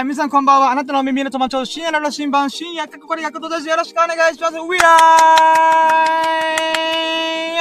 [0.00, 0.70] ー皆さんこんばんは。
[0.70, 3.68] あなたの耳の友達を、深夜の羅針盤、深夜かっこりやくとです。
[3.68, 4.54] よろしくお願いします。
[4.56, 4.96] ウィア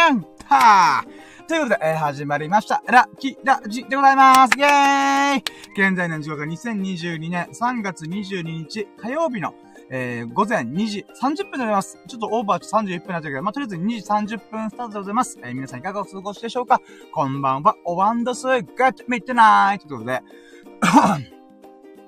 [0.10, 2.84] ーンはーということで、えー、始まりました。
[2.88, 4.52] ラッキーラジでございます。
[4.58, 5.44] イェーイ
[5.78, 9.54] 現在の時刻が2022年3月22日火曜日の
[9.92, 12.00] えー、午前2時30分でございます。
[12.08, 15.38] ちょっとオーバー31分になっちゃうけど、まあ、とりあえず2時30分スタートでございます。
[15.44, 16.82] えー、皆さんいかがお過ごしでしょうか？
[17.14, 18.64] こんばんは、おわんどす、グッ
[18.94, 21.35] ドミッドナイトということで、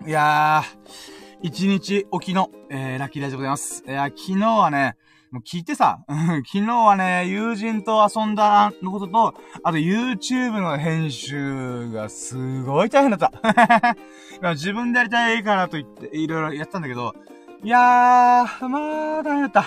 [0.07, 3.83] いやー、一日おきの、えー、ラッキーライでございます。
[3.85, 4.95] いや昨日はね、
[5.31, 5.99] もう聞いてさ、
[6.49, 9.33] 昨日はね、友人と遊んだのことと、
[9.63, 13.97] あと YouTube の編集がすごい大変だった。
[14.55, 17.13] 自分でやりたいからと言って、いろいろやったんだけど、
[17.61, 19.65] いやー、まあ、大変だっ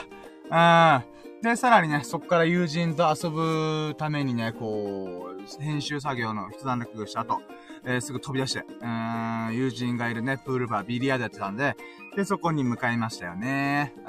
[0.48, 1.02] た。
[1.02, 1.42] うん。
[1.42, 7.42] で、さらにね、そっから友人と遊ぶためにね、こう、編集作業の一段落した後、
[7.84, 11.76] えー、すぐ飛び出して、うん、友人がいるね、プールバー、ビリヤードやってたんで、
[12.16, 13.94] で、そこに向かいましたよね。
[13.98, 14.04] うん。
[14.04, 14.06] い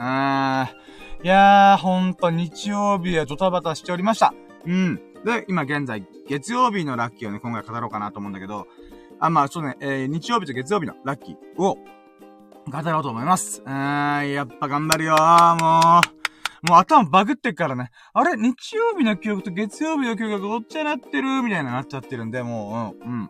[1.27, 4.33] やー、ほんと、日曜日はドタバタしておりました。
[4.65, 4.95] うん。
[5.23, 8.67] で、今現在、月曜日のラッキーをね、今回語ろうかなと思うんだけど、
[9.19, 11.77] あ、まあ、そうね、えー、日曜日と月曜日のラッキーを、
[12.69, 13.61] 語ろうと思います。
[13.65, 15.15] うーん、やっぱ頑張るよ
[15.59, 16.21] もう。
[16.67, 17.89] もう頭バグってっからね。
[18.13, 23.29] あれ日曜日の記憶と月曜日の記憶がごっちゃなってるみたいななっちゃってるんで、もう、うん、うん。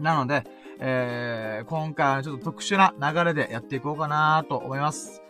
[0.00, 0.44] なので、
[0.78, 5.22] えー、今回はちょっと特殊な流れでやっていこうかなと思います。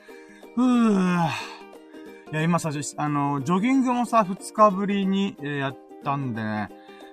[0.55, 1.29] ふぅ。
[2.33, 6.71] いや、今さ、あの、ジョギングもさ、二日ぶりに、え、やったんでね、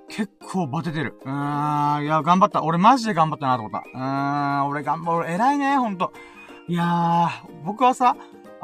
[0.10, 1.20] 結構バテてる。
[1.24, 2.64] うーん、いや、頑張った。
[2.64, 3.84] 俺マジで頑張ったなと思った。
[3.94, 5.30] うーん、俺頑張る。
[5.30, 6.12] 偉いね、ほんと。
[6.68, 8.16] いやー、僕はさ、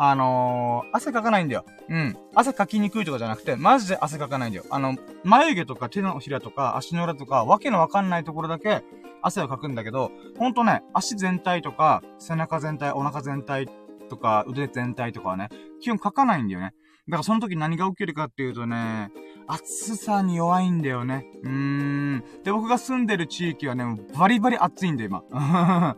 [0.02, 1.66] あのー、汗かかないんだよ。
[1.89, 2.17] うん。
[2.33, 4.66] 汗かきにくいとかじゃなくて、マジで汗かかないんだよ。
[4.69, 8.81] あの、眉毛とか手のひらとか足の裏とか、わけのわかんないところだけ
[9.22, 13.68] 汗をかくんだけど、ほんとね、足全体とか、背中全体、お腹全体
[14.09, 15.50] とか、腕全体とかはね、
[15.81, 16.74] 基本かかないんだよね。
[17.09, 19.12] だからその時何が起きるかっていうとね、
[19.47, 21.25] 暑さに弱いんだよね。
[21.44, 22.24] うーん。
[22.45, 23.84] で、僕が住んでる地域はね、
[24.18, 25.95] バリバリ暑いんだよ、今。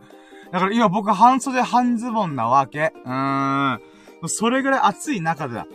[0.52, 2.92] だから今僕半袖半ズボンなわけ。
[3.04, 3.91] うーん。
[4.28, 5.66] それぐらい暑い中でだ。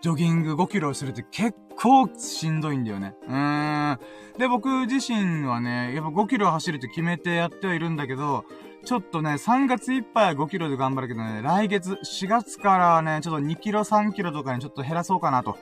[0.00, 3.14] ジョギング5キロするって結構しんどいんだよね。
[3.26, 3.98] うーん。
[4.38, 8.44] で、僕自身はね、やっぱ5キロ走るって決めてやってはいるんだけど、
[8.84, 15.58] ちょっとね、3月いっぱいは5キロで頑張るけどね、来月、4月からね、ちょっと2キロ3キロとかにちょっと減らそうかなと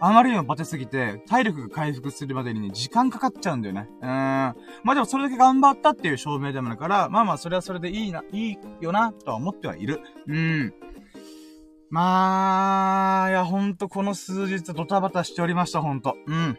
[0.00, 3.88] あまりにもバテすぎて、体力が回復するまでにね、時間かかっちゃうんだよね。
[4.02, 4.10] うーん。
[4.10, 4.54] ま
[4.92, 10.00] あでもそれだけ頑張ったっていう証明でもあるから、まあまあそれはそれでいいな、いいよな、とは思ってはいる。
[10.26, 10.74] うん。
[11.90, 16.16] まあ、いや、ほんとこの数日ドタバタしておりました、ほんと。
[16.26, 16.58] うん。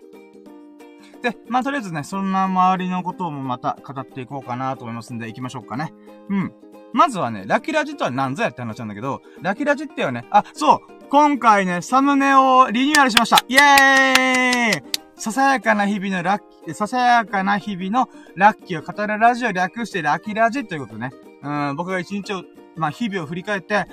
[1.22, 5.94] で、まあとりあえずね、そんな周りのこともまた語っていこうかなと思いますんで、行きましょうかね。
[6.29, 6.53] うん。
[6.95, 10.79] まずはね、ラキラジとは何ぞやって話なんだけど、ラキラジってよね、あ、そう
[11.09, 14.83] 今回ね、サムネをリニューアルしましたイェーイ
[15.17, 21.11] ささやかな日々のラッキー、ささやかな日々のラッキーを語るラジオ略してラキラジということね。
[21.44, 22.44] うん、僕が一日を、
[22.78, 23.88] まあ、日々を振り返って、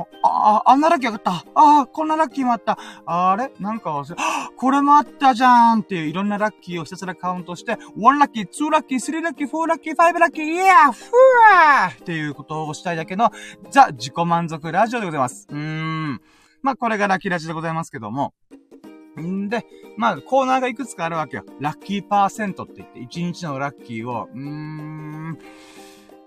[0.00, 1.32] あ、あ、あんなラッキーあった。
[1.32, 2.78] ああ、こんなラッキーもあった。
[3.06, 3.52] あれ？
[3.60, 4.16] なんか忘れ、
[4.56, 13.30] これもあったじゃんっていういろんなラッキーをひたすらカウントして、1ラッキー、2ラッキー、3ラッキー、4ラッキー、5ラッキー、イヤーフーっていうことをしたいだけの、
[13.70, 15.46] ザ・自己満足ラジオでございます。
[15.50, 16.20] うーん。
[16.62, 18.32] まあ、これがラッキーラジオでございますけども。
[19.20, 19.64] んで、
[19.96, 21.44] まあ、コーナーがいくつかあるわけよ。
[21.60, 25.38] ラッキーパーセントって言って、1日のラッキーを、うーん、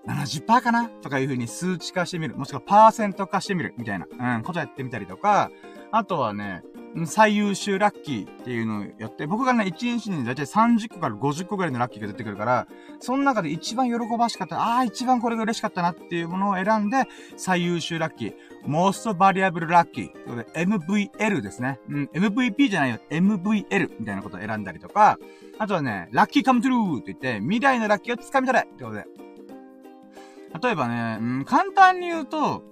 [0.08, 0.90] 70%かな？
[0.90, 2.36] とかいう風に数値化してみる。
[2.36, 3.74] もしくはパーセント化してみる。
[3.78, 4.08] みたいな、
[4.38, 5.52] うん、ことやってみたりとか、
[5.92, 6.64] あとはね、
[7.06, 12.68] 最優秀ラッキーっていうのをやって、僕がね、1日にだいたい30個から50個ぐらいのラッキーが出てくるから、
[13.00, 17.04] その中で一番喜ばしかった、ああ、一番これが嬉しかったなっていうものを選んで、
[17.36, 18.34] 最優秀ラッキー、
[18.66, 21.80] most variable lucky ということで MVL ですね。
[21.90, 25.20] うん、MVP じゃないよ、MVL みたいなことを選んだりとか、
[25.60, 29.06] あとはね、ラッキーカムトゥルーって言って、未来のラッキーを掴み取れってことで。
[30.62, 32.64] 例えばね、うん、簡単に言うと、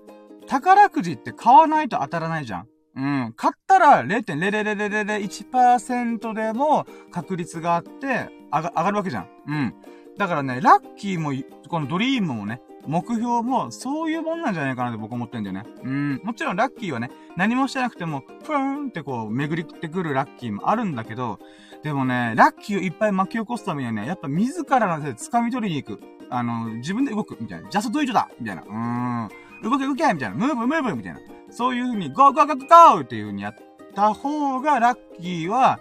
[0.48, 2.68] 宝くじって買わないと当たらないじゃん。
[2.95, 3.33] うん。
[3.36, 9.27] 買ったら0.00001%でも確率があって、上が、上がるわけじゃん。
[9.48, 9.74] うん。
[10.18, 11.33] だからね、ラッキーも、
[11.68, 15.63] このドリームもね、目標も、そういうもんなんじゃないかなって僕思ってんだよね。
[15.83, 16.21] うん。
[16.24, 21.39] もちろんラッキーはね、何もしてなくても、ふーんってこう、巡りってくるラッキーもあるんだけど、
[21.85, 26.01] でもね、ラッキーをいっぱい巻き起こすためにはね、やっぱ自らの手で掴み取りに行く。
[26.31, 27.69] あの、自分で動く、みたいな。
[27.69, 28.63] Just do it だみたいな。
[28.63, 29.69] うーん。
[29.69, 30.35] 動け動けみたいな。
[30.36, 31.19] move move みたいな。
[31.51, 33.55] そういう風に、 go go go go っていう風にやっ
[33.93, 35.79] た方が、ラッキーは、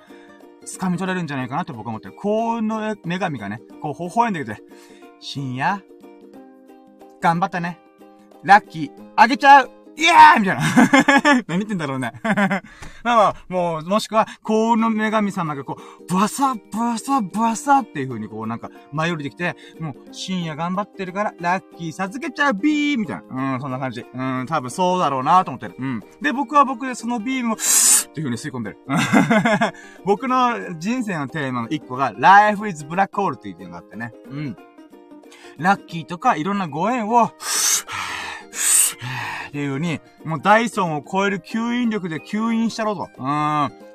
[0.66, 2.14] 掴み取れるんじゃないかなって僕は思ってる。
[2.16, 4.62] 幸運の女神がね、こう、微笑んできて、
[5.20, 5.82] 深夜、
[7.22, 7.78] 頑張ったね。
[8.42, 10.62] ラッキー、あげちゃういやーみたいな。
[11.46, 12.12] 何言ってんだろうね。
[13.04, 23.54] まあまあ、もう、もしくは、幸運の女神様がこう、ブワサ、ブワサ、ブワサっていう風にこうなんか、舞い降りてきて、もう、深夜頑張ってるから、ラッキー授けちゃうビーみたいな。
[23.54, 24.04] うん、そんな感じ。
[24.12, 25.76] うん、多分そうだろうなと思ってる。
[25.78, 26.00] うん。
[26.20, 27.56] で、僕は僕でそのビームを、
[28.14, 28.78] っていう風に吸い込んでる。
[30.04, 34.12] 僕の人生のテーマの一個が、Life is Black Hole っていう点があってね。
[34.30, 34.56] うん。
[35.58, 37.32] ラッキーとかいろんなご縁を、
[39.54, 43.08] っていう風に、もうダイソンを超える吸引力で吸引したろうと。
[43.18, 43.24] うん。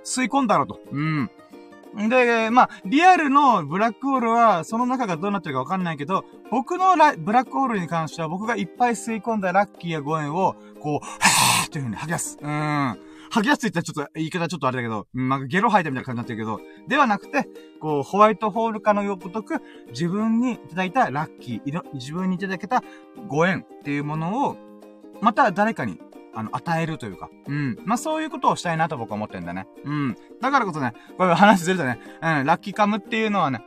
[0.05, 0.79] 吸い込んだろと。
[0.89, 1.29] うん。
[2.07, 12.37] で、まあ、リアルのブラックホールは、その中がどうなってるかわかんないけど、僕のブラックホールに関しては、僕がいっぱい吸い込んだラッキーやご縁を、こう、はぁーっていう風に吐き出す。
[12.41, 12.99] うん。
[13.29, 17.49] 吐き出すって言ったらちょっと、言い方ちょっとあれだけど、うん、なんかゲロ吐いたみたいな感じになってるけど、ではなくて、
[17.81, 22.81] こう、ホワイトホール化のよごとく、自分にいただいたラッキー、自分にいただけた
[23.27, 24.68] ご縁っていうものを、
[25.21, 25.99] また誰かに、
[26.33, 27.29] あの、与えるというか。
[27.47, 27.77] うん。
[27.85, 29.67] まあ、そういうことをしたいなと僕は思ってんだね。
[29.83, 30.15] うん。
[30.41, 33.61] だからこそね、これ話するとね、うん、ラッキーカムっていうのはね、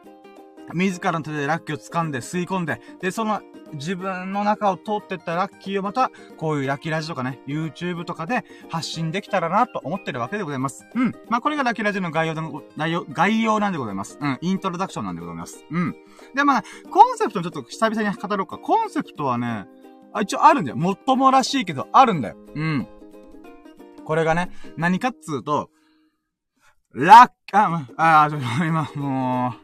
[0.75, 3.43] 自らの手でラッキーを掴んで吸い込んで、で、その
[3.75, 10.87] 自分の中を通ってったラッキーをまた、こういうラッキーラジとかね、YouTube とかで発信できたらなと思ってるわけでございます。
[10.94, 11.12] うん。
[11.28, 14.19] まあ、これがラッキーラジの概要の、概要、概要なんでございます。
[14.20, 14.38] うん。
[14.40, 15.64] イントロダクションなんでございます。
[15.70, 15.96] うん。
[16.34, 18.58] で、まあ、コンセプトちょっと久々に語ろうか。
[18.58, 19.66] コンセプトはね、
[20.12, 20.76] あ、一応あるんだよ。
[20.76, 22.37] もっともらしいけど、あるんだよ。
[22.55, 22.88] うん。
[24.05, 25.70] これがね、何かっつうと、
[26.94, 29.55] ラッ、あ、あ、ちょっと今、も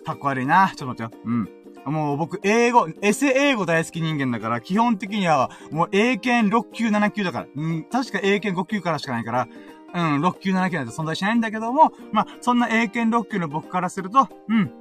[0.00, 0.72] う、かっこ悪いな。
[0.74, 1.22] ちょっと待ってよ。
[1.24, 1.48] うん。
[1.84, 7.46] もう僕、英語、エセ英語大好き人間だから、基本的には、もう英検6級7級だから。
[7.54, 9.48] うん、確か英検5級からしかないから、
[9.94, 14.72] うん、6級7級なんて存在しないんだけども、まあ、そんな英検6級の僕からすると、うん、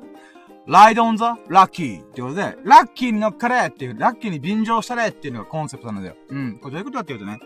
[0.67, 6.15] ライドオンザラッキーってことで、ラッキーに乗っかれっていう、ラッキーに便乗したれっていうのがコンセプトなんだよ。
[6.29, 6.59] うん。
[6.59, 7.39] これどういうことかっていうとね。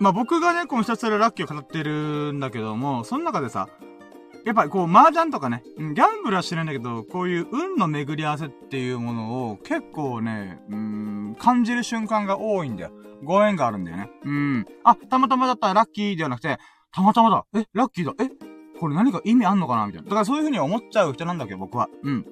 [0.00, 3.68] まあ、僕がね、このひたすらラッキーを語ってるんだけども、その中でさ、
[4.44, 12.90] やっぱりこう、麻雀とかね、ギャンブルは知らないんだけど、こういう運の巡り合わせっていうものを結構ね、うん、感じる瞬間が多いんだよ。
[13.22, 14.10] ご縁があるんだよね。
[14.24, 14.66] うん。
[14.82, 16.58] あ、たまたまだったらラッキーではなくて、
[16.92, 17.46] たまたまだ。
[17.54, 18.12] え、ラッキーだ。
[18.22, 18.28] え、
[18.80, 20.08] これ何か意味あんのかなみたいな。
[20.08, 21.88] だからそういう風に思っちゃう人なんだけど、僕は。
[22.02, 22.26] うん。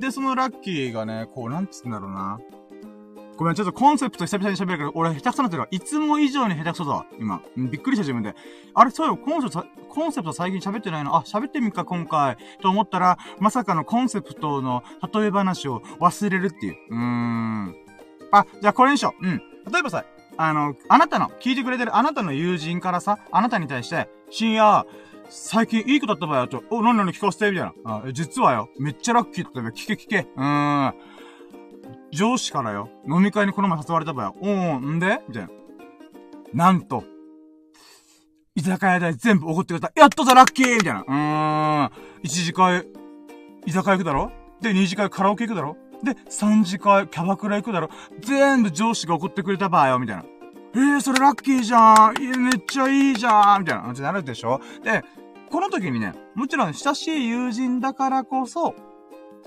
[0.00, 2.38] で、そのラッキーがね、こう、なんつうんだろうな。
[3.36, 5.68] ごめん、ちょっとコンセプト久々に喋るけど、俺下手くそなってるわ。
[5.70, 7.42] いつも以上に下手くそだわ、今。
[7.56, 8.34] びっくりした自分で。
[8.74, 11.16] あれ、そうよ、コンセプト、コンセプト最近喋ってないの？
[11.16, 12.36] あ、喋ってみっか、今回。
[12.60, 16.76] と思ったら、まさかのコンセプトの例え話を忘れるっていう。
[16.90, 17.74] うーん。
[18.30, 19.26] あ、じゃあこれにしよう。
[19.26, 19.38] うん。
[19.72, 20.04] 例えばさ、
[20.36, 24.86] あの、あなたの、聞いてくれてるあなたの友人からさ、あなたに対して、深夜、
[25.28, 28.02] 最近いい子だった場合は、ちょ、お、何々聞かせて、みたいな。
[28.04, 30.28] あ、実はよ、めっちゃラッキーだったば聞け聞け。
[30.36, 30.94] うーん。
[32.12, 35.20] 上司からよ、飲み会にこの前誘われた場合は、おー、んで？
[35.28, 35.50] みたいな。
[36.66, 37.04] なんと、
[38.54, 39.92] 居酒屋代全部おごってくれた。
[39.96, 41.00] やっとだ、ラッキーみたいな。
[41.00, 41.90] うーん。
[42.22, 42.86] 一次会、
[43.66, 44.30] 居酒屋行くだろ？
[44.60, 45.76] で、二次会カラオケ行くだろ？
[46.04, 47.88] で、三次会キャバクラ行くだろ？
[48.20, 50.24] 全部上司が怒ってくれた場合よ、みたいな。
[50.74, 54.60] えー、それラッキーじゃんめっちゃいいじゃんみたいな感じになるでしょ？
[54.82, 55.04] で、
[55.50, 58.74] この時にね、もちろん親しい友人だからこそ、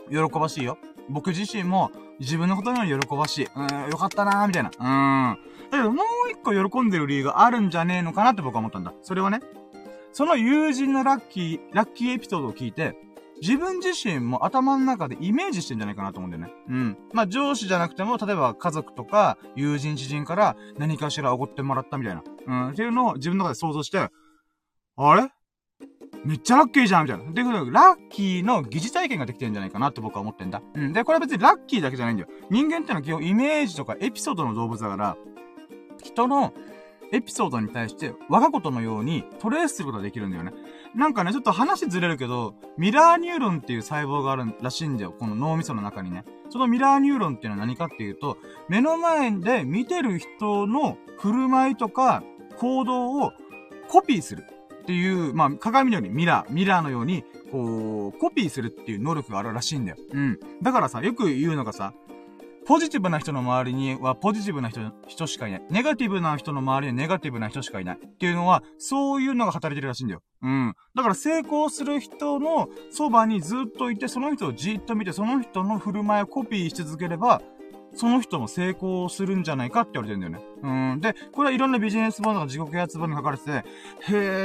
[0.09, 0.77] 喜ばしいよ。
[1.09, 3.47] 僕自身も自分のことには喜ばしい。
[3.55, 4.71] うん、よかったなーみたいな。
[4.79, 5.37] うん。
[5.69, 8.93] だけどもう一個喜んでる理由があるんじゃねえのかなって僕は思ったんだ。
[9.03, 9.41] それはね、
[10.13, 12.95] その友人のラッキー、ラッキーエピソードを聞いて、
[13.41, 16.53] 自分自身も頭の中でイメージしてんじゃないかなと思うんだよね。
[16.69, 16.97] うん。
[17.13, 22.23] まあ、上司じゃなくても、例えば家族とか友人知人から何かしらおごってもらったみたいな。
[22.47, 22.69] うん。
[22.71, 24.09] っていうのを自分の中で想像して、
[24.97, 25.29] あれ？
[26.25, 27.31] めっちゃラッキーじゃんみたいな。
[27.31, 30.61] で、ラッキーの疑似体験ができてるんじゃないかなって僕は思ってんだ。
[30.73, 30.93] うん。
[30.93, 32.29] で、これは別にラッキーだけじゃないんだよ。
[32.49, 35.15] 人間ってのは基本イメージとかエピソードの動物だから、
[36.01, 36.53] 人の
[37.11, 40.53] エピソードに対して我がことのようにトレースすることができるんだよね。
[40.97, 45.13] なんかね、ちょっと話ずれるけど、ミラーニューロンっていう細胞があるらしいんだよ。
[45.17, 46.25] この脳みその中にね。
[46.49, 48.37] そのミラーニューロンっていうのは何かっていうと、
[48.67, 52.23] 目の前で見てる人の振る舞いとか
[52.57, 53.31] 行動を
[53.87, 54.43] コピーする
[54.81, 59.97] っていう、まあ、鏡のようにミラー、ミラーのように、こう、コピーするっていう能力があるらしいんだよ。
[60.11, 60.39] うん。
[60.63, 61.93] だからさ、よく言うのがさ、
[62.67, 65.61] ポジティブな人の周りにはポジティブな人、人しかいない。
[65.69, 67.97] ネガティブな人の周りにはネガティブな人しかいない。
[67.97, 70.21] っていうのは、そういうのが働いてるらしいんだよ。
[70.41, 70.75] うん。
[70.93, 77.41] だから成功する人のそばにずっといて、その人をじっと見て、その人の振る舞いをコピーし続ければ、
[77.93, 80.93] その人も成功するんじゃないかって言われてるんだよね。
[80.93, 80.99] うん。
[80.99, 83.63] で、これはいろんなビジネス本とか自己啓発本に書かれてて、へ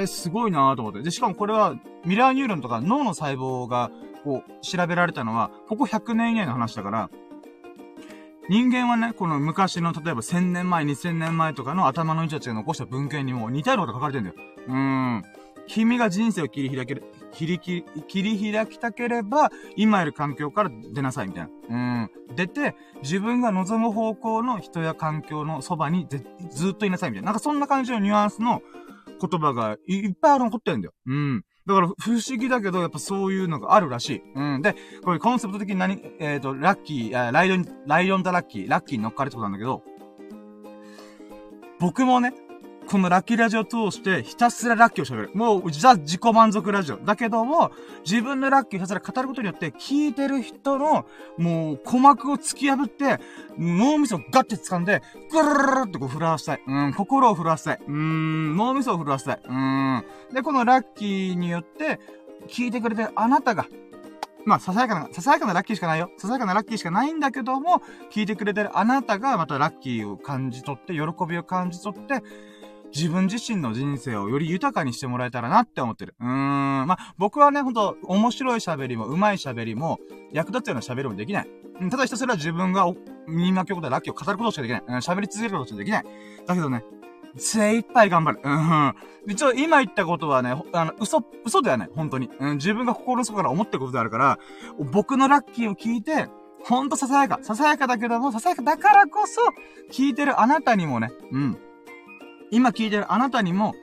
[0.02, 1.02] え、すごいなーと思って。
[1.02, 1.74] で、しかもこれは
[2.04, 3.90] ミラーニューロンとか脳の細胞が
[4.22, 7.10] こう、調べられたのは、ここ100年以内の話だから、
[8.48, 14.36] 人間はね、この昔の、例えば1000年前、2000年前とかの頭の人たちが残した文献にも似たようなこと書かれてんだよ。
[14.68, 15.22] うーん。
[15.68, 21.50] 君が人生を切り開ける、切り切り、切り開きたければ、今いる環境から出なさい、みたいな。
[21.68, 22.10] うん。
[22.34, 26.08] 出て、自分が望む方向の人や環境のそばに
[26.50, 27.26] ずっといなさい、みたいな。
[27.26, 28.60] なんかそんな感じのニュアンスの
[29.20, 30.94] 言葉がいっぱいある残ってるんだよ。
[31.06, 31.44] うん。
[31.66, 34.22] だから不思議だけど、やっぱそういうのがあるらしい。
[34.34, 34.62] うん。
[34.62, 39.82] で、これコンセプト的に何、えっ、ー、と、ラッキー、ライオン、ライオンだラッキー、ラッキーに乗っかるってことなんだけど、
[41.78, 42.32] 僕もね、
[42.88, 45.30] このラッキーラジオを通して、ひたすらラッキーを喋る。
[45.34, 46.96] もう、ザ自己満足ラジオ。
[46.96, 47.70] だけども、
[48.04, 51.06] 自分のラッキーをひたすら語ることによって、聞いてる人の、
[51.38, 53.18] もう、鼓膜を突き破って、
[53.58, 56.62] 脳みそをガッて掴んで、ぐるるるってこう震わしたい。
[56.66, 57.80] うん、心を震わしたい。
[57.86, 59.40] うん、脳みそを震わしたい。
[59.44, 60.04] うん。
[60.32, 62.00] で、このラッキーによって、
[62.48, 63.66] 聞いてくれてるあなたが、
[64.44, 66.10] まあ、ささやかな、ささやかなラッキーしかないよ。
[66.18, 72.22] ささやかなラッキーしかないんだけども、聞いてくれてるあなたがまたラッキーを感じ取って、喜びを感じ取って、
[72.94, 76.14] 自分自身の人生をより豊かにしてもらえたらなって思ってる。
[76.20, 76.86] うーん。
[76.86, 79.98] まあ、僕はね、ほんと、面白い喋りも、上手い喋りも、
[80.32, 81.48] 役立つような喋りもできない。
[81.90, 82.86] ただひたすら自分が、
[83.26, 84.82] みんな曲でラッキーを語ることしかできない。
[85.00, 86.04] 喋、り続けることしかできない。
[86.46, 86.84] だけどね、
[87.36, 88.40] 精一杯頑張る。
[88.42, 88.94] うん。
[89.26, 91.90] 一応、今言ったことはね、あの、嘘、嘘ではない。
[91.94, 92.28] 本当に。
[92.38, 94.38] うん、自分が心の底から思ってることであるから、
[94.92, 96.28] 僕のラッキーを聞いて、
[96.64, 97.38] ほんとささやか。
[97.42, 99.40] ささやかだけども、ささやかだからこそ、
[99.90, 101.58] 聞いてるあなたにもね、うん。
[102.52, 103.74] 今聞いてるあなたにも、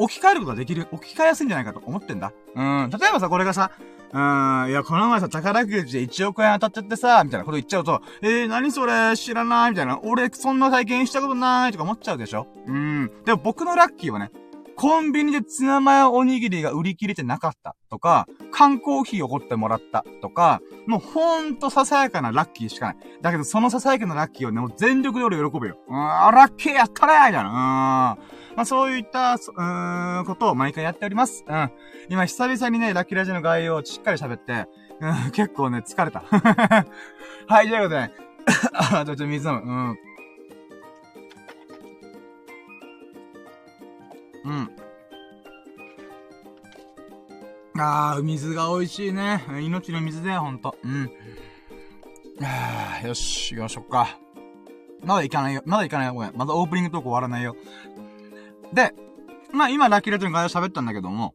[0.00, 2.32] 置き換えることができる、置き換えやすいんじゃないかと思ってんだ。
[2.56, 2.90] うん。
[2.90, 3.70] 例えばさ、これがさ、
[4.12, 10.00] うん、いや、この前さ、宝くじで1億円当たっちゃってさ、みたいなこと言っちゃうと、えー、何それ、知らないみたいな。
[10.02, 12.46] 俺、そんな体験したことないとか思っちゃうでしょ？
[12.66, 13.10] うん。
[13.24, 14.30] でも僕のラッキーはね、
[14.76, 22.96] コンビニでツナマヨおにぎりが売り切れてなかったとか、缶コーヒーを奢ってもらったとか、もうほんとささやかなラッキーしかない。
[23.22, 25.78] だけどそのささやかなラッキーをね、もう全力で俺喜ぶよ。
[25.88, 27.40] うーん、ラッキーやったねみたいな。
[27.42, 27.54] うーん。
[28.56, 31.44] まあそういった、うーん、ことを毎回やっております。
[31.46, 31.70] うん。
[32.08, 34.66] 今久々にね、ラッキーラジオの概要をしっかり喋って、
[35.00, 36.22] うん、結構ね、疲れた。
[37.46, 38.12] はい、ということで、ね、
[38.74, 39.60] あ、ちょっと水飲む。
[39.60, 39.98] うん。
[44.44, 44.70] うん。
[47.76, 49.42] あー、水が美味しいね。
[49.60, 50.76] 命の水だよ、ほんと。
[50.84, 51.10] うん。
[52.42, 54.18] あー、よし、行きましょうか。
[55.02, 55.62] まだ行かないよ。
[55.66, 56.14] まだ行かないよ。
[56.14, 56.36] ごめん。
[56.36, 57.56] まだオープニングトーク終わらないよ。
[58.72, 58.94] で、
[59.52, 61.34] まあ今、ラッキーレッドの概要喋ったんだけども、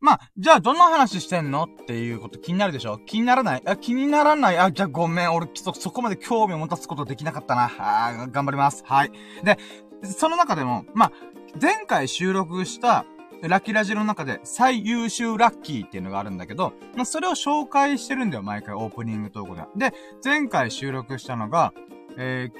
[0.00, 3.62] まあ、じゃあどんな話してんのっていうこと気になるでしょ気にならない？
[3.64, 4.58] あ、気にならない？
[4.58, 5.32] あ、じゃあごめん。
[5.32, 7.70] 俺、そ、そこまで興味を持たすことできなかったな。
[7.78, 8.84] あ頑張ります。
[8.84, 9.12] はい。
[9.42, 9.58] で、
[10.04, 11.12] その中でも、まあ、
[11.60, 13.04] 前回収録した
[13.42, 19.90] ラッキーラジオの中で最優秀ラッキーっていうのがあるんだけど、まあ、それを紹介してるんだよ、毎回オープニングトークで。
[19.90, 21.72] で、前回収録したのが、
[22.16, 22.50] え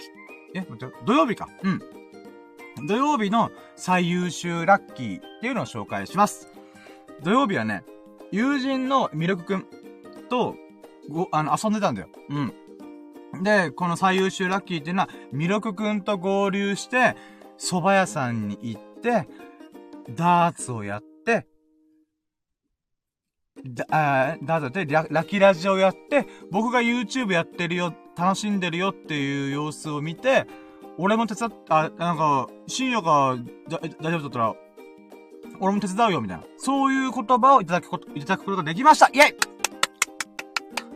[0.55, 1.49] ー、え、待って、土曜日か。
[1.63, 1.81] うん。
[2.87, 6.49] 土曜日の最優秀ラッキーっていうのを紹介します。
[7.23, 7.85] 土曜日はね、
[8.31, 9.67] 友人のミルクくん
[10.29, 10.57] と、
[11.09, 12.09] ご、あの、遊んでたんだよ。
[12.29, 13.43] うん。
[13.43, 17.17] で、この最優秀ラッキーっていうのは、ミルクくんと合流して、
[17.59, 19.29] 蕎麦屋さんに行って、
[20.11, 21.47] ダーツをやって、
[23.67, 30.47] だ、あダーツやってラ、ラキラジオやって、僕が YouTube やってるよ、楽しんでるよっていう様子を見て、
[30.99, 33.37] 俺も手伝っ、あ、なんか、深夜が、
[34.01, 34.55] 大丈夫だったら、
[35.61, 36.45] 俺も手伝うよ、みたいな。
[36.57, 39.54] そういう言葉をいただくこと、いただくことができましたイェイ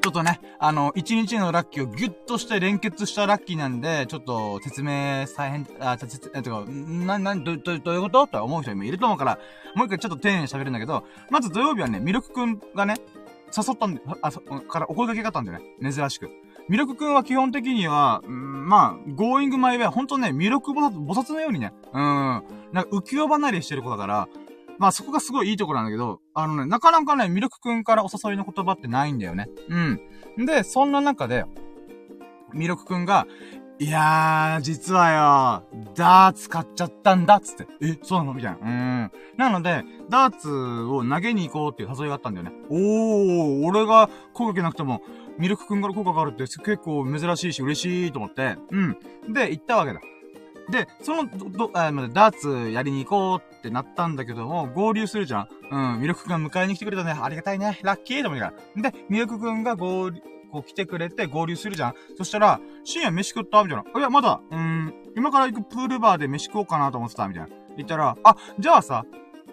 [0.00, 8.26] ちょっとね、あの、一日のラッキーをギュッとして連結したラッキーなんで、ちょっと説明大変、あ、つ、つ、え、てか、な、な、ど、ど、どういうこと？
[8.26, 9.38] と思う人もいると思うから、
[9.75, 12.95] もう一回ちょっと丁寧に喋るんだけど、まず土曜日はね、ミルクくんがね、
[13.57, 15.93] 誘ったんで、あ、そ、からお声掛けがあったんだよね。
[15.93, 16.31] 珍しく。
[16.69, 24.28] ミルクくんは基本的には、うん、まあ、ゴーイングマイウェイ、ほんとね、ミルク菩薩、菩薩のようにね、うん、なんか浮世離れしてる子だから、
[24.78, 29.49] まあそこがすごいいいところなんだけど、あのね、なかなかね、ミルクくんからお誘いの言葉ってないんだよね。
[29.68, 30.47] うん。
[30.47, 31.44] で、そんな中で、
[32.52, 33.26] ミルクくんが、
[33.80, 37.66] いやー、実はよ、ダーツ買っちゃったんだっ、つって。
[37.80, 38.35] え、そうなの？
[38.35, 38.58] みたいな。
[38.61, 39.12] うん。
[39.37, 42.52] なので、ダーツを投げに行こうっていう誘いがあったんだよね。
[42.68, 45.02] おー、俺が声かけなくても、
[45.38, 48.99] ミルクくんから効果があるって結構珍しいし嬉しいと思って、うん。
[49.32, 50.00] で、行ったわけだ。
[50.70, 55.49] で、その、ど、あ、ダーツやりに行こうってなったんだけども、合流するじゃん。
[55.71, 57.15] うん、ミルクくん迎えに来てくれたね。
[57.21, 57.79] ありがたいね。
[57.83, 58.91] ラッキーと思いながら。
[58.91, 61.95] で、ミルクくんが合流、こう来てくれて合流するじゃん。
[62.17, 64.00] そしたら、深夜飯食ったみたいな。
[64.00, 67.49] いや、まだ、うん、今から行くプールバーで飯食おうかなと思ってたみたいな。
[67.77, 69.05] 言ったら、あ、じゃあさ、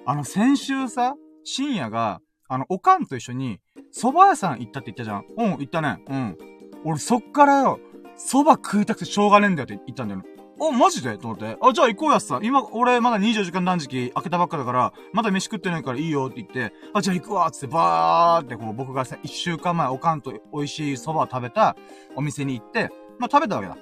[0.05, 3.59] あの、先週さ、深夜が、あの、おかんと一緒に、
[3.93, 6.03] 蕎麦屋さん行ったって言ったじゃんうん、行ったね。
[6.07, 6.37] うん。
[6.85, 7.79] 俺そっからよ、
[8.17, 10.23] 蕎麦食いたくてしょうがねえんだよって言ったんだよ。
[10.59, 11.17] あ、マジで？
[11.17, 11.57] と思って。
[11.61, 12.39] あ、じゃあ行こうやっさ。
[12.41, 21.75] 今、俺まだ24時間断食開けたばっかだから、まだ飯食ってないからいいよって言って、あ、じゃあ行くわつってバーってこう僕がさ、1週間前おかんと美味しい蕎麦食べた
[22.15, 23.77] お店に行って、まあ食べたわけだ。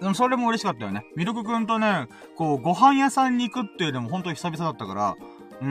[0.00, 1.06] でもそれも嬉しかったよね。
[1.14, 5.16] ミルクくんとね、こう、ご飯屋さんに行くっていうのも本当に久々だったから、
[5.60, 5.68] うー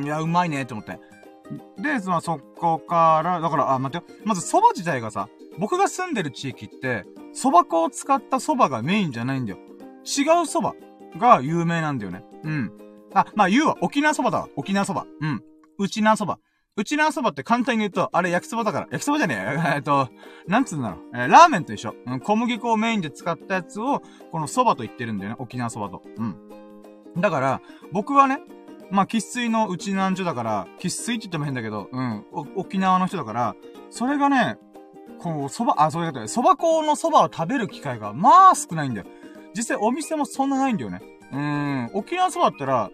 [0.00, 0.98] ん、いや、うまいねって思って。
[1.76, 4.18] で、まあ、そこから、だから、あ、待ってよ。
[4.24, 9.58] まず蕎麦自体がさ、僕が住んでる地域って、蕎麦粉を使った蕎麦がメインじゃないんだよ。
[9.58, 10.78] 違う蕎麦
[11.18, 12.24] が有名なんだよね。
[12.44, 12.72] うん。
[13.12, 13.76] あ、まあ、言うわ。
[13.80, 14.48] 沖縄蕎麦だわ。
[14.56, 15.06] 沖縄蕎麦。
[15.20, 15.42] うん。
[15.78, 16.38] うちな蕎麦。
[16.76, 18.86] うちな蕎麦って簡単に言うと、あれ焼きそばだから。
[18.90, 19.74] 焼きそばじゃねえ。
[19.76, 20.08] えっと、
[20.48, 21.00] なんつうんだろう。
[21.14, 21.94] えー、ラーメンと一緒。
[22.06, 25.36] うん、小麦粉をメインで使ったやつを、この蕎麦と言ってるんだよね。
[25.38, 26.02] 沖縄蕎麦と。
[26.16, 27.20] うん。
[27.20, 27.60] だから、
[27.92, 28.40] 僕はね、
[28.90, 32.24] まあ、喫水のうちなんじょだから、喫水って言っても変だけど、うん、
[32.56, 33.56] 沖縄の人だから、
[33.90, 34.58] それがね、
[35.18, 39.06] こう、蕎麦、あ、そういうことで、蕎麦粉の蕎麦を食べる機会が、まあ少ないんだよ。
[39.54, 41.00] 実際お店もそんなないんだよね。
[41.32, 42.90] うーん、沖縄蕎麦だったら、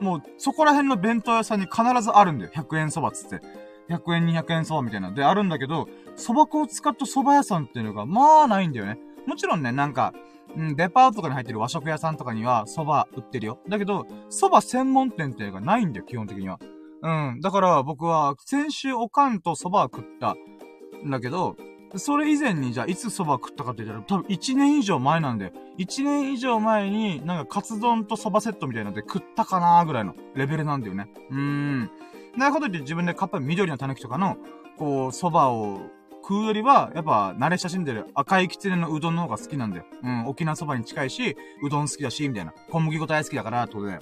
[0.00, 2.50] もう、そこら辺の弁当屋さんに必ずあるんだよ。
[2.54, 3.40] 100円蕎麦つって。
[3.88, 5.12] 100円、200円蕎麦みたいな。
[5.12, 8.98] で、あるんだけど、蕎麦粉を使った蕎麦屋さんっていうのが、まあないんだよね。
[9.26, 10.12] もちろんね、なんか、
[10.56, 13.58] うん、デパートとかに入ってる和食屋さんとかには蕎麦売ってるよ。
[13.68, 16.58] だけど、蕎麦専門店っていうのがないんだよ、基本的には。
[17.02, 17.40] うん。
[17.40, 20.36] だから僕は、先週おかんと蕎麦を食った
[21.04, 21.56] んだけど、
[21.96, 25.52] それ以前にじゃあいつ蕎麦食ったかって言ったら多分1年以上前なんだよ。
[25.78, 31.08] 1年以上前になんかカツ丼と蕎麦セットみたいなので食ったかなーぐらいのレベルなんだよね。
[31.30, 31.90] うーん。
[32.36, 34.36] なるほどって自分でカッパ緑の狸とかの、
[34.78, 35.80] こう、蕎麦を
[36.22, 39.84] 食うよりは、やっぱ慣れ親しんでる赤いきつねのうどんの方が好きなんだよ。
[40.02, 42.54] うん、沖縄蕎麦に近いし、うどん好きだし、みたいな。
[42.70, 44.00] 小麦粉大好きだから、ってことだよ。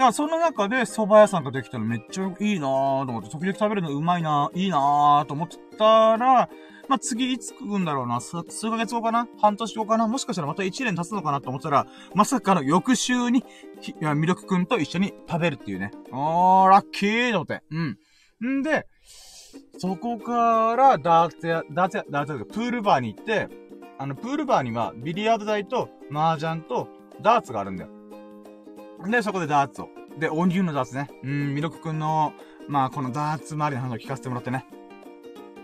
[0.00, 6.48] だからその中で蕎麦屋さんができたのめっちゃいいなぁと思って、時々食べるのうまいなぁ、いいなぁと思ってたら、
[6.88, 9.28] まあ、次いつ食うんだろうな、数ヶ月後かな？
[9.42, 10.08] 半年後かな？
[10.08, 11.42] もしかしたらまた1年経つのかな？
[11.42, 13.44] と思ったら、まさかの翌週に、い
[14.00, 15.90] や、ミルクくんと一緒に食べるっていうね。
[16.10, 17.62] あー、ラッキーと思って。
[17.70, 18.58] うん。
[18.60, 18.86] んで、
[19.76, 23.48] そこから、ダーツや、ダーツや、ダーツや、プールバーに行って、
[23.98, 26.88] あの、プールバーには、ビリヤード台と、麻雀と、
[27.20, 27.90] ダーツがあるんだよ。
[29.08, 29.88] で、そこでダーツを。
[30.18, 31.08] で、オニューのダーツね。
[31.22, 32.32] うん、ミルクくんの、
[32.68, 34.66] まあ、このダーツ周りの話を聞かせてもらってね。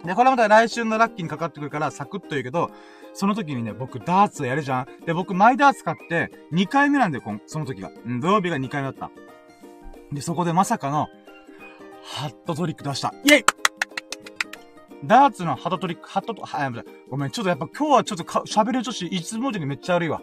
[0.05, 2.71] で、これまた来週のラッキーにかかってくるから、サクッと言うけど、
[3.13, 4.87] その時にね、僕、ダーツをやるじゃん。
[5.05, 7.91] で、僕、マイダーツ買って、2回目なんだよ、こん、その時が。
[8.05, 9.11] うん、土曜日が2回目だった。
[10.13, 11.09] で、そこでまさかの、
[12.03, 13.13] ハットトリック出した。
[13.25, 13.45] イェイ
[15.05, 20.21] ダーツのハットトリック、ハットと、は、ごめん、ちょっとやっぱ今日はちょっと、喋る女子、いつも以上にめっちゃ悪いわ。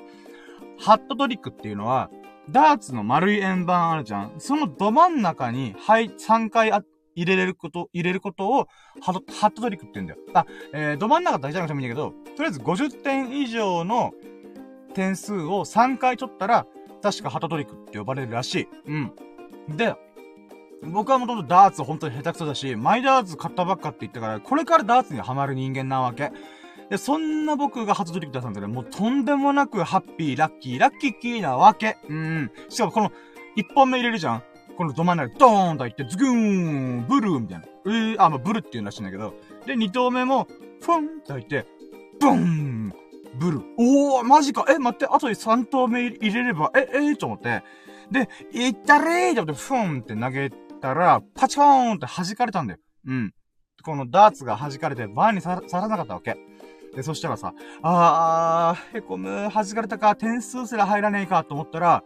[0.80, 2.10] ハットトリックっていうのは、
[2.50, 4.34] ダーツの丸い円盤あるじゃん。
[4.38, 6.84] そのど真ん中に、はい、3回あ、
[7.16, 8.68] 入れれること、入れることを、
[9.02, 10.20] ハト、ハットトリックって言うんだよ。
[10.34, 14.14] あ、えー、ど真ん中大体なくてもいいんだけど、とりあえず50点以上の
[14.94, 16.66] 点数を3回取ったら、
[17.02, 18.68] 確かハトトリックって呼ばれるらしい。
[18.88, 19.14] うん。
[19.76, 19.96] で、
[20.82, 26.32] 僕はもともとダーツ本当に下手くそだし、マイダーツ買ったばっかって言ったから、これからダーツにハマる人間なわけ。
[26.90, 31.98] で、そんな僕が初トリック出したんだけど、もうとんでもなくハッピー、ラッキー、ラッキーキーなわけ。
[32.10, 32.52] うん。
[32.70, 33.12] しかもこの、
[33.56, 34.44] 一本目入れるじゃん
[34.78, 37.66] このど真ん中でドーンと入って、ズグーン、ブルーみたいな。
[37.86, 39.34] えー、あ、まあ、ブルって言うらしいんだけど。
[39.66, 40.48] で、二投目も、
[40.82, 41.66] フォンと入って、
[42.20, 42.94] ブーン
[43.36, 43.64] ブルー。
[43.78, 44.66] おー、マジか。
[44.70, 47.64] え、待って、あとで三投目入れれば、え、えー、と思って。
[48.12, 50.50] で、いったれーと思って、フォンって投げ
[50.82, 52.80] たら、パチコーンって弾かれたんだよ。
[53.08, 53.34] うん。
[53.84, 56.38] このダーツが弾かれて、バーにささらなかったわけ。
[56.96, 62.04] で、そしたらさ、あー、へこむ、弾かれたか、点数すら入らねえかと思ったら、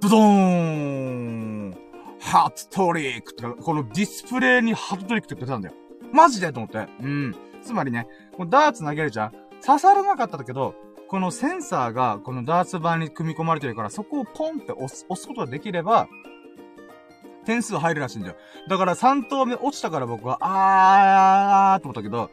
[0.00, 1.76] ブドーン
[2.20, 5.74] ハートトリックって、このディスプレイにハートトリックって出たんだよ。
[6.12, 6.86] マジでと思って。
[7.02, 7.34] うん。
[7.62, 9.32] つまりね、このダーツ投げるじゃん
[9.64, 10.74] 刺さらなかったんだけど、
[11.08, 16.08] このセンサーがこのダーツ板に組み込まれてるから、そこをポンって押す、押すことができれば、
[17.44, 18.36] 点数入るらしいんだよ。
[18.68, 22.30] だから3投目落ちたから僕は、あーあー、と思ったけど、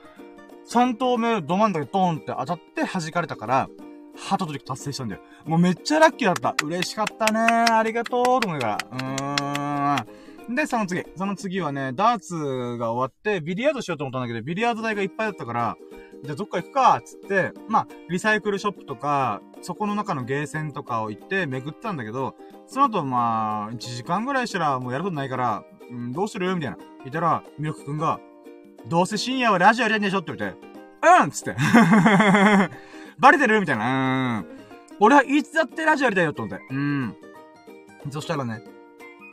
[0.71, 3.69] 3投目ど真ん中でドーンって当たって弾かれたから、
[4.15, 5.21] ハートトリック達成したんだよ。
[5.43, 6.55] もうめっちゃラッキーだった。
[6.65, 10.05] 嬉しかったねありがとうと思いながら。
[10.05, 10.55] うーん。
[10.55, 11.03] で、その次。
[11.17, 15.75] その次はね、ダーツが終わって、ビリヤードしようと思ったんだけど、ビリヤード台がいっぱいだったから、
[16.23, 26.55] じゃあどっか行くかつって、まあ、リサイクルショップとか、そこの中のゲーセンとかを行って巡ったんだけど、その後まあ、1時間ぐらいしたらもうやることないから、うん、どうする？
[26.55, 26.77] みたいな。
[26.99, 28.21] 言ったら、ミルクくんが、
[28.87, 30.57] どうせ深夜はラジオやりたいんでしょって言って、
[31.23, 31.55] うんつって。
[33.19, 33.59] バレてる？
[33.59, 34.39] みたいな。
[34.39, 34.45] うん。
[34.99, 36.63] 俺はいつだってラジオやりたいよって思って。
[36.69, 37.15] うん。
[38.09, 38.63] そしたらね、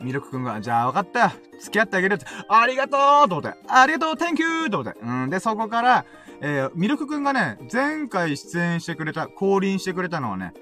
[0.00, 1.32] ミルクくんが、じゃあ分かった。
[1.60, 2.26] 付き合ってあげるって。
[2.48, 3.58] ありがとうと思って。
[3.68, 4.70] ありがとう !Thank you!
[4.70, 5.00] と思って。
[5.00, 5.30] うん。
[5.30, 6.04] で、そこから、
[6.40, 10.52] えー、ミルクくんがね、前回出演してくれた、降臨してくれたのはね、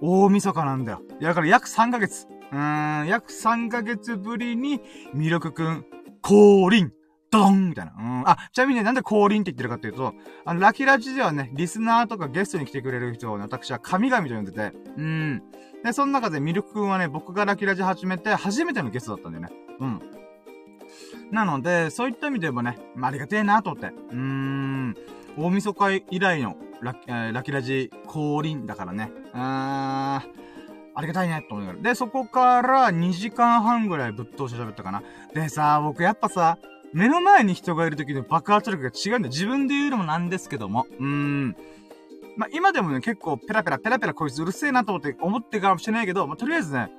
[0.00, 1.02] 大晦日なんだよ。
[1.20, 2.26] だから約3ヶ月。
[2.52, 4.80] うーん、約3ヶ月ぶりに、
[5.12, 5.84] ミルクくん、
[6.22, 6.92] 降臨
[7.36, 7.92] ドンみたいな。
[7.98, 8.22] うん。
[8.28, 15.42] あ、ちなみにね、なんで降臨って言ってるかっていうと、あの、ラキラジではね、リスナーとかゲストに来てくれる人をね、私は神々と呼んでて、うん。
[15.84, 19.50] で、その中でミルクくんはね、僕がラキラジ始めて初めてのゲストだったんだよね。
[19.80, 20.00] うん。
[21.30, 23.88] なので、そういった意味でもね、まあ、ありがてえなと思って。
[23.88, 24.96] うーん。
[25.38, 29.10] 大晦日以来のラ,、えー、ラキラジ降臨だからね。
[29.34, 30.36] うーん。
[30.98, 31.90] ありがたいね、と思いながら。
[31.90, 35.02] で、そこから2時間半ぐらいぶっ通して喋ったかな。
[35.34, 36.58] でさ、僕やっぱさ、
[36.96, 39.30] 目の前に人がいる時の爆発力が違うんだよ。
[39.30, 40.86] 自分で言うのもなんですけども。
[40.98, 41.56] うーん。
[42.38, 46.90] まあ、今でもね、結構ペラペラペラペラこいつうるせえなと思って思ってるかもしれないけど、まあ、とりあえずね、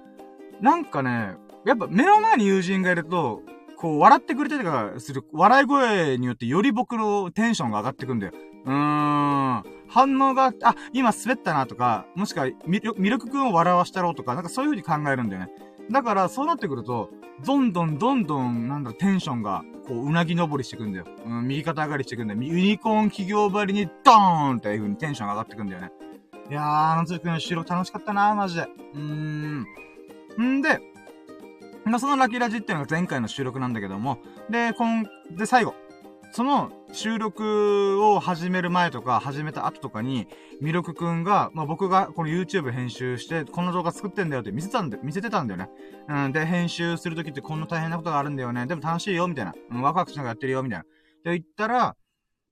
[0.62, 1.34] なんかね、
[1.66, 3.42] やっぱ目の前に友人がいると、
[3.76, 8.34] こう、笑ってくれてたかする、笑い声によってより僕のテンションが上がってくんだよ。
[8.66, 9.64] うーん。
[9.88, 15.50] 反応が、あ、今滑ったなとか、もしくはミルミルクくんを笑わしたろうとか、なんかそういう風に考えるんだよね。
[15.91, 17.10] だから、そうなってくると、
[17.45, 21.06] どんどんどんどん、なんだろ、テンションが、こう、うなぎ登りしてくんだよ。
[21.26, 22.41] うん、右肩上がりしてくんだよ。
[22.41, 25.91] ユニコーン企業ばりに、ドーンっていう風にテンション上がってくんだよね。
[26.50, 28.62] いやー、あの時の収録楽しかったなマジで。
[28.62, 29.65] うーん。
[30.41, 30.80] んで、
[32.00, 34.19] そのラキラジっていうのが前回の収録なんだけども、
[34.50, 35.73] で、今、で、最後。
[36.32, 40.28] その収録を始める前とか、始めた後とかに、
[40.62, 45.70] ミルクくんが、まあ、僕がこの YouTube 編集して、この動画作ってんだよって見せたんで、見せてたんだよね。
[46.08, 48.68] うん、で、編集するときってこんな大変なことがあるんだよね。
[48.68, 49.54] でも楽しいよ、みたいな。
[49.72, 50.84] うん、ワクワクしながらやってるよ、みたいな。
[51.32, 51.96] で、言ったら、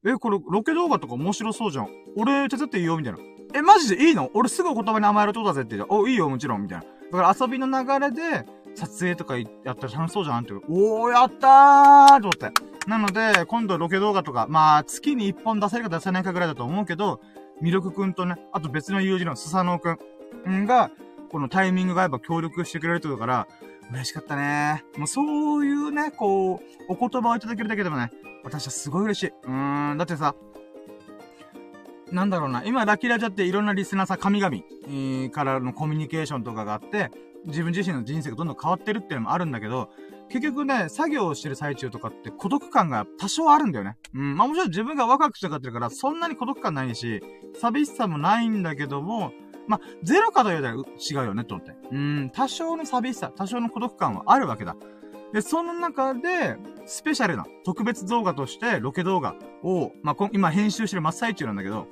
[0.05, 1.87] え、これ、ロケ動画とか面白そうじゃん。
[2.15, 3.19] 俺、手伝っていいよ、みたいな。
[3.53, 4.29] え、マジでいいの？
[4.33, 6.85] 俺すぐ言葉に甘えるとだぜって言って、お、いいよ、もちろん、みたいな。
[7.11, 10.53] だから遊びの流れで、撮影とかやったら楽しそうじゃんって。
[10.53, 12.51] おー、やったーと思って。
[12.87, 17.19] なので、今度ロケ動画とか、まあ、月に1本出せるか出せないかぐらいだと思うけど、
[17.61, 19.97] ミルクくんとね、あと別の友人のスサノオく
[20.47, 20.91] んが、
[21.31, 23.47] このタイミングがやっぱ協力してくれるってことから、
[23.91, 24.83] 嬉しかったね。
[24.97, 28.11] もうそういうね、こう、お言葉をいただけるだけでもね、
[28.43, 29.27] 私はすごい嬉しい。
[29.27, 30.35] うーん、だってさ、
[32.11, 37.11] なんだろうな、今、ラキラジャっていろんなリスナーさん、神々、えー、からのコミュニケーションとかがあって、
[37.45, 39.89] 自分自身の人生がどんどん変わってるっていうのもあるんだけど、
[40.29, 43.97] 結局ね、作業をしてる最中とかって孤独感が多少あるんだよね。
[44.13, 44.35] うん。
[44.35, 47.21] まあもちろん自分が若くしてかってるから、そんなに孤独感ないし、
[47.59, 49.31] 寂しさもないんだけども、
[49.67, 51.75] まあ、ゼロかと言うたら違うよね、と思って。
[51.91, 54.75] うん、多少の寂しさ、多少の孤独感はあるわけだ。
[55.33, 61.87] で、その中で、スペシャルな特別動画としてロケ動画を、まあ、今編集してる真っ最中なんだけど、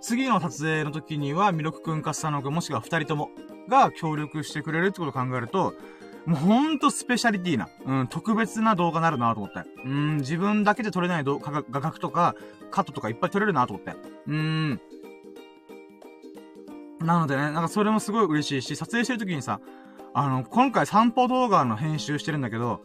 [0.00, 3.30] 次の撮影の時には、ミロクくんかスタノくんもしくは二人とも
[3.68, 5.74] が協力してくれるってことを考えると、
[6.26, 9.68] もうほんとスペシャリティな、うん、特別な動画になるなと思って。
[9.84, 12.36] うん、自分だけで撮れない画、画角とか、
[12.70, 13.94] カットとかいっぱい撮れるなと思って。
[14.28, 14.80] うん。
[17.00, 19.60] なのでね、なんかそれもすごい嬉しいし、撮影してる時にさ、
[20.14, 22.80] あの、今回散歩動画の編集してるんだけど、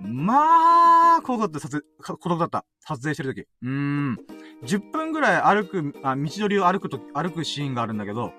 [0.00, 2.64] まあ、孤独だった、撮影、孤独だった。
[2.80, 3.48] 撮影してる時。
[3.62, 4.18] うーん。
[4.64, 8.32] 10分ぐらい歩く、あ、道のりを歩くと、歩くシーンがあるんだけど、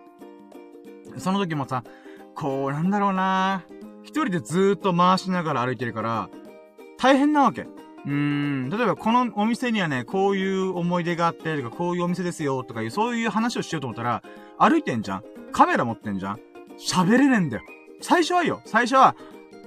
[1.20, 1.84] その時もさ、
[2.36, 3.64] こう、なんだろうな
[4.04, 6.30] 一人でずーっと回しながら歩いてるから、
[6.98, 7.62] 大変なわけ。
[7.62, 8.70] うーん。
[8.70, 14.24] 例えば、このお店にはね、こういう思い出があって、とか、こういうお店ですよ、とかいう、そういう話をしようと思ったら、
[14.58, 16.40] 歩いてんじゃんカメラ持ってんじゃん
[16.78, 17.64] 喋れねえんだよ。
[18.02, 18.62] 最初はよ。
[18.66, 19.16] 最初は、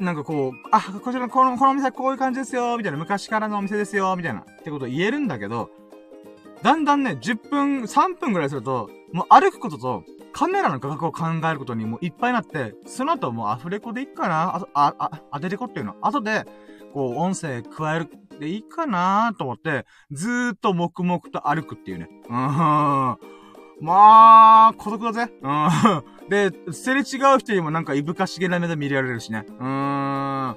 [0.00, 5.70] なんかこう、あ、こちらのこの、このお店はこういう感じですよ、みたいな、昔からのお店ですよ、みたいな、ってことを言えるんだけど、
[6.62, 14.57] だんだんね、10分、3分ぐらいすると、もう歩くことと、カメラの画角を考えることにもういっぱいになって、その後もうアフレコでいいかな？
[14.57, 15.97] あ、あ、あ、当ててこっていうの？
[16.01, 16.47] 後で、
[16.92, 22.09] こう、音声加えるでいいかなと思って、ずーっと黙々と歩くっていうね。
[22.29, 22.33] うん。
[22.35, 23.16] ま
[23.81, 25.33] あ、孤独だぜ。
[25.42, 26.29] うん。
[26.29, 29.45] で、すれ違う人にもなんかいぶかしげな目で見られるしね。
[29.49, 30.57] うーん。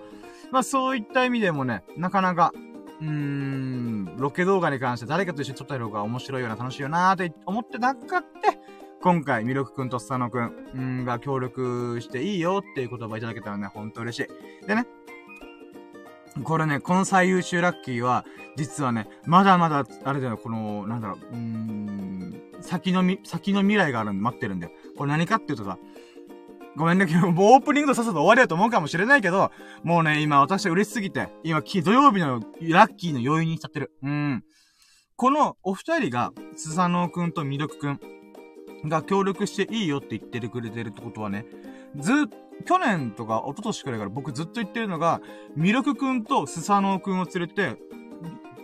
[0.52, 2.52] まあそういった意味でもね、なかなか、
[3.02, 8.60] うーん、ロケ動画に関して誰かと一緒に撮った方が面白いような楽しいよなーって思ってなかって、
[9.06, 14.28] 今回、ミルクくんとスタノくんが協力していいよっていう言葉いただけたらね、ほんと嬉し
[14.64, 14.66] い。
[14.66, 14.88] でね、
[16.44, 24.74] これね、この最優秀ラッキーは、実はね、まだまだ、あれだよ、この、なんだろう、うーん、先のみ、先の未来があるんで待ってるんだよ。
[24.98, 25.78] これ何かっていうとさ、
[26.76, 29.52] ごめんね、 もうオープニングとさっさと終わりだと思うかもしれないけど、
[29.84, 33.92] もうね、今私は嬉しすぎて、今、土曜日のラッキーの要因にしちゃってる。
[34.02, 34.44] うん。
[35.16, 38.00] このお二人が、スサノオくんとミルクくん
[38.90, 41.46] が協力していいよって言ってくれてるってことはね、
[41.98, 42.16] ずっ
[42.64, 45.22] 去年とか一昨年くらいから僕ずっと言ってるのが、
[45.56, 47.78] ミルクくんとスサノオくんを連れて、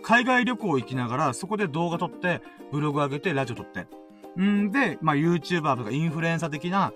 [0.02, 2.40] 海外旅行行きながら、そこで動画撮って、
[2.72, 3.86] ブログ上げて、ラジオ撮って。
[4.40, 6.92] んで、まあ、YouTuber とかインフルエンサー的な、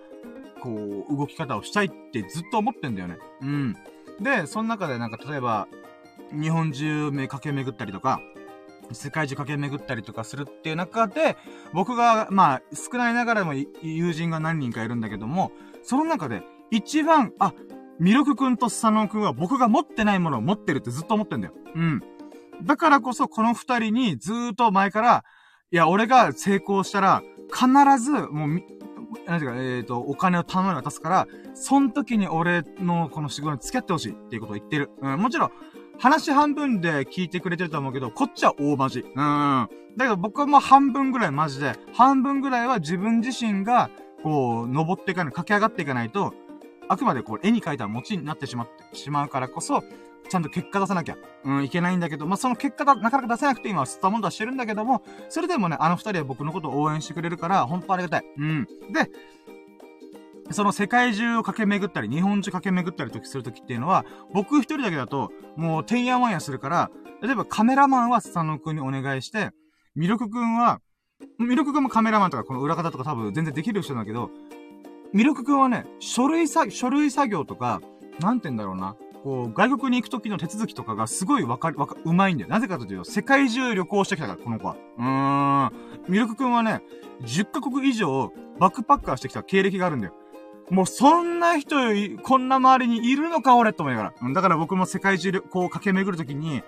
[0.61, 3.19] こう、動き方をしたいってずっと思ってんだよね。
[3.43, 3.77] うん。
[4.21, 5.69] で、その中でなんか、例えば、
[6.33, 8.21] 日本中め駆け巡ったりとか、
[8.93, 11.37] 世界中駆け巡ったりとかするっていう中で、
[11.73, 17.53] 僕が、まあ、少ないながらも友人が何人かいるんだけども、その中で、一番、あ、
[17.99, 21.55] ミルクくんとスサノオくんは僕が持ってないものを持ってるってずっと思ってんだよ。
[21.75, 22.03] うん。
[22.63, 25.25] だからこそこの二人にずーっと前から、
[25.71, 27.23] いや、俺が成功したら、
[27.53, 27.67] 必
[28.03, 28.49] ず、もう、
[29.27, 34.91] なんていうか、えっ、ー、と、お金を頼む渡すから、その時に俺のこの仕事に付き合ってほしいっていうことを言ってる。
[35.01, 35.51] うん、もちろん、
[35.99, 39.01] 話半分で聞いてくれてると思うけど、こっちは大マジ。
[39.01, 39.69] うん。
[39.97, 43.91] だけど僕はもう半分ぐらいマジで、半分ぐらいは自分自身が、
[44.23, 46.35] こう、登っていかない、駆け上がっていかないと、
[46.89, 49.83] あくまでこう、絵に描いた餅になってしまって、しまうからこそ、
[50.29, 58.25] ちゃんと結果出さなきゃ、うん、いけないんだけど、まあ、その結果だ、なかなか出せなくて今は吸ったもんだしてるんだけども、それでもね、あの二人は僕のことを応援してくれるから、ほんとありがたい。
[58.37, 58.67] うん。
[58.93, 59.11] で、
[60.51, 66.91] その世界中を駆け巡ったり、日本中駆け巡ったりとするときっていうのは、僕一人だけだと、もう、てんやわんやするから、
[67.23, 69.51] 例えばカメラマンはスタノ君にお願いして、
[69.95, 70.81] ミルク君は、
[71.39, 74.31] ミルク君もカメラマンとかこの裏方とか多分全然できる人だけど、
[75.13, 77.81] ミルク君はね、書類作、書類作業とか、
[78.21, 78.97] なんて言うんだろうな。
[79.25, 82.51] こう、外国に行く時の手続きとかがすごいわかる、わか、うまいんだよ。
[82.51, 84.77] なぜかというと、世界中旅行してきたから、この子は。
[84.99, 85.73] うーん。
[86.09, 86.83] ミルク君はね、
[87.23, 90.13] 10カ国以上、バックパッカーしてきた経歴があるんだよ。
[90.71, 91.77] もうそんな人、
[92.23, 94.33] こんな周りにいるのか俺と思いながら。
[94.33, 96.63] だから僕も世界中でこう駆け巡るときに、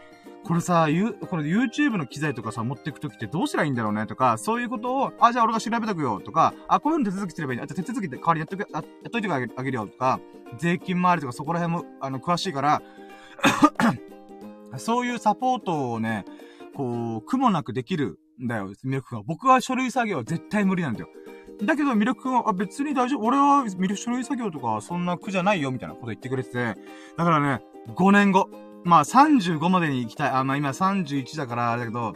[0.44, 7.64] これさ、ゆ、これ YouTube の機材とかさ、持ってくときってどうしたらいいんだろうねとか、そういうことを、あ、じゃあ俺が調べとくよとか、あ、こういうの手続きすればいいんだ。
[7.64, 10.20] あ、手続きで代わりにやっとく、あ、やっといてあげあげるよとか、
[10.56, 12.82] 税金回りとかそこら辺も、あの、詳しいから
[14.78, 16.24] そういうサポートをね、
[16.74, 19.24] こう、苦もなくできるんだよ、ミルク君は。
[19.26, 21.08] 僕は書類作業は絶対無理なんだよ。
[21.62, 23.24] だけど、ミルク君は、あ、別に大丈夫。
[23.24, 26.76] 俺は、ミルク書類作業とか、そんな苦じゃないよ、みたいなこと言ってくれてて。
[27.16, 27.62] だからね、
[27.94, 28.48] 5年後。
[28.84, 30.30] まあ、35までに行きたい。
[30.30, 32.14] あ、まあ今31だから、あれだけど、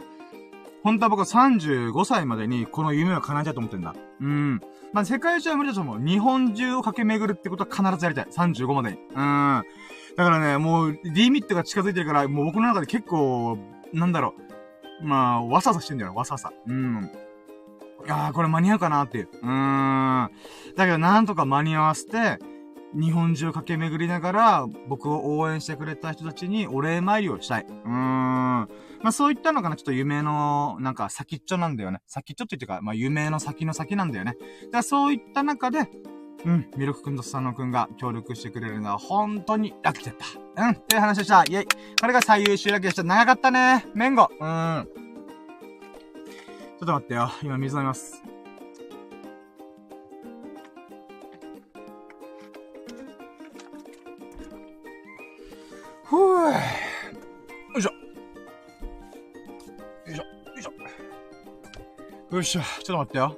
[0.83, 3.95] 本当は僕は35歳までに、この夢を叶えたいと思ってんだ。
[4.21, 4.61] うん。
[4.91, 5.99] まあ、世界中は無理だと思う。
[5.99, 8.25] 日本中を駆け巡るってことは必ずやりたい。
[8.25, 8.97] 35までに。
[8.97, 9.15] うん。
[9.15, 13.57] だからね、もう、リミットが近づいてるから、もう僕の中で結構、
[13.93, 14.35] なんだろ
[15.01, 15.05] う。
[15.05, 16.51] まあ、わさわさしてんだよ、わさわさ。
[16.67, 17.09] うん。
[18.05, 19.29] いやー、これ間に合うかなっていう。
[19.31, 20.31] うーん。
[20.75, 22.39] だけど、なんとか間に合わせて、
[22.93, 27.65] 日本中駆け巡りながら、僕を応援してくれた人たちにお礼参りをしたい。
[27.65, 27.91] うーん。
[27.91, 28.67] ま
[29.05, 32.01] あそういったのがな、ちょっと夢の、なんか先っちょなんだよね。
[32.07, 34.33] 先っちょって言ってか、まあ夢の先の先なんだよね。
[34.33, 35.89] だからそういった中で、
[36.45, 40.15] うん、ミルクくんとスサノくんが協力してくれるのは本当にラッキーだっ
[40.55, 40.63] た。
[40.63, 41.43] うん、っていう話でした。
[41.43, 41.67] イェイ。
[41.99, 43.03] これが最優秀ラッキーでした。
[43.03, 43.85] 長かったね。
[43.95, 44.29] メンゴ。
[44.39, 45.02] うん。
[46.79, 47.29] ちょっと待ってよ。
[47.43, 48.21] 今水飲みます。
[56.03, 56.51] ふぅ。
[56.51, 56.59] よ
[57.77, 57.91] いしょ。
[60.05, 60.23] よいしょ。
[60.23, 62.35] よいしょ。
[62.35, 62.61] よいしょ。
[62.83, 63.37] ちょっと待ってよ。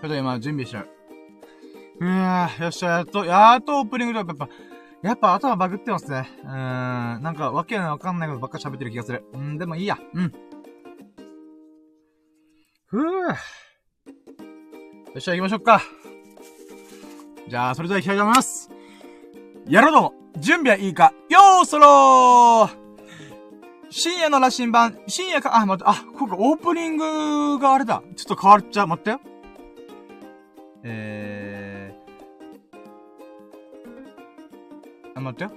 [0.00, 0.88] ちょっと今準備しちゃう。
[2.00, 4.48] うわよっしゃ、やっと、やっとオープニングでやっぱ、
[5.02, 6.28] やっぱ頭バグってますね。
[6.42, 7.22] うーん。
[7.22, 9.24] なんかわけわかんないことばっか喋ってる気がする。
[9.32, 9.98] うん、でもいいや。
[10.12, 10.32] うん。
[12.92, 13.00] ふぅ。
[13.00, 13.34] よ
[15.16, 15.80] っしゃ、行きましょうか。
[17.48, 18.70] じゃあ、それでは行きたいと思います。
[19.66, 22.76] やろうども、準備はいいかよーそろー
[23.88, 28.02] 深夜の羅針盤、深夜か、あ、待って、あ、ここオープニングがあれだ。
[28.14, 28.86] ちょっと変わっちゃう。
[28.88, 29.20] 待ってよ。
[30.84, 35.18] えー。
[35.18, 35.50] あ、待ってよ。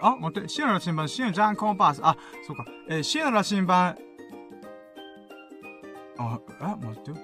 [0.00, 2.00] あ、待って、深夜の羅針盤、深夜ジャンコンパース。
[2.04, 2.64] あ、そうか。
[2.88, 3.98] えー、深夜の羅針盤、
[6.18, 7.16] あ、え、待ってよ。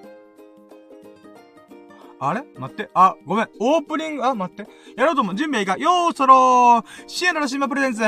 [2.17, 2.43] あれ？
[2.57, 2.89] 待って。
[2.93, 3.49] あ、ごめん。
[3.59, 4.65] オープニング、あ、待って。
[4.95, 5.35] やろうと思う。
[5.35, 5.77] 準備はいいか？
[5.77, 8.01] よーそろーシエナのシンバプレゼンツ。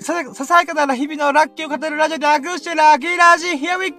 [0.00, 3.96] さ、ささやかな日々のラッキーを語るラジオで略してラッキーラジー !Here we go!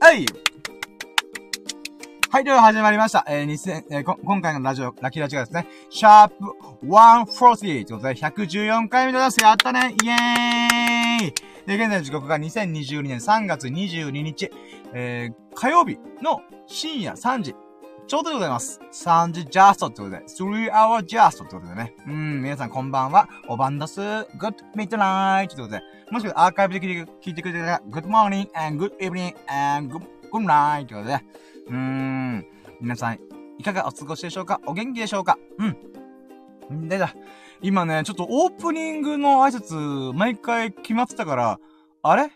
[0.00, 0.26] はい
[2.30, 3.24] はい、では始まりました。
[3.26, 6.44] えー、2000、えー、こ、今回のラジオ、ラッキーラジオがですね、シャープ
[6.86, 9.40] 140ということで、114回目でございます。
[9.40, 11.34] やったねイェーイ
[11.66, 14.50] で、現在の時刻が2022年3月22日、
[14.92, 17.54] えー、火曜日の深夜3時。
[18.06, 18.78] ちょうどでございます。
[18.92, 21.94] 3時ジャストってことで、3 hour just ってことでね。
[22.06, 23.26] うん、皆さんこんばんは。
[23.48, 24.02] おばんだす。
[24.02, 25.80] good midnight ってことで。
[26.10, 31.24] もしくはアーカイブで聞いて聞いてくれたら、good morning and good evening and good, good night ってことで、
[31.68, 32.46] うーん。
[32.80, 33.18] 皆さん、
[33.58, 34.60] いかがお過ごしでしょうか？
[34.66, 35.36] お元気でしょうか？
[36.70, 36.88] うん。
[36.88, 37.14] でだ、
[37.62, 41.58] 今ね、ちょっとオープニングの挨拶、毎回決まってたから、
[42.02, 42.30] あれ？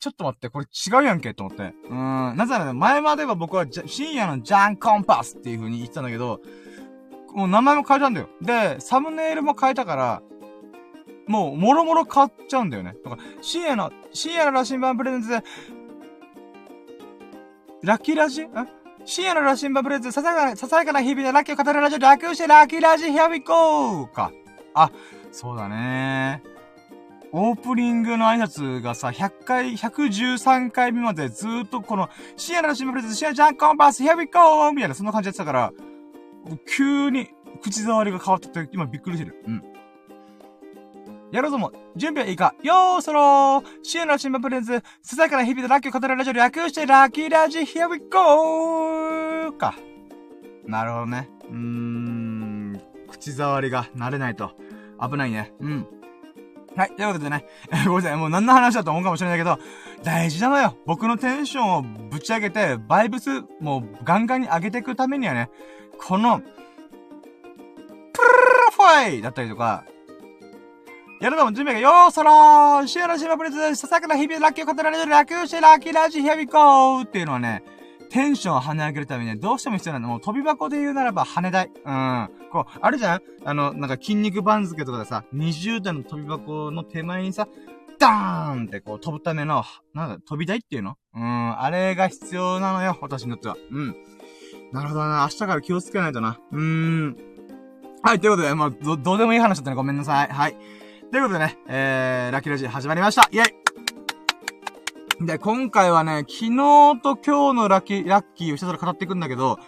[0.00, 1.74] ちょっと待って、これ違うやんけと思って。
[1.88, 2.36] うん。
[2.36, 6.40] なぜなら前までは僕は深夜のジャンコンパスっていう風に言ってたんだけど、
[7.34, 8.28] もう名前も変えたんだよ。
[8.40, 10.22] で、サムネイルも変えたから、
[11.26, 12.94] もう、もろもろ変わっちゃうんだよね。
[13.04, 15.42] だから、深夜の、深夜の羅針盤プレゼンツで、
[17.82, 18.50] ラッキーラジん
[19.04, 24.06] 深夜の羅針盤プレゼンツ、ささやかな、ささやかな日々のラッキーを語るラジオ、楽してラッキーラジ、Here we go!
[24.08, 24.32] か。
[24.74, 24.90] あ、
[25.30, 26.42] そうだね
[27.30, 34.72] オープニングの挨拶がさ、100回、113回目までずーっとこの、深夜の羅針盤プレゼン、深夜ジャンコンパス、Here we go!
[34.72, 35.72] みたいな、そんな感じやってたから、
[36.76, 37.28] 急に
[37.62, 39.42] 口触りが変わったって、今びっくりしてる。
[39.46, 39.62] うん。
[41.30, 49.52] やろうぞも、準備はいいかよーそろーシエの新聞プレンツ、ささやかな日々でラッキーを語るラジオ略してラッキーラジ Here we go!
[49.52, 49.74] か。
[50.66, 51.28] なるほどね。
[51.50, 54.52] うーん、口触りが慣れないと
[55.00, 55.52] 危ないね。
[55.60, 55.86] うん。
[56.76, 56.90] はい。
[56.92, 57.44] ということでね、
[57.86, 58.16] ごめんなさい。
[58.16, 59.58] もう何の話だと思うかもしれないけど、
[60.02, 60.78] 大事なのよ。
[60.86, 65.50] 僕のテンションをぶち上げて、バイブス、もうガンガンに上げていくためにはね、
[65.98, 66.58] この、プルルル
[68.72, 69.84] ファイだったりとか、
[71.20, 77.64] やるのも準備がよーそろーシアのシマプレス、ささかな日々ラッキーを語られるラッキーしてラッキーラジヒビコーっていうのはね、
[78.08, 80.08] テンションを跳ね上げるためにね、どうしても必要なの。
[80.08, 81.72] もう飛び箱で言うならば羽台。
[81.84, 82.28] うん。
[82.52, 83.20] こう、あるじゃん？
[83.44, 87.48] あの、なんか筋肉番付とかでさ、20段の飛び箱の手前にさ、
[87.98, 90.96] ダーンってこう飛ぶための、なんだ、飛び台っていうの？
[91.16, 93.56] うん、あれが必要なのよ、私にとっては。
[93.72, 93.96] うん。
[94.72, 95.22] なるほどな。
[95.22, 96.38] 明日から気をつけないとな。
[96.52, 97.16] うーん。
[98.02, 99.76] はい、ということで、まあ、ど、どうでもいい話だったね。
[99.76, 100.28] ごめんなさい。
[100.28, 100.56] はい。
[101.10, 103.30] ということでね、えー、ラッキーラジ始まりました。
[103.32, 103.44] イェ
[105.22, 109.58] イで、今回はね、昨日と今日のラッキー、ラッキーをひたすら語っていくんだけど、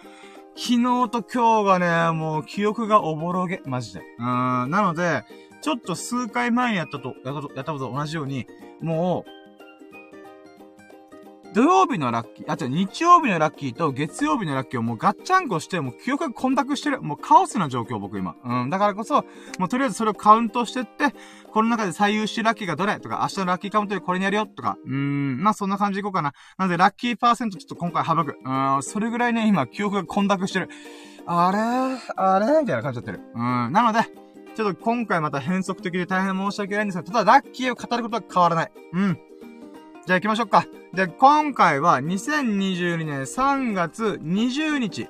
[0.55, 4.01] 昨日と今日がね、もう記憶がおぼろげ、マジで。
[4.19, 5.23] うん、なので、
[5.63, 8.45] ちょっと数回前にやったと、やったと、やったこと同じように、
[8.79, 9.40] もう、
[11.53, 17.01] 土曜日のラッキー、あ、違う、日曜日のラッキーと月曜日のラッキーをもうガッチャンコして、もう記憶が混濁してる。
[17.01, 18.35] もうカオスな状況、僕今。
[18.43, 18.69] うん。
[18.69, 19.25] だからこそ、
[19.59, 21.13] もうとりあえずそれをカウントしてって、
[21.51, 24.77] この中で最優秀ラッキーがどれとか、明日のラッキーカウントでこれにやるよとか。
[24.85, 25.43] うーん。
[25.43, 26.33] まあそんな感じでいこうかな。
[26.57, 28.37] なので、ラッキーパーセントちょっと今回省く。
[28.43, 28.83] うん。
[28.83, 30.69] それぐらいね、今、記憶が混濁してる。
[31.25, 32.13] あれ？
[32.15, 32.61] あれ？
[32.61, 33.29] みたいな感じになってる。
[33.35, 33.71] うん。
[33.73, 33.99] なので、
[34.55, 38.71] ちょっと今回また変則的で大変申し訳ないんですが、ただラッキーを語ることは変わらない。
[38.93, 39.19] うん。
[40.05, 40.65] じゃあ行きましょうか。
[40.93, 45.07] で、今回は2022年3月20日、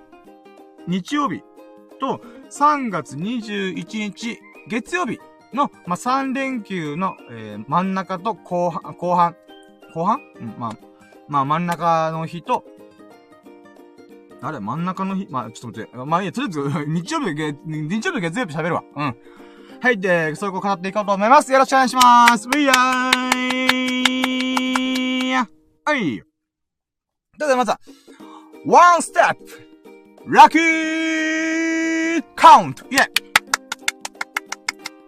[0.87, 1.41] 日曜日
[1.99, 5.19] と3月21日、月曜日
[5.53, 9.35] の、まあ、3連休の、えー、真ん中と後半、後半、
[9.93, 10.19] 後半？
[10.39, 10.77] うん、まあ、
[11.27, 12.65] まあ真ん中の日と、
[14.41, 15.27] あれ真ん中の日？
[15.29, 15.97] まあ、ちょっと待って。
[15.97, 18.83] まあいいや、とりあえず、 日曜日、月、日曜日、月曜日喋るわ。
[18.95, 19.15] うん。
[19.81, 21.51] はい、で、それを語っていこうと思います。
[21.51, 22.47] よろしくお願いします。
[22.47, 24.50] ウィーイ
[25.83, 26.21] はい。
[27.39, 27.79] とい、まずは、
[28.67, 29.43] ワンステップ
[30.27, 32.97] ラッキーカウントイェイ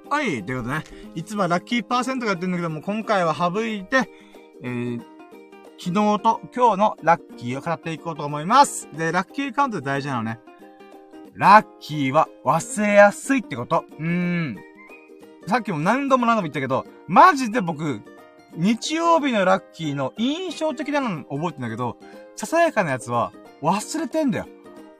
[0.09, 0.43] はい。
[0.43, 0.83] ということでね、
[1.13, 4.09] いつもはラッキーパーセントがやってるんだけども、今回は省いて、
[4.63, 4.99] えー、
[5.77, 8.89] 昨日と今日のラッキーを語っていこうと思います。
[8.97, 10.39] で、ラッキーカウントで大事なのね。
[11.35, 13.85] ラッキーは忘れやすいってこと。
[13.99, 14.57] うーん。
[15.47, 18.01] さっきも何度も何度も言ったけど、マジで僕、
[18.55, 21.97] 日曜日のラッキーの印象的なの覚えてんだけど、
[22.35, 24.47] ささやかなやつは忘れてんだよ。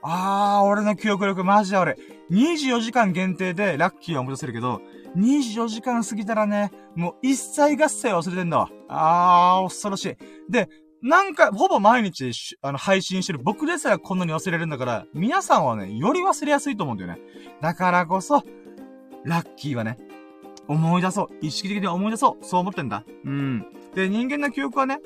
[0.02, 1.96] あー、俺の記憶力マジで俺。
[2.30, 4.80] 24時間限定でラッキーは思い出せるけど、
[5.16, 8.70] 24時間過ぎたらね、もう一切合切忘れてんだわ。
[8.88, 10.16] あー、恐ろしい。
[10.50, 10.68] で、
[11.02, 17.20] なんか、ほぼ毎日、あの、配信してる僕でさえこんなに忘れるんだから、皆さんはね、より忘れやすいと思うんだよね。
[17.60, 18.42] だからこそ、
[19.24, 19.98] ラッキーはね、
[20.68, 21.28] 思い出そう。
[21.40, 22.44] 意識的に思い出そう。
[22.44, 23.04] そう思ってんだ。
[23.24, 23.66] うん。
[23.94, 25.00] で、人間の記憶はね、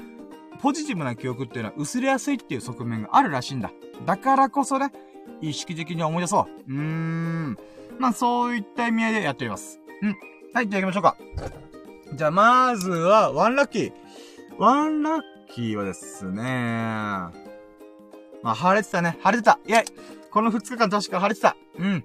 [0.60, 3.70] ポジティブな記憶っていうのは薄れやすいっていう側面があるらしいんだ。
[4.04, 4.92] だからこそね、
[5.40, 6.72] 意識的に思い出そう。
[6.72, 7.58] うーん。
[7.98, 9.80] まあ、そういった意味合いでやっております。
[10.02, 10.16] うん。
[10.54, 11.16] はい、じゃあ行きましょうか。
[12.14, 13.92] じゃあ、まずは、ワンラッキー。
[14.58, 16.42] ワンラッキーはですね、
[18.42, 19.18] まあ、晴れてたね。
[19.20, 19.58] 晴れてた。
[19.66, 19.86] イェイ
[20.30, 21.56] この2日間確か晴れてた。
[21.78, 22.04] うん。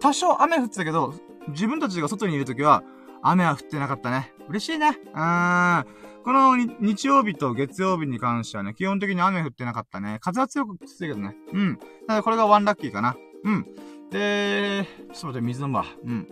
[0.00, 1.14] 多少雨降ってたけど、
[1.48, 2.82] 自分たちが外にいるときは、
[3.22, 4.32] 雨は降ってなかったね。
[4.48, 4.98] 嬉しいね。
[5.14, 5.86] うーん。
[6.24, 10.18] この日曜日と月曜日に関してはね、基本的に雨降ってなかったね。
[10.20, 11.36] 風は強くきついけどね。
[11.52, 11.74] うん。
[11.76, 13.14] だからこれがワンラッキーかな。
[13.44, 13.66] うん。
[14.10, 15.84] で、ちょっと待って、水飲むわ。
[16.04, 16.28] うん。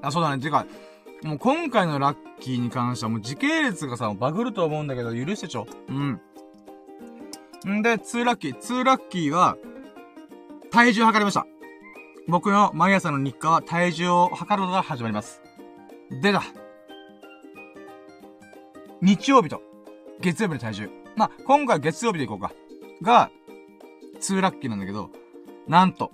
[0.00, 0.42] あ、そうだね。
[0.42, 0.66] てか、
[1.22, 5.66] もう今回のラッキーに関してはもう時系列がさ、バグると思うんだけど、許してちょ。
[5.88, 6.20] うん。
[7.70, 8.56] んで、2ラッキー。
[8.56, 9.56] 2ラッキーは、
[10.70, 11.46] 体重測りました。
[12.26, 15.40] 僕の毎朝の日課は体重を測るのが始まります。
[16.22, 16.42] でだ。
[19.00, 19.62] 日曜日と、
[20.20, 20.90] 月曜日の体重。
[21.16, 22.52] まあ、今回月曜日でいこうか。
[23.00, 23.30] が、
[24.20, 25.10] 2ラッキーなんだけど、
[25.66, 26.12] なんと、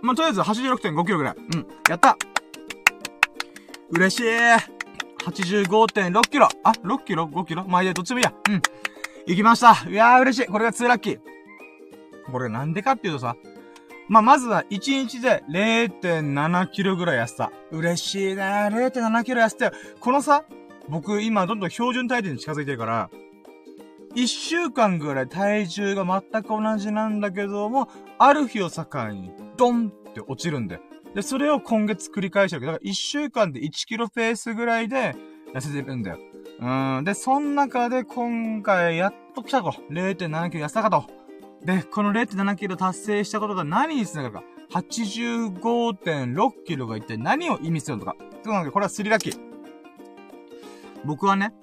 [0.02, 1.36] まあ、とりあえず86.5キロぐらい。
[1.36, 1.66] うん。
[1.90, 2.16] やった
[3.90, 4.24] 嬉しい
[5.26, 7.66] !85.6 キロあ、6キロ ?5 キロ？
[7.68, 8.34] まあいや、どっちもいいや。
[8.50, 8.62] うん。
[9.28, 11.20] 行きましたいやー嬉しいこれが2ラッキー
[12.32, 13.36] これなんでかっていうとさ、
[14.08, 17.52] まあ、まずは1日で0.7キロぐらい痩せた。
[17.72, 19.72] 嬉しいね0.7キロ痩せたよ。
[20.00, 20.44] このさ、
[20.88, 23.10] 僕今どんどん標準体重に近づいてるから、
[24.16, 30.82] 1週間ぐらい体重が全く同じなんだけども、ある日を境にドンって落ちるんだよ。
[31.16, 35.16] で、それを今月繰り返してるけど、だから1週間で1キロペースぐらいで
[35.54, 36.20] 痩せてるんだよ。
[36.60, 37.04] うん。
[37.04, 39.72] で、その中で今回やっと来たと。
[39.90, 41.06] 0.7キロ痩せたかと。
[41.64, 44.44] で、この0.7キロ達成したことが何につながるか。
[44.72, 48.16] 85.6キロが一体何を意味するのか。
[48.44, 49.40] というわけで、これはスリラッキー。
[51.06, 51.54] 僕はね、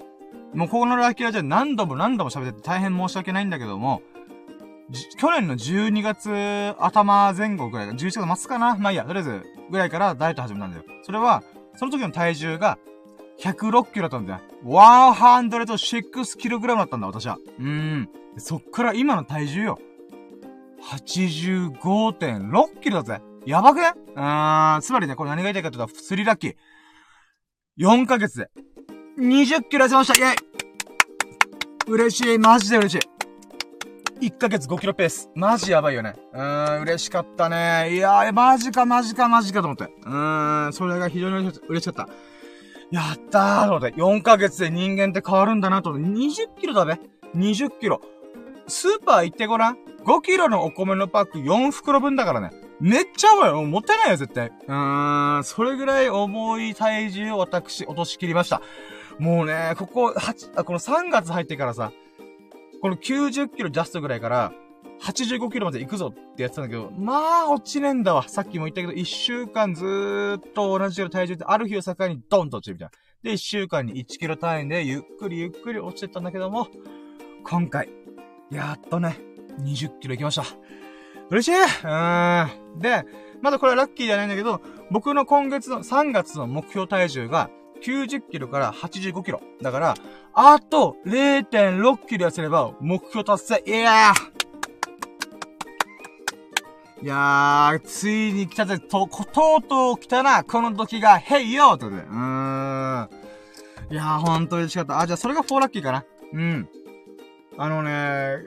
[0.54, 4.02] もうここのラッキーラジオ何度も何度も喋ってて大変申し訳ないんだけども、
[5.18, 10.84] 去年の12月頭前後ぐらい、11月末かなまあいいや、とりあえず、ぐらいからダイエット始めたんだよ。
[11.02, 11.42] それは、
[11.74, 12.78] その時の体重が、
[13.40, 14.40] 106キロだったんだよ。
[14.64, 17.36] 106キログラムだったんだ、私は。
[17.58, 17.66] うー
[17.96, 18.08] ん。
[18.38, 19.78] そっから今の体重よ。
[20.82, 23.20] 85.6キロだぜ。
[23.44, 23.92] やばくね？
[24.14, 26.56] うーん、つまりね、これ何が言いたいかって言ったら、スリラッキー。
[27.78, 28.50] 4ヶ月で、
[29.18, 33.02] 20キロ痩せましたイェイ嬉しい、マジで嬉し
[34.20, 34.26] い。
[34.26, 35.30] 1ヶ月5キロペース。
[35.34, 36.16] マジやばいよね。
[36.34, 37.94] うーん、嬉しかったね。
[37.94, 39.84] いやー、マジかマジかマジかと思って。
[39.84, 42.12] うーん、それが非常に嬉しかった。
[42.90, 43.94] やったーと思って。
[43.96, 46.08] 4ヶ月で人間って変わるんだなと思って。
[46.08, 47.00] 20キロだべ。
[47.34, 48.02] 20キロ。
[48.68, 49.78] スーパー行ってごらん。
[50.04, 52.50] 5キロのお米のパック4袋分だからね。
[52.80, 53.62] めっちゃ重いよ。
[53.64, 54.48] もったいないよ、絶対。
[54.48, 58.60] うーん、それぐらい重い体重を私、落とし切りました。
[59.18, 61.92] もうね、ここ、8、あ、この3月入ってからさ、
[62.82, 64.52] この90キロジャストぐらいから、
[65.00, 68.28] 85キロまで行くぞってやってたんだけど、まあ、落ちねえんだわ。
[68.28, 73.30] さっきも言ったけど、1週間ずーっと同じような体重で、ある日を境にドンと落ちるみたいな。
[73.30, 76.68] で、1週間に1キロ単位で、ゆっくりゆっくり落ちてったんだけども、
[77.44, 77.88] 今回、
[78.50, 79.18] やっとね、
[79.60, 80.44] 20キロ行きました。
[81.30, 82.78] 嬉しいうーん。
[82.78, 83.04] で、
[83.42, 84.60] まだこれはラッキーじゃないんだけど、
[84.90, 87.50] 僕の今月の3月の目標体重が
[87.82, 89.40] 90キロから85キロ。
[89.62, 89.94] だから、
[90.34, 93.62] あと0.6キロ痩せれば目標達成。
[93.66, 94.36] いやー
[97.02, 98.78] いやー、ついに来たぜ。
[98.78, 100.42] と、とうとう来たな。
[100.44, 102.08] この時が、へいよということで。
[102.08, 103.08] うーん。
[103.90, 104.98] いやー、ほんと嬉しかった。
[104.98, 106.04] あ、じゃあそれが4ラッキーかな。
[106.32, 106.68] うん。
[107.58, 108.38] あのね、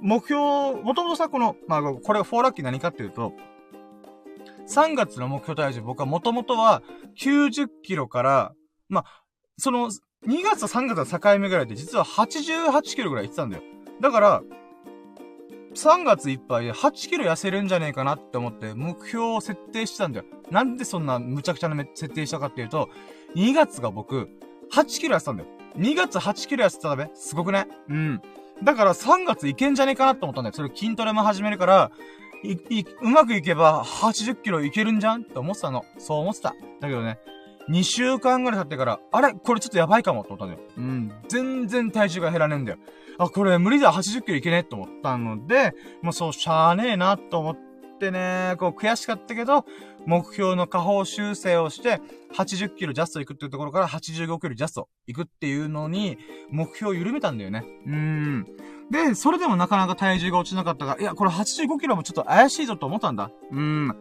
[0.00, 0.40] 目標、
[0.82, 3.32] もともとさ、この、まあ、これが4ラッキー何かっていうと、
[4.68, 6.82] 3月の目標体重、僕はもともとは
[7.20, 8.52] 90キロから、
[8.88, 9.04] ま、
[9.56, 9.90] その、
[10.26, 13.62] 2月と3月の境目ぐらいで実は88キロぐらい行ってたんだよ。
[14.00, 14.42] だから、
[15.74, 20.24] 3月いっぱいで8キロ痩せるんじゃねえかなって思って目標を設定してたんだよ。
[20.50, 22.88] なんでそんな無茶苦茶な設定したかっていうと、
[23.36, 24.28] 2月が僕、
[24.72, 25.48] 8キロ痩せたんだよ。
[25.76, 28.22] 2月8キロ痩せたらべすごくねうん。
[28.62, 30.54] だから3月いけんじゃねえかなって思ったんだよ。
[30.54, 31.90] それ筋トレも始めるから、
[33.02, 35.22] うまくいけば80キロいけるんじゃん？
[35.22, 35.84] って思ってたの。
[35.98, 36.54] そう思ってた。
[36.80, 37.18] だけどね、
[37.68, 39.32] 2週間ぐらい経ってから、あれ？
[39.32, 40.60] これちょっとやばいかもって思ったんだよ。
[40.76, 41.12] うん。
[41.28, 42.78] 全然体重が減らねえんだよ。
[43.18, 47.58] あ、これ無理だ、80キロいけねえって思ったので、もうそう、しゃーねえなと思っ
[47.98, 49.64] てね、こう悔しかったけど、
[50.08, 52.00] 目標の下方修正をして、
[52.34, 56.16] 80キロジャスト行くっていうところから85キロジャスト行くっていうのに、
[56.50, 57.66] 目標を緩めたんだよね。
[57.86, 58.46] うーん。
[58.90, 63.30] で、それでもなかなか体重が落ちなかったから、いや、これ85キロもちょっと怪しいぞと思ったんだ。
[63.52, 63.96] うーん。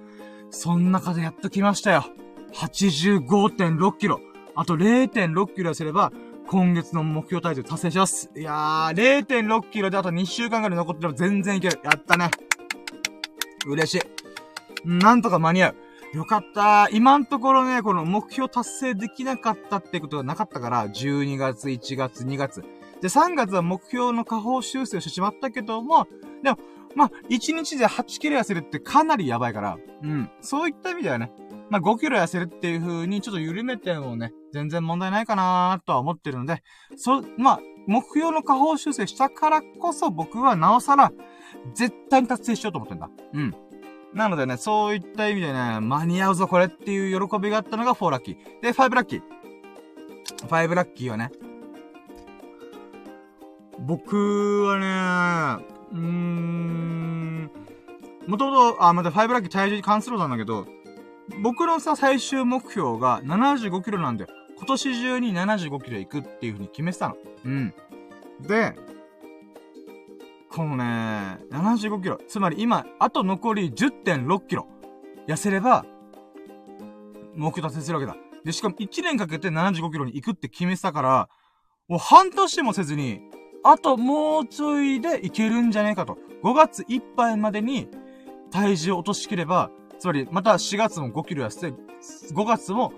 [0.50, 2.06] そん中でやっと来ましたよ。
[2.54, 4.22] 85.6キロ。
[4.56, 6.14] あと0.6キロ痩せれば、
[6.48, 8.32] 今月の目標体重達成します。
[8.34, 11.82] いやー、0.6キロであと2週間ぐらい残ってれば全然いける。
[11.84, 12.32] やったね。
[13.66, 14.02] 嬉し
[14.86, 14.88] い。
[14.88, 15.76] なんとか間に合う。
[16.14, 16.90] よかった。
[16.90, 22.62] 今のところね、この目標達成できなかったってことがなかったから、12月、1月、2月。
[23.02, 26.08] で、3月は目標の下方修正をしてしまったけども、
[26.44, 26.58] でも、
[26.96, 30.30] まあ、1日で8キロ痩せるってかなりやばいから、うん。
[30.42, 31.32] そういった意味ではね、
[31.70, 36.64] まあ、5キロ痩せるっていう風にちょっと緩めてもね、全然問題ないかなとは思ってるので、
[36.96, 41.12] そ、まあ、目標の下方修正したからこそ僕はなおさら、
[41.74, 43.10] 絶対に達成しようと思ってんだ。
[43.34, 43.56] うん。
[44.14, 48.62] なのでね、そういった意味でね、間に合うぞこれっていう喜びがあったのが4ラッキー。
[48.62, 49.22] で、5ラッキー。
[50.48, 51.32] 5ラッキーはね、
[53.80, 57.52] 僕はね、うーん、
[58.28, 60.68] もともと、あ、また5ラッキー体重に関することなんだけど、
[61.42, 64.30] 僕のさ、最終目標が75キロなんだよ。
[64.58, 67.18] 今年中に75キロ行くっていう風に決めてたの。
[67.46, 67.74] うん。
[68.42, 68.76] で、
[70.50, 72.20] このね、75キロ。
[72.28, 74.68] つまり今、あと残り10.6キロ。
[75.28, 75.86] 痩せれば、
[77.36, 78.18] 目標達成するわけだ。
[78.44, 81.30] で、しかも1年かけて75キロに行くって決めてたから、
[81.88, 83.22] もう半年もせずに、
[83.64, 86.18] あともうちょいでいけるんじゃねえかと。
[86.44, 87.90] 5月いっぱいまでに
[88.52, 89.70] 体重を落としきれば、
[90.00, 91.78] つまりまた4月も5キロ痩せて、
[92.34, 92.94] 5月も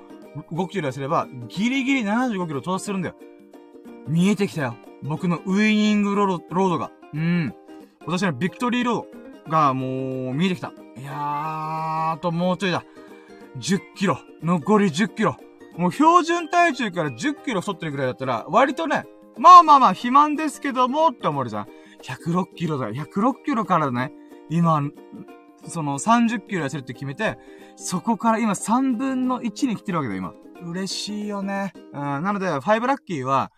[0.51, 3.15] 5キロ痩せれば、ギリギリ75キロ到達するんだよ。
[4.07, 4.75] 見えてきたよ。
[5.01, 6.91] 僕のウイニングロードロードが。
[7.13, 7.53] うん。
[8.05, 10.73] 私のビクトリーロードがもう見えてきた。
[10.97, 12.83] いやー、あともうちょいだ。
[13.57, 14.19] 10キロ。
[14.43, 15.37] 残り10キロ。
[15.77, 19.05] もう標準体重から10キロ太ってるぐらいだったら、割とね、
[19.37, 21.67] まあまあまあ、肥満ですけども、って思うじゃん。
[22.03, 22.93] 106キロだよ。
[22.93, 24.11] 106キロからね、
[24.49, 24.81] 今、
[25.65, 27.37] その30キロ痩せるって決めて、
[27.75, 30.33] そこから今3分の1に来てるわけだよ、今。
[30.69, 31.73] 嬉しいよね。
[31.93, 33.51] うん、なので、5ラッキーは、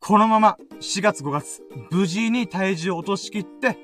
[0.00, 3.76] このまま4月5月、無事に体重を落としきって、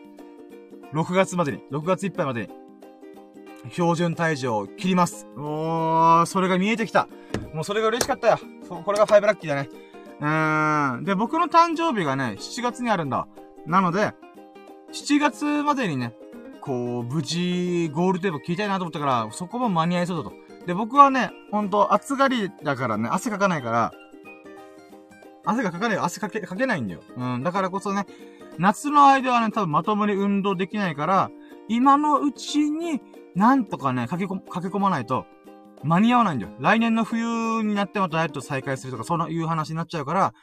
[0.92, 5.26] 6月までに、6月いっぱいまでに、標準体重を切ります。
[5.36, 7.08] おー、それが見えてきた。
[7.52, 8.38] もうそれが嬉しかったよ。
[8.84, 9.68] これが5ラッキーだね。
[10.20, 11.04] うーん。
[11.04, 13.26] で、僕の誕生日がね、7月にあるんだ。
[13.66, 14.12] なので、
[14.92, 16.14] 7月までにね、
[16.60, 20.36] こう、無事、ゴールテープ切りたいなと思ったから、そこも間に合いそうだと。
[20.66, 23.92] で、僕はね、ほんと、暑がりだからね、汗かかないから、
[25.44, 27.02] 汗がかかない、汗かけ、かけないんだよ。
[27.16, 27.42] うん。
[27.42, 28.06] だからこそね、
[28.58, 31.30] 夏の間はね、多分まともに運動できないから、
[31.68, 33.00] 今のうちに、
[33.34, 35.26] なんとかね、駆け込、駆け込まないと、
[35.84, 36.52] 間に合わないんだよ。
[36.60, 40.34] 来年の冬になってもダイエット再開するとか、そういう話になっちゃうから、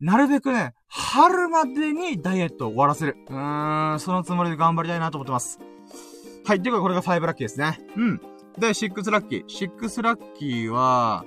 [0.00, 3.16] なるべくね、春までにダイエットを終わらせる。
[3.28, 5.58] うーん、そのつもりで頑張りたいなと思ってます。
[6.44, 7.80] はい、ていうかこれが5ラッキーですね。
[7.96, 8.18] うん。
[8.58, 9.46] で、6ラッキー。
[9.46, 11.24] 6ラッキーは、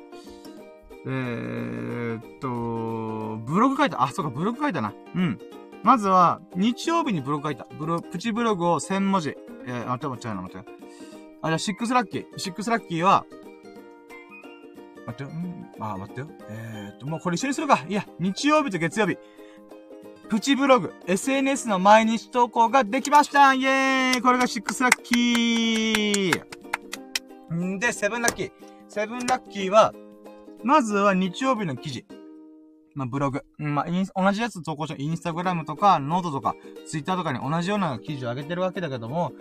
[1.05, 4.03] えーっと、ブログ書いた。
[4.03, 4.93] あ、そうか、ブログ書いたな。
[5.15, 5.39] うん。
[5.83, 7.67] まずは、日曜日にブログ書いた。
[7.77, 9.37] ブロ、プチブログを1000文字。
[9.65, 10.69] えー、待って、待って、待って。
[11.41, 12.25] あ、じゃあ、6ラッキー。
[12.33, 13.25] 6ラッキーは、
[15.07, 15.29] 待ってよ。
[15.29, 16.27] んあ、待ってよ。
[16.49, 17.85] えー、っと、もうこれ一緒にするか。
[17.87, 19.17] いや、日曜日と月曜日。
[20.29, 26.49] プチブログ、SNS の毎日投稿ができましたイェーイこれが6ラッキー
[27.55, 28.51] んで、7ラッキー。
[28.89, 29.93] 7ラッキーは、
[30.63, 32.05] まずは日曜日の記事。
[32.95, 33.43] まあ、ブログ。
[33.57, 33.85] まあ、
[34.21, 36.55] 同じやつ投稿したインスタグラムとか、ノートとか、
[36.85, 39.31] ツイッターとかに同じような記事を上げてるわけだけども、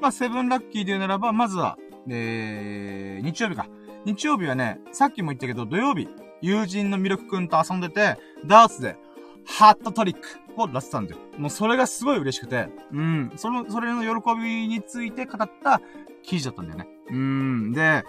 [0.00, 3.66] まあ、セブンラッキーで言うならば、まずは、えー、日曜日か。
[4.04, 6.08] 日曜日はね、さっきも言ったけど、土曜日、
[6.40, 8.16] 友人のミルクくんと遊んでて、
[8.46, 8.96] ダーツで、
[9.44, 11.20] ハットトリックを出してたんだよ。
[11.38, 15.80] もうそれがすごい嬉しくて、うん、その、それの喜びについて語った
[16.22, 16.88] 記事だったんだよね。
[17.10, 18.04] うん、で、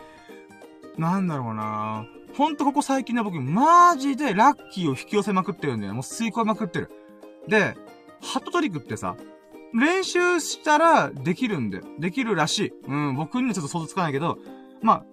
[0.97, 5.93] なんだろうなぁほんとここ最近ね、僕、マジでラッキーを引き寄せまくってるんだよ。
[5.93, 6.89] もう吸い込まくってる。
[7.47, 7.75] で、
[8.21, 9.15] ハットトリックってさ、
[9.73, 11.83] 練習したらできるんだよ。
[11.99, 12.73] できるらしい。
[12.87, 14.37] うん、僕にはちょっと想像つかないけど、
[14.81, 15.05] まあ、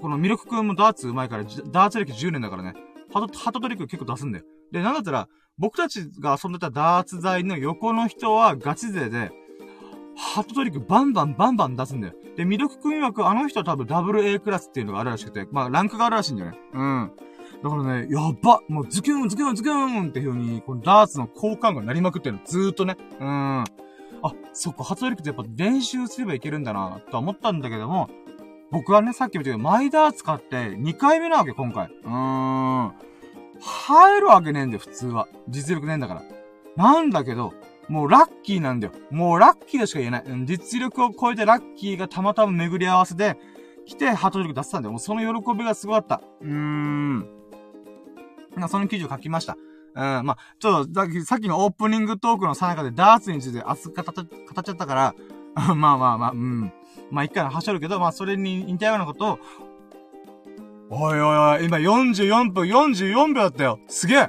[0.00, 2.74] このミルクくんもダーツ上手いから、ダーツ歴10年だからね、
[3.12, 4.44] ハト、ハトトリック結構出すんだよ。
[4.72, 9.30] で、なんだったら、僕たちが遊んでたダーツ台の横の人はガチ勢で、
[10.16, 12.14] ハットトリックバンバンバンバン出すんだよ。
[12.36, 16.58] で、ミルクくん曰くあの人は多分ダブル A クラスっていうのがあるらしくて、まあランクがあるらしいんだよね。
[16.72, 17.12] うん。
[17.62, 22.42] だからね、やばもうズキュンズキュンズキュンっていう風に、このダーツの交換がなりまくってるの。
[22.44, 22.96] ずーっとね。
[23.20, 23.64] うん。
[24.24, 28.08] あ、そっか、ハトトリックってやっぱ練習すればいけるんだな、と思ったんだけども、
[28.70, 31.86] 僕はね、さっきも言ったけど、マイダー使って2回目なわけ、今回。
[31.86, 32.92] うーん。
[33.60, 35.28] 入るわけねえんだよ、普通は。
[35.48, 36.22] 実力ねえんだから。
[36.76, 37.52] なんだけど、
[37.92, 38.94] もうラッキーなんだよ。
[39.10, 40.24] もうラッキーとしか言えない。
[40.46, 43.36] 実力を超えてラッキーがたまたま巡り合わせで、
[43.84, 44.92] 来て、ハート力出せたんだよ。
[44.92, 46.22] もうその喜びがすごかった。
[46.40, 47.18] うーん。
[48.54, 49.58] まあ、その記事を書きました。
[49.94, 54.14] うん、まあ、ちょっと、さっきのオープニングトークのさなかでダーツについて熱く語っ
[54.64, 55.14] ちゃったから、
[55.74, 56.72] まあまあまあ、うん。
[57.10, 59.38] まあ一回はしょるけど、まあそれに似たようなことを、
[60.88, 63.80] おいおいおい、今44分44秒だったよ。
[63.86, 64.28] すげえ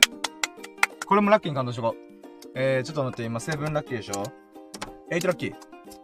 [1.06, 2.03] これもラッキーに感動しとこう。
[2.56, 4.24] えー、ちょっと待って、今セブンラッキーでしょ
[5.12, 5.56] ?8 ラッキー。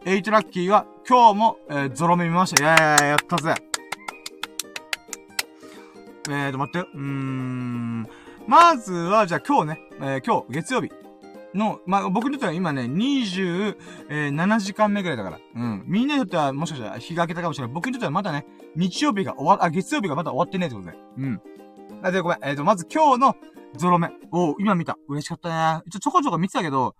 [0.05, 2.63] 8ラッキーは今日も、えー、ゾロ目見ました。
[2.63, 3.53] いやいやいや、やったぜ。
[6.29, 6.89] えーと、待って。
[6.91, 8.07] うーん。
[8.47, 10.91] まずは、じゃあ今日ね、えー、今日、月曜日。
[11.53, 15.39] の、まあ、僕にとっては今ね、27時間目ぐらいだから。
[15.55, 15.83] うん。
[15.85, 17.73] みんなにとってはもしかしたら日が明けたかもしれない。
[17.73, 18.45] 僕にとってはまだね、
[18.75, 20.97] 日曜日が終わ、あ、月曜日がまだ終わってねえってことで。
[21.17, 21.41] うん。
[22.03, 22.39] あ、で、ごめん。
[22.43, 23.35] えっ、ー、と、まず今日の
[23.75, 24.09] ゾロ目。
[24.31, 24.97] お今見た。
[25.07, 25.83] 嬉しかったね。
[25.91, 26.95] ちょ、ちょこちょこ見てたけど、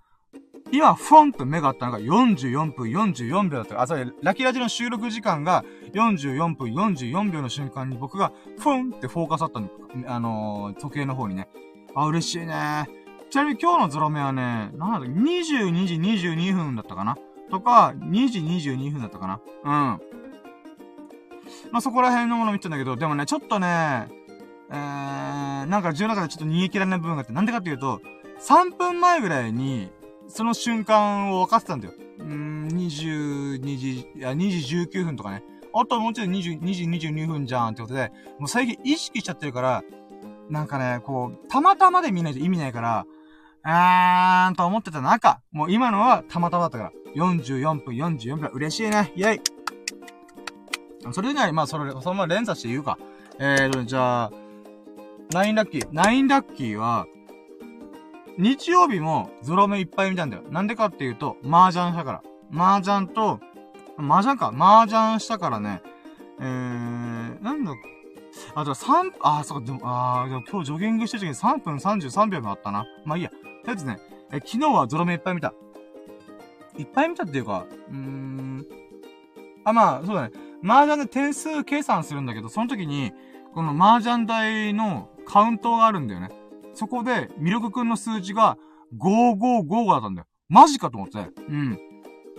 [0.71, 3.81] 今、フォンと目があったのが44分44秒だった。
[3.81, 5.63] あ、それ、ラキラジの収録時間が
[5.93, 9.69] 44分44秒の瞬間に僕が、フォンってフォーカスあったの。
[10.05, 11.49] あのー、時計の方にね。
[11.95, 12.87] あ、嬉しいね。
[13.31, 17.17] ちなみに今日のゾロ目はね、なんだっけ、22時22分だったかな？
[17.49, 19.39] とか、2時22分だったかな？
[19.63, 19.71] うん。
[21.71, 24.07] まあ、そこら辺のもの見てたんだけど、でもね、ちょっとね、
[24.71, 28.01] えー、なんか自分の中でちょっと逃げ切らない部分があって、なんでかっていうと、
[28.39, 29.91] 3分前ぐらいに、
[30.27, 31.93] その瞬間を分かってたんだよ。
[32.19, 35.43] うーん、22時、いや、2時19分とかね。
[35.73, 39.83] あとはもうちょい20、2時22分じゃんってことで、もう最近意識しちゃってるから、
[40.49, 43.05] なんかね、こう、たまたまで見ないと意味ないから、
[43.63, 49.11] あーんと思ってた中、もう今のはたまたまだったから、44分44分嬉しいね。
[49.15, 49.41] イェイ
[51.11, 52.97] それ以外、まあ、それ、そのまま連鎖して言うか。
[53.39, 54.31] えーと、じゃあ、
[55.31, 55.89] 9ラッキー。
[55.89, 57.05] 9ラッキーは、
[58.39, 60.43] 日曜日もゾロ目いっぱい見たんだよ。
[60.49, 62.23] なんでかっていうと、麻雀したから。
[62.51, 63.39] 麻雀と、
[63.97, 64.51] 麻雀か。
[64.57, 65.83] 麻雀したからね。
[66.39, 67.73] えー、なんだ、
[68.55, 72.87] あ、じゃあ3、あ、そうか、でも、あでも今日ジョギングしてる時に3分33秒もあったな。
[73.05, 73.29] まあいいや。
[73.29, 73.99] とりあえずね、
[74.31, 75.53] え、昨日はゾロ目いっぱい見た。
[76.75, 78.65] いっぱい見たっていうか、うーん。
[79.63, 80.31] あ、まあ、そうだね。
[80.63, 83.11] 麻雀で点数計算するんだけど、その時に、
[83.53, 86.29] この麻雀台のカウントがあるんだよね。
[86.73, 88.57] そこで、ミルクくんの数字が
[88.97, 90.27] 555だったんだよ。
[90.49, 91.19] マジかと思って。
[91.47, 91.77] うん。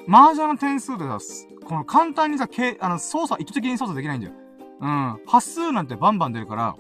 [0.09, 1.19] 麻雀の点数でさ、
[1.65, 4.35] この簡単にさ、け、あの、操作、意図的に操作できないんだよ。
[4.81, 5.21] うん。
[5.25, 6.75] 発数なんてバンバン出るから、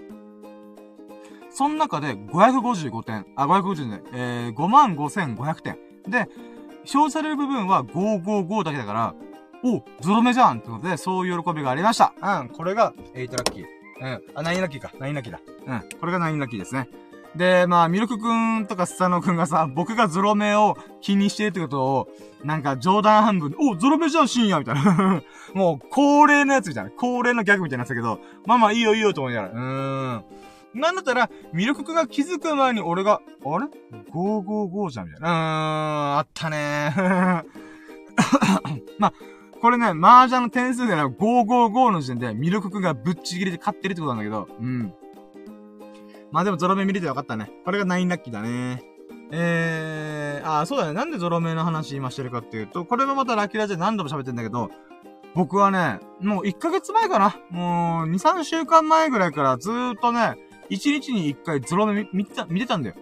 [1.50, 5.78] その中で555点、あ、550点、えー、55,500点。
[6.08, 9.14] で、表示される部分は555だけだから、
[9.62, 12.14] お、ゾロ目じゃんってことで、そういう喜びがありました。
[12.20, 13.79] うん、これが8ラッキー。
[14.00, 14.92] うん、あ、9ラッキーか。
[14.98, 15.40] 9ラッキーだ。
[15.66, 16.88] うん、これが9ラッキーですね。
[17.36, 22.08] で、まあ、ミルクくんとかスタノくんがさ、僕がゾロ目を気にしてるってことを、
[22.42, 25.22] なんか冗談半分で、お、ゾロ目じゃん、深夜みたいな。
[25.54, 26.90] もう、恒例のやつみたいな。
[26.90, 29.54] 恒例のギャグみたいなやつだけど、まあまあ、いいよいいよと思いながら。
[29.54, 29.58] うー
[30.18, 30.80] ん。
[30.80, 33.66] なんだったら、ミルクくんが気づく前に俺が、あれ
[34.12, 35.28] ?555 じゃんみたいな。
[35.28, 37.44] うーん、あったねー。
[38.98, 39.12] まあ、
[39.60, 44.94] これね、麻雀の点数でな555の時点で、ミルクくんがぶっちぎりで勝ってるってことなんだけど、うん。
[46.32, 47.50] まあでもゾロ目見れてよかったね。
[47.64, 48.82] これが9ラッキーだね。
[49.32, 50.92] えー、あ、そうだね。
[50.92, 54.70] なんでゾロ目の話今してるかっていうと、これもまたラッキーラジで何度も喋ってんだけど、
[55.34, 57.36] 僕はね、もう1ヶ月前かな。
[57.50, 60.36] もう2、3週間前ぐらいからずーっとね、
[60.70, 62.94] 1日に1回ゾロ目見てた、見てたんだよ。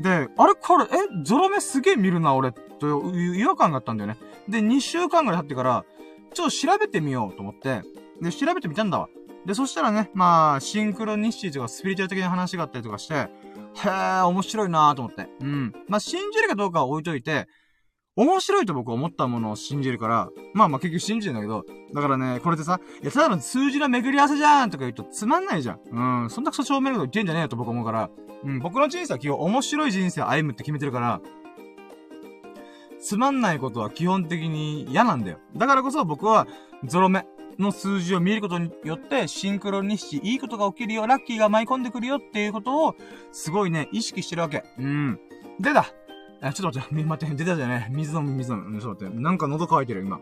[0.00, 0.88] で、あれこれ、え、
[1.24, 2.52] ゾロ目すげえ見るな、俺、
[2.88, 4.18] と違和感があったんだよね。
[4.48, 5.84] で、2週間ぐらい経ってから、
[6.32, 7.82] ちょっと調べてみようと思って、
[8.20, 9.08] で、調べてみたんだわ。
[9.46, 13.28] で、そしたらね、まあ、シンクロニシティとかスピリチュアル的な話があったりとかして、へ
[13.86, 15.28] え、面白いなーと思って。
[15.40, 15.72] うん。
[15.88, 17.46] まあ、信じるかどうかは置いといて、
[18.16, 26.22] 面白いと僕は思ったものを信じるから、まあまあ結局信じるんだけど、だからね、これでさ、いや、ただの数字の巡り合わせじゃんとか言うとつまんないじゃん。
[26.22, 28.10] うん、そんなクソ証明のこと言ってんじゃねえよと僕思うから、
[28.44, 31.20] うん、僕の人生は基本面白い人生を歩むって決めてるから、
[33.04, 35.38] つまんないことは基本的に嫌なんだよ。
[35.54, 36.46] だからこそ僕は、
[36.84, 37.26] ゾロ目。
[37.56, 42.96] の数字を見ることによって、シンクロニシティ、いいことが起きるよ、ラッキーが舞い込んでくるよっていうことを、
[43.30, 44.64] すごいね、意識してるわけ。
[44.76, 45.20] うん。
[45.60, 45.86] でだ。
[46.40, 48.80] あ、ちょっと待って、待って、出たじゃね水飲む、水飲む。
[48.80, 49.22] ちょっと待って。
[49.22, 50.20] なんか喉乾いてる、今。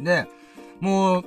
[0.00, 0.28] で、
[0.78, 1.24] もう、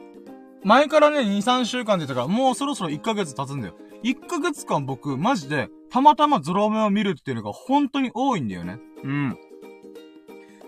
[0.63, 3.73] 前からね、2、3週間でたから、もうそろそろ1ヶ月経つんだよ。
[4.03, 8.79] 1ヶ月間僕、マジで、たまたまゾロ目を見るっていうのが本当に多いんだよね。
[9.03, 9.37] うん。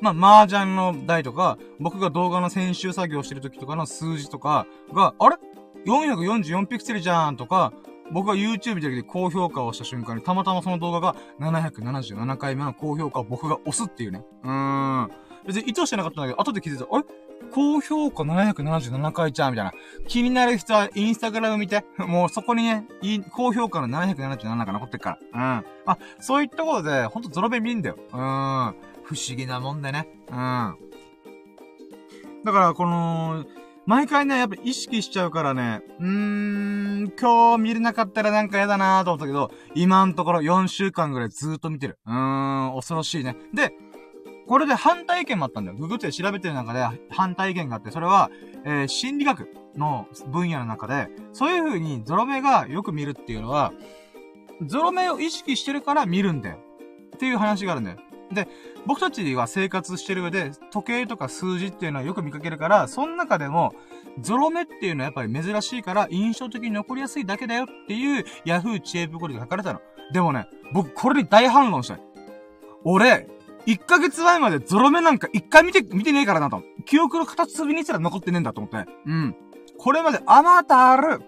[0.01, 5.37] まあ、麻雀の台とか、僕が動画の編集作業してる時とかの数字とかが、あれ
[5.85, 7.71] ?444 ピクセルじゃんとか、
[8.11, 14.25] 僕が YouTube だけで高評価をした瞬間に、たまたまその動画が777回目の高評価を僕が押すっていうね。
[14.43, 14.51] うー
[15.05, 15.11] ん。
[15.45, 16.85] 別に意図してなかったんだけど、後で気づいた。
[16.91, 17.05] あれ？
[17.53, 19.73] 高評価777回じゃんみたいな。
[20.07, 21.85] 気になる人はインスタグラム見て。
[21.99, 22.85] もうそこにね、
[23.31, 25.59] 高評価の777が残ってるから。
[25.59, 25.65] うん。
[25.85, 27.97] あ、そういったことで、ほんとゾロ目見んだよ。
[28.11, 28.17] うん。
[29.03, 30.07] 不思議なもんでね。
[30.29, 30.77] うん。
[32.43, 33.45] だから、この、
[33.85, 41.99] 毎回ね、やっぱ意識しちゃうからね、うーん、今日見れなかったらなんか嫌だなーと思ったけど、今のところ4週間ぐらいずーっと見てる。
[42.05, 43.35] うーん、恐ろしいね。
[43.53, 43.73] で、
[44.47, 45.77] これで反対意見もあったんだよ。
[45.77, 48.29] ググって調べてる中で反対意見があって、それは、
[48.65, 53.73] えー、心理学の分野の中で、そういう風にゾロ目がよく見るっていうのは、
[54.65, 56.57] ゾロ目を意識してるから見るんだよ。
[57.15, 57.97] っていう話があるんだよ。
[58.31, 58.47] で、
[58.85, 63.73] 僕たちは生活してる上で、時計とか数字っていうのはよく見かけるから、その中でも、
[64.19, 69.81] ゾロ目っていうのはやっぱり珍しいから、印象的に残りやすいだけだよっていう、ヤフー知恵袋で書かれたの。
[70.11, 72.01] でもね、僕これに大反論したい。
[72.83, 73.27] 俺、
[73.65, 76.63] 1ヶ月前までゾロ目なんか一回見て、見てねえからなと。
[76.85, 78.89] 記憶の形すびにすら残ってねえんだと思って。
[79.05, 79.35] うん。
[79.77, 81.21] これまであまたある、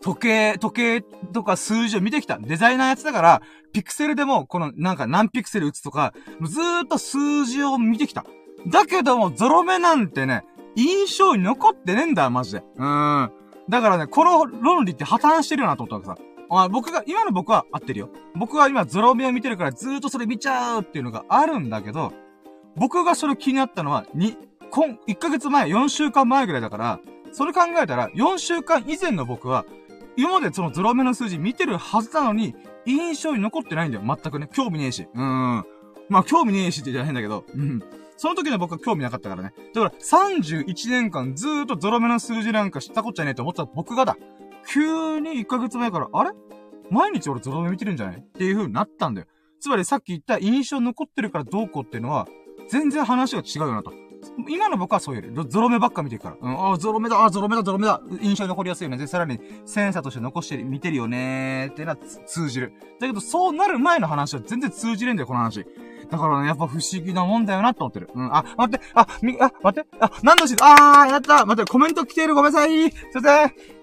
[0.00, 1.02] 時計、時計
[1.32, 2.38] とか数字を見てきた。
[2.38, 8.24] デザイナーやつだから、ピクセルでも、この、なんか何ピクセル打つとか、ずーっと数字を見てきた。
[8.68, 10.44] だけども、ゾロ目なんてね、
[10.76, 12.62] 印象に残ってねえんだ、マジで。
[12.76, 13.32] うーん。
[13.68, 16.25] だからね、この論理って破綻してるよなと思ったわけさ。
[16.50, 18.10] あ僕が、今の僕は合ってるよ。
[18.34, 22.12] 僕は今ゾロ目を見てるからずーっとそれ見ちゃうっていうのがあるんだけど、
[22.76, 24.36] 僕がそれ気になったのは、に、
[24.70, 27.00] 今、1ヶ月前、4週間前ぐらいだから、
[27.32, 29.64] それ考えたら、4週間以前の僕は、
[30.16, 32.54] 今までそのゾロ目の数字見てるはずなのに、
[32.86, 34.04] 印象に残ってないんだよ。
[34.04, 34.48] 全くね。
[34.52, 35.08] 興味ねえし。
[35.12, 35.64] うーん。
[36.08, 37.82] まあ、興味ねえしって言ったら変だけど、うん。
[38.16, 39.52] その時の僕は興味なかったからね。
[39.74, 44.16] だから、31年間ずーっとゾロ目の数字なんか知ったこっちゃねえと思った僕がだ。
[44.66, 46.30] 急に1ヶ月前から、あれ？
[46.90, 48.16] 毎日俺ゾロ目見てるんじゃない？
[48.18, 49.26] っていう風になったんだよ。
[49.60, 52.28] つまりさっき言った印象残ってるからどうこうっていうのは、
[52.68, 53.92] 全然話が違うよなと。
[54.48, 56.36] 今の僕はそういう、ゾロ目ばっか見てるから。
[56.40, 58.00] うん、ああ、ゾロ目だ、ああ、ゾロ目だ、ゾロ目だ。
[58.20, 58.96] 印象に残りやすいよね。
[58.96, 62.72] で、さらに、センサーとして残して見てるよねーってのは通じる。
[63.00, 65.64] だけど、そうなる前の話は全然通じるんだよ、この話。
[66.10, 68.10] だからね、やっぱ不思議なもんだよなって思ってる。
[68.14, 72.90] うん、あ、待って、あ、み、あ、待って、あ、何度し、あー、やった待って、コメント来てる、ごめんなさい。
[72.90, 73.75] すいません。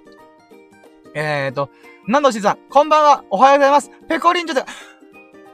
[1.15, 1.69] えーと、
[2.07, 3.91] 何度しさん、こんばんは、おはようございます。
[4.09, 4.63] ペコリンチョで、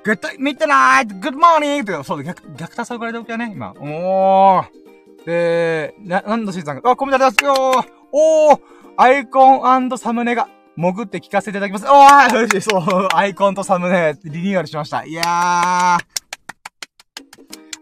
[0.03, 3.73] グッド、ミッドナイト、グッドモーニングって、そう、逆、逆多さぐらいでおきゃね、今。
[3.73, 5.25] おー。
[5.25, 8.59] で、な、なんだしんさんが、あ、コメントありますよおー
[8.95, 10.47] アイコンサムネが、
[10.77, 11.85] 潜って聞かせていただきます。
[11.87, 15.03] おー嬉しい、そう、アイコンとサムネ、リニューアルしました。
[15.03, 15.25] いやー。
[15.25, 15.99] あ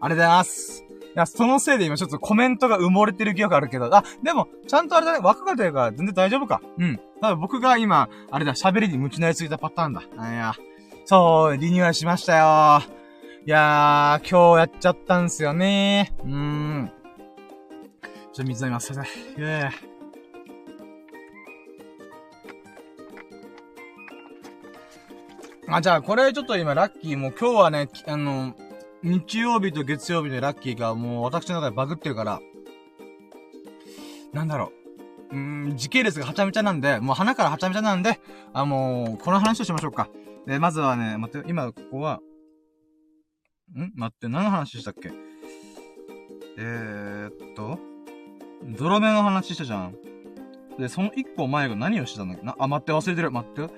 [0.00, 0.82] がとうございます。
[0.82, 6.60] いや、そのせいで今ちょっとコメントが埋もれてる記憶あるけど、あ、でも、ちゃんとあれだね、枠が出るから全然大丈夫か。
[6.78, 7.00] うん。
[7.20, 10.02] ただ僕が今、あれだ、喋りに夢中になりすぎたパターンだ。
[10.16, 10.54] あいや。
[11.04, 12.82] そう、リニューアルしましたよ。
[13.46, 16.22] いやー、今日やっちゃったんすよねー。
[16.24, 16.92] うーん。
[18.32, 18.88] ちょっと水飲みます。
[18.88, 19.18] すいませ
[19.66, 19.88] ん。
[25.70, 28.54] あ、じゃあ、これちょっと今、ラッキーもう今日はね、あの、
[29.02, 32.40] 日曜日と月曜日でラッキーがもう私の中でバグってるから、
[34.32, 34.77] なんだろう
[35.30, 35.36] う。
[35.36, 38.20] ん、時系列がはちゃめちゃなんで、もう花からはちゃめちゃなんで、
[38.52, 40.08] あ、もう、この話をしましょうか。
[40.46, 42.20] で、まずはね、待って、今、ここは、
[43.76, 43.92] ん？
[43.94, 45.10] 待って、何の話したっけ？
[46.56, 47.78] えー、っと、
[48.74, 49.94] ゾロ目の話したじゃん。
[50.78, 52.46] で、その一個前が何をしてたんだっけ？
[52.46, 53.30] な、あ、待って、忘れてる。
[53.30, 53.72] 待って。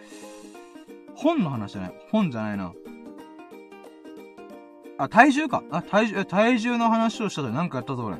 [1.16, 1.92] 本の話じゃない。
[2.10, 2.72] 本じゃないな。
[4.98, 5.64] あ、体重か。
[5.70, 8.18] あ、体重、体重の話をしたでなんかやったぞ、俺。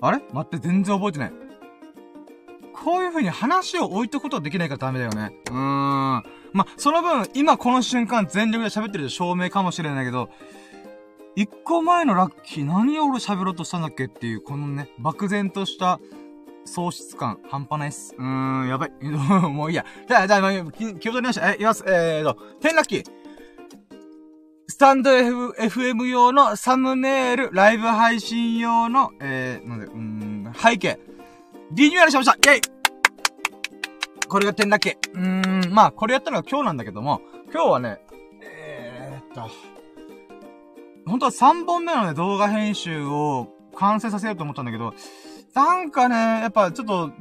[0.00, 0.20] あれ？
[0.32, 1.32] 待って、全然覚えてない。
[2.82, 5.32] こういう風に話を置いとくことはできないからダメだよね。
[5.50, 6.24] うーん。
[6.52, 10.30] まその分、今この瞬間全力で喋ってる証明かもしれないけど、
[11.36, 16.00] 一個前のラッキー何を俺喋ろうとしたんだっけっていう、このね、漠然とした
[16.64, 18.14] 喪失感、半端ないっす。
[18.18, 18.92] うーん、やばい。
[19.00, 19.86] もういいや。
[20.08, 21.52] じゃあ、じゃあ、気を取りました。
[21.52, 21.84] え、いきます。
[21.86, 23.04] えーと、天ラッキー。
[24.66, 30.98] スタンド、F、FM 用のサムネイル、ライブ配信用の、えー、なんで、うん、背景。
[31.72, 32.71] リニューアルしましたイェイ
[34.32, 34.96] これが天ラッキー。
[35.12, 37.20] うーん、まあ、これやったのは今日なんだけども、
[37.52, 38.00] 今日はね、
[38.40, 39.50] えーっと、
[41.06, 44.94] 本当は3本目のね、動画編集を完成させようと思ったんだけど、
[45.52, 47.12] なんかね、やっぱちょっと、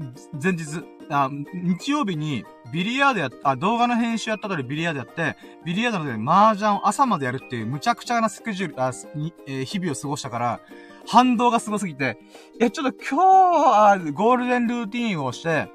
[0.41, 5.35] 前日、あ、日曜日に、ビリヤードや、あ、動画の編集やった後でビリヤードやって、
[5.65, 10.61] ビリヤードので麻雀を朝までやるっていう、むちゃくちゃなスケジュール、あ、に、えー、日々を過ごしたから、
[11.05, 12.17] 反動がすごすぎて、
[12.61, 15.67] え、ちょっと今日はゴールデンルーティンをして、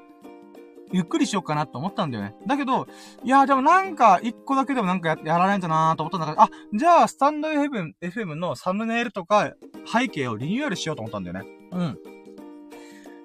[0.91, 2.35] ゆっくりしようかなと思ったんだよね。
[2.45, 2.87] だけど、
[3.23, 9.53] いや、でもなんか、一個だけでもなんかややらないとなーと思ったんだけど、あ、じゃあ、スタンド FM, FM のサムネイルとか
[9.85, 11.45] 背景をリニューアルしようと思ったんだよね。
[11.71, 11.97] うん。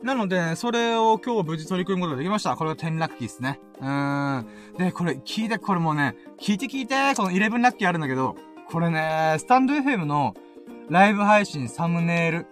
[0.02, 2.56] なので、それを今日無事取り組むことができました。
[2.56, 3.60] これが10ラッキーですね。
[3.80, 4.46] うーん。
[4.76, 8.34] で、これ、聞いて、これもうね、聞いて聞いて、この11ラッキーあるんだけど、
[8.68, 10.34] これね、スタンド FM の
[10.88, 12.46] ライブ配信サムネイル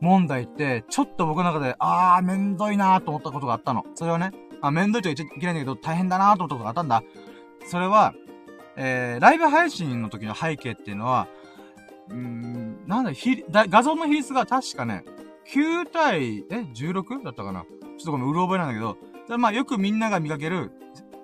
[0.00, 3.84] 問題って、ちょっと僕の中で、あー、めんどいなーと思ったことがあったの。
[3.94, 7.02] それはね、あ、めんどいと言っちゃいけないんだけど、大変だなと思ったことがあったんだ。
[7.66, 8.14] それは、
[8.76, 11.28] えー、ライブ配信の時の背景っていうのは、
[12.10, 15.04] うーん、なんだ、ひ、だ画像の比率が確かね、
[15.52, 17.24] 9対、え ?16?
[17.24, 17.66] だったかなちょ
[18.02, 20.70] っとごめん、うる覚えなんだけど、まあよくみんなが見かける、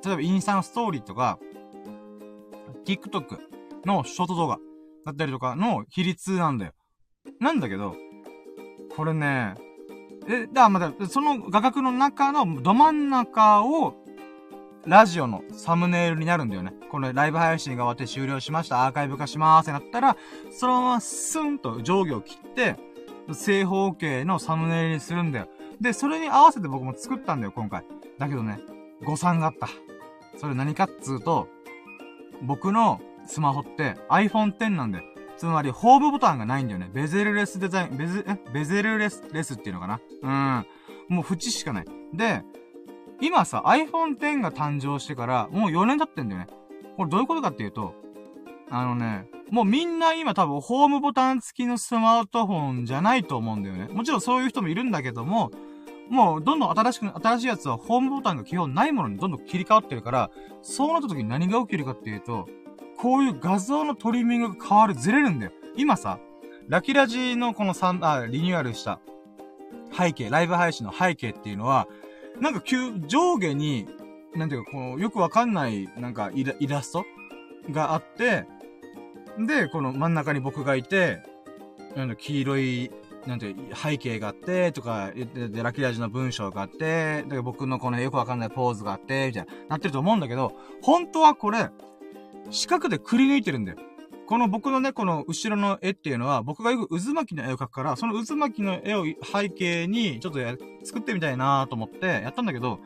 [0.05, 1.39] 例えばインスタのストーリーとか、
[2.85, 3.39] TikTok
[3.85, 4.59] のショート動画
[5.05, 6.73] だったりとかの比率なんだよ。
[7.41, 7.95] なんだけど、
[8.97, 9.55] これね、
[10.29, 13.95] え、だ、まだ、その画角の中のど真ん中を、
[14.85, 16.75] ラジオのサムネイルになるんだよね。
[16.91, 20.17] このライブ配信が終わって終了しました、アーカイブ化しまーすってなったら、
[20.51, 22.77] そのままスンと上下を切って、
[23.33, 25.49] 正方形のサムネイルにするんだよ。
[25.81, 27.85] で、それに合わせて僕も作ったんだよ、今回。
[28.19, 28.61] だけどね、
[29.05, 29.69] 誤算があった。
[30.37, 31.49] それ何かっつうと、
[32.43, 35.05] 僕のスマホって iPhone X なんだよ。
[35.43, 36.89] つまり、ホームボタンがないんだよね。
[36.95, 38.39] ベゼルレスデザイン、ベゼ、え？
[38.55, 40.01] ベゼルレス、レスっていうのかな？
[40.23, 41.17] うん。
[41.17, 41.85] もう縁しかない。
[42.15, 42.45] で、
[43.21, 46.47] 今さ、iPhone X が誕生してから、もう4年経ってんだよね。
[46.97, 47.93] これどういうことかっていうと、
[48.71, 53.89] あのね、もうみんな今多分ホームボタン付きのスマートフォンじゃないと思うんだよね。
[53.93, 55.51] もちろんそういう人もいるんだけども、
[56.09, 60.31] もうどんどん新しく、新しいやつはホームボタンが基本ないものにどんどん切り替わってるから、
[60.63, 62.47] そうなった時に何が起きるかっていうと、
[63.03, 65.53] こういう画像のトリミングが変わる、ずれるんだよ。
[65.77, 66.21] 今さ、
[66.69, 69.01] ラキラジのこの3、あ、リニューアルした
[69.93, 71.89] 背景、ライブ配信の背景っていうのは、
[72.41, 73.89] なんか急、上下に、
[74.37, 77.05] なんていうか、この、よくわかんない、なんかイラ、イラスト
[77.73, 78.47] があって、
[79.37, 81.25] で、この真ん中に僕がいて、
[81.97, 82.93] なんだ、黄色い、
[83.27, 91.69] なんて、背景があって、とか、で、ラキラジの文章があって、で、僕のこのよくわかんないポーズがあって、みたいな、なってると思うんだけど、本当はこれ、
[92.53, 93.79] 四角でくり抜いてるんだよ。
[94.27, 100.39] この僕のね、この後ろの絵っていうのは、僕がよく渦巻きの絵を描くから、その渦巻きの絵を背景に、ちょっと、
[100.85, 102.79] 作ってみたいなと思ってやったんだけど、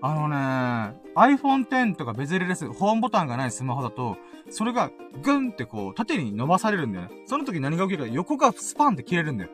[0.00, 4.16] あのね、iPhone X とかベゼルレス、ホームボタンがないスマホだと、
[4.50, 4.90] それが
[5.22, 7.10] グンってこう、縦に伸ばされるんだよね。
[7.26, 9.50] その時何が起きるか、横がスパンって切れるんだよ。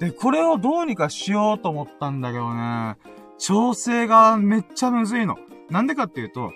[0.00, 2.96] で、これをどうにかしようと思ったんだけどね、
[3.38, 5.36] 調整がめっちゃむずいの。
[5.70, 6.52] なんでかっていうと、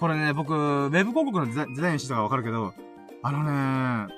[0.00, 2.72] これね、僕、ウェブ広告のデザインしてたからわかるけど、
[3.22, 4.14] あのね、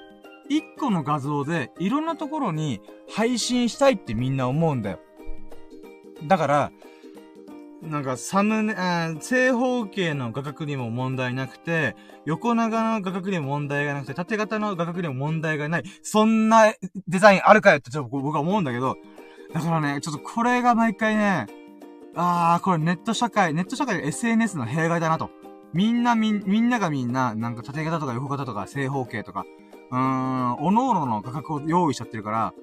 [0.48, 2.80] 一個の画像でいろんなところに
[3.12, 5.00] 配信したいってみんな思うんだよ。
[6.28, 6.72] だから、
[7.82, 8.76] なんか、サムネ、
[9.20, 15.82] 正方形の画角にも問題なくて、横長の画角にも問題がなくて、縦型の画角にも問題がない。
[16.02, 16.72] そんな
[17.08, 18.96] デザインあるかよってちょっと僕は思うんだけど、
[19.52, 21.48] だからね、ちょっとこれが毎回ね、
[22.14, 25.41] あー、これネット社会、ネット社会 SNS の弊害だなと。
[25.72, 29.44] みんなみ、みんながみんな、なんか縦型とか横型とか正方形とか、
[29.90, 32.54] うーん、おのおのの画角を用意しちゃってるから、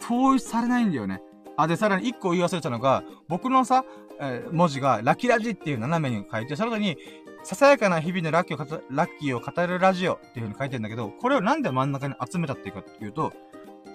[0.00, 1.22] 統一されないんだよね。
[1.56, 3.84] あ、で、さらに一個言い忘れたのが、僕のさ、
[4.20, 6.96] えー、文字が、ラッキーラジっていう斜めに書いて、その後に、
[7.44, 13.32] ささやかな日々のラッキーを語ラッキーを語るラジオっていう風に書いてるんだけど、これをなんで真ん中に集めたっていうかっていうと、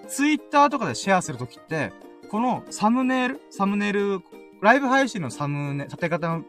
[0.08, 1.92] ツイッターとかでシェアするときって、
[2.30, 4.20] このサムネイル、サムネイル、
[4.60, 6.44] ライブ配信のサムネ、縦型の、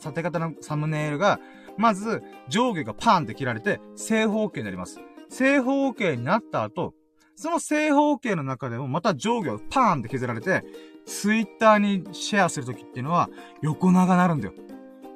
[0.00, 1.40] 縦型のサムネイルが、
[1.76, 5.00] まず上下がパーンって切られて正方形になります。
[5.28, 6.94] 正方形になった後、
[7.36, 10.64] その正方形の中でもまた上下をパーンって削られて、
[11.06, 13.30] ツイッターにシェアするときっていうのは、
[13.62, 14.52] 横長になるんだよ。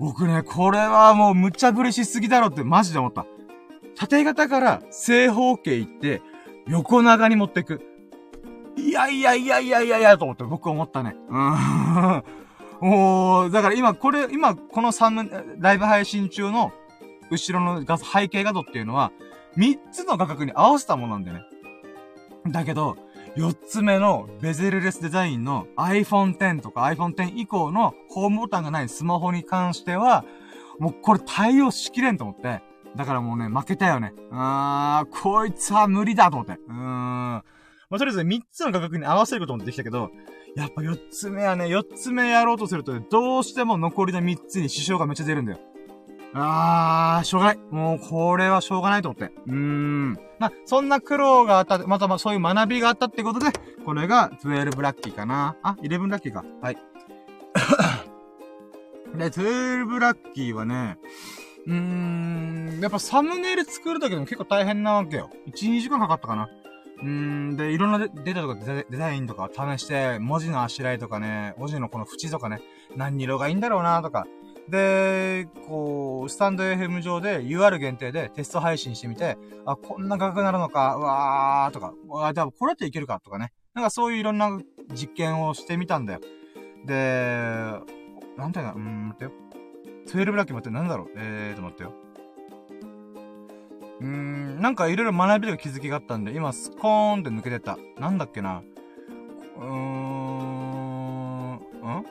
[0.00, 3.26] 僕ね、これはもう無茶ぶりしすぎだろってマジで思った。
[3.96, 6.22] 縦型から正方形行って、
[6.66, 7.80] 横長に持っていく。
[8.76, 11.14] いやいやいやいやいやいやと思って僕思ったね。
[11.28, 12.24] うん。
[12.86, 16.70] おー、だから今これ、今この3、ライブ配信中の
[17.30, 19.10] 後ろの画背景画像っていうのは、
[19.56, 21.44] 3つの画角に合わせたものなんだよね。
[22.48, 22.98] だけど、
[23.36, 30.26] 4つ目のベゼルレスデザインの iPhone X とか iPhone X 以降のホームボタンがないスマホに関しては、
[30.78, 32.62] もうこれ対応しきれんと思って。
[32.96, 34.12] だからもうね、負けたよね。
[34.30, 36.52] あー、こいつは無理だと思って。
[36.68, 37.42] うーん。
[37.94, 40.10] まあ、とりあえず3つの価格に合わせることもできたけど、
[40.56, 45.60] やっぱ4つ目はね、4つ目やろうとすると、どうしても残りの3つに支障がめっちゃ出るんだよ。
[46.34, 47.58] あー、しょうがない。
[47.70, 49.32] もう、これはしょうがないと思って。
[49.46, 50.14] うーん。
[50.40, 53.46] まあ、そんな苦労があった、またまあ、そういう学びがあったってことで、
[53.84, 55.54] これが12ラッキーかな。
[55.62, 56.44] あ、11ラッキーか。
[56.60, 56.74] はい。
[59.16, 60.98] で、12ラッキーはね、
[61.68, 65.30] うーん、やっぱサムネイル作るだけでも結構大変なわけよ。
[65.46, 66.48] 1、2時間かかったかな。
[67.02, 72.60] うん、で、いろんなデータとかデザインとか試して、文字のあしらいとかね、文字のこの縁とかね、
[72.96, 74.26] 何色がいいんだろうなとか、
[74.68, 79.36] で、こう、スタンド FM 上で UR 限定でテスト配信してみて、
[79.66, 81.92] あ、こんな画角なるのか、うわーとか、
[82.22, 83.52] あ、多分これっていけるかとかね。
[83.74, 84.58] なんかそういういろんな
[84.94, 86.20] 実験をしてみたんだよ。
[86.86, 86.94] で、
[88.38, 89.32] なんていうの、うーん、待ってよ。
[90.06, 91.08] 12ラッキー待って、なんだろう。
[91.16, 91.92] えーと、待ってよ。
[94.04, 97.78] うーん、なんかいろいろ学びとか気づきがあったんで、今スコーンって抜けてた。
[97.98, 98.62] なんだっけな。
[99.56, 99.68] うーん、
[101.56, 102.04] うんうんん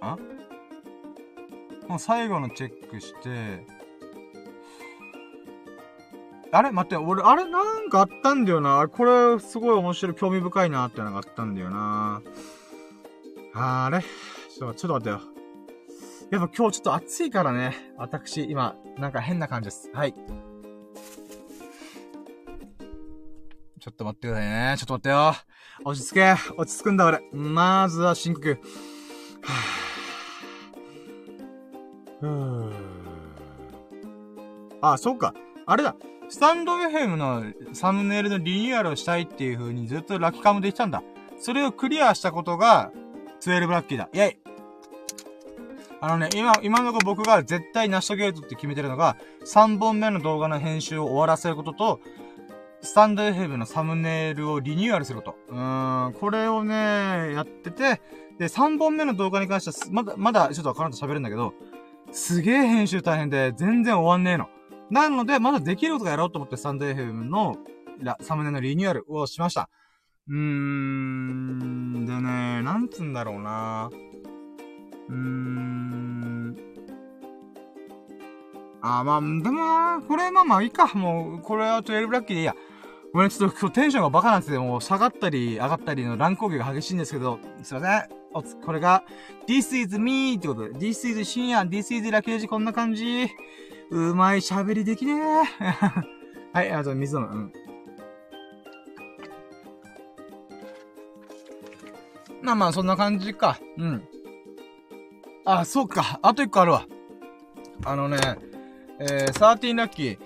[0.00, 0.18] あ？
[1.86, 3.64] もう最後のチェックして、
[6.50, 6.72] あれ？
[6.72, 8.88] 待って、俺、あれなんかあったんだよな。
[8.88, 12.22] これ、すごい面白い、興味深いなってのがあったんだよな。
[13.54, 14.00] あれ？
[14.00, 15.35] ちょ、ちょっと待ってよ。
[16.30, 17.92] やっぱ今日ちょっと暑いからね。
[17.96, 19.90] 私、今、なんか変な感じです。
[19.92, 20.12] はい。
[20.12, 24.74] ちょっと待ってくださいね。
[24.76, 25.34] ちょっと待ってよ。
[25.84, 26.34] 落ち着け。
[26.56, 27.20] 落ち着くんだ、俺。
[27.32, 28.56] まずは深呼吸。
[28.56, 32.70] はぁ。
[32.70, 32.72] ふ
[34.80, 35.32] あ、そうか。
[35.64, 35.94] あれだ。
[36.28, 41.04] スタンド FM のサムネイルのリニューアルをしたいっていう風にずっとラッキカムで言ってたんだ。
[41.38, 42.90] それをクリアしたことが、
[43.42, 44.08] 12ラッキーだ。
[44.12, 44.45] イェイ
[46.00, 52.00] あのね、今、今のところ僕が絶対成し遂げるとって決めてるのが、3本目の動画の編集を終わらせることと、
[52.82, 55.36] スタンド FM のサムネイルをリニューアルすること。
[55.48, 56.74] うーん、これをね、
[57.34, 58.00] やってて、
[58.38, 61.54] で、3本目の動画に関しては、まだ、まだちょっと彼女喋るんだけど、
[62.12, 64.48] すげえ編集大変で、全然終わんねえの。
[64.90, 67.56] なので、まだできることがやろうと思って、サンデーフェムの、
[68.20, 69.70] サムネのリニューアルをしました。
[70.28, 73.90] うーん、でね、なんつうんだろうな
[75.08, 76.56] うーん。
[78.82, 80.86] あ、まあ、でも、これまあまあいいか。
[80.94, 82.54] もう、これは12ラッキーでいいや。
[83.12, 88.16] ごめん、ちょっと今日テンションがバカなんてもう下がったり上がったりの乱高下が激しいんですけど、すいません。
[88.34, 89.04] おつ、これが、
[89.48, 93.28] This is me ってことで、This is 深夜、This is ラッキージこんな感じ。
[93.90, 95.64] うまい喋りできねえ。
[96.52, 97.28] はい、あと水飲む。
[97.28, 97.52] うん。
[102.42, 103.58] まあまあ、そんな感じか。
[103.78, 104.02] うん。
[105.46, 106.18] あ、そうか。
[106.22, 106.86] あと一個あるわ。
[107.84, 108.18] あのね、
[108.98, 110.18] えー、13ラッキー。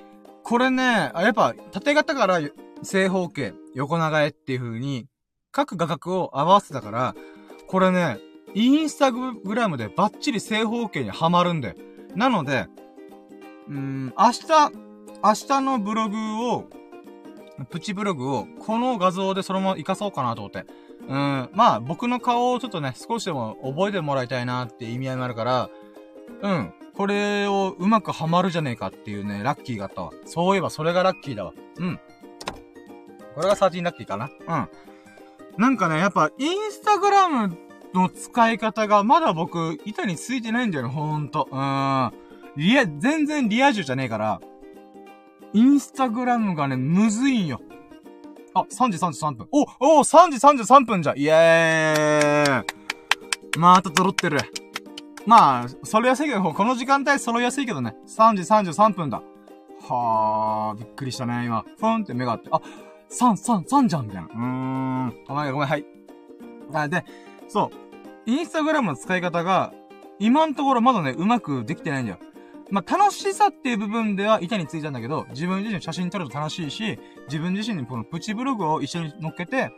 [0.42, 2.40] これね、あ、やっぱ、縦型から
[2.82, 5.06] 正方形、横長へっていう風に、
[5.52, 7.14] 各画角を合わせたから、
[7.66, 8.18] これね、
[8.54, 11.76] インスタグラムでバッチリ正方形にはまるんで。
[12.16, 12.66] なので、
[13.68, 14.46] うん、明日、
[15.22, 16.64] 明日のブログを、
[17.68, 20.64] プチブログを、この画像でそのまま活かそうかなと思って。
[21.10, 25.70] うん、まあ、僕の顔をちょっとね、少しでも覚えてもらいたいなって意味合いもあるから、
[26.40, 30.12] うん、これをうまくハマるじゃねえかっていうね、ラッキーがあったわ。
[30.24, 31.52] そういえばそれがラッキーだわ。
[31.78, 31.98] うん。
[33.34, 35.60] これが13ラッキーかなうん。
[35.60, 37.58] なんかね、やっぱ、インスタグラム
[37.92, 41.48] の使い方がまだ僕、板についてないんだよね、ほんと。
[41.50, 42.12] うん。
[42.56, 44.40] リア、全然リア充じゃねえから、
[45.52, 47.60] インスタグラムがね、むずいんよ。
[48.54, 49.48] あ、3時33分。
[49.52, 49.62] お、
[49.98, 51.14] お、3時33分じゃ。
[51.16, 53.58] イエーイ。
[53.58, 54.38] また揃ってる。
[55.26, 57.94] まあ、揃いやすいけど、この時間帯揃いやすいけどね。
[58.06, 59.22] 3時33分だ。
[59.82, 61.64] はあ、びっくりしたね、今。
[61.78, 62.48] ふんって目があって。
[62.50, 62.60] あ、
[63.10, 64.28] 3、3、3じゃんみたいな。
[64.28, 65.24] うーん。
[65.26, 65.84] ごめん、ごめん、はい。
[66.72, 67.04] あ、で、
[67.48, 68.30] そう。
[68.30, 69.72] インスタグラムの使い方が、
[70.18, 72.18] 今のところまだね、うまくできてないんだよ。
[72.70, 79.72] まあ、楽しさっていう部分では板についたんだけど、自分自身写真撮ると楽しいし、自分自身にこのプチブログを一緒に乗っけて、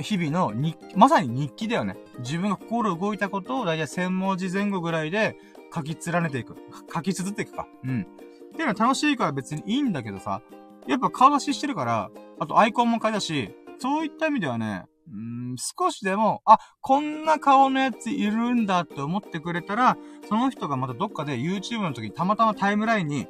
[0.00, 1.96] 日々の日、まさに日記だよね。
[2.20, 5.36] 自分が心動いたことをだいたい1000文字前後ぐらいで
[5.74, 6.56] 書き連ねていく。
[6.92, 7.66] 書き綴っていくか。
[7.84, 8.02] うん。
[8.02, 8.04] っ
[8.52, 10.42] ていうのは楽しいから別にいいんだけどさ、
[10.86, 19.96] やっぱ顔出ししてるから、あとアイコンも変えたし、そういった意味ではね、うん、少しでも、あ、こんな顔のやついるんだって思ってくれたら、
[20.28, 23.26] その人がまたどっかで YouTube の時にたまたまタイムラインに、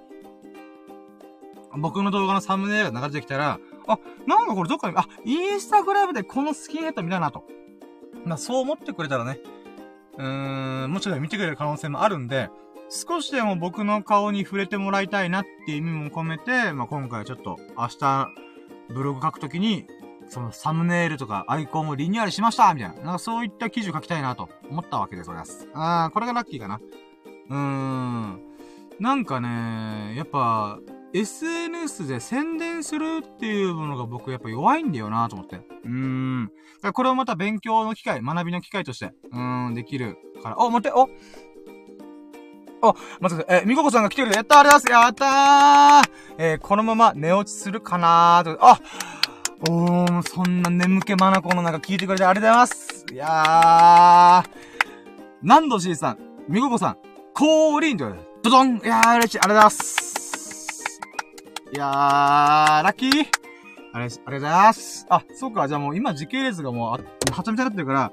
[1.79, 7.45] 僕の動画のサムネイルが流れてきたら、あ、なんかこれどっかに、あ、インスタグラムでこのスキンヘッド見たなと。
[8.27, 9.39] まあ、そう思ってくれたらね、
[10.19, 12.51] うーん、もちろん見てくれる可能性もあるんで、
[12.91, 18.29] 少しでも僕の顔に触れてもらいたいなっていう意味も込めて、まあ、今回ちょっと明日
[18.89, 19.87] ブログ書くときに
[20.31, 22.95] そのサムネイルとかアイコンをリニューアルしましたみたいな。
[22.97, 25.69] なんかそういった記事を書きたいなと思ったわけでございます。
[25.75, 26.81] あー、これがラッキーかな。
[27.49, 28.41] うーん。
[29.01, 30.79] なんかね、やっぱ、
[31.13, 35.57] SNS で宣伝するっていうものが僕やっぱ弱いんだよなと思って。
[35.57, 36.53] うーん。
[36.95, 40.59] これをまた勉強の機会、学びの機会として、うーん、できるから。
[40.59, 41.09] お、待って、お
[42.83, 43.63] あ、待ってください。
[43.63, 44.39] えみここさんが来てくれた。
[44.39, 45.05] やったーありがとうございます。
[45.05, 48.65] やったーえー、このまま寝落ちするかなーと。
[48.65, 48.81] あ
[49.69, 54.51] おー、そんな眠気まなこの中聞いてくれてありがとうございますいやー、
[55.43, 56.97] 何度 C さん、みここさん、
[57.35, 61.01] 降臨ということで、ドドンいやー、嬉しい、ありがとうございます
[61.73, 63.27] いやー、ラッキー
[63.93, 65.07] あれ、ありがとうございます。
[65.09, 65.67] あ、そうか。
[65.67, 68.13] じゃあもう今時系列がもう、あ、はちゃめちゃなってるから、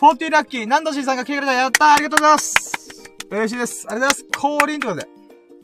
[0.00, 1.52] 40ラッキー、ナンドシーさんが来てくれた。
[1.52, 3.86] やったーありがとうございます嬉しいです。
[3.90, 4.58] ありがとうございます。
[4.60, 5.06] 降臨ということ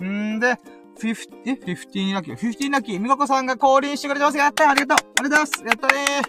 [0.00, 0.06] で。
[0.06, 0.58] んーで、
[0.98, 2.36] 50、え ?15 ラッキー。
[2.36, 3.00] 15ラッキー。
[3.00, 4.38] みここさんが降臨してくれてます。
[4.38, 6.22] やったありがとうありがとうございますやったね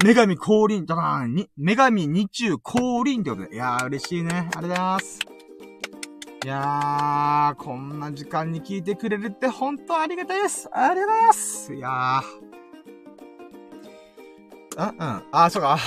[0.00, 3.54] ー女神降臨だなーに、女神日中降臨ってことで。
[3.54, 4.30] いやー、嬉しいね。
[4.30, 5.20] ありがとうございます。
[6.44, 10.68] いやー、こんな時間に聞いてくれるって本当ありがたいです。
[10.72, 11.74] ありがとうございます。
[11.74, 12.54] いやー。
[14.76, 15.24] あ、うん。
[15.32, 15.78] あ、そうか。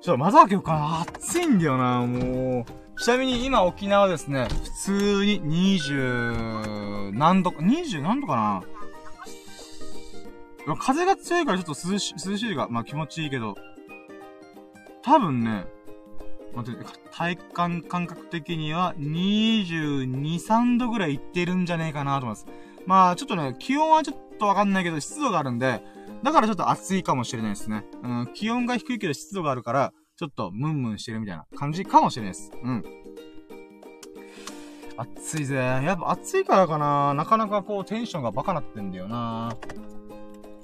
[0.00, 2.85] ちょっと、まずは今日か暑いんだよな、もう。
[2.98, 8.62] ちなみに今沖縄ですね、普通に20何度か、20何度か
[10.66, 10.76] な？
[10.76, 13.54] 風が強いからちょっと涼し、涼しいが、まあ気持ちいいけど、
[15.02, 15.66] 多分ね、
[16.54, 22.46] 待って、体感感覚的には22、3度ぐらいいってるんじゃねえかなと思います。
[22.86, 25.80] まあちょっとね、気温はちょっとわかんないけど湿度があるんで、
[26.24, 27.84] だからちょっと暑いかもしれないですね。
[28.02, 32.50] うん、気温が低いけど湿度があるから、ちょっとムンムンしてるみたいな感じかもしれないです。
[32.62, 32.84] うん。
[34.96, 35.56] 暑いぜ。
[35.56, 37.12] やっぱ暑いからかな。
[37.12, 39.54] なかなかこうテンションがバカなってんだよな。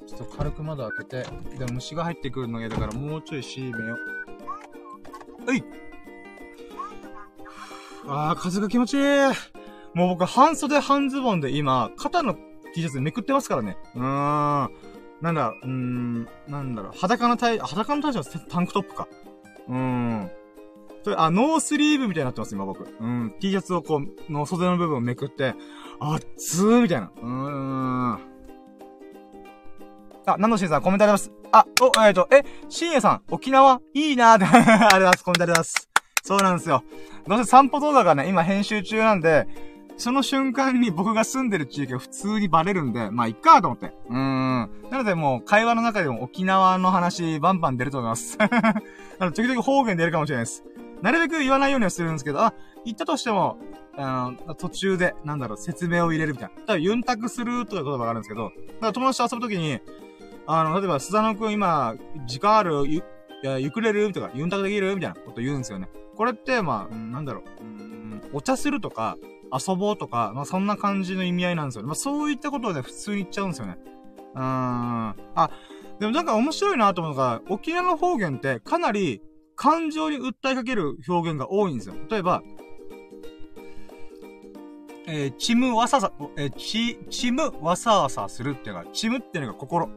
[0.07, 1.27] ちょっと軽く窓開けて。
[1.59, 3.97] でも虫が入ってくるの嫌だからもうちょい閉めよ
[5.43, 5.47] う。
[5.47, 5.63] はい。
[8.07, 9.03] あー、風が気持ちいい。
[9.93, 12.35] もう僕、半袖半ズボンで今、肩の
[12.75, 13.77] T シャツめくってますからね。
[13.95, 14.71] うーん。
[15.21, 19.07] なんだ、うーん、なんだろう、裸のタイ、裸のタイはタンクトップか。
[19.69, 20.31] うん。
[21.03, 22.85] それ、あ、ノースリーブみたいになってます、今僕。
[22.85, 23.35] うん。
[23.41, 25.55] T シャツをこう、の袖の部分をめくって、
[26.01, 27.11] あっつーみたいな。
[27.17, 28.13] うーん。
[30.27, 31.33] あ、ナノシンさんコメントあります。
[31.51, 35.25] あ、お、えっ、と、え、深夜さん、沖縄いいなーって、 ありがとうございます。
[35.25, 35.89] コメントあります。
[36.25, 36.85] そうなんですよ。
[37.27, 39.49] どうせ散歩動画がね、今編集中なんで、
[40.03, 43.95] その瞬間に僕が住んでる地域が普通にバレるんで、まあ、いっかと思って。
[44.09, 44.71] うーん。
[44.91, 48.37] なのでもう、会話の中でも沖縄の話、バンバン出ると思います。
[48.43, 48.51] あ
[49.21, 50.65] の、時々方言出るかもしれないです。
[51.03, 52.53] なるべく言わないようにはするんですけど、あ、
[52.85, 53.59] 言ったとしても、
[53.97, 56.63] あの、途中で、なんだろう、説明を入れるみたいな。
[56.67, 59.79] 多分、ユンタクするという言葉があるんですけど、だから友達と遊ぶときに、
[60.49, 61.95] あの、例えば、スザノくん今、
[62.27, 63.05] 時間あるゆ、
[63.45, 64.13] や、ゆくれる？
[64.13, 64.97] とか、ユンタクできる？
[64.97, 65.89] みたいなこと言うんですよね。
[66.17, 69.17] これって、まあ、なんだろう、うん、お茶するとか、
[69.53, 71.87] 遊ぼうとか、まあそんな感じの意味合いなんですよね。
[71.89, 73.79] まあそういったことをね、普通に言っちゃうんですよね。
[74.35, 74.45] うーん。
[75.35, 75.51] あ、
[76.01, 79.23] でもなんか面白いなと思うのが、沖縄の方言ってかなり
[79.57, 81.95] 感情に訴えかける表現が多いんですよ。
[82.11, 82.43] 例えば、
[85.07, 89.89] えー、チムわささ、えー、チ、チムわさわさするっていうのが、チムっていうのが心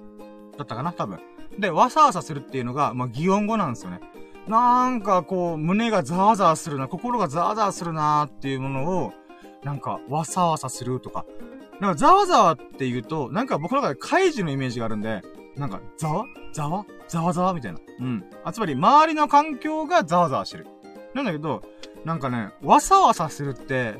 [0.57, 1.19] だったかな多分。
[1.59, 4.01] で、わさわさするっていうのが、まあ、擬音語なんですよね。
[4.47, 9.13] なんかこう、胸がザーザーするな、心がザーザーするなーっていうものを、
[9.65, 11.25] なんか、わさわさするとか。
[11.81, 15.23] なんか、ざわざわって言うと、なんか僕の中で怪獣のイメージがあるんで、
[15.57, 16.25] なんか、ざわ？
[16.53, 16.85] ざわ？
[17.07, 17.79] ざわざわみたいな。
[17.99, 18.23] うん。
[18.43, 20.67] あ、つまり、周りの環境がざわざわしてる。
[21.15, 21.63] なんだけど、
[22.05, 23.95] なんかね、わさわさするって、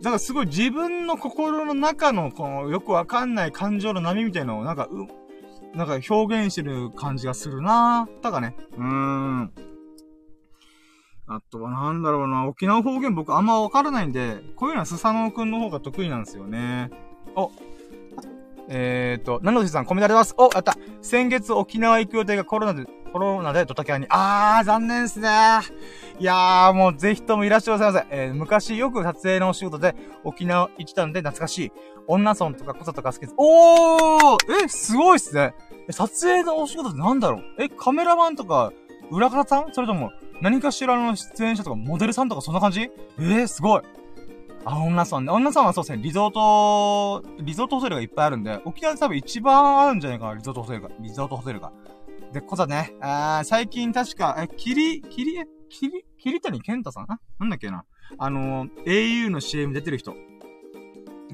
[0.00, 8.20] なんかすごい自分の心の中の、この、よくわかんない感情の波みたいなのを、なんか、う、なんか表現してる感じがするなぁ。
[8.20, 8.56] たかね。
[8.78, 9.52] うーん。
[11.32, 16.90] あとはなんだろうな、沖縄方言僕あんまわからないんで、こういうのはスサノオくんの方が得意なんですよね。
[17.36, 17.52] お、
[18.68, 20.34] えーと、ナノシさんコメントあります。
[20.36, 24.06] お、やった先月沖縄行く予定がコロナで、コロナでドタキャンに。
[24.10, 25.28] あー、残念ですね
[26.18, 28.04] いやー、もうぜひともいらっしゃいませ。
[28.10, 29.94] えー、昔よく撮影のお仕事で
[30.24, 31.72] 沖縄行ったんで懐かしい。
[32.08, 33.34] 女村とかコサとか好きです。
[33.36, 35.54] おーえ、すごいっすね。
[35.90, 37.42] 撮影のお仕事ってなんだろう？
[37.58, 38.72] え、カメラマンとか、
[39.12, 39.72] 裏方さん？
[39.72, 40.10] それとも、
[40.40, 42.80] 何かしらの出演者とかモデルさんとかそんな感じ？
[42.80, 43.82] ええー、すごい。
[44.64, 45.32] あ、女さんね。
[45.32, 50.90] 女さんはそうですね、リゾート、リゾートホテルがいっぱいあるんで、沖縄で多分一番あるんじゃないかな、リゾートホテルが。
[51.00, 51.72] リゾートホテルが。
[52.32, 57.06] で、こざね、あ最近確か、え、キリ、キリ、キリ、桐谷健太さん？
[57.06, 57.84] なんだっけな？
[58.18, 60.14] あのー、au の CM 出てる人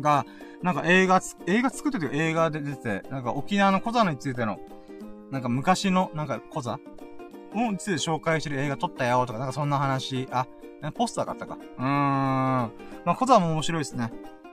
[0.01, 0.25] が、
[0.63, 4.59] なんか映画、映画作ってて映画で出てて、なんか沖縄の小座についての、
[5.31, 6.63] なんか昔の、なんか小
[7.57, 10.47] 座をついて紹介してる映画撮ったよとか、なんかそんな話、あ、
[10.95, 11.59] ポスターがあったか。
[11.79, 11.87] うーん。
[11.87, 12.71] ま
[13.13, 14.13] あ、小座も面白いですね。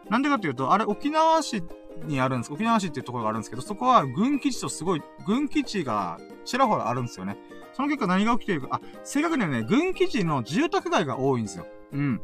[0.10, 1.64] なんでかっていうと、あれ沖縄市
[2.06, 2.54] にあるんです。
[2.54, 7.38] 沖縄市っていうところがあるんですけど、そこは軍基地とすごい、軍基地がちらほらあるんですよね。
[7.74, 11.66] その結果何が起きているか、あ、正確にはね、軍基地の住宅街が多いんですよ。
[11.92, 12.22] うん。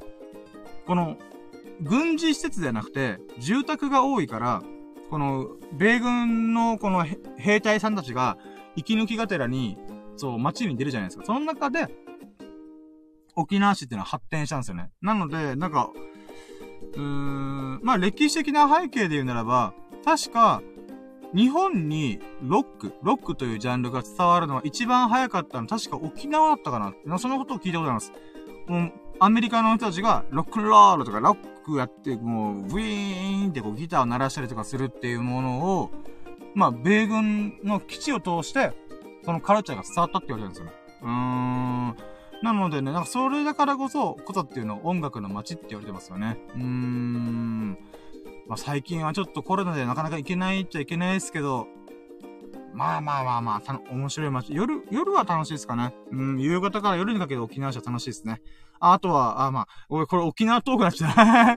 [0.86, 1.18] この、
[1.82, 4.62] 軍事施設ではなくて、住宅が多いから、
[5.10, 7.06] この、米軍のこの
[7.38, 8.38] 兵隊さんたちが、
[8.76, 9.78] 息抜きがてらに、
[10.20, 11.24] そう、街に出るじゃないですか。
[11.26, 11.88] その中で、
[13.36, 14.92] 沖縄市っていうのは発展したんですよね。
[15.02, 15.92] なので、なんか、
[16.94, 19.74] うーん、まあ歴史的な背景で言うならば、
[20.04, 20.62] 確か、
[21.34, 28.12] 日本にロック、ロックというジャンルが伝わるのは一番早かったの確か沖縄だったかなそのことを聞いたことあります。
[28.68, 35.92] もう、アメリカの人たちがロックロールとかロックやって、もう、ウィーンってこうギターを鳴らしたりとかするっていうものを、
[36.56, 38.74] まあ、米軍の基地を通して、
[39.30, 40.72] そのカルチャーが伝わったって言われるんですよね。
[41.04, 41.96] うーん。
[42.42, 46.40] なのでね、なんかそれだからこそ、ことっていうのを音楽の街って言われてますよね。
[46.56, 47.78] うーん。
[48.48, 51.68] まあ、最近はちょっとコロナでなかなか行けないっちゃいけないですけど、
[52.74, 54.52] まあまあまあまあ、面白い街。
[54.56, 55.94] 夜、夜は楽しいですかね。
[56.12, 58.42] うん、夕方から夜にかけて沖縄市は楽しいですね。
[58.80, 61.56] ああとは、あ、まあ、俺、これ沖縄トークなっちゃ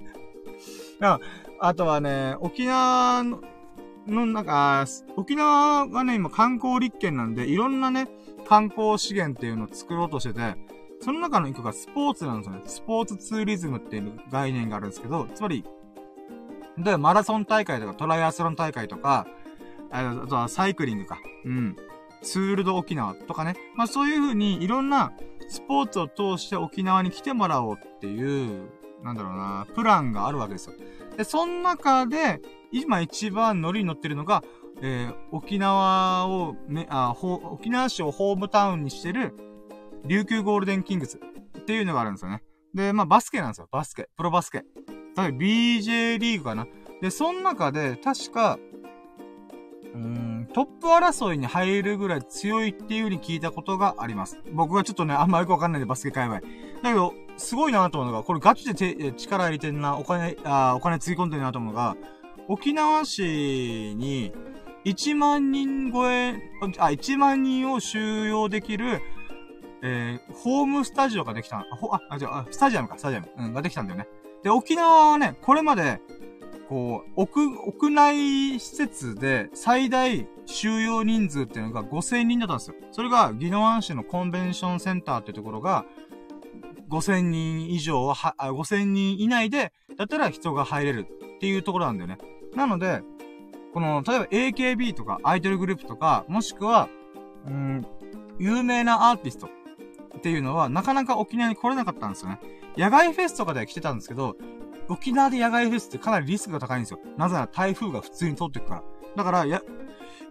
[1.00, 1.18] う。
[1.64, 3.40] あとはね、沖縄の、
[4.06, 4.84] の、なんか、
[5.16, 8.08] 沖縄がね、今観光立県なんで、いろんなね、
[8.48, 10.56] 観光資源っていうのを作ろうとしてて、
[11.00, 12.62] その中の一個がスポーツなんですよね。
[12.66, 15.64] スポーツツーリズムっていう概念があるんですけど、つまり、
[16.78, 19.26] で、マラソン大会とかトライアスロン大会とか、
[19.90, 21.18] あとはサイクリングか。
[21.44, 21.76] うん。
[22.22, 23.56] ツールド沖縄とかね。
[23.74, 25.12] まあそういう風にいろんな
[25.48, 28.70] スポーツを通して沖縄に来てもらおうっていう、
[29.02, 30.76] なんだろうな、プランがあるわけですよ。
[31.16, 32.40] で、その中で、
[32.72, 34.42] 今一番乗りに乗ってるのが、
[34.80, 39.34] えー、沖縄を、ね、あ、沖縄市をホームタウンにしてる、
[40.06, 41.18] 琉球ゴールデンキングス
[41.58, 42.42] っていうのがあるんですよね。
[42.74, 43.68] で、まあバスケなんですよ。
[43.70, 44.08] バスケ。
[44.16, 44.64] プロバスケ。
[45.14, 46.66] 多分 BJ リーグかな。
[47.00, 48.58] で、その中で、確か、
[49.94, 54.38] うーん、トップ争いに入るぐらい強いっていう風に聞いたことがあります。
[54.52, 56.40] 僕はちょっとね、あんまよくわかんないんで、バスケ界隈。
[56.40, 61.96] だけど、すごいなと思うのが、これガチで力入れてんな、お金、あお金つぎ込んでるなと思うのが、
[62.52, 63.22] 沖縄市
[63.96, 64.30] に
[64.84, 66.34] 1万人超え、
[66.76, 69.00] あ、1万人を収容できる、
[69.82, 74.06] えー、ホームスタジオができた、ほ、あ、あ、じゃあ、スタジアムか、スタジアム、うん、ができたんだよね。
[74.44, 76.02] で、沖縄はね、これまで、
[76.68, 82.76] こう、屋、屋内施設で最大収容人数っていうのが5000人だったんですよ。
[82.90, 85.86] それが、宜野湾市のコンベンションセンターっていうところが、
[86.90, 91.06] 5000人以上は、5000人以内で、だったら人が入れる
[91.36, 92.18] っていうところなんだよね。
[92.54, 93.02] なので、
[93.72, 96.88] この、例えば AKB とかアイドルグループとか、もしくは、
[97.46, 97.86] うん、
[98.38, 99.48] 有名なアーティスト
[100.16, 102.38] っていうのは、なかなか沖縄に来れなかったんですよね。
[102.76, 104.36] 野外フェスとかでは来てたんですけど、
[104.88, 107.00] 沖縄で野外フェスってかなりリスクが高いんですよ。
[107.16, 108.82] なぜなら台風が普通に通っていくから。
[109.16, 109.62] だから、や、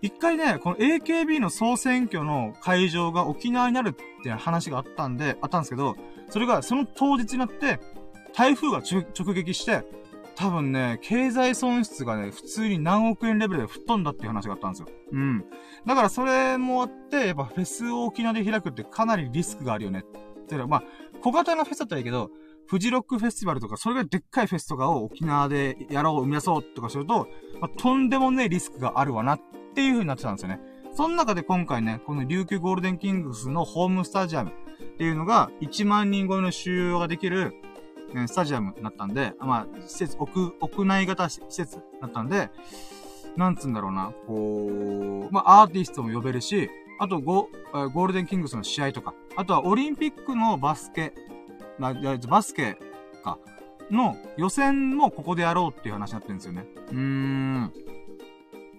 [0.02, 5.95] 一回ね、この AKB の総選挙の会場が沖縄になるっていう話があったんで、あったんですけど、
[6.30, 7.80] それがその当日になって、
[8.34, 9.84] 台風が直撃して、
[10.41, 14.88] 多分ね、経済損失がね、普通に何億円レベルで吹っ飛んだっていう話があったんですよ。
[15.11, 15.45] うん。
[15.85, 19.99] だからそれもあって、やっぱフェスを沖縄で開くってかなりリスクがあるよね。
[19.99, 20.84] ってまあ、
[21.22, 22.31] 小型のフェスだったらいいけど、
[22.65, 27.27] フジロックフェスティバルとか、それがでっかいフェスとかを沖縄でやろう、生み出そうとかすると、
[27.59, 29.41] まあ、とんでもねえリスクがあるわなっ
[29.76, 30.59] ていう風になってたんですよね。
[30.93, 37.53] その中で今回ね、この琉球ゴールデンキングスのホームスタジアムっていうのが1万人超えの収容ができる、
[38.15, 42.49] ね、スタジアムになったんで、まあ、施設、屋、屋内型施設になったんで、
[43.38, 46.69] なんつうんだろうな、こう、まあ、アーティストも呼べるし、
[46.99, 47.49] あとゴ、
[47.93, 51.13] ゴールデンキングスの試合とか、あとはオリンピックのバスケ、
[51.79, 52.77] まあ、バスケ
[53.23, 53.39] か、
[53.89, 56.65] の予選もここでやろうっていう話になってるんですよね。
[56.91, 57.73] うーん。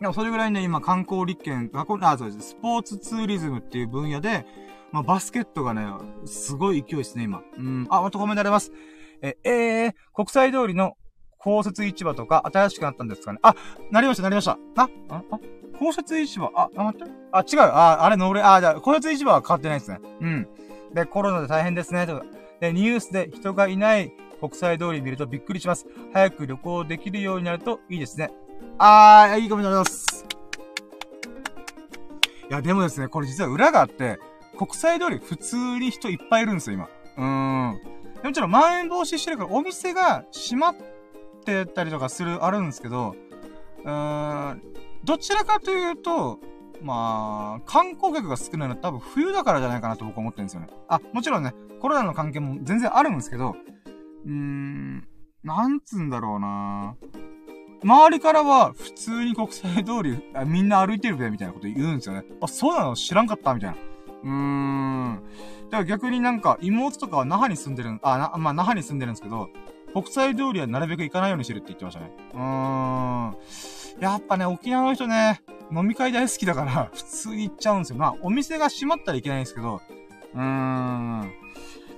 [0.01, 1.87] でもそれぐらいね、今観光立県、あ、
[2.19, 2.51] そうです。
[2.51, 4.47] スポーツツーリズムっていう分野で、
[4.91, 5.87] まあ、バスケットがね、
[6.27, 7.43] すごい勢いですね、今。
[7.57, 7.87] うん。
[7.89, 8.73] あ、またコメントあります。
[9.23, 10.97] え、えー、国際通りの
[11.39, 13.39] 公設市場とか新しくなったんですかね。
[13.43, 13.55] あ、
[13.91, 14.59] なりました、なりました。
[14.77, 15.41] あ、あ、あ、
[15.79, 17.11] 公設市場、あ、あ、待って。
[17.33, 17.61] あ、違う。
[17.61, 20.01] あ、あれの俺、あ、じゃあ、公設市場は変わってないですね。
[20.21, 20.49] うん。
[20.95, 22.25] で、コロナで大変ですね、とか。
[22.61, 25.87] で、ニュースで人がいない国際通り見るとびっくりします。
[26.13, 28.31] 早く旅行できるようになるといいですね。
[28.79, 30.25] あー、いいコメントあります。
[32.49, 34.19] いや、でもですね、これ実は裏があって、
[34.57, 36.89] 国際通り普通に人いっぱいいるんですよ、今。
[37.17, 38.02] うーん。
[38.23, 40.77] もちろん、まん延防止してるから、お店が閉まっ
[41.45, 43.15] てたりとかする、あるんですけど、
[43.85, 44.63] うーん、
[45.05, 46.39] どちらかというと、
[46.81, 50.69] まあ、観光客が少ないのは多分冬だからじゃないかなと僕は思ってるんですよね。
[50.89, 53.57] あ、もちろんね、コロナの関係も全然あるんですけど、
[54.25, 55.09] うーん、
[55.45, 56.95] なんつうんだろうな
[57.83, 62.25] 周りからは普通に国際通りみんな歩いてるべみたいなこと言うんですよね。
[62.41, 62.95] あ、そうなの？
[62.95, 63.77] 知らんかったみたいな。
[64.23, 65.23] うーん。
[65.71, 69.49] だから逆になんか妹とかは那覇に住んでるあ、な、まあ那覇に住んでるんですけど、
[69.93, 72.11] 国際通りはなるべく行かないようにしてるって言ってましたね。
[72.35, 73.37] うーん。
[74.01, 77.97] やっぱね、沖縄の人ね、飲み会大好きだから、 普通に行っちゃうんですよ。
[77.99, 79.81] まあ、お店が閉まったらいけないんですけど、
[80.35, 81.33] うーん。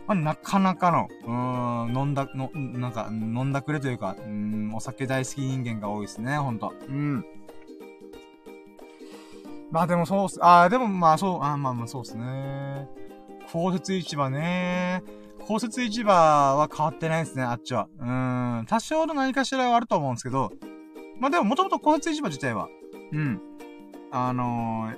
[0.06, 6.74] まあ、なかなかの、うーん、飲んだ、の、なんか、飲んだくれというか、うん、お酒大好き人間が多いですね、ほんと。
[6.88, 7.24] うん。
[9.74, 10.38] まあでもそうっす。
[10.40, 12.88] ああ、でもまあそう、あまあまあそうっすね。
[13.50, 15.02] 公設市場ね。
[15.40, 17.88] 公設市場は変わってないですね、あっちは。
[17.98, 18.66] うーん。
[18.66, 20.52] 多少の何かしらはあると思うんですけど、
[21.18, 22.68] まあでももともと公設市場自体は、
[23.10, 23.40] うん。
[24.12, 24.96] あのー、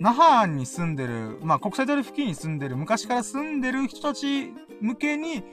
[0.00, 5.44] 那覇に住んでる、まあ国際通り付近に住んでる、昔から住んでる人たち向けに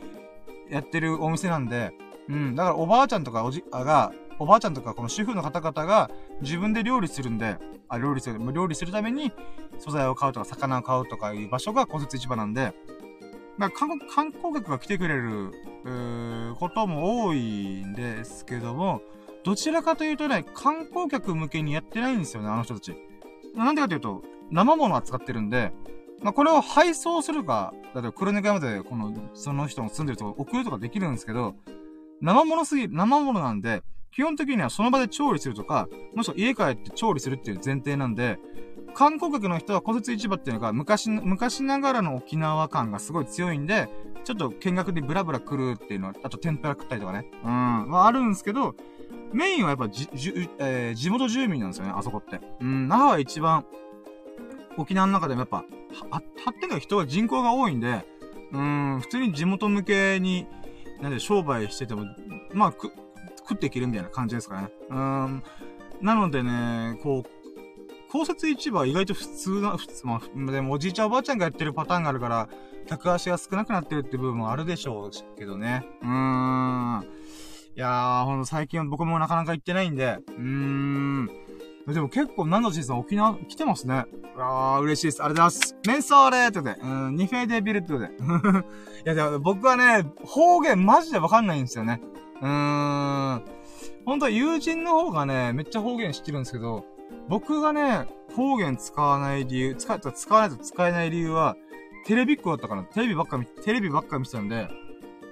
[0.69, 1.91] やってるお店なんで、
[2.30, 2.56] うん。
[2.56, 6.10] だからおばあちゃんとかおじ、あが、おばあちゃんとかこの主婦の方々が
[6.42, 7.58] 自分で料理するんで、
[7.88, 9.32] あ、料理する、料理するために
[9.78, 12.74] 素材を買うとか魚を買うとかいう場所が公設市場なんで、
[13.60, 15.52] まあ、観観光客が来てくれる、
[16.60, 19.02] ことも多いんですけども、
[19.44, 22.96] どちらかというとね、観光客向けにやってないんですよね、あの人たち。
[23.56, 25.72] なんでかというと、生物を扱ってるんで、
[26.24, 31.54] まあ、これを配送するか、だって黒猫山で、この、その人の住んでるとこ送るとかできるんですけど、
[32.22, 38.40] 生物すぎ、生物なんで、基本的にはその場で調理するとか、もしくは家帰って調理するっていう前提なんで、
[38.94, 43.90] 観光客の人は古設市場っていうのが昔、昔ながらの沖縄感がすごい強いんで、
[44.24, 47.32] ちょっと見学でブラブラ来るっていうのは、あと天ぷら食ったりとかね。
[47.44, 47.90] うん。
[47.90, 48.76] はあるんですけど、
[49.34, 52.42] メインはやっぱじ、じ、えー、地元住民なんですよね、あそこって。
[52.60, 53.66] うん、那覇は一番、
[54.78, 55.58] 沖縄の中でもやっぱ、
[56.12, 58.06] は、発展が人が人口が多いんで、
[58.52, 60.48] うん、普通に地元向けに、
[61.02, 62.06] なんで商売してても、
[62.54, 62.92] まあ、く、
[63.52, 64.69] 食っていけるみたいな感じですかね。
[64.90, 65.44] うん。
[66.02, 72.49] なのでね、こう、公設市場は意外と普通な、普通、まあ、でもおじいちゃんおばあちゃんがやってるパターンがあるから、
[72.88, 75.86] 客足が少なくなってるって部分もあるでしょうけどね。
[76.02, 77.03] うーん。
[77.76, 81.30] いやー、ほんと最近は僕もなかなか行ってないんで、うーん。
[81.88, 84.06] でも結構、何のシーズン沖縄来てますね。
[84.38, 85.23] あー、嬉しいです。
[85.23, 85.76] ありがとうございます。
[85.88, 88.06] メンソーレーってことで、うん、ニフェイデビルってで。
[88.07, 88.10] い
[89.06, 92.02] や、でも僕はね、方言マジでわかんないんですよね。
[92.42, 93.46] うーん。
[94.06, 96.86] 本当は友人の方がね、めっちゃ方言知ってるんですけど、
[97.30, 101.56] 僕がね、方言使わない理由、使った使わないと使えない理由は、
[102.06, 104.68] テレビっ子だったから、テレビばっか見、テレビばっか見てたんで、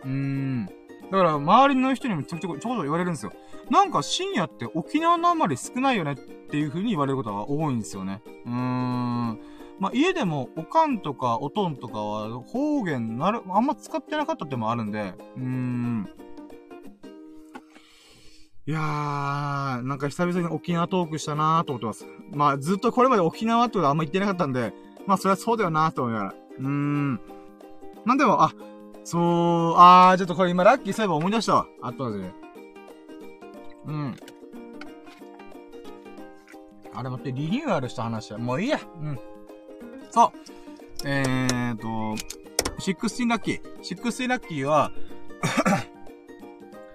[0.03, 0.65] うーん。
[1.11, 3.31] だから、周りの人にもちょこちょこ、ちょこちょこ言われるんですよ。
[3.71, 8.21] なんか深夜って沖縄のあまり少ないよねっていう風に言われることが多いんですよね。
[8.45, 9.39] うーん。
[9.79, 16.09] まあ、家でも、おかんとかおとんとかは方言なる、あんま使ってなかったってもあるんで、うーん。
[18.69, 18.81] いやー、
[19.81, 22.05] なんか久々に沖縄トークしたなーと思ってます。
[22.29, 24.73] まあ、ずっとこれまで沖縄とかあんま言ってなかったんで、
[25.07, 26.35] まあ、それはそうだよなーと思いながら。
[26.59, 27.19] うーん。
[28.05, 28.53] なんでも、あ、
[29.03, 31.67] そう、あー、ちょっとこれ今ラッキーそういえば思い出したわ。
[31.81, 32.31] あったで。
[33.87, 34.15] うん。
[36.93, 38.79] あれ待って、リニューアルした話は、もういいや。
[39.01, 39.19] うん。
[40.11, 40.31] そう。
[41.07, 41.87] えーと、
[42.77, 43.61] 16ラッキー。
[43.79, 44.91] 16ラッキーは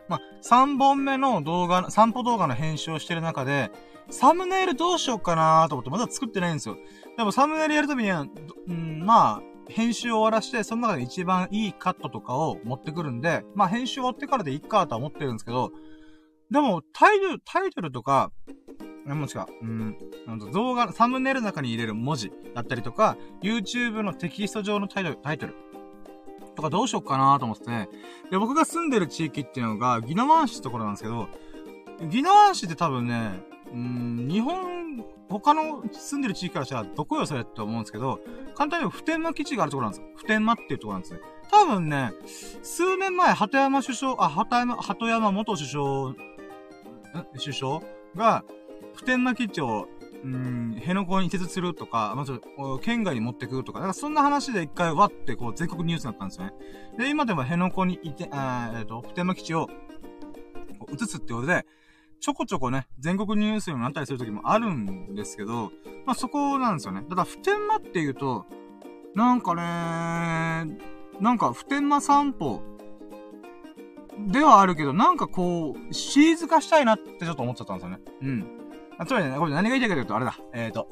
[0.08, 3.70] まあ、3本目の動画、散歩動画の編集をしてる中で、
[4.10, 6.76] サムネイルどうしようかなと思ってまだ作ってないんですよ。
[7.16, 8.26] でもサムネイルやるたびには、
[8.68, 15.72] うん、まあ、編集を終わらして、その中で一番いいカットとかを持ってくるんで、まあ編集終わってからでいいかとは思ってるんですけど、
[16.50, 18.30] でも、タイトル、タイトルとか、
[19.06, 19.98] もしか、うん、
[20.52, 25.54] 動画、サムネイルの中に入れる文字だったりとか、YouTube のテキスト上のタイトル、タイトル
[26.54, 27.88] とかどうしようかなと思ってて、
[28.30, 31.28] で、僕が住んでる地域っていうのが、ギノワン市ってところなんですけど、
[32.08, 33.40] ギノワン市って多分ね、
[33.72, 38.20] うん、日本、他の住んでる地域からしたらどこよそれって思うんですけど、
[38.54, 40.12] 簡単に普天間基地があるところなんですよ。
[40.16, 41.20] 普天間っていうところなんですね。
[41.50, 42.12] 多分ね、
[42.62, 46.14] 数年前、鳩山首相、あ、鳩山、鳩山元首相、
[47.38, 47.80] 首相
[48.16, 48.44] が、
[48.94, 49.88] 普天間基地を
[50.24, 52.40] うん、辺野古に移設するとか、まず、
[52.80, 56.52] 県外に持ってくるとか、だからそんな話で一回わってこう全国ニュースになったんですよね。
[56.98, 59.68] で、今でも辺野古にいて、えっ、ー、と、普天間基地を
[60.90, 61.66] 移すってことで、
[62.20, 65.70] ちょこちょこね、全国ニュースにもなったりする時もあるんですけど、
[66.06, 67.02] まあそこなんですよね。
[67.06, 68.46] ただ、普天間っていうと、
[69.14, 70.78] なんかね
[71.20, 72.62] なんか普天間散歩
[74.26, 78.00] ではあるけど、なんかこう、シリーズ化したいなってちょっと思っちゃったんですよね。
[78.22, 78.53] うん。
[78.98, 80.38] あ、つまりね、これ何が言いたいかというと、あれだ。
[80.52, 80.88] えっ、ー、と。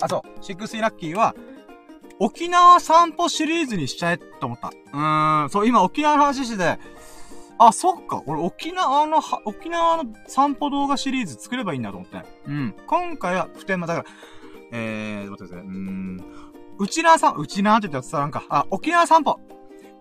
[0.00, 0.44] あ、そう。
[0.44, 1.34] シックスイラッキーは、
[2.18, 4.68] 沖縄散歩シリーズにしちゃえと思った。
[4.68, 6.78] うーん、そう、今沖縄の話してて、
[7.58, 8.22] あ、そっか。
[8.26, 12.22] 俺沖縄の、沖縄の散歩動画シリーズ作ればいいんだと思って。
[12.46, 12.74] うん。
[12.86, 14.06] 今回は普天間だから、
[14.72, 15.66] えー、待ってください。
[15.66, 16.24] うーん。
[16.78, 18.44] うちなさん、うちなって言ったら伝わらんか。
[18.48, 19.38] あ、沖縄散歩。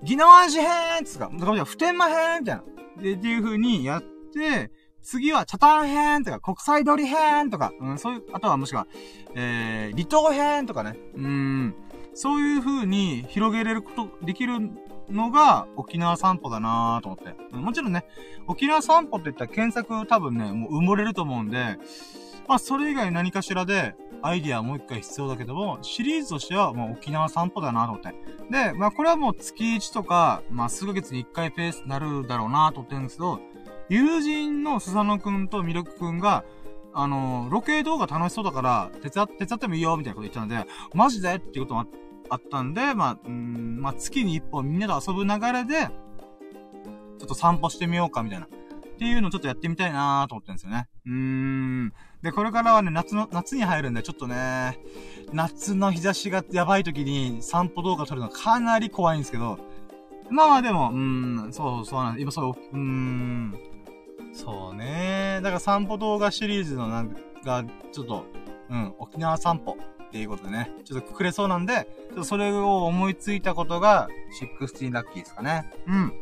[0.03, 0.69] 宜野湾市編
[1.06, 2.64] つか、普天間編みたいな。
[3.02, 4.72] で、っていう風にやって、
[5.04, 8.88] 次は、チャタン編とか、国際通り編とか、うん、そういう、あとはもしくは、
[9.36, 10.98] えー、離島編とかね。
[11.16, 11.76] うん、
[12.14, 14.72] そういう風に広げれること、できる
[15.10, 17.56] のが沖縄散歩だなぁと思って。
[17.56, 18.06] もちろんね、
[18.48, 21.78] 沖縄散歩って言ったら検索多分ね、もう埋もれると思うんで、
[22.48, 28.14] まあ、それ以外何かしらで、アイディアもう一回必要だけども、シリーズとしてはもう沖縄散歩だなと思って。
[28.50, 33.42] で、まあ、これはもう月1とか、まあ、数ヶ月に1回ペースになるだろうなと思ってるんですけど、
[33.90, 36.44] 友人のスサノくんとミルクくんが、
[36.94, 41.36] あの、ロケ動画楽しそうだから、手伝、手伝ってもいいよ、みたいなこと言ったので、マジで？
[41.36, 41.86] っていうことも
[42.30, 45.88] あったんで、まあ、うん、まあ、月に一本みんなと遊ぶ流れで、
[47.20, 48.46] ちょっと散歩してみようか、みたいな。
[48.46, 48.50] っ
[48.96, 50.88] ていうのをちょっとやってみたいなーと思ってるんですよね。
[51.08, 51.94] うーん。
[52.22, 54.78] で、これからはね、夏の、夏に入るんで、ちょっとね、
[55.34, 59.58] 夏の日差しがやばい時に散歩動画撮るのかなり怖いんですけど、
[60.30, 63.60] まあまあでも、うーん、そう、そうなん今そう、うーん、
[64.34, 65.40] そうね。
[65.44, 68.26] だから散歩動画シリーズのなんか、ちょっと、
[68.70, 69.78] うん、沖縄散歩
[70.08, 74.10] っていうことでね、ちょっとくくれそうなんで、ちょっとそれを思いついたことが、
[74.60, 75.72] 16ラッキーですかね。
[75.88, 76.14] うん。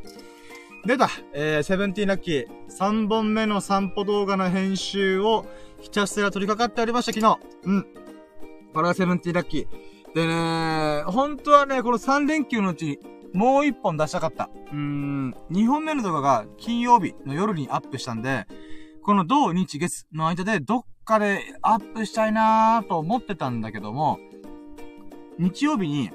[0.85, 2.47] 出たえー、セブンティーラッキー。
[2.69, 5.45] 3本目の散歩動画の編集を
[5.79, 7.39] ひたすら取り掛かっておりました、昨日。
[7.63, 7.87] うん。
[8.73, 9.91] これがセブンティーラッキー。
[10.13, 12.99] でね、本当はね、この3連休のうちに、
[13.33, 14.49] もう1本出したかった。
[14.71, 18.45] うーん、2本目の動画が金曜日の夜にアップしたんで、
[19.03, 24.19] この土日月の間でどっかでアップしたいなーと思ってたんだけども、
[25.39, 26.11] 日曜日に、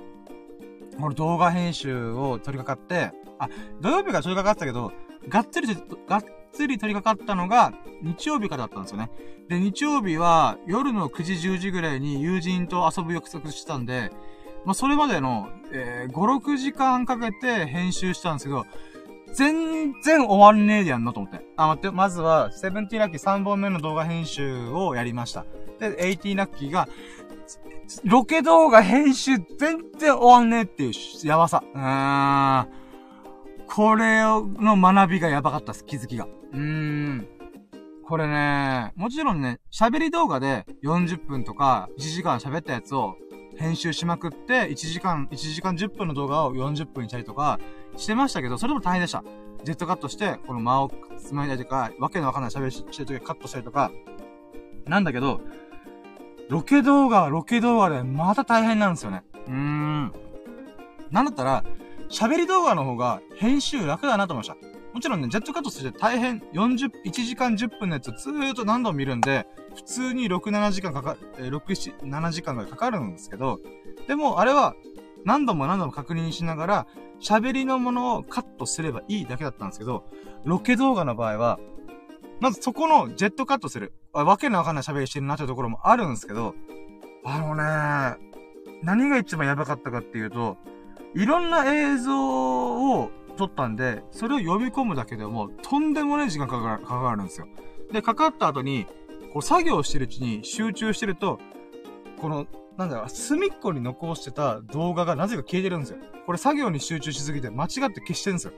[0.98, 3.48] この動画編集を取り掛かって、あ、
[3.80, 4.93] 土曜日から取り掛かってたけど、
[5.28, 5.66] がっつり、
[6.06, 7.72] がっつり取り掛かったのが、
[8.02, 9.10] 日曜日からだったんですよね。
[9.48, 14.10] で、日曜日は、夜の9時10時ぐらいに友人と遊ぶ約束してたんで、
[14.66, 18.66] まあ、それまでの、えー、5、6時間かけて編集したんですけど、
[19.32, 21.47] 全然終わんねえでやんのと思って。
[21.56, 25.44] あ、待って、まずは、セブンティーラッキー3本目の動画編集をやりました。
[25.78, 26.88] で、エイティーラッキーが、
[28.05, 30.93] ロケ動画編集全然終わんねえっていう
[31.26, 31.62] やばさ。
[31.72, 32.68] うーん。
[33.68, 36.26] これの学びがやばかったです、気づきが。
[36.52, 37.28] うーん。
[38.05, 43.16] これね、もちろんね、喋り動画で40分とか1時間喋ったやつを
[43.58, 47.58] 編集しまくって、1時間、1時間10分の動画を40分にしたりとか
[47.96, 49.24] してましたけど、それも大変でした。
[49.64, 53.90] ジェットカットして、この間をつまいだりとか、わけのわかんない喋りしてるときカットしたりとか、
[54.86, 55.40] なんだけど、
[56.48, 59.24] ロケ動画はロケ動画でまた大変なんですよね。
[59.46, 60.12] うーん。
[61.10, 61.64] なんだったら、
[62.08, 64.76] 喋り動画の方が編集楽だなと思いました。
[64.92, 69.46] もちろんね、ジェットカットして大変、40、1時間10分のやつをずーっと何度も見るんで、
[69.76, 71.60] 普通に6、7時間かか、え、6、
[72.02, 73.60] 7時間ぐらいかかるんですけど、
[74.08, 74.74] でもあれは
[75.24, 76.86] 何度も何度も確認しながら、
[77.20, 80.04] 喋りのものをカットすればいいだけだったんですけど、
[80.44, 81.58] ロケ動画の場合は、
[82.40, 83.92] まずそこのジェットカットする。
[84.12, 86.54] わけのわかんない喋りしてるなってところもあるんですけど、
[87.24, 88.18] あのね、
[88.82, 90.56] 何が一番やばかったかっていうと、
[91.14, 97.48] いろんな映像を撮ったんで、それを読み込むだけでも、とんでもない時間かかる、かかるんですよ。
[97.92, 98.86] で、かかった後に、
[99.36, 101.38] こう作業してるうちに集中してると、
[102.18, 102.46] この、
[102.78, 105.98] なんだろう、隅っこに残してた動画がなぜか消えてるんですよ。
[106.24, 108.54] これ作業に集中しすぎて間違って消してるんですよ。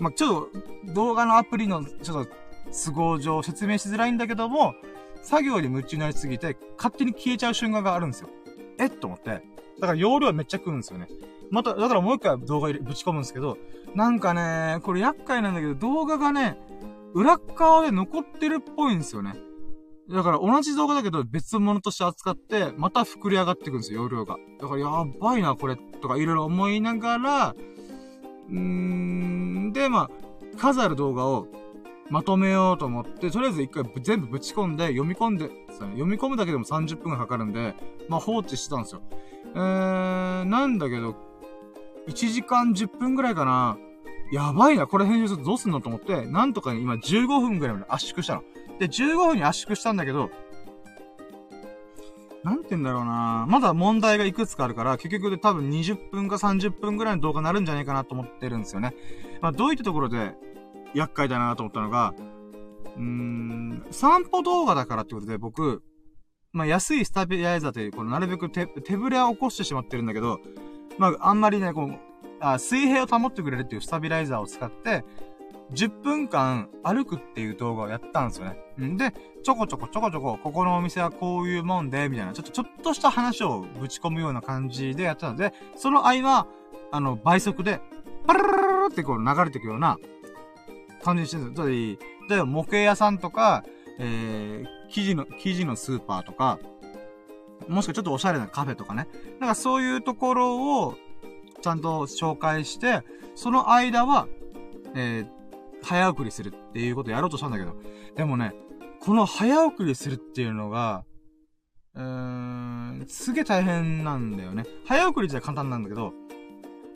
[0.00, 0.50] まあ、ちょっ
[0.84, 2.32] と、動画のアプリの、ちょっと、
[2.72, 4.74] 都合上説明しづらいんだけども、
[5.22, 8.28] 作業に夢中になりすぎて、勝手に消えちゃう瞬間があるんですよ。
[8.80, 8.90] えっ？
[8.90, 9.30] と思って。
[9.30, 11.06] だから容量めっちゃ食うんですよね。
[11.52, 13.58] また、だからもう一回動画ぶち込むんですけど、
[13.94, 16.58] なんかね、これ厄介なんだけど、動画がね、
[17.14, 19.34] 裏側で残ってるっぽいんですよね。
[20.08, 24.36] だから同じ動画だけど別物として扱って、また膨れ上がっていくんですよ、容量が。
[24.60, 27.54] だからやばいな、これ、とかいろいろ思いながら、
[28.48, 31.48] うーん、で、まあ、数ある動画を
[32.08, 37.74] まとめようと思って、とりあえず一回全部ぶち込んで、読み込んで、読み込むだけでも30分かかるんで、
[38.08, 39.02] まあ放置してたんですよ。
[39.54, 41.16] えー、なんだけど、
[42.06, 43.76] 1時間10分ぐらいかな。
[44.32, 48.42] やばいな、これ編集するとどうすんのと思って、なんとか今15分ぐらいまで圧縮したの。
[48.78, 50.30] で、15分に圧縮したんだけど、
[52.46, 58.94] なんて言うんだろうなまだ問題がいくつかあるから、結局で多分20分か30分ぐらいの動画になるんじゃないかなと思ってるんですよね。
[59.40, 60.34] まあ、どういったところで
[60.94, 62.14] 厄介だなと思ったのが、
[62.96, 65.82] うーん、散歩動画だからってことで僕、
[66.52, 70.38] まあ、安いスタビライザーという、このなるべく手、手ぶれは起こしてしまってるんだけど、
[70.98, 71.98] まあ、あんまりね、こう、
[72.38, 75.04] あ水平を保ってくれるっていうスタビライザーを使って、
[75.72, 78.86] 10分間歩くっていう動画をやったんですよね。
[78.86, 79.12] んで、
[79.42, 86.46] ちょこちょこちょこちょこ、ここのお店はこういうもんで、みたいな、ちょっと、ちょっとした話をぶち込むような感じでやったので、その合間、
[86.92, 87.80] あの、倍速で、
[88.26, 89.98] パララララってこう流れていくような
[91.02, 91.66] 感じにしてるんですよ。
[92.28, 93.64] 例えば、模型屋さんとか、
[93.98, 96.58] えー、生地の、生地のスーパーとか、
[97.68, 99.08] もしくはちょっとおしゃれなカフェとかね。
[99.40, 100.94] なんかそういうところを、
[101.60, 103.02] ちゃんと紹介して、
[103.34, 104.28] その間は、
[104.94, 105.35] えー、
[105.86, 107.76] 早送りするっていうことやろうとしたんだけど、
[108.16, 108.54] でもね、
[109.00, 111.04] この早送りするっていうのが、
[111.94, 114.64] うーん、すげえ大変なんだよね。
[114.84, 116.12] 早送りじゃ簡単なんだけど、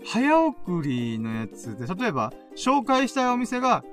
[0.04, 3.84] 早送りのやつで、例えば、紹介したいお店が、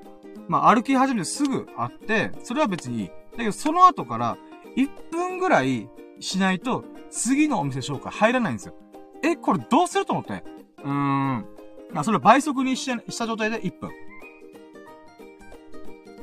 [0.48, 3.08] まあ、歩き始めてすぐあって、それは別にいい。
[3.08, 4.36] だけど、その後から、
[4.76, 5.88] 1分ぐらい
[6.18, 8.74] しないと、次のお店紹介入らないんですよ。
[9.22, 10.44] え、これどうすると思って？
[10.82, 11.46] うーん。
[11.94, 13.90] あ、それ倍速にした状態で1分。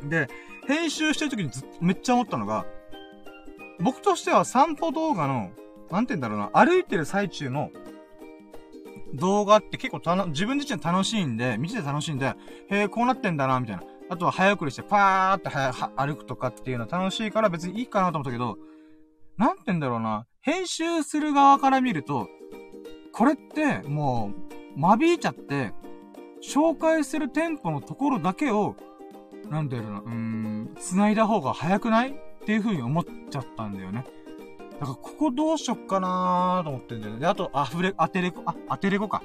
[0.09, 0.27] で、
[0.67, 2.65] 編集してる時にずっとめっちゃ思ったのが、
[3.79, 5.51] 僕としては散歩動画の、
[5.91, 7.71] なんて言うんだろうな、歩いてる最中の
[9.13, 12.27] 動画って結構たの、自分自身楽しいんで、見てて楽しいんで、
[12.69, 13.83] へえ、こうなってんだな、みたいな。
[14.09, 18.57] あとは早送りして、パーってはは歩くとかっていうのは楽しいから別にいいかなと思ったけど、
[19.37, 22.27] なんて言うんだろうな、編集する側から見ると、
[23.13, 24.31] これって、も
[24.75, 25.73] う、間引いちゃって、
[26.43, 28.75] 紹介する店舗のところだけを、
[29.49, 32.13] なんだろうな、うーん、繋いだ方が早くないっ
[32.45, 34.05] ていう風に思っちゃったんだよね。
[34.79, 37.19] だから、ここどうしよっかなーと思ってんだよね。
[37.19, 39.23] で、あと、アフレ、アテレコ、あ、アテレコか。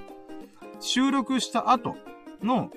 [0.79, 1.97] 収録した後
[2.43, 2.71] の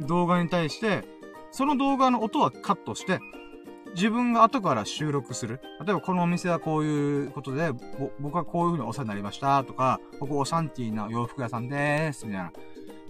[0.00, 1.04] 動画に対して、
[1.50, 3.20] その動画の音はカットして、
[3.94, 5.60] 自分が後から収録する。
[5.84, 7.70] 例えば、このお店はこういうことで、
[8.18, 12.48] 僕はこういう風にお世話になりましたとか、ここオシャンティーな洋服屋さんでーす、みたいな。
[12.48, 12.52] っ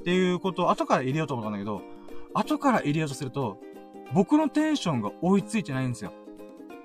[0.05, 1.81] ていうことを後から入れようと思ったんだけど、
[2.35, 3.59] 後から入れようとすると、
[4.13, 6.13] 僕のテンションが追いついてないんですよ。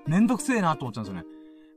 [0.08, 1.28] めんどくせえなと思っちゃうんですよね。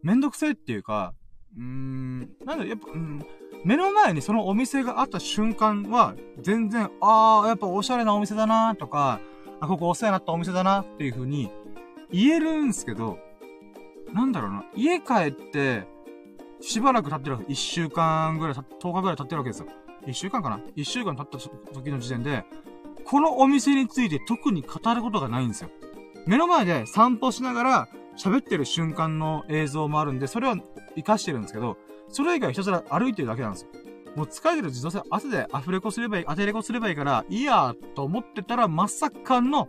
[0.03, 1.15] めんどくせえっていうか、
[1.57, 3.23] うーん、なんだ、やっぱ、うん、
[3.65, 9.21] 目の前にそのお店があった瞬間は、全然、あー、やっぱおしゃれなお店だなとか、
[9.61, 11.51] あ、ここお世話になったお店だなっていう風に
[12.11, 13.19] 言えるんすけど、
[14.13, 15.87] なんだろうな、家帰って、
[16.61, 17.53] しばらく経ってるわけ。
[17.53, 19.67] 一週間ぐらい、10日ぐらい経ってるわけですよ。
[20.07, 20.61] 一週間かな？
[20.75, 21.39] 一週間経った
[21.73, 22.45] 時の時点で、
[23.05, 25.71] このお店について特に語ることがないんですよ。
[26.27, 31.77] 目の前で散歩しながら喋ってる瞬間の映像もあるんで、それは活かしてるんですけど、
[32.09, 33.69] それ以外ひたすら歩いてるだけなんですよ。
[34.15, 39.69] もう疲れてる自動車汗でアフレコすればいい、当てレコすればいいから、いいやと思ってたら、まさかの、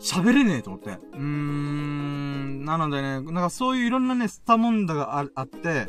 [0.00, 0.90] 喋れねえと思って。
[0.90, 5.86] うーん、なのでね、なんかそういういろんなね、スタモンダがああって、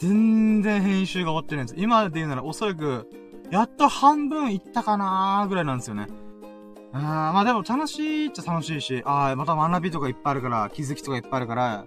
[0.00, 1.80] 全然編集が終わってないんです。
[1.80, 3.06] 今で言うならおそらく、
[3.50, 6.06] やっと半分いったかなーぐらいなんですよね。
[6.92, 7.00] あー
[7.32, 11.86] まあでも楽しいっちゃ楽しいし、ああ、また学びとかいっぱいあるから、気づきとかいっぱいあるから、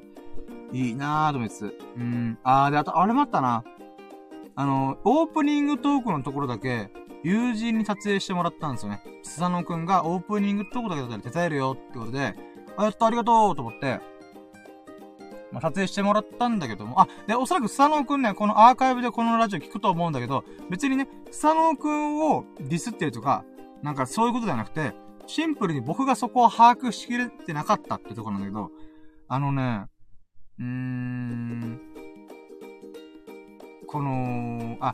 [0.72, 1.80] いいなーと思いつつ。
[1.98, 2.38] うん。
[2.44, 3.64] あー、で、あと、あれもあったな。
[4.56, 6.92] あの、オープニングトークのところだけ、
[7.24, 9.04] 友人に撮影してもらったんですよね。
[9.24, 12.36] スサノくんがオープニングトークだけだったら手伝えるよってことで、
[12.78, 14.00] あ、やった、ありがとうと思って、
[15.52, 23.44] まあ、撮影してもらったんだけども、あ、で、おそらくスサノーくんね、このアーカイブでこのラジオ聞くと思うんだけど、別にね、スサノーくんをディスってるとか、
[23.84, 24.94] なんかそういうことじゃなくて、
[25.28, 28.72] シンプルに僕がそこを把握しきれてなかったってとこなんだけど、
[29.28, 29.86] あのね、
[30.60, 31.82] うーん、
[33.88, 34.94] この、あ、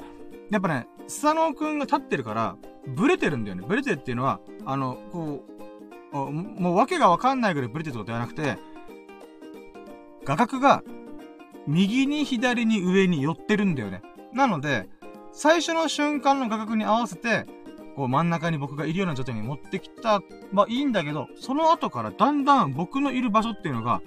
[0.49, 2.57] やっぱね、スサノーくんが立ってるから、
[2.87, 3.63] ブレてるんだよね。
[3.67, 5.45] ブレてるっていうのは、あの、こ
[6.13, 8.57] う、もう訳がわかんないぐらいブレてるってことではなくて、
[10.27, 10.83] 画角が、
[11.67, 14.01] 右に左に上に寄ってるんだよね。
[14.33, 14.89] なので、
[15.31, 17.45] 最初の瞬間の画角に合わせて、
[17.95, 20.21] こう真ん中に僕がいるような状態に持ってきた、
[20.51, 24.01] まあいいんだけど、その後からだんだん僕のいる場所っていうのが、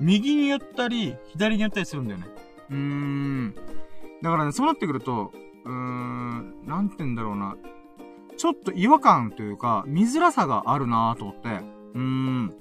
[0.00, 2.26] 右に寄ったり、左に寄ったりするんだよね。
[2.70, 3.54] うーん。
[4.20, 5.32] だからね、そうなってくると、
[5.64, 7.56] うーん、なんて言うんだろうな。
[8.36, 11.48] ちょっと違和感というか、見づらさがあるなぁと思って、
[11.94, 12.54] うーん。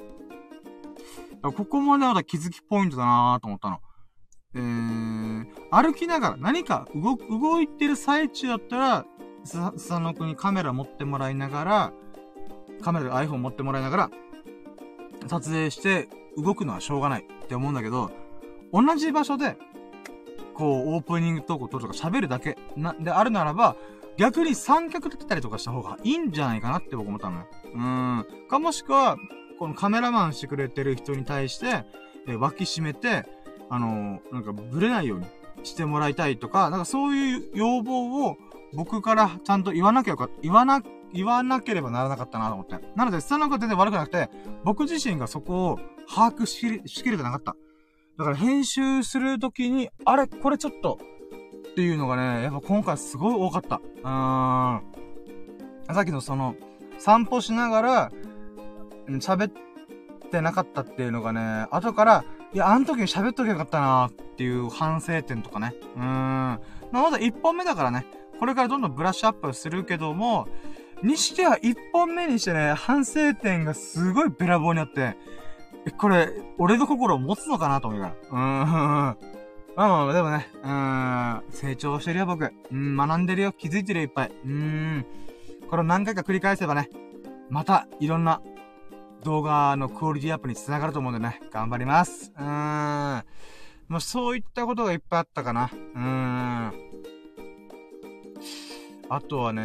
[1.41, 3.80] ここもね、まだ気づきポイントだなと思ったの。
[4.53, 9.05] えー、歩きながら、何か動、動いてる最中だったら、
[9.43, 11.93] さ、佐野くんにカメラ持ってもらいながら、
[12.81, 14.11] カメラで iPhone 持ってもらいながら、
[15.27, 18.11] 撮影して動くのはしょうがないって思うんだけど、
[18.73, 19.57] 同じ場所で、
[20.53, 23.76] こう、オープニングトークを撮るとか喋るだけな、であるならば、
[24.18, 27.47] 逆に三脚立てたりとかした方がいいんじゃないかなって僕思ったのよ。
[27.73, 28.47] うーん。
[28.49, 29.18] かもしくは、
[29.61, 31.85] このカメラマンしてくれてる人に対して、
[32.27, 33.27] え脇締めて、
[33.69, 35.27] あのー、なんかブレないように
[35.61, 38.38] してもらいたいとか、なんかそういう要望を
[38.73, 40.81] 僕からちゃんと言わなきゃよかった、言わな、
[41.13, 42.79] 言わなければならなかったなと思って。
[42.95, 44.31] なので、スタノが全然悪くなくて、
[44.63, 45.79] 僕自身がそこを
[46.09, 47.55] 把握ししきれてなかった。
[48.17, 50.97] だから編集するときに、あれ、これちょっと、
[51.69, 53.75] っていうのがね、やっぱ今回すごい多かった。
[53.75, 54.77] うー
[55.91, 55.93] ん。
[55.93, 56.55] さっきのその、
[56.97, 58.11] 散歩しながら、
[59.19, 59.51] 喋っ
[60.31, 65.73] てなかったっていうのがね、後から、いや、あの時に喋っとけよかったなっていう反省点とかね。
[65.95, 66.03] うーん。
[66.03, 66.59] ま
[66.93, 68.05] あ、まだ一本目だからね、
[68.39, 70.47] これからどんどんブラッシュアップするけども、
[71.03, 75.15] にしては1本目にしてね、反省点がすごいべらぼうにあって、
[75.97, 78.29] これ、俺の心を持つのかなと思いながら。
[78.29, 79.31] うーん。
[79.75, 82.51] まあまあ、でもね、うーん、成長してるよ、僕。
[82.71, 84.31] うん、学んでるよ、気づいてるよ、いっぱい。
[84.45, 85.05] うーん。
[85.69, 86.89] これを何回か繰り返せばね、
[87.49, 88.41] また、いろんな
[89.23, 92.31] 動画のクオリティアップにつながると思うんでね、頑張ります。
[92.35, 92.45] うーん。
[92.45, 93.23] ま
[93.98, 95.69] あ、そういったことがいっぱいあったかな。
[95.73, 96.73] うーん。
[99.10, 99.61] あとはね、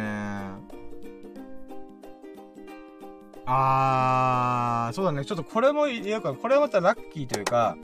[3.45, 5.23] あー、そうだね。
[5.23, 7.77] ちょっとこれも、いや、これはまたラッキーというか、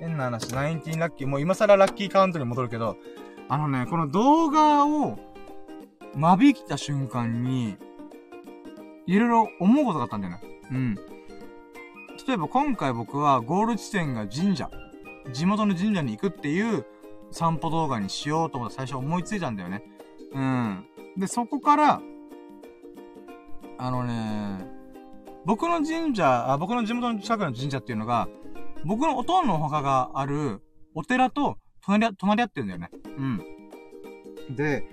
[0.00, 2.96] 変な話、ナインティンラッキー、もう今更ラッキーカウントに戻るけど、
[3.48, 5.16] あのね、この動画を、
[6.16, 7.76] 間引きた瞬間に、
[9.06, 10.55] いろいろ思うことがあったんだよね。
[10.70, 10.94] うん。
[12.26, 14.70] 例えば今回僕はゴール地点が神社。
[15.32, 16.84] 地元の神社に行くっていう
[17.30, 19.82] 散歩動画にしようと思って最初思いついたんだよね。
[20.32, 20.86] うん。
[21.16, 22.00] で、そこから、
[23.78, 24.66] あのね、
[25.44, 28.28] 僕の神社、あ僕の地元の近くの神社っていうのが、
[28.84, 30.62] 僕のおとんのお墓がある
[30.94, 32.90] お寺と隣り、隣り合ってるんだよね。
[34.48, 34.56] うん。
[34.56, 34.84] で、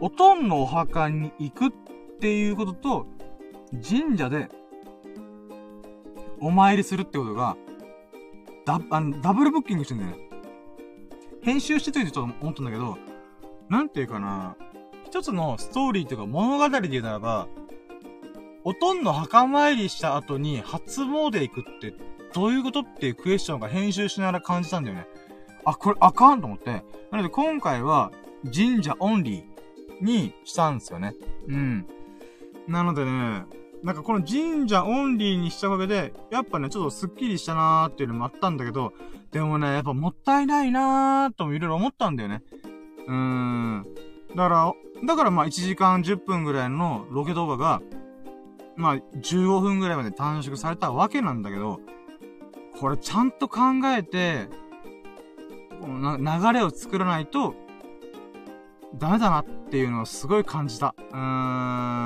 [0.00, 1.70] おとんのお墓に行くっ
[2.20, 3.06] ていうことと、
[3.72, 4.48] 神社で、
[6.40, 7.56] お参りするってことが、
[8.64, 10.18] ダ、あの、ダブルブッキングしてんだよね。
[11.42, 12.98] 編集してといてちょっと思ったんだけど、
[13.68, 14.56] なんていうかな、
[15.04, 17.46] 一つのストーリーというか物語で言うならば、
[18.64, 21.94] おとんの墓参りした後に初詣行くって
[22.34, 25.06] どういうことっていうクエスチョンが編集しながら感じたんだよね。
[25.64, 26.82] あ、これあかんと思って。
[27.12, 28.10] なので今回は
[28.52, 31.14] 神社オンリーにしたんですよね。
[31.48, 31.86] うん。
[32.66, 33.44] なのでね、
[33.86, 38.92] なんかこの神社オンリーにしたおかげで、やっぱね、ちょっとスッキリしたなーっていうのもあったんだけど、
[39.30, 42.42] でもね、やっぱもったいないなーともいろいろ思ったんだよね。
[43.06, 43.86] うーん。
[44.34, 44.72] だから、
[45.06, 47.80] だからまあ1時間10分ぐらいのロケ動画が、
[48.74, 51.78] まあ15分ぐらいまで短縮されたわけなんだけど、
[52.80, 53.60] これちゃんと考
[53.96, 54.48] えて、
[55.80, 57.54] 流れを作らないと、
[58.96, 60.96] ダメだなっていうのをすごい感じた。
[61.12, 61.16] うー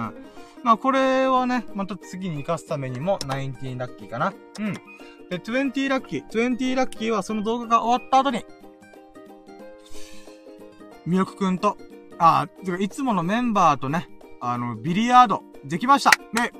[0.09, 0.31] ん。
[0.63, 4.33] まあこれはね、また次に活かすためにも19ラッキーかな。
[4.59, 4.75] うん。
[5.31, 6.27] で、20ラッキー。
[6.29, 8.45] 20ラッキーはその動画が終わった後に、
[11.07, 11.77] みよくくんと、
[12.19, 14.09] あ、てかいつものメンバーとね、
[14.41, 16.53] あの、ビリヤード、できましたで、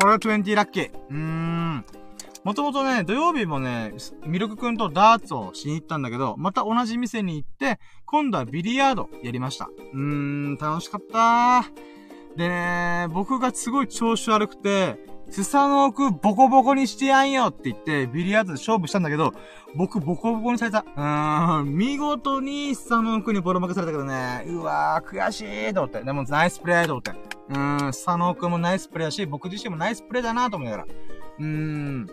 [0.00, 0.90] これが20ラッキー。
[1.10, 1.84] うーん。
[2.44, 3.92] もともとね、土曜日もね、
[4.24, 9.68] ミルクくんとダーツをしに行ったんだけど、また同じ店に行って、今度はビリヤードやりました。
[9.92, 11.64] うーん、楽しかった
[12.36, 14.98] でね、僕がすごい調子悪くて、
[15.30, 19.32] スサノオクボコボコにしてやんよって言って、ビリヤードで勝負したんだけど、
[19.74, 20.84] 僕ボコボコにされた。
[20.96, 26.02] うーん、見事にスサノオクにボロ負けされたけどね、うわー、悔しいと思って。
[26.02, 27.10] でもナイスプレーと思って。
[27.10, 30.88] うーん、スサノオクもナイスプレーだし、僕自身もナイスプレーだなと思いながら。
[31.38, 32.06] うーん、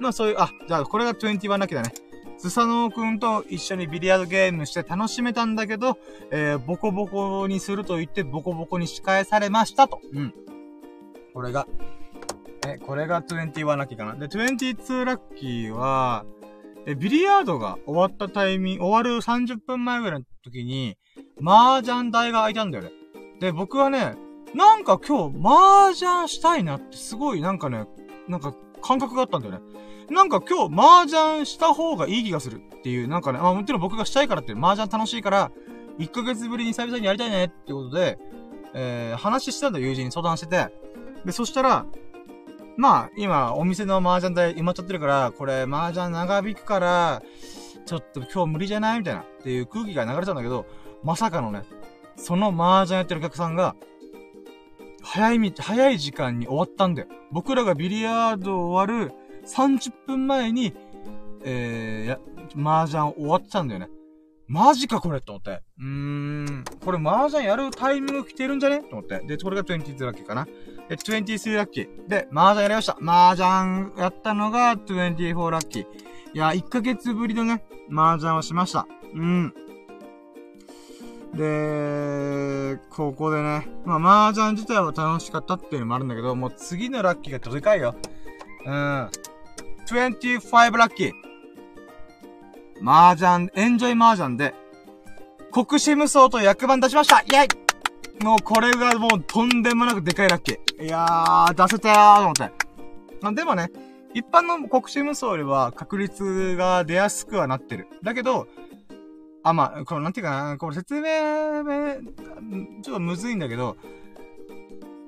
[0.00, 1.92] まあそういう、あ、じゃあこれが21ラッキーだね。
[2.46, 5.98] スサノオくんと一緒にビリヤードゲームして楽しめたんだけど、
[6.30, 10.00] えー、ボコボコにすると言ってボコボコに仕返されましたと。
[10.12, 10.32] うん。
[11.34, 11.66] これが、
[12.64, 14.14] え、これが21ラッキーかな。
[14.14, 16.24] で、22ラッキーは、
[16.86, 20.96] え、ビリヤードが終わったタイミング、終わる30分前ぐらいの時に、
[21.44, 22.92] 麻雀台が空いたんだよね。
[23.40, 24.14] で、僕はね、
[24.54, 27.86] なんか今日麻雀したいなってすごいなんかね、
[28.28, 29.60] なんか感覚があったんだよね。
[30.10, 35.50] なんか今日麻雀した方がいい気がするっていう、なんかね、まあもちろん僕がしたいからって、麻雀楽しいから、
[35.98, 38.18] 1ヶ月ぶりに久々にやりたいねってことで、
[38.74, 40.68] えー、話してたんだ友人に相談してて。
[41.24, 41.86] で、そしたら、
[42.76, 47.22] まあ、今、お店の麻雀台埋まっちゃってるから、これ、麻雀長引くから、
[47.86, 50.66] ちょっと今日無理じゃないみたいな、っていう空気が流れたんだけど、
[51.02, 51.62] まさかのね、
[52.16, 53.76] その麻雀やってるお客さんが、
[55.02, 57.08] 早いみ、早い時間に終わったんだよ。
[57.30, 59.12] 僕らがビリヤード終わる
[59.46, 60.74] 30分前に、
[61.44, 62.18] えー、や、
[62.56, 63.88] 麻雀終わってたんだよね。
[64.48, 65.62] マジかこれと思って。
[65.78, 66.64] うーん。
[66.84, 68.80] これ麻雀やるタイミング来てるんじゃね？
[68.80, 69.20] と思って。
[69.20, 70.46] で、これが22ラッキーかな。
[70.88, 72.08] で、23ラッキー。
[72.08, 72.96] で、麻雀やりました。
[73.00, 75.82] 麻雀やったのが24ラッキー。
[75.82, 75.86] い
[76.38, 78.86] や、1ヶ月ぶりのね、麻雀をしました。
[79.14, 79.52] うん。
[81.34, 87.96] で、ここでね、まあ、麻雀自体は楽しかったっていうのもあるんだけど、もう次のラッキーがでかいよ。
[88.64, 89.10] うん。
[89.86, 91.12] 25ラッキー。
[92.82, 94.54] 麻雀、エンジョイ麻雀で、
[95.52, 100.84] 国士無双と役番出しましたイェイもうこれがもうとんでもなくでかいラッキー。
[100.84, 102.50] いやー、出せたーと思って。
[103.22, 103.70] あでもね、
[104.12, 107.86] 一般の国士無双よりは確率が出やすくはなってる。
[108.02, 108.48] だけど、
[109.42, 111.02] あ、まあ、この、なんていうかな、これ説明、
[112.82, 113.76] ちょっとむずいんだけど、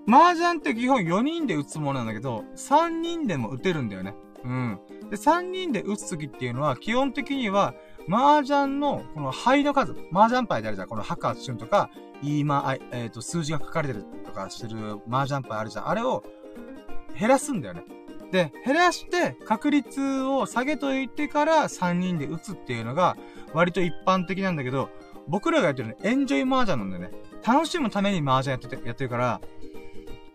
[0.09, 4.15] 麻雀って基本4人で打つものなんだけど、3人でも打てるんだよね。
[4.45, 4.81] うん。
[5.11, 7.75] で、3人で打つときっていうのは、基本的には、
[8.11, 10.89] 麻雀の、この牌の数、麻雀牌であるじゃん。
[10.89, 11.91] この白発春とか、
[12.23, 15.89] いいま、えっ、ー、と、数字が書かれてるとかしてる麻雀牌あるじゃん。
[15.89, 16.25] あれを
[17.19, 17.85] 減らすんだよね。
[18.31, 23.17] で、減らして、確率を下げといてから3人で打つっていうのが、
[23.53, 24.91] 割と一般的なんだけど、
[25.27, 27.11] 僕らがやってるのエンジョイ麻雀なんだよね。
[27.47, 29.41] 楽しむために麻雀やってて、やってるから、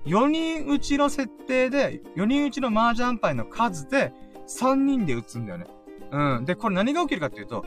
[0.05, 4.13] 4人打ちの設定で、4人打ちの麻雀牌の数で、
[4.47, 5.65] 3人で打つんだよね。
[6.11, 6.45] うん。
[6.45, 7.65] で、これ何が起きるかっていうと、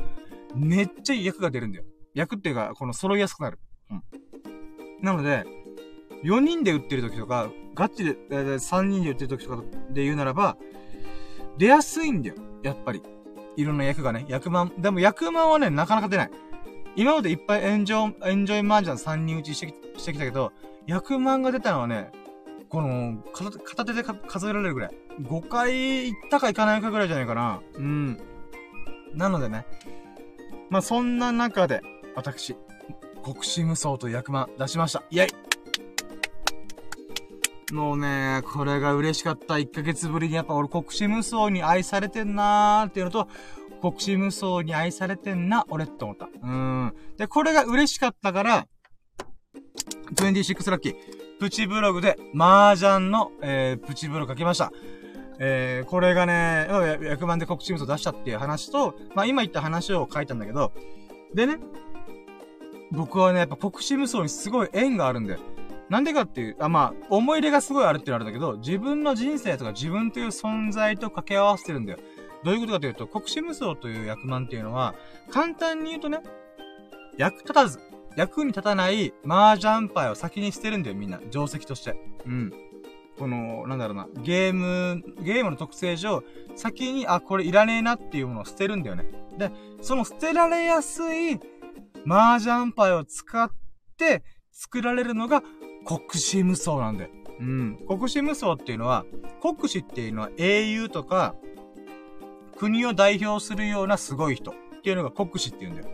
[0.55, 1.85] めっちゃ役が出るんだよ。
[2.15, 3.59] 役っていうか、この揃いやすくなる。
[3.91, 4.03] うん。
[5.03, 5.45] なので、
[6.25, 10.57] 4人で打ってる時とか、ガチで、え、3人で打ってる時とかで言うならば、
[11.59, 12.37] 出やすいんだよ。
[12.63, 13.03] やっぱり。
[13.57, 14.27] いろんな役がね。
[14.29, 14.73] 役満。
[14.79, 16.31] でも役満はね、なかなか出ない。
[16.95, 20.53] 今までいっぱいエンジョイ、エンジョイマージャン3人打ちしてきしてきたけど、
[20.87, 22.11] 役満が出たのはね、
[22.69, 24.91] この、片手で数えられるぐらい。
[25.23, 27.63] 5回行ったか行かないかぐらいじゃないかな。
[27.75, 28.21] うん。
[29.15, 29.67] なのでね。
[30.69, 31.81] まあ、そんな中で、
[32.15, 32.57] 私、
[33.23, 35.03] 国士無双と役満出しました。
[35.11, 35.33] イェイ
[37.73, 39.55] もうね、これが嬉しかった。
[39.55, 43.29] 1ヶ月ぶりにやっぱ俺国士無双に愛されてんなーっていうのと、
[43.81, 46.29] 国士無双に愛されてんな、俺って思った。
[46.43, 46.95] うん。
[47.19, 48.67] で、これが嬉しかったから、
[50.15, 51.16] 26ラッキー。
[51.39, 54.73] プチブログで、麻雀の、えー、プチブログ書きました。
[55.39, 56.67] えー、これがね、
[57.03, 60.73] 役満で告知無双出したっていう話と、まあ今言った話を書いたんだけど、
[61.35, 61.59] でね、
[62.91, 65.41] 僕はね、やっぱ国士無双にすごい縁があるんだよ。
[65.89, 71.99] なんでかっていう、あ、まあ、思い入れがすごいあるっていうのあるんだけど、自分の人生とか自分という存在と掛け合わせてるんだよ。
[72.45, 74.95] どういうことかというと、国士無双という役満っていうのは、
[75.31, 76.21] 簡単に言うとね、
[77.19, 77.79] 役立たず、
[78.17, 81.19] 役に立たない麻雀牌を先に捨てるんだよ、みんな。
[81.19, 81.97] 定石として。
[82.27, 82.53] うん。
[83.19, 86.23] この、なんだろうな、ゲーム、ゲームの特性上、
[86.55, 89.07] 先に、あ、これいらねえなっていうものを捨てるんだよね。
[89.39, 91.39] で、その捨てられやすい
[92.07, 93.51] 麻雀牌を使っ
[93.97, 94.23] て
[94.53, 95.43] 作られるのが
[95.85, 97.11] 国士無双なんだよ。
[97.41, 97.79] うん。
[97.87, 99.05] 国士無双っていうのは、
[99.41, 101.35] 国士っていうのは英雄とか、
[102.57, 105.89] 国を代表するようなすごい人っていうのが国士って言うんだよ。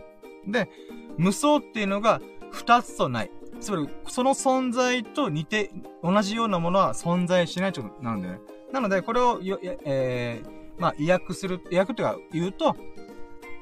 [0.47, 0.69] で、
[1.17, 2.21] 無双っていうのが
[2.51, 3.31] 二つとない。
[3.59, 5.71] つまり、その存在と似て、
[6.03, 8.39] 同じようなものは存在しないってことなんだよね。
[8.71, 12.75] なので、これをよ、えー、まあ、意訳する、意訳っていうか言うと、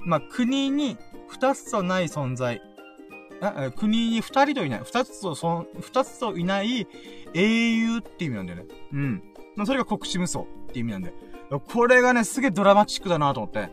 [0.04, 0.98] まあ、国に
[1.28, 2.62] 二つとない存在。
[3.76, 4.82] 国に二人といない。
[4.84, 6.88] 二つと、そ二つといない
[7.34, 8.66] 英雄って意味なんだよね。
[8.94, 9.24] うん。
[9.56, 11.60] まあ、それが国士無双って意味なんだよ。
[11.60, 13.60] これがね、すげえドラマチックだなと思って。
[13.60, 13.70] だっ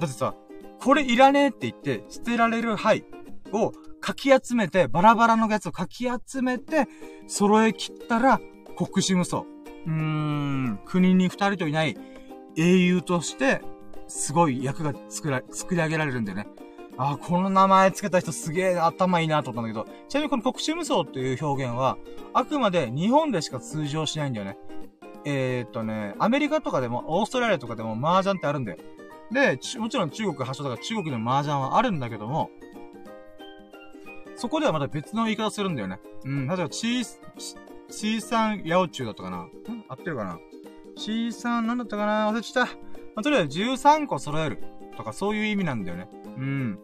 [0.00, 0.34] てさ、
[0.80, 3.04] これいらねえって言って、捨てられる牌
[3.52, 6.86] をかき集めて、バラバラのやつをかき集めて、
[7.26, 8.40] 揃え切ったら、
[8.76, 9.38] 国士無双。
[9.38, 11.96] うーん、国に二人といない
[12.56, 13.62] 英雄として、
[14.08, 16.46] すごい役が作ら、作り上げられるんだよね。
[16.98, 21.98] あ、この名前つけた人すげえ頭いいなと思ったんだけど、ちなみにこの国士無双っていう表現は、
[22.32, 24.56] あくまで日本でしか通常しないんだよね。
[25.24, 28.78] えー、っとね、アメリカとかでも、オーストラリアとかでも麻雀ってあるんだよ。
[29.30, 32.50] で、もちろん中国発祥だから中国でも麻雀はあるんだけども、
[34.36, 35.98] そこではまた別の言い方するんだよね。
[36.24, 36.46] うん。
[36.46, 37.06] 例えば、チー、
[37.90, 39.50] チーサンヤオチュウだったかなん
[39.88, 40.38] 合ってるかな
[40.96, 42.30] チーサンなんだったかな？
[42.30, 42.74] 忘れちゃった。
[42.74, 44.62] まあ、とりあえず13個揃える。
[44.96, 46.08] とか、そういう意味なんだよね。
[46.36, 46.78] うん。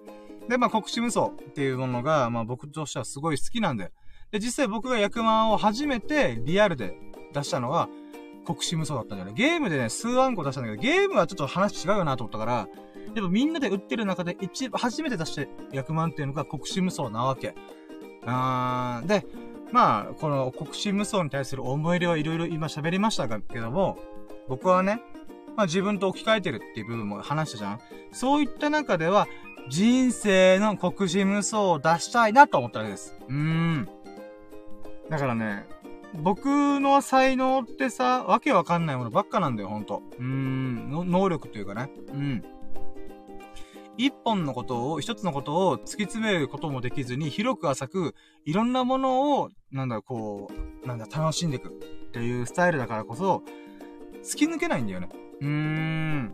[0.48, 3.92] で、まあ、国士無双っていうものが、まあ、僕としてはすごい好きなんで。
[4.30, 6.96] で、実際僕が役満を初めてリアルで
[7.34, 7.88] 出したのは、
[8.44, 9.34] 国士無双だったんだよね。
[9.34, 12.68] ゲームでね、数万個出したんだけど、ゲームはちょっと話違うよなと思ったから、
[13.14, 17.54] でもみんなで売ってる中で一、初めて出して役満っていうのが国士無双なわけ。
[18.24, 19.26] あー、で、
[19.70, 23.98] まあ、この国士無双に対する思い入れはいろいろ今喋りましたけども、
[24.48, 25.00] 僕はね、
[25.56, 27.80] まあ自分と置き換えてるっていう部分も話したじゃん
[28.12, 29.26] そういった中では、
[29.68, 33.16] 人生の国士無双を出したいなと思ったわけです。
[33.28, 33.88] うーん。
[35.08, 35.66] だからね、
[36.14, 40.02] 僕の才能ってさ、わけわかんないものばっかなんだよ、ほんと。
[40.18, 41.90] うーん、能力というかね。
[42.08, 42.44] うん。
[43.96, 48.14] 一本のことを、一つのことを突き詰めることもできずに、広く浅く、
[48.44, 50.50] いろんなものを、なんだ、こ
[50.84, 51.72] う、なんだ、楽しんでいくっ
[52.12, 53.42] ていうスタイルだからこそ、
[54.22, 55.08] 突き抜けないんだよね。
[55.40, 56.32] うーん。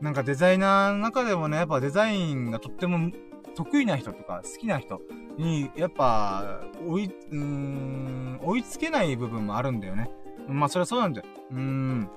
[0.00, 3.10] なんかデザイナーの中でもね、やっぱデザインがとっても
[3.58, 5.00] 得意な人とか好きな人
[5.36, 10.10] に、やっぱ、追い、うーん、追いつけない部分もあるんだよね。
[10.46, 11.26] まあそれはそうなんだよ。
[11.50, 12.10] うーん。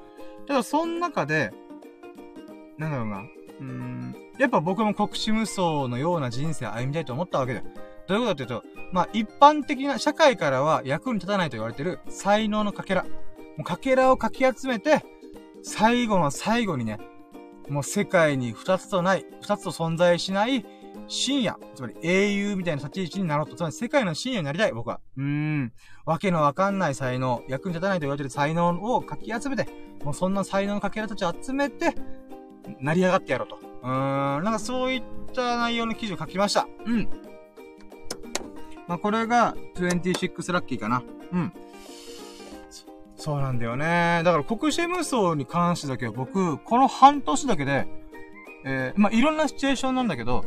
[0.46, 1.52] ただその中で、
[2.78, 3.22] なんだろうな。
[3.22, 4.16] うーん。
[4.38, 7.66] やっぱ僕も国士無双のような人生を歩みたいと思ったわけだよ。
[8.08, 13.04] どういうことかというと、まあ、一般的な社会からは役に立たないと言われてる才能のかけら。
[13.04, 13.10] も
[13.62, 15.04] うかけらをかき集めて、
[15.64, 17.00] 最後の最後にね、
[17.68, 20.66] もう世界に二つとない、二つと存在しない
[21.12, 25.02] 深夜、つまり英雄みたいな立ち位置になろうと、つまり世界の深夜になりたい、僕は。
[25.18, 25.74] うーん。
[26.06, 29.68] わけのわかんない才能、役に立たないと言われてる才能をかき集めて、
[30.06, 31.96] もうそんな才能のかけらたちを集めて、
[32.80, 33.58] 成り上がってやろうと。
[33.58, 34.44] うーん。
[34.44, 36.66] なんかそういった内容の記事を書きました。
[36.86, 37.10] うん。
[38.88, 41.04] まあ、これが26ラッキーかな。
[41.34, 41.54] うん。
[43.18, 44.22] そうなんだよね。
[44.24, 47.86] だから国士無双に関してだけは僕、この半年だけで、
[48.64, 50.46] えー、まあ、いろんなシチュエーションなんだけど、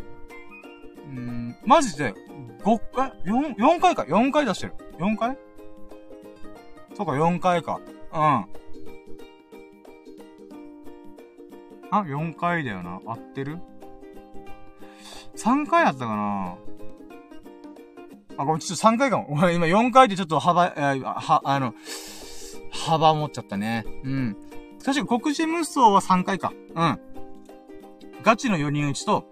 [1.05, 2.15] うん、マジで、
[2.63, 4.75] 5回、4、4回か、4回出してる。
[4.99, 5.37] 4回？
[6.95, 7.81] そうか、4回か。
[8.13, 8.47] うん。
[11.91, 13.01] あ、4回だよな。
[13.07, 13.59] 合ってる
[15.37, 16.57] ?3 回だったかな
[18.37, 19.27] あ、ごめん、ちょっと3回かも。
[19.31, 21.75] 俺 今4回でちょっと幅、えー、は、あの、
[22.71, 23.85] 幅持っちゃったね。
[24.05, 24.37] うん。
[24.85, 26.53] 確か黒人無双は3回か。
[26.75, 27.01] うん。
[28.23, 29.31] ガチの4人打ちと、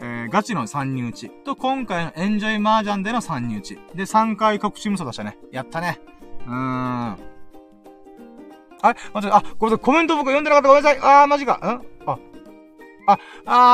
[0.00, 3.78] えー、ガチの3人打ちと、今回のエンジョイ麻雀での3人打ち。
[3.94, 5.38] で、3回黒人無双出したね。
[5.50, 6.00] やったね。
[6.46, 6.54] うーん。
[6.54, 7.16] あ
[8.82, 8.94] れ？
[9.14, 10.98] 待って、あ、ごめんなさい、コメント僕読んでなかったごめんなさい。
[11.00, 11.54] あー、マジか。
[11.54, 11.82] ん？
[12.06, 12.18] あ、
[13.06, 13.18] あ、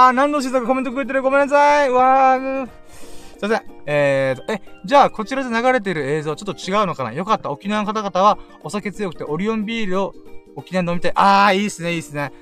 [0.06, 1.22] あー、何度しさんがコメントくれてる？
[1.22, 1.90] ごめんなさい。
[1.90, 3.62] わー、すいません。
[3.86, 7.12] えーと、え、じゃあ、こちらで流れてる映像ちょっと違うのかな？
[7.12, 7.50] よかった。
[7.50, 10.14] 沖縄の方々は、お酒強くてオリオンビールを
[10.54, 11.12] 沖縄で飲みたい。
[11.16, 12.32] あー、いいっすね、いいっすね。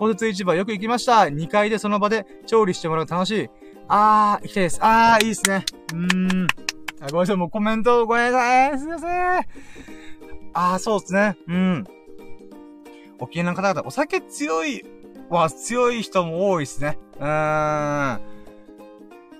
[0.00, 1.24] 交通市場よく行きました。
[1.24, 3.48] 2階でその場で調理してもらう楽しい。
[3.86, 4.78] あー、行きたいです。
[4.80, 5.64] あー、いいっすね。
[5.92, 6.46] うーん。
[7.02, 8.78] あごめんなさい、もうコメントごめんなさい。
[8.78, 9.10] すいません。
[10.54, 11.36] あー、そうっすね。
[11.46, 11.84] うん。
[13.18, 14.84] 沖縄の方々、お酒強い
[15.28, 16.98] は強い人も多いっすね。
[17.18, 18.20] うーん。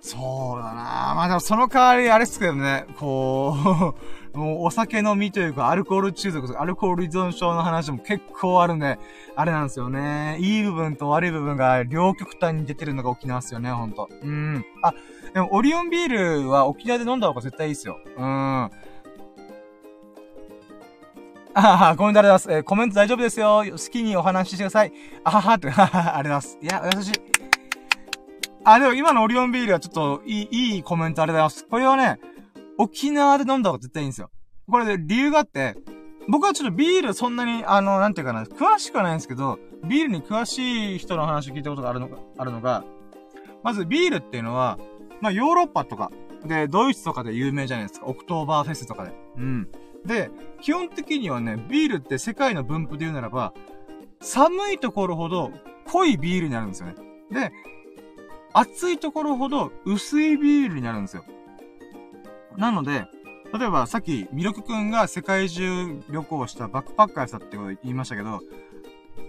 [0.03, 8.99] そうだなまあでもその代わりあれっすけどね、こうもうお酒飲みというか、アルコール中毒とか、アルコール依存症の話も結構あるんで、
[9.35, 10.37] あれなんですよね。
[10.41, 14.09] いい部分と悪い部分が両極端に出てるのが沖縄っすよね、ほんと。
[14.23, 14.65] うん。
[14.83, 14.95] あ、
[15.35, 17.99] でもオリオンビールは沖縄で飲んだ方が絶対いいっすよ。
[18.17, 18.25] うん。
[18.25, 18.71] あ
[21.55, 22.53] はは、コメントありがとうございます。
[22.53, 23.65] えー、コメント大丈夫ですよ。
[23.67, 24.93] 好きにお話ししてください。
[25.25, 26.91] あはは、って、はは、ありがとうございます。
[26.91, 27.13] いや、優しい。
[28.63, 31.67] あ、でも今のオリオンビールはちょっといい、いいコメントありがとうございます。
[31.69, 32.21] これはね、
[32.81, 34.31] 沖縄で飲んだ方が絶対いいんですよ。
[34.67, 35.77] これで理由があって、
[36.29, 42.85] 僕はちょっとビールそんなに、あの、なんていうかな、詳しくはないんですけど、ビールに詳しい人の話を聞いたことがあるのが、あるのが、
[43.63, 44.79] まずビールっていうのは、
[45.21, 46.11] まあヨーロッパとか、
[46.47, 48.07] で、ドイツとかで有名じゃないですか。
[48.07, 49.13] オクトーバーフェスとかで。
[49.37, 49.69] うん。
[50.07, 50.31] で、
[50.63, 53.53] 基本的にはね、ビールって世界の分布で言うならば、
[54.23, 55.51] 寒いところほど
[55.85, 56.95] 濃いビールになるんですよね。
[57.31, 57.53] で、
[58.55, 61.25] 暑いところほど薄いビールになるんですよ。
[62.57, 63.07] なので、
[63.53, 68.41] 例えばさっきミルクくんが世界中旅行したバックパッカーやったってこと言いましたけど、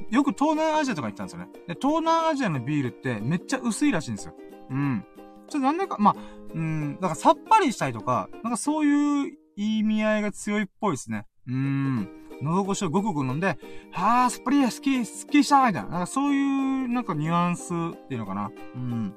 [0.10, 1.50] よく東南アジアとか行ったんですよね。
[1.68, 4.34] で、東南アジアのビールってめっちゃ薄いらしいんですよ。
[4.70, 5.06] うん。
[5.48, 6.16] ちょっとなんでか、まあ、
[6.54, 11.26] うん、だからさっぱりしたいとか、なんかそういう意味合いが強いっぽいですね。
[11.48, 12.10] うん。
[12.42, 13.58] 喉越しをごくごく飲んで、
[13.92, 15.90] はぁ、スプリー好き、好きしたみたいな。
[15.90, 18.52] なんかそういう、なんかニュアンスっていうのかな。
[18.76, 19.14] うん。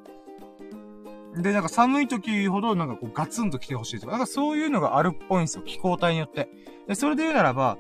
[1.37, 5.63] で、なんか寒い時ほどなんかこうガツンと来てほしいとか、なんかそういうのがあるっぽいんですよ。
[5.65, 6.49] 気候帯によって。
[6.87, 7.79] で、それで言うならば、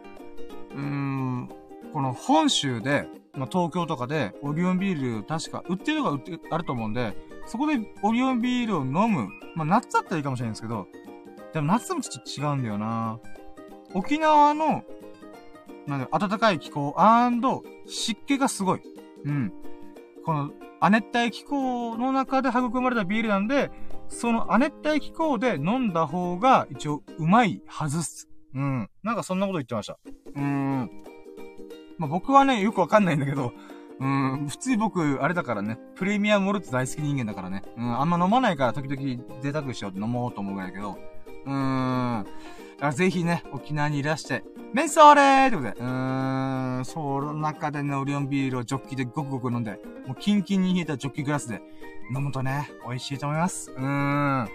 [0.72, 1.48] うーん、
[1.93, 7.14] この本州で、まあ、東京とかでオリオンビール確か売ってるのが売ってあると思うんで、
[7.47, 9.28] そこでオリオンビールを飲む。
[9.55, 10.89] まあ、夏だったらいいかもしれないんですけど、
[11.52, 13.20] でも夏もちょっと違うんだよな
[13.94, 14.82] 沖縄の
[15.86, 16.94] なんで、暖かい気候
[17.86, 18.81] 湿気がすごい。
[19.24, 19.52] うん。
[20.24, 20.51] この、
[20.85, 23.70] 亜熱帯気候の中で育まれたビールなんで、
[24.09, 28.28] その亜熱帯気候で飲んだ方が一応うまいはずっす。
[28.55, 28.90] うん。
[29.02, 29.98] なんかそんなこと言ってました。
[30.35, 30.90] うーん。
[31.97, 33.55] まあ、僕はね、よくわかんないんだけど、
[33.98, 37.62] うん、普通に僕、あれだからね、プレミアムモルツ大好き人間だからね。
[37.78, 40.98] うん、あんま飲まないから時々贅沢しようって飲もうと思うぐらいだけど、
[41.47, 42.27] うーん。
[42.86, 44.44] あぜひね、沖縄にいらして、
[44.74, 51.62] メンソーレーってことで、うーん、その中でね、オリオンビールをジョッキでごくごく飲んで、もうキンキンに冷えたジョッキグラスで
[52.15, 53.70] 飲むとね、美味しいと思います。
[53.70, 54.48] うーん。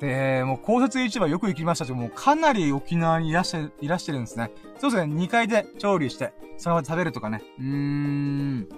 [0.00, 4.50] で、もう公設市場よく行きましたけど、もうかなり沖縄にいらして、いらしてるんですね。
[4.78, 7.42] そうですね、2階で調理して、その場で食べるとかね。
[7.58, 8.68] うーん。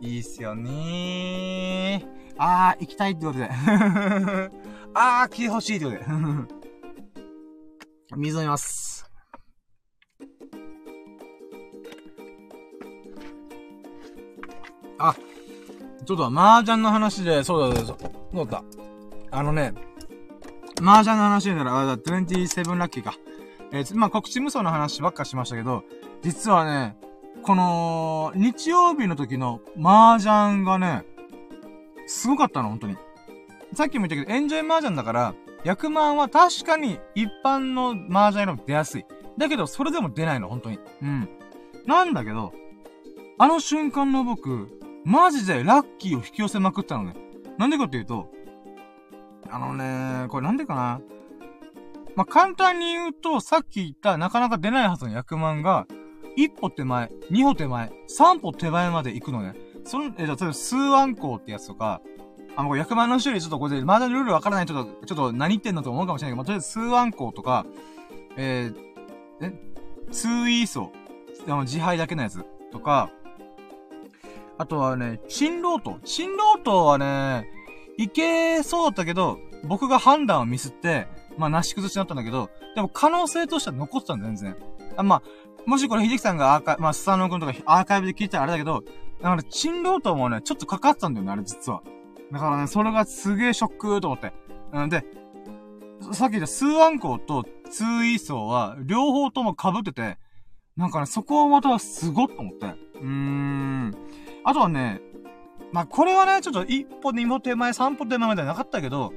[0.00, 2.34] いいっすよねー。
[2.36, 3.48] あー、行きたいってことで。
[4.94, 6.63] あー、来てほしいってことで。
[8.16, 9.10] 水飲みます。
[14.98, 15.14] あ、
[16.04, 18.64] ちょっと麻雀の話で、そうだ、そうだ、そうだ。
[19.30, 19.74] あのね、
[20.82, 23.14] 麻雀の話なら、あ、だ27ラッキーか。
[23.72, 25.82] えー、まあ、告知無双の話ばっかしましたけど、
[26.22, 26.96] 実はね、
[27.42, 31.04] この、日曜日の時の麻雀がね、
[32.06, 32.96] すごかったの、本当に。
[33.72, 39.06] さっきも言ったけど、エンジョイ麻雀だから、100万は確かに一般の麻雀よりも出やすい。
[39.38, 40.78] だけど、それでも出ないの、本当に。
[41.02, 41.28] うん。
[41.86, 42.52] なんだけど、
[43.38, 44.68] あの瞬間の僕、
[45.04, 47.14] マジでラッキーを引き寄せまくったのね。
[47.58, 48.30] なんでかっていうと、
[49.50, 51.00] あのね、これなんでかな
[52.16, 55.86] まあ、簡単に言うと、さっき言ったなかなか出ないはずの100万が、
[56.36, 59.54] 一歩手前、二歩手前、三歩手前まで行くのね。
[59.84, 62.00] その、え、例えば、数案校ってやつとか、
[62.56, 67.66] あの、100万の種類ちょっとこれで、まだルールわからないちょっと、ちょっと何言ってんのと思うかもしれないけど、まあ、とりあえず数案校とか、
[68.36, 69.52] えー、え、
[70.10, 70.92] 通イーソ
[71.46, 73.10] あの、自敗だけのやつとか、
[74.56, 75.98] あとはね、新ロート。
[76.04, 77.48] 新ロートはね、
[77.98, 81.06] いけそうだったけど、僕が判断をミスって、
[81.36, 84.56] まあ、なし崩しになったんだけど、でも可能性としては残ってたんだ、全然。
[84.96, 85.22] あまあ、
[85.66, 88.84] もしこれ、秀樹さんがアーカイブ、まあ、スタノ君とかアーカイブで聞いたらあれだけど、
[89.20, 91.82] だから、チンロートもね、ちょっとかかったんだよね、あれ実は。
[92.32, 94.32] だからね、それがすげえショックと思って。
[94.72, 95.04] うんで、
[96.12, 100.18] さっき言ったスーアンコウとツーイーソーは、両方とも被ってて、
[100.76, 102.66] なんかね、そこはまたすごっと思って。
[102.66, 103.94] うーん。
[104.44, 105.00] あとはね、
[105.72, 109.12] まあ、これはね、ちょっと一歩二歩手前、三歩手前までなかったけど、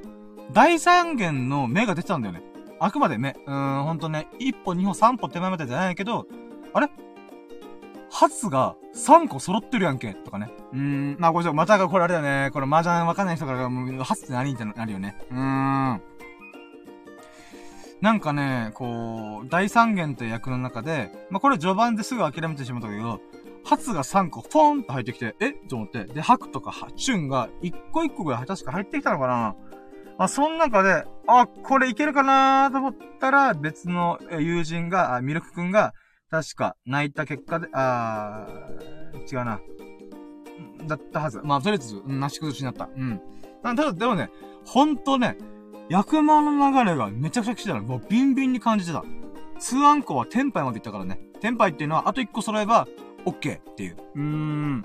[0.53, 2.41] 大三元の目が出てたんだよね。
[2.79, 3.35] あくまで目。
[3.45, 6.25] うーん、ほんとね、一歩二歩三歩手前までじゃないけど、
[6.73, 6.89] あれ？
[8.19, 10.49] 初が3個揃ってるやんけとかね。
[10.73, 12.49] うーん、まあこれまたがこれあれだよね。
[12.51, 15.15] これ麻雀わかんない人からもう、初って何ってなるよね。
[15.29, 16.01] うーん。
[18.01, 23.21] なんかね、こう、大三元という役の中で、まあこれ序盤ですぐ諦めてしまったけど、
[23.63, 25.51] 初が3個ポンと入ってきて、え？
[25.51, 26.05] と思って。
[26.05, 29.55] で、白とかチュンが1個1個ぐらい確か入ってきたのかな
[30.17, 35.93] まあ、その中で、あ、これいけるかなと思ったら、別の友人が、ミルクくんが、
[36.29, 39.59] 確か、泣いた結果で、あー、違うな。
[40.85, 41.39] だったはず。
[41.43, 42.89] まあ、とりあえず、なし崩しになった。
[42.95, 43.21] うん。
[43.63, 44.29] ただ、でもね、
[44.65, 45.37] ほんとね、
[45.89, 47.83] 役満の流れがめちゃくちゃ来てたの。
[47.83, 49.03] もうビンビンに感じてた。
[49.59, 51.19] ツーアンコはテンパイまで行ったからね。
[51.39, 52.87] テンパイっていうのは、あと1個揃えば、
[53.25, 53.97] オッケーっていう。
[54.15, 54.81] うーん。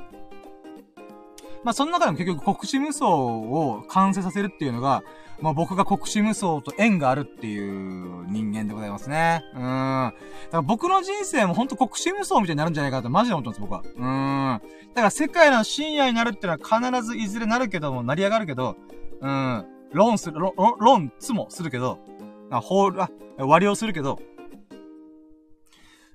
[1.64, 5.02] まあ、その中でも結局国士無双を完成させるっていうのが、
[5.42, 9.42] まあ、僕が国士無双と縁があるっていう人間でございますね。
[9.54, 9.60] うん。
[9.60, 10.14] だか
[10.52, 13.82] ら僕の人生もほんと国士無双みたいになるんじゃないかなとマジで思ってます、僕は。
[13.84, 14.60] うん。
[14.94, 18.76] だから世界の深夜になるっていうのは必ずいずれなるけども、成り上がるけど、
[19.20, 19.66] うん。
[19.92, 21.98] 論する、論、論、つもするけど、
[22.50, 24.20] あ、ホール、あ、割りをするけど、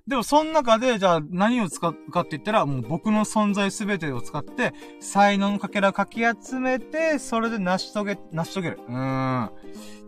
[0.08, 8.80] でも、その中で、じゃあ、何を使うかって言ったら、もう僕の存在すべてを使って、才能のかけらをかき集めて、それで成し遂げ、成し遂げる。
[8.88, 9.52] うーん。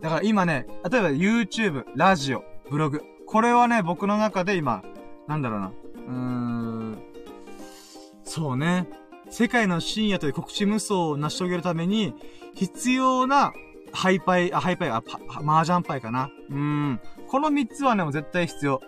[0.00, 3.02] だから今ね、例えば YouTube、ラジオ、ブログ。
[3.26, 4.82] これはね、僕の中で今、
[5.28, 5.66] なんだろうな。
[5.68, 6.98] うーん。
[8.24, 8.88] そうね。
[9.28, 12.14] 世界の深夜という告知無双を成し遂げるために、
[12.54, 13.52] 必要な、
[13.92, 16.30] ハイパイ、あ、ハイパイ、あ、パ、麻雀パイかな。
[16.48, 17.00] うーん。
[17.28, 18.80] この三つはね、もう絶対必要。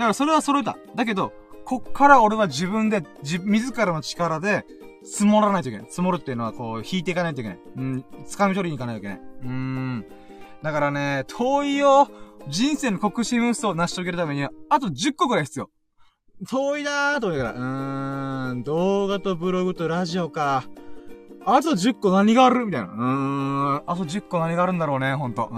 [0.00, 0.78] だからそれは揃えた。
[0.94, 1.34] だけど、
[1.66, 4.64] こっから俺は自分で、自、自らの力で、
[5.04, 5.86] 積もらないといけない。
[5.88, 7.58] 積もるっていうのはこう、引いていかないといけない。
[7.76, 9.18] うん、掴み取りに行かないといけない。
[9.18, 10.06] うーん。
[10.62, 12.08] だからね、遠いよ。
[12.48, 15.68] 人生の国士無双を成し遂げるためには、あと10個くらい必要。
[16.48, 17.58] 遠いなーと思いながら。
[17.58, 20.64] うーん、動画とブログとラジオか。
[21.44, 22.64] あと10個何がある？
[22.64, 22.86] みたいな。
[22.88, 25.50] うーん、あと10個何があるんだろうね、ほんと。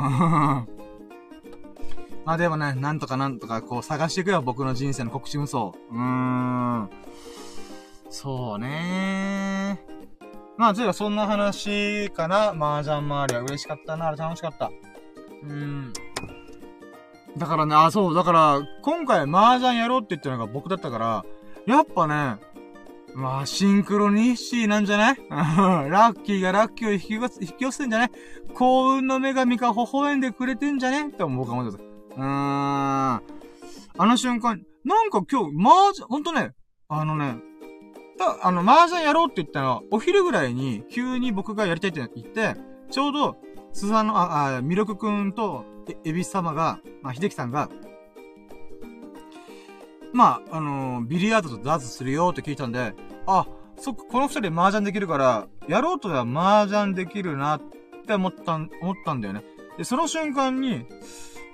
[2.24, 5.58] まあでもね、なんとかなんとかこう探していくよ、僕の人生の告知無双。
[5.58, 6.90] うーん。
[8.10, 9.84] そうね
[10.58, 12.50] まあ、というかそんな話かな。
[12.50, 14.12] 麻雀周りは嬉しかったな。
[14.12, 14.70] 楽しかった。
[15.42, 15.92] うーん。
[17.38, 21.24] だからね、あ、そう、だから、今回麻雀やろうって言ったのが僕だったから、
[21.66, 22.36] やっぱね、
[23.14, 25.16] まあ、シンクロニシーなんじゃない？
[25.90, 28.10] ラッキーがラッキーを引き寄せ引き寄せてんじゃない？
[28.54, 31.08] 幸運の女神が微笑んでくれてんじゃね？
[31.08, 31.91] って僕は思ってた。
[32.16, 32.24] うーん。
[32.24, 33.20] あ
[33.98, 36.52] の瞬間、なんか今日、麻雀、ほんとね、
[36.88, 37.36] あのね、
[38.22, 42.56] た、あの、麻雀やろうって言ったのは、お昼ぐらいに、急に僕がやりたいって言って、
[42.90, 43.36] ちょうど、
[43.72, 47.68] スザの、あ、あ、ミルクくんと、え、エビス様が、まあ、秀樹さんが、
[50.12, 52.94] まあ、あのー、ビリヤードとダーツするよって聞いたんで、
[53.26, 53.46] あ、
[53.78, 57.62] そっか、この二人で麻雀できるから、やろうとは麻雀できるなっ
[58.06, 59.42] て思ったん、思ったんだよね。
[59.78, 60.86] で、その瞬間に、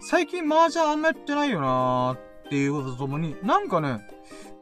[0.00, 2.14] 最近麻雀あんまやってないよなー
[2.46, 4.00] っていうこととともに、なんかね、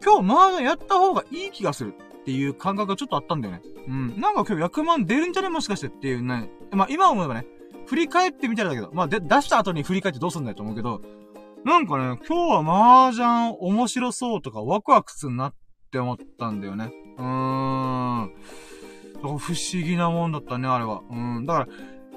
[0.04, 3.62] 今日麻雀やった方がいい気がするっていう感覚がちょっとあったんだよね。
[3.86, 4.20] うん。
[4.20, 6.50] なんか今日100万出るんじゃねもしかしてっていうね。
[6.72, 7.46] まあ今思えばね、
[7.86, 11.00] 振り返ってみたらだけど、まあ、で、出した後に振り返ってどうすんだよと思うけど、
[11.64, 15.54] なんかね、今日は麻雀面白そうとかワクワクするなっ
[15.90, 16.92] て思ったんだよね。
[17.16, 18.32] うーん。
[19.22, 19.42] 不思
[19.72, 21.02] 議なもんだったね、あれは。
[21.10, 21.46] うん。
[21.46, 21.68] だから、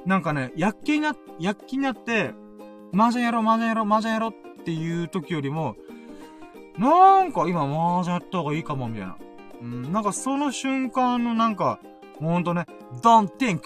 [0.06, 2.34] なんかね、躍起にな、躍起になって、
[2.94, 5.76] 麻雀やろう、麻雀やろう、麻雀やろうっていう時よりも、
[6.78, 9.18] なんか今麻雀やった方がいいかも、みたいな。
[9.62, 11.80] うん、なんかその瞬間のなんか、
[12.20, 12.66] ほんとね、
[13.02, 13.62] don't think,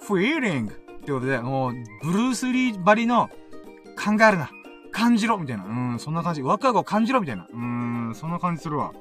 [0.00, 0.72] feeling っ
[1.04, 1.72] てことで、もう、
[2.02, 3.28] ブルース・リーばりの
[3.96, 4.50] 考えるな。
[4.90, 5.64] 感じろみたいな。
[5.64, 6.42] うん、そんな感じ。
[6.42, 7.46] ワクワクを感じろみたいな。
[7.52, 8.92] うん、そんな感じするわ。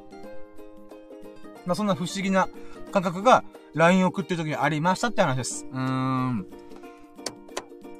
[1.65, 2.49] まあ、そんな不思議な
[2.91, 3.43] 感覚が
[3.73, 5.65] LINE 送ってる時にありましたって話です。
[5.71, 6.47] うーん。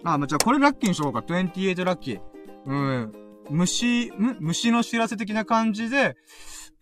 [0.03, 1.19] あ、まあ、じゃあこれラッキーにしようか。
[1.19, 2.21] 28ラッキー。
[2.65, 3.13] うん。
[3.49, 4.37] 虫、ん？
[4.39, 6.17] 虫の知らせ的な感じで、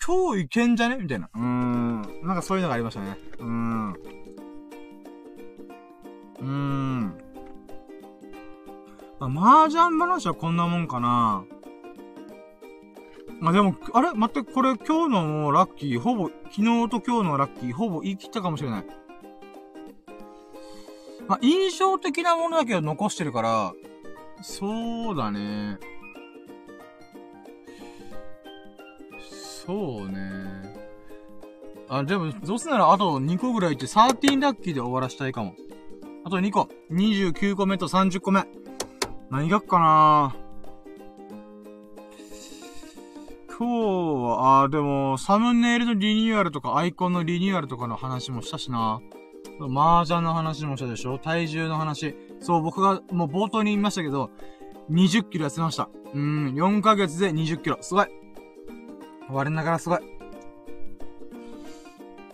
[0.06, 0.98] 今日いけんじゃね？
[0.98, 1.30] みたいな。
[1.34, 2.02] うーん。
[2.24, 3.18] なんかそういうのがありましたね。
[3.40, 3.92] うーん。
[3.94, 7.18] うーん。
[9.20, 11.46] まあ、麻雀話はこんなもんかな。
[13.40, 14.14] まあ、でも、あれ？
[14.14, 18.86] 待って、これ今日のラッキー、ほぼ、昨日と今日のラッキー、ほぼ言い切ったかもしれない。
[21.28, 23.74] まあ、印象的なものだけど残してるから、
[24.42, 25.80] そうだね。
[29.66, 30.18] そうね。
[31.90, 35.56] あ、でも、どうせならあと2個ぐらいって13ラッキーで終わらしたいかも。
[36.24, 36.70] あと2個。
[36.92, 38.44] 29個目と30個目。
[39.32, 40.36] 何がっかな
[43.58, 43.74] 今日
[44.24, 49.02] は、あ、でも、サムネイルのリニューアルとか、アイコンのリニューアルとかの話もしたしな。
[49.60, 51.18] 麻雀の話もしたでしょ？
[51.18, 52.16] 体重の話。
[52.40, 54.30] そう、僕がもう冒頭に言いましたけど、
[54.92, 55.90] 20キロ痩せました。
[56.14, 57.78] うん、4ヶ月で20キロ。
[57.82, 58.08] すごい。
[59.30, 60.00] 我ながらすごい。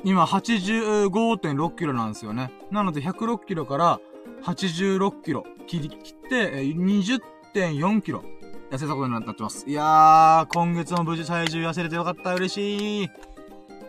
[0.04, 2.52] 今85.6キロなんですよね。
[2.72, 4.00] なので106キロから
[4.44, 8.24] 86キロ切り切って、20.4キロ
[8.72, 9.70] 痩せたことになってます。
[9.70, 12.34] いやー、今月も無事体重痩せれてよかった。
[12.34, 13.10] 嬉しい。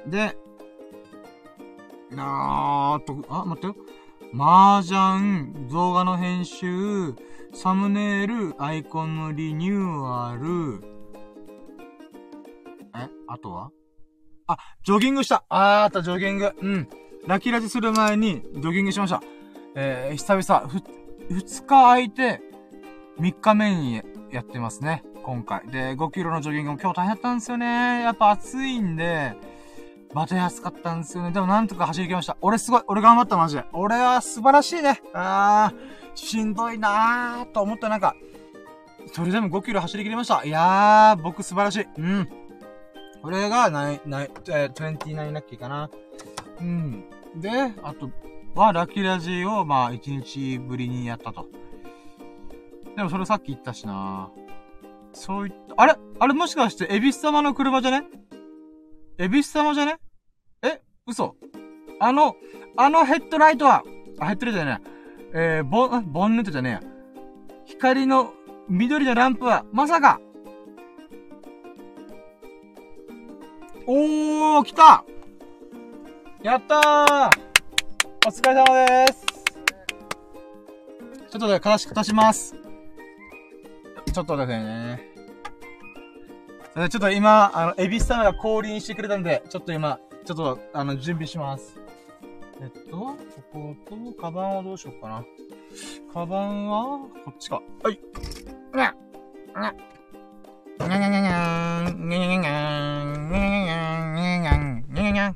[0.07, 0.37] で、
[2.15, 3.77] なーと、あ、待ってよ。
[4.35, 7.15] 麻雀、動画の編集、
[7.53, 10.83] サムネイル、アイコンのリニューアル、
[12.95, 13.71] えあとは？
[14.47, 15.45] あ、ジョギングした。
[15.49, 16.53] あーった、ジョギング。
[16.61, 16.89] うん。
[17.27, 19.23] ラキラジする前に、ジョギングしました。
[19.75, 20.83] えー、久々、ふ、
[21.31, 22.41] 二日空いて、
[23.19, 25.05] 三日目にやってますね。
[25.23, 25.67] 今回。
[25.69, 28.03] で、5キロのジョギングも今日大変だったんですよね。
[28.03, 29.37] やっぱ暑いんで、
[30.15, 31.31] バテやすかったんですよね。
[31.33, 32.37] でもなんとか走り切りました。
[32.41, 32.83] 俺すごい。
[32.87, 33.65] 俺頑張った、マジで。
[33.73, 35.01] 俺は素晴らしいね。
[35.15, 38.15] あー、しんどいなーと思ったなんか、
[39.13, 40.45] それでも5キロ走り切りました。
[40.45, 41.87] いやー、僕素晴らしい。
[41.99, 42.29] うん。
[43.23, 45.91] これが、ない、ない、えー、29ラッキーかな。
[46.61, 47.05] うん。
[47.37, 47.51] で、
[47.83, 48.11] あと
[48.55, 51.47] は、ラッキーラジーを、まあ、1日ぶりにやったと。
[52.97, 54.29] でもそれさっき言ったしな
[55.15, 55.95] そういった、あれ？
[56.19, 58.07] あれもしかして、エビス様の車じゃね？
[59.23, 59.99] エビス様じゃね？
[60.63, 61.37] え嘘
[62.01, 62.35] あの、
[62.77, 63.85] あのヘッドライトは、
[64.19, 64.81] あ、ヘッドライトじゃね
[65.33, 65.59] え。
[65.59, 66.87] えー、ボン、ボンネットじゃねえ。
[67.67, 68.35] 光の
[68.69, 70.21] 緑のランプは、まさか
[73.87, 75.05] おー、来た
[76.43, 77.31] やったー
[78.27, 79.25] お疲れ様でーす
[81.31, 82.57] ちょっとで、悲しく足します。
[84.13, 85.12] ちょっとですね。
[86.75, 91.79] ちょっと今、あの、エビス様が降臨してくれたんで、ちょっと今、ちょっと、あの、準備します。
[92.63, 93.17] えっと、こ
[93.53, 95.25] こと、カバンはどうしようかな。
[96.15, 97.61] カバンは、こっちか。
[97.83, 98.01] はい。
[100.81, 105.35] にゃにゃにゃにゃにゃにゃにゃにゃにゃにゃにゃにゃにゃにゃにゃにゃ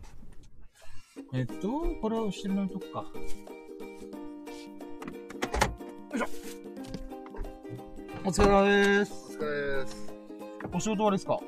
[1.35, 1.69] えっと、
[2.01, 3.05] これは後ろのとこか。
[6.13, 6.27] よいしょ。
[8.25, 9.13] お疲れ様です。
[9.39, 10.06] お疲れ様です。
[10.73, 11.33] お仕事終わりですか？
[11.35, 11.43] はい。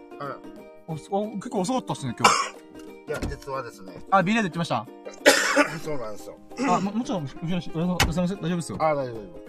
[0.89, 0.93] お
[1.23, 3.11] お結構遅かったっすね、今日。
[3.11, 4.01] いや、実はですね。
[4.11, 4.87] あ、ビレーで言ってました？
[5.83, 6.37] そうなんですよ。
[6.69, 8.79] あ、も、もちろん、後ろに、すみません、大丈夫ですよ。
[8.81, 9.49] あ、大丈夫。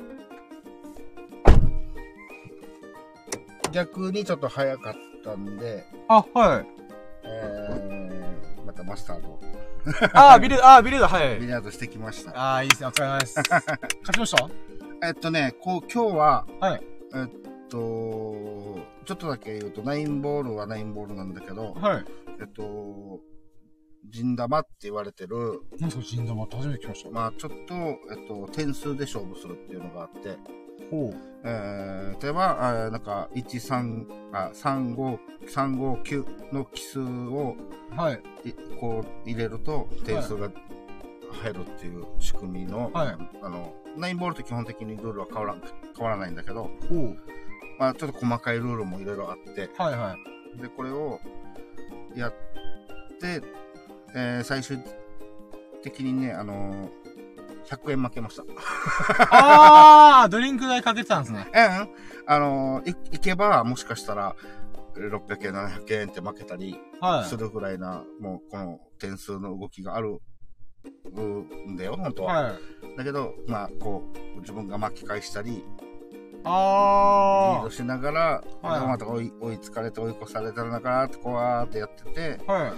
[3.72, 4.94] 逆にちょっと早かっ
[5.24, 5.86] たんで。
[6.08, 6.66] あ、はい。
[7.24, 9.40] えー、またマスタード。
[10.14, 11.40] あ、ード、あ、ビレード、はい。
[11.40, 12.56] ビレードしてきました。
[12.56, 13.36] あ、いいですね、お疲れ様です。
[13.48, 15.08] 勝ちました？
[15.08, 16.84] えっとね、こう、今日は、はい。
[17.14, 17.28] えっ
[17.70, 22.06] と、ちょっとだけ言うと、ナインボールはナインボールなんだけど、はい。
[22.40, 23.20] えっと、
[24.10, 25.62] 陣玉って言われてる。
[25.80, 27.12] 何それ陣玉って初めて聞きました。
[27.12, 30.38] まあちょっと、えっと、点数で勝負するっていうのがあって。
[30.90, 31.16] ほう。
[31.44, 35.18] えー、例えば、あなんか、1、3、あ、3、5、
[35.48, 37.56] 3、5、9の奇数を、
[37.96, 38.22] はい。
[38.80, 40.50] こう入れると点数が
[41.32, 43.18] 入るっていう仕組みの、はい。
[43.41, 45.62] あの、ナインボールと基本的にルールは変わらん
[45.96, 47.18] 変わらないんだけど、おう。
[47.80, 50.16] まあ、ちょっと細かいルールもいろいろあって、はいは
[50.58, 50.62] い。
[50.62, 51.20] で、これを
[52.16, 52.34] やっ
[53.20, 53.42] て、
[54.16, 54.80] えー最終
[55.82, 56.90] 的にね、あのー
[57.66, 58.44] 100円負けました。
[59.32, 61.48] あー、ドリンク代かけてたんですね。
[61.54, 61.90] うん。
[62.26, 64.36] あのーい、行けば、もしかしたら、
[64.96, 70.20] 600円、700円って負けたりはするぐらいな、もう、この点数の動きがある、
[71.70, 72.44] んだよ、本当は。
[72.44, 72.98] はい。
[72.98, 74.04] だけど、まあ、こ
[74.36, 75.64] う、自分が巻き返したり、
[76.44, 82.52] リーあドしながら、はいまた追い追いつかれて追い越されたのかなって、こうわーってやってて、ー。
[82.52, 82.72] はい。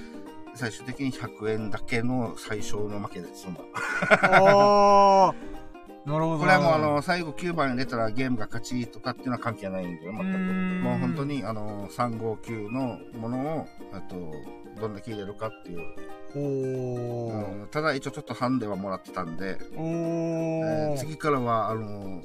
[0.53, 3.61] 最終的に100円だけの最小の負けで済んだ。
[4.41, 5.35] おー。
[6.05, 6.39] なるほど。
[6.39, 10.37] これはもうあの、最後9番に出たらゲームが勝ちとかっていうのは関係ないんだよ、うー全く。
[10.37, 11.25] ん、もう本当。
[11.25, 14.15] にあの、359のものを、あと、
[14.79, 15.79] どんだけ入れるかっていう。
[16.33, 19.57] うんただ一応ちょっとハンデはもらってたんで。
[19.73, 22.21] えー次からは、あの、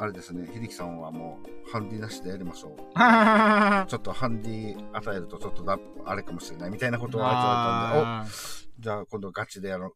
[0.00, 2.72] あれですね、秀樹さんはもう、ハンディなしでやりましょう。
[3.86, 9.92] ちょっとハンディ与えるとちょっとだ、あれかもしれないみたいなことは言われたんで、あお、じゃあ今度ガチでやる、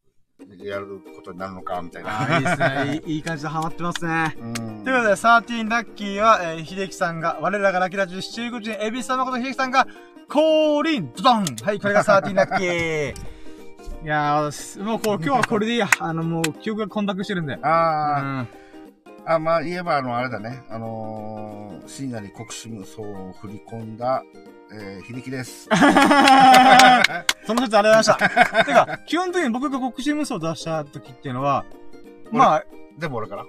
[0.59, 2.11] やることになるのか、みたいな。
[2.11, 3.03] ー あーいいですね。
[3.07, 4.37] いいいい感じでハマってますね。
[4.39, 4.55] うん。
[4.55, 9.87] ということで、13ラッキーは、えー、秀樹さんが、我らがラッキーラジオ七福神、エビス様こと秀樹さんが、
[10.29, 13.15] 降臨ドドンはい、これが13ラッキー。
[14.05, 15.89] いやー、もうこう、今日はこれでいいや。
[15.99, 17.55] あの、もう、記憶が混濁してるんで。
[17.55, 18.49] うあん。
[19.27, 20.63] あ、あ、まあ言えばあの、あれだね。
[20.69, 24.23] あのー、深夜に国士無双を振り込んだ、
[24.73, 25.69] えー、秀樹です。
[27.47, 28.65] その説ありがとうございました。
[28.65, 31.65] てか、基本的に僕が国士無双を出した時っていうのは、
[32.33, 32.65] まあ、
[32.99, 33.45] でも俺から？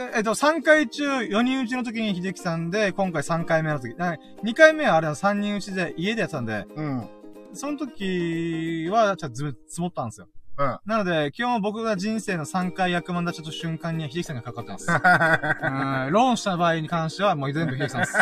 [0.00, 3.94] ええっと、3回中、4人打ちの時に秀樹さんで、今回3回目の時。
[3.96, 7.08] な2回目はあれは3人打ちで家でやってたんで、うん。
[7.52, 10.28] その時は、ちょっとず積もったんですよ。
[10.60, 10.78] うん。
[10.84, 14.86] なので、基本僕が人生の3回役満出した瞬間には秀樹さんがかかってます。
[14.92, 14.98] うん
[16.12, 18.18] ローンした場合に関しては、もう全部秀樹さんです。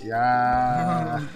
[0.04, 1.28] いやー。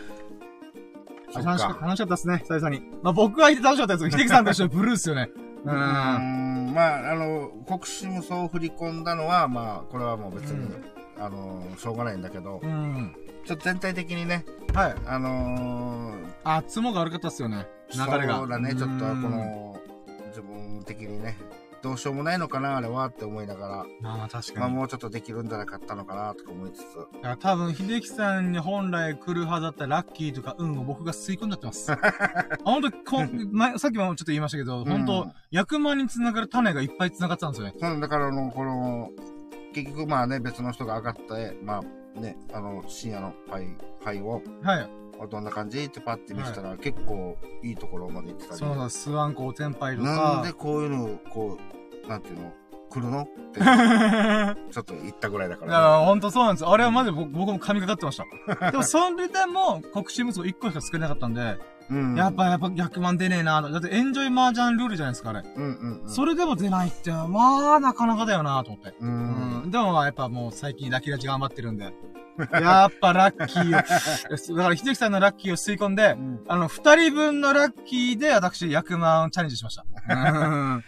[1.33, 1.87] そ っ楽しかか。
[1.87, 2.83] 楽しかったですね、久々に。
[3.03, 5.31] まあ僕はいて楽しかったですけど、秀樹さんと一緒にブルーっすよね。
[5.65, 5.75] うん。
[5.75, 6.75] ん。
[6.75, 10.85] まあ、あの、国士無双を振り込んだのは、まあ、これはもう別に、うん
[11.19, 13.15] あの、しょうがないんだけどう、ん。
[13.45, 14.95] ちょっと全体的にね、はい。
[15.07, 17.67] あのー、あ、ツモが悪かったっすよね。
[17.95, 18.39] 流れが。
[18.39, 19.23] そうだね、ちょっとこうん。
[19.23, 19.77] の、
[20.29, 21.37] 自分的にね、
[21.83, 23.69] どうしようもないのかな、あれはって思いなが
[24.03, 24.65] ら、ああ、確まかに。
[24.67, 26.85] あもうちょっとできるんじゃなかったのかな、とか思いつつ。
[27.41, 31.91] 多分、秀樹さんに本来来るはずだったラッキーとか運を僕が吸い込んじゃってます。
[31.93, 31.99] あ、
[32.65, 37.75] 本当こん、前、さっきもちょっと言いましたけど、本当、うん役満に繋がる種がいっぱい繋がってたんですよね。
[37.77, 39.11] そうだからあの、この、
[39.75, 41.83] 結局まあね、別の人が上がって、ま
[42.17, 43.67] あね、あの、深夜のパイ、
[44.05, 44.91] パイを、はい。
[45.27, 45.85] どんな感じ？
[45.85, 50.53] ってパッて見せたら、結構いいところまで行ってたりそうだ、スワンコお天杯となんかで。
[50.53, 51.59] こういうの、こ
[52.05, 52.53] う、なんていうの、
[52.89, 53.23] 来るの？
[53.23, 53.61] って、
[54.73, 56.07] ちょっと言ったぐらいだかいや、ら、ね。
[56.07, 56.67] ほんとそうなんです。
[56.67, 58.21] あれはマジで僕僕も神がかってまし
[58.59, 58.71] た。
[58.73, 61.59] でも、それでも、国士無双1個しか作れなかったんで、
[61.91, 62.15] うん。
[62.17, 65.41] やっぱ、やっぱ100万出ねえなだって、エンジョイマージャンルールじゃないですか、あれ。
[65.41, 66.09] うんうんうん。
[66.09, 68.91] それでも出ないって、まあ、なかなかだよなと思って。
[69.01, 69.05] う。
[69.05, 69.71] うんん。
[69.71, 71.93] でもまあ、やっぱもう最近ラッキーラジ頑張ってるんで。
[72.53, 73.71] やっぱラッキーを、
[74.57, 79.85] だから、秀樹さんのラッキーを吸い込んで、うんあの、二人分のラッキーで私、100万チャレンジしました。
[80.09, 80.15] う
[80.77, 80.85] ん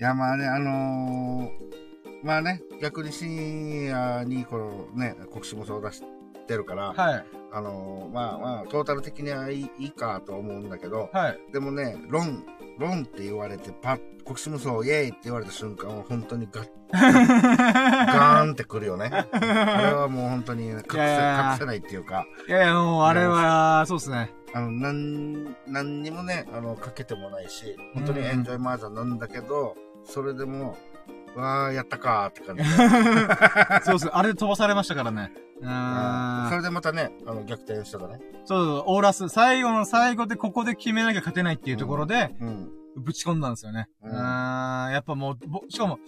[0.00, 6.02] いや、まあね、あのー、まあね、逆に深夜に、このね、国士もそう出し
[6.48, 7.24] てるから、はい。
[7.52, 11.38] あのー、まあまあ、トータル的にはいいかと思うんだけど、はい。
[11.52, 12.44] でもね、ロン、
[12.78, 19.10] ロンって言われて、パッ、国士無双イエーイって言われた瞬間は、本当にガッ、ガーンってくるよね。
[19.32, 24.32] あれはもう本当に隠せ、いやいや隠せないっていうか、いやいや、もう、あれは、そうですね。
[24.54, 30.76] あの、なん、なんにもね、あの、かけてもないし、本当にエンジョイマージャンなんだけど、それでも、
[31.34, 33.84] わー、やったかーって感じで。
[33.84, 34.08] そうです。
[34.12, 35.32] あれで飛ばされましたからね。
[36.50, 38.20] それでまたね、あの、逆転しただね。
[38.44, 42.70] そうそう、オーラス、最後の最後でここで決めなきゃ勝てないっていうところで、うん。
[42.96, 43.88] ぶち込んだんですよね。
[44.02, 44.92] ううんーん。
[44.92, 45.98] やっぱもう、ぼしかも、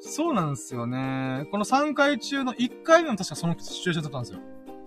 [0.00, 1.46] そうなんですよね。
[1.50, 4.38] この3回中の1回目も確かそのシチュエーションだったんですよ。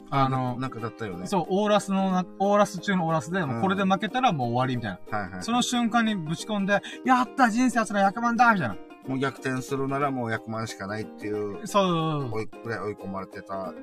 [0.10, 1.28] あの、なんかだったよね。
[1.28, 5.18] そう、オーラスのな、オーラス中のオーラスで、もうこれで負けたらもう終わりみたいな。
[5.18, 5.44] はいはい。
[5.44, 8.78] その瞬間にぶち込んで、やった人生初の100万だみたいな。
[9.08, 13.74] もう逆転するならもう100万しかないっていう、そう、追い、ぐらい追い込まれてた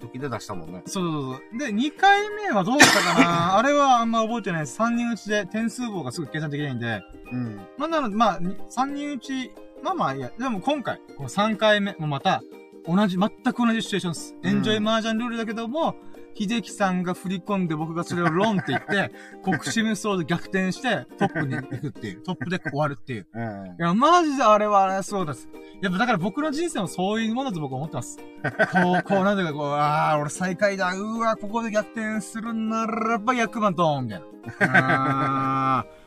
[0.00, 0.82] 時で出したもんね。
[0.86, 1.58] そうそうそう。
[1.58, 3.56] で、2回目はどうだったかな？
[3.58, 4.78] あれはあんま覚えてないです。
[4.78, 7.02] 3人打ちで点数棒がすぐ計算できないんで。
[7.32, 7.60] うん。
[7.78, 10.30] まあ、なので、まあ、に3人打ち、まあまあいいや。
[10.38, 12.42] でも今回、この3回目もまた、
[12.86, 14.36] 同じ、全く同じシチュエーションです。
[14.44, 15.96] エンジョイマージャンルールだけども、
[16.36, 19.10] 秀樹さんが振り込んで僕がそれをロンって言って、
[19.42, 22.22] 国士無双で逆転してトップに行くっていう。
[22.22, 23.26] トップで終わるっていう。
[23.32, 23.66] うん。
[23.66, 25.48] いや、マジであれはあれそうです。
[25.80, 28.18] やっぱだから僕の人生もそういうものだと僕は思ってます。
[28.18, 30.92] こう、 こう、なんていうか、こう、ああ、俺最下位だ。
[30.94, 35.80] うわ、ここで逆転するならば100万ドーンみたいな。
[35.80, 36.06] あー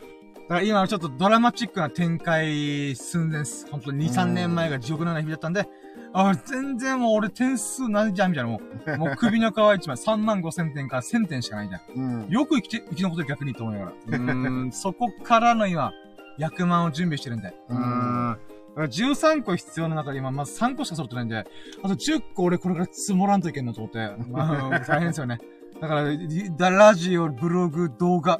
[0.49, 3.67] だから今はちょっとドラマチックな展開寸前です。
[3.69, 5.69] 本当に2、3年前が地獄のような日々だったんで、
[6.13, 11.81] あ全然もう俺点数ないじゃんみたいなもう、 もう首の皮一枚3万5千点から1000点しかないじゃん。
[11.95, 12.29] うん。
[12.29, 13.93] よく生きて、生き残ってる逆にと思いながら。
[14.07, 15.91] うーん、そこからの今、
[16.39, 17.53] 100万を準備してるんで。
[17.69, 18.37] うーん。
[18.69, 25.39] だから13個必要な中で今、まず3個しか揃ってないんで、あと10個俺これから積もらんといけんのと思って、まあ、 大変ですよね。
[25.81, 28.39] だから、ラジオ、ブログ、動画、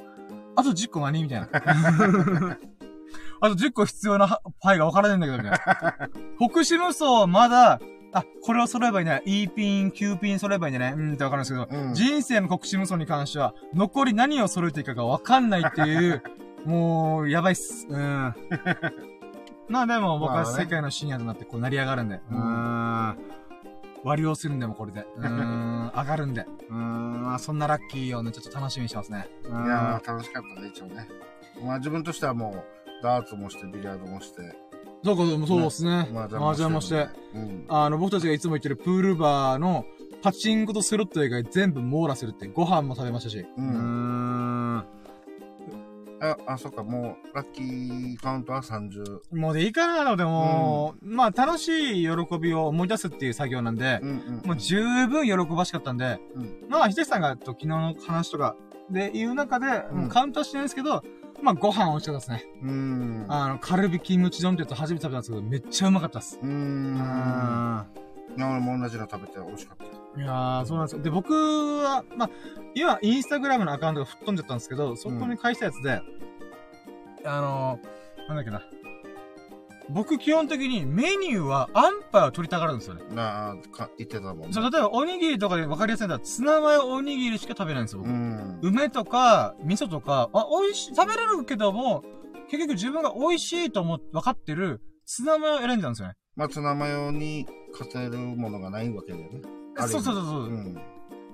[0.56, 1.48] あと10個何みたいな。
[3.42, 6.50] あと10個必要なはパイが分からないんだけど、みたいな。
[6.50, 7.80] 北市無双はまだ、
[8.12, 16.24] あ、これを揃えばいいんじゃない ?E ピン、Q ピン揃えばいいんじゃないうんって分かるんですけど、うん人生の国士無双に関しては、残り何を揃えていいかが分かんないっていう、
[16.66, 17.88] もう、やばいっす。
[17.88, 18.34] うん。
[19.70, 22.16] まあでも僕はまあね世界の深夜となってこう成り上がるんで。
[22.16, 23.18] ううんん。
[24.04, 25.06] 割りをするんでもこれで。
[25.18, 25.92] うーん。
[25.96, 26.48] 上がるんで。
[26.70, 27.22] うーん。
[27.24, 29.28] まあそんなラッキーをね、ちょっと楽しみにしてますね。
[29.46, 31.08] ういやー、楽しかったね、一応ね。
[31.64, 34.42] まあ自分としてはもう、ダーツもして、ビリヤードもして、
[35.04, 36.10] そうか、そうですね。
[36.12, 37.08] 麻麻雀もして。。
[37.34, 37.66] うん。
[37.70, 39.86] あの、僕たちがいつも言ってるプールバーの
[40.22, 43.46] パチンコとスロット以外全部網羅するって、ご飯も食べましたし。
[43.58, 44.86] うんん。
[46.22, 49.22] あ、あ、そっか、もう、ラッキーカウントは30。
[49.32, 54.48] もうでいいかな、でも、まあ楽しい喜びを思い出すっていう作業なんで、うんうん。
[54.48, 58.58] もう十分喜ばしかったんで、うんまあ、ひでさんがと昨日の話とか
[58.92, 61.04] で言う中で、うんカウントはしてないんですけど、
[61.42, 62.46] まあご飯美味しかったですね。
[62.64, 63.26] うん。
[63.28, 66.40] あの、カルビキムチ丼ってやつ初めて食べたんですけど、めっちゃうまかったです。
[66.42, 66.98] うーん。
[67.00, 67.86] あ
[68.38, 70.22] いや俺も同じの食べて美味しかった。
[70.22, 71.02] いやー、そうなんですよ。
[71.02, 72.30] で、僕は、まあ、
[72.76, 76.02] 今、インスタグラムのアカウントが吹っ飛んじゃったんですけど、そこに返したやつで、
[77.26, 78.62] あのー、なんだっけな。
[79.90, 83.04] 僕基本的にメニューはアンパイを取りたがるんですよね。
[83.10, 84.48] なあ、か言ってたもんね。
[84.52, 88.12] そう、例えばおにぎりとかで分かりやすいんだったら、ツナマヨおにぎりしか食べないんですよ、僕。
[88.12, 88.60] うん。
[88.62, 92.04] 梅とか、味噌とか、あ、美味しい、食べれるけども、
[92.50, 96.14] 結局自分が美味しいと思って分かってる、ツナマヨを選んじゃうんですよね。
[96.36, 99.42] まあ、ツナマヨに勝てるものがないわけだよね。
[99.78, 100.44] そうそうそうそう。
[100.44, 100.78] うん。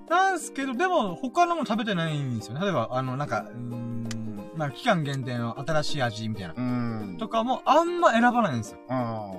[0.10, 2.62] なんすけど、でも、他のもの食べてないんですよね。
[2.62, 4.15] 例えば、あの、なんか、う
[4.56, 6.54] まあ、期間限定の新しい味みたいな。
[6.58, 7.18] うん。
[7.18, 8.80] とかも、あんま選ばないんですよ。
[8.90, 9.32] あ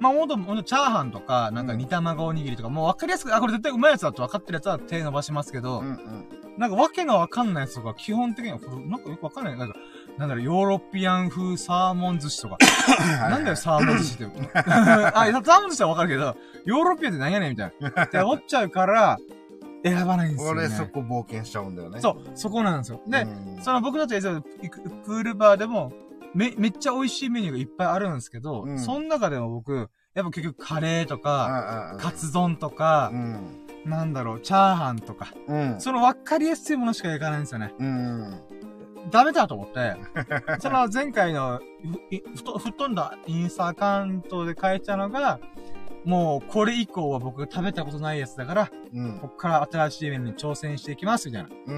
[0.00, 5.60] まあ、ほんと、ほんと、チャーハンとか、なんか煮卵おにぎりとか、もう分かりやすく、あ、これ絶対うまいやつだと分かってるやつは手伸ばしますけあ。
[5.60, 6.26] ど、うんうん。
[6.58, 9.56] なんかわけがわかんないやつとか、基本的には、これなんかよくわかんない。
[9.56, 9.74] なんか、
[10.18, 12.58] なんだろう、ヨーロピアン風サーモン寿司とか。
[13.30, 14.50] なんだよ、サーモン寿司って。
[14.58, 18.04] あ、サーモン寿司はわかるけど、ヨーロピアンって何やねんみたいな。
[18.04, 19.18] って思っちゃうから、
[19.84, 20.60] 選ばないんですよ、ね。
[20.66, 22.00] 俺そこ冒険しちゃうんだよね。
[22.00, 23.00] そう、そこなんですよ。
[23.06, 25.92] で、うんその僕たちが行くプールバーでも、
[26.34, 33.58] め、めっちゃ美味しいメニューがいっぱいあるんですけど、うんその中でも僕、やっぱ結局カレーとあか、カツ丼とかう、ん。
[33.84, 35.80] なんだろう、チャーハンとか、うん。
[35.80, 37.74] その分かりやすいものしかいかないんですよね。
[37.78, 38.40] うん。
[39.10, 39.96] ダメだと思って、
[40.60, 41.60] その前回の
[42.10, 45.40] ふいふと吹っ飛んだインスタアカウントで書いたのが、
[46.04, 49.18] もうこれ以降は僕が食べたことないやつだから、うん。
[49.18, 51.48] こっから新しいメニューに挑戦していきます、みたいな。
[51.66, 51.72] う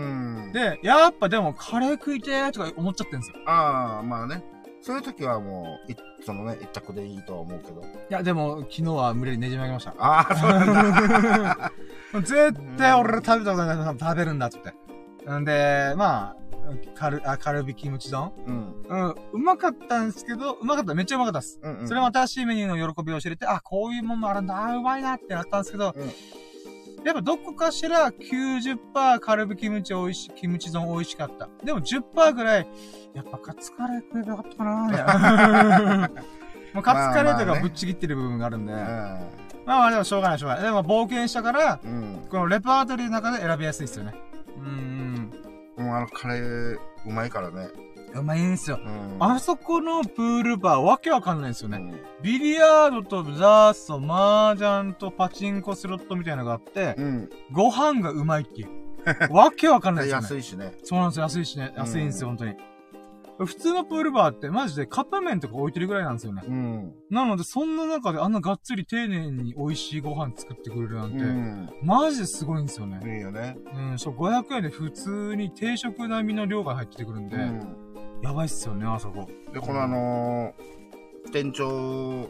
[0.48, 0.52] ん。
[0.52, 3.36] で、やっぱでもカレー食いてーとか思っちゃってるんですよ。
[3.46, 4.42] ああ、まあね。
[4.80, 7.80] そういう時はもう、いそのね、一択でいいとは思うけど。
[7.80, 9.94] いや、でも昨日は無理にねじ曲げました。
[9.98, 11.72] ああ、そうなんだ。
[12.20, 14.84] 絶対俺食べたことない食べるんだって言って。
[15.40, 16.43] んで、まあ、
[16.94, 18.82] カル、あ、カルビキムチ丼うん。
[18.88, 20.94] うん、うまかったんですけど、うまかった。
[20.94, 21.60] めっちゃうまかったです。
[21.62, 21.88] うんうん。
[21.88, 26.10] それも新しいメニューの喜びを知れて、あ、こういうもんもあるんだ、あうまいなってなったんですけど、うん
[27.04, 31.50] やっぱどこかしら90%カルビキムチ美味し、キムチ丼美味しかった。
[31.62, 32.66] でも10%ぐらい、
[33.12, 36.08] やっぱカツカレー食えばよかったかな
[36.72, 40.64] もうカツカレーとかぶっちぎってる部分があるんで、うまあまあでもしょうがないしょうがない。
[40.64, 41.80] でも冒険したから、ん。
[41.84, 42.26] うん。
[42.30, 44.14] このレパートリーの中で選びやすいですよね。
[44.56, 45.43] うん
[45.76, 46.76] もうあのカレー、
[47.06, 47.68] うまいからね。
[48.14, 48.78] うまいんですよ。
[48.84, 49.16] うん。
[49.18, 51.78] あそこのプールバーわけわかんないんですよね。
[51.78, 57.30] うんビリヤードとダーツと麻雀とパチンコスロットみたいなのがあって、うん。
[57.52, 58.68] ご飯がうまいっていう。
[59.30, 60.24] わけわかんないですよね。
[60.24, 60.72] 安いしね。
[60.82, 61.22] そうなんですよ。
[61.24, 61.74] 安いしね。
[61.76, 62.56] 安いんですよ、う本当に。
[63.38, 66.42] 普通のプールバーってマジでカップ麺とか置いてるぐらいなんですよね。
[66.46, 66.94] うん。
[67.10, 71.70] なので、そんな中であんながっつり丁寧に美味しいご飯作ってくれるなんて、うん。
[71.82, 73.00] マジですごいんですよね。
[73.04, 73.56] いいよね。
[73.74, 77.76] うん、そう、500円で普通に定食並みの量が入ってくるんで、うん。
[78.22, 79.28] やばいっすよね、あそこ。
[79.52, 82.28] で、このあのー、店長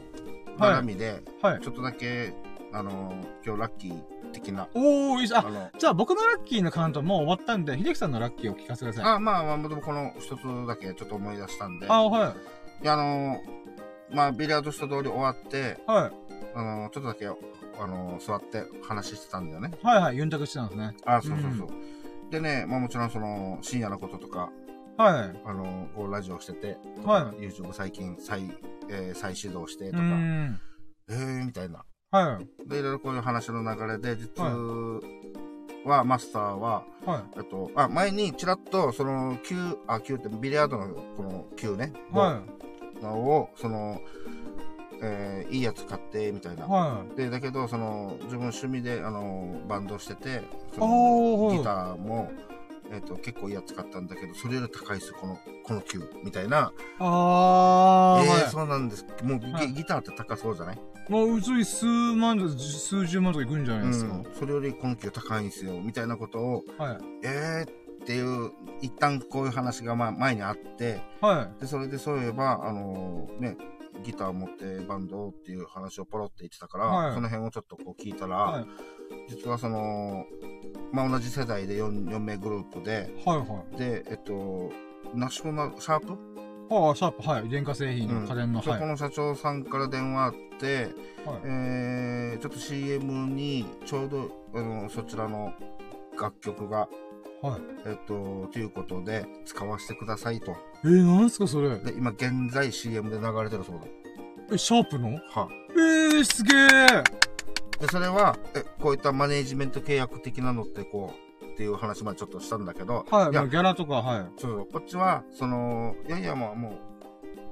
[0.58, 1.60] 絡みで、はい。
[1.60, 2.32] ちょっとだけ、
[2.72, 3.14] あの、
[3.44, 4.68] 今日ラッキー的な。
[4.74, 5.36] おー、いいです。
[5.36, 9.12] あ、あの、じゃあ僕のラッキーのカウントもう終わったんで、秀樹さんのラッキーを聞かせてください。
[9.14, 11.86] あ、まあまあ、でもこの一つだけちょっと思い出したんで。
[11.88, 12.34] あ、は
[12.80, 12.82] い。
[12.82, 13.40] いや、あの、
[14.10, 16.12] まあ、ビリヤード一通り終わって、はい。
[16.54, 19.72] あの、ちょっとだけ、あの、座って話してたんだよね。
[19.82, 20.94] はいはい、ユンタクしてたんですね。
[21.06, 21.68] あ、そうそうそう。
[22.30, 24.50] でね、まあもちろんその、深夜のこととか、
[24.96, 25.40] はい。
[25.44, 28.42] あの、こうラジオしてて、とはか YouTube 最近再、
[28.88, 30.60] えー再始動してうとか、ーん。
[31.08, 31.84] えー、みたいな。
[32.14, 32.68] はい。
[32.68, 35.00] で、いろいろこういう話の流れで、実は
[35.84, 42.16] は、マスターは、はえっと、あ、前にちらっと、その、9、あ、9ってビリヤードのこの9ね、い。
[42.16, 42.40] は
[43.02, 44.00] のを、その、
[45.02, 46.56] えーいいやつ買って、みたいい。
[46.56, 46.66] な。
[46.66, 50.40] はで、だけど、その、自分趣味で、あの、バンドしてて、
[50.74, 52.30] そのギターも、
[52.90, 56.72] えっ、と、結構いいやつ買ったんだけど、それより高いです、この、この9、みたいな。
[56.72, 56.84] い。
[57.00, 58.50] あー、えーはい。
[58.50, 59.04] そうなんです。
[59.22, 60.78] もうギ、はいギターって高そうじゃない？
[61.08, 64.14] もう、うつい数万とか数十万とかいくんじゃないですか。
[64.14, 64.26] うん。
[64.32, 66.98] それよりこの9高いんですよ、みたいなことを、はい。
[67.24, 68.52] えーっていう、
[68.82, 73.56] 一旦こういう話がまあ前にあって、はで、それでそういえば、あのね、
[74.02, 78.40] ギター持ってバンドっていう話をポロって言ってたから、はいその辺をちょっとこう聞いたら、い。
[78.40, 78.66] はい。
[79.28, 80.26] 実はその、
[80.92, 83.76] まあ、同じ世代で 4, 4名グループで、はいはい。
[83.76, 84.70] で、えっと、
[85.14, 86.18] ナショナル、シャープ、
[86.70, 87.48] ああ、シャープ、はい。
[87.48, 88.66] 電化製品うんの家電の、はい。
[88.66, 90.74] そこの社長さんから電話あって、
[91.26, 95.52] はいえー、ちょっと CM にちょうど、あの、そちらの
[96.20, 96.88] 楽曲が、
[97.42, 97.60] はい。
[97.86, 100.56] えっと、ということで、使わせてくださいと。
[100.84, 101.78] えー、なんすかそれ？
[101.78, 103.82] で、今現在 CM で流れてるそうだ。
[104.52, 105.08] え、シャープの？
[105.28, 107.02] はえー、すげー
[107.80, 111.23] で、それは、え、こういったマネージメント契約的なのってこう、
[111.54, 113.30] っていう話までちょっとしたんだけど、はい。
[113.30, 114.26] いやまあ、ギャラとか、はい。
[114.36, 116.70] そうこっちは、その、いやいや、まあも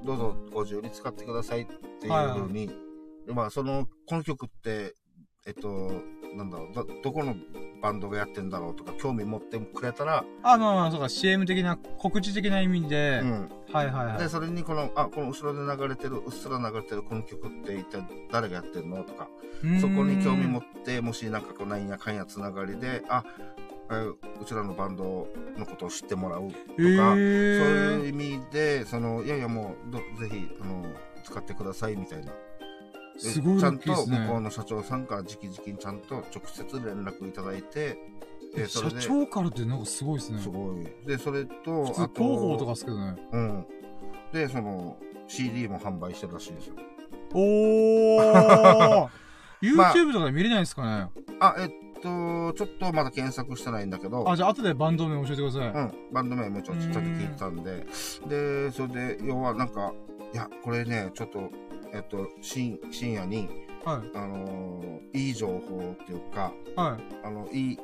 [0.03, 2.69] う、どうぞご自由に使ってくださいっていうふうに、
[3.25, 4.93] でまあ、その、この曲って、
[5.47, 5.91] えっと、
[6.35, 7.33] なんだろう、ど、どこの
[7.81, 13.49] バンドがやってんだろうとか、興味持ってくれたら、あ、まあまあ、そうか、CM 的な、告知的な意味で、うん。
[13.71, 14.27] はいはいはいで、。
[14.27, 19.29] それにこの、あ、この後ろで流れてる、うっすら流れてるこの曲って一体誰がやってんのとか、
[19.79, 23.23] そこに興味持っって、もしなんかこう、なんやかんやつながりで、あ、
[23.99, 26.87] えうちらのバンドのことを知ってもらうとか、えー、そう
[28.05, 30.85] いう意味で、その、いやいやもう、どぜひ、あの、
[31.23, 32.31] 使ってくださいみたいな。
[33.13, 37.97] ですごいちゃんと向こうの社長さんから直々にちゃんと直接連絡いただいて、
[38.67, 40.39] 社長からってなんかすごいですね。
[40.39, 41.07] すごい。
[41.07, 43.15] で、それと、普通広報とかですけどね。
[43.31, 43.65] うん。
[44.31, 44.97] で、その、
[45.27, 46.75] CD も販売してるらしいですよ。
[47.33, 49.09] おーまあ
[49.61, 51.09] !YouTube とかで見れないですかね、
[51.39, 51.69] あ、えっ
[52.03, 55.67] と、ちょっとまだ検索してないんだけど、あ、じゃあ後でバンド名教えてください。
[55.67, 57.85] うん、バンド名もちょっとち聞いてたんで、
[58.27, 59.93] で、それで、要はなんか、
[60.33, 61.49] いや、これね、ちょっと、
[61.93, 63.47] えっと、深深夜に、
[63.85, 64.17] はい。
[64.17, 67.03] あのーいい情報っていうか、はい。
[67.23, 67.79] あの、いい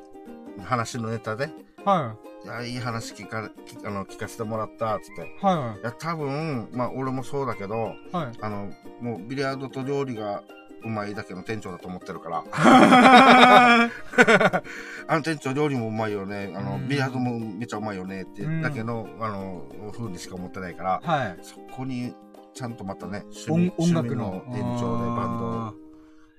[0.64, 1.50] 話のネタで、
[1.86, 5.22] はいや、いい話聞か、聞あの聞かせてもらった、つって。
[5.22, 5.46] い。
[5.46, 8.16] はいや、多分、まあ、俺もそうだけど、い。
[8.16, 8.38] はい。
[8.42, 8.72] あの、
[9.02, 10.44] もう、ビリヤードと料理が
[10.84, 12.44] うまいだけの店長だと思ってるから。
[15.08, 16.54] あの店長料理もうまいよね。
[16.56, 16.88] あの、うん。
[16.88, 18.24] ビリヤードもめっちゃうまいよね。
[18.24, 18.62] ってうん。
[18.62, 21.38] だけの、あの、風にしか思ってないから、はい。
[21.42, 22.14] そこに、
[22.54, 24.44] ちゃんとまたね、趣音楽の。
[24.48, 25.38] 店長でバン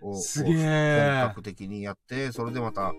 [0.03, 1.21] ドを、すげー。
[1.21, 2.95] 本格的にやって、それでまた、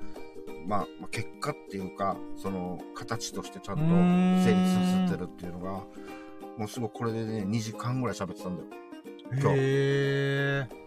[0.68, 5.72] まあ、まあ、結果っていうか、その、形としてちゃんと成立させてるっていうのが、
[6.58, 8.68] もうすぐこれでね、2時間ぐらい喋ってたんだよ。
[9.40, 10.81] 今日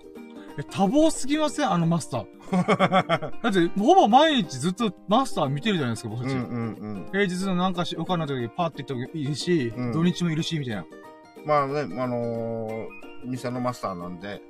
[0.59, 1.73] え、多忙すぎません？
[1.73, 3.43] あのマスター。
[3.43, 6.33] だって、ほぼ毎日ずっとマスター見てるじゃないですか、僕たち。
[6.35, 7.07] うんうんうん。
[7.11, 10.87] 平日のなんかし、お金の時にパーって行った時いるし、うん土日もいるし、みたいな。
[11.45, 12.87] まあね、あのー
[13.27, 14.43] 店のマスターなんで、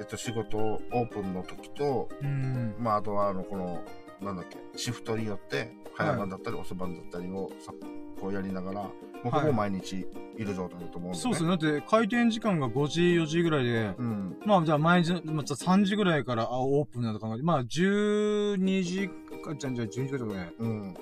[0.00, 2.74] えっと、仕事、オープンの時と、うん。
[2.78, 3.82] まあ、あとは、あの、この、
[4.22, 7.72] なんだっけ、シフトによって、早番だったり遅番だったりをさ、
[8.18, 8.90] こうやりながら、
[9.30, 11.48] もうほぼ毎日いる状態だと思うんで、ねそうですね。
[11.48, 14.36] だって、開店時間が5時、4時ぐらいで、うん。
[14.44, 17.36] まあ、じゃあ、毎日、まあ、じゃあ3時ぐらいから、あ、オープンなのかな。
[17.38, 19.08] まあ、12時
[19.44, 20.94] か、じゃあ、じゃあ12時かとかね、うん。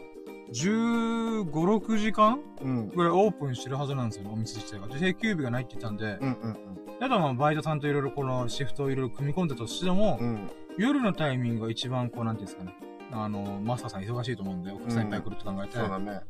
[0.52, 2.88] 15、6時間うん。
[2.88, 4.88] ぐらいオープンしてるはずなんですよ、お店自体が。
[4.88, 6.56] で、定休日がないって言ったんで、うんうん
[7.00, 10.28] あとはまあ、バイトさんといろいろこのシフトをいろいろ組み込んでたとしても、うん。
[10.28, 10.50] うん。
[10.78, 12.72] 夜のタイミングが一番こう、なんていうんですかね。
[13.10, 16.20] あの、マスターさん忙しいと思うんで、お客さんいっぱい来るって考えて、そうだね。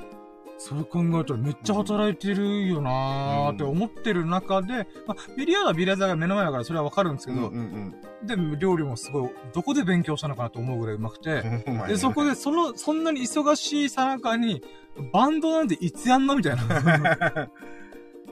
[0.56, 7.50] それ考えたらめっちゃ働いてるよなーって思ってる中で、まあ、ビリヤードはビリヤードが目の前だからそれはわかるんですけど、
[8.24, 11.42] で、料理もすごい、どこで勉強したのかなと思うぐらいうまくて、
[11.88, 14.62] で、そこで、その、そんなに忙しいさなかに、
[15.12, 16.62] バンドなんていつやんのみたいな。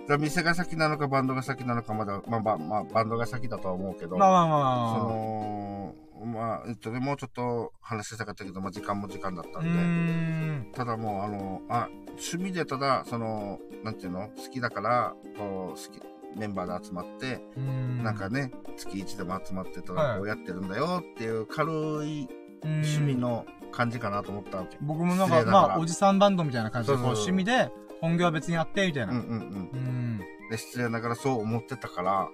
[0.07, 5.15] じゃあ店が先なのかバンドが先なのかまだ、まあまあ、まあ、バンドが先だとは思うけど、まあまあそまあ。
[5.15, 5.95] の、
[6.25, 10.73] まあ、えっとね、もうちょっと話したかったけど、まあ時間も時間だったんで、ん。
[10.73, 14.29] ただもう、あの、あ、趣味でただ、その、なんていうの？
[14.37, 16.01] 好きだから、こう、好き、
[16.39, 22.29] メンバーで集まって、んなんかね、月一でも集まってたはいら、こうやってるんだよっていう軽い
[22.63, 24.79] 趣趣味の感じかなと思ったわけ。
[24.81, 27.71] 僕もなんか、まあ、おじさんバンドみたいな感じで、こう趣味で、
[28.01, 29.13] 本業は別にやって、みたいな。
[29.13, 29.37] うんうんうん。
[29.37, 30.21] うん。
[30.51, 32.29] で、失礼ながらそう思ってたから。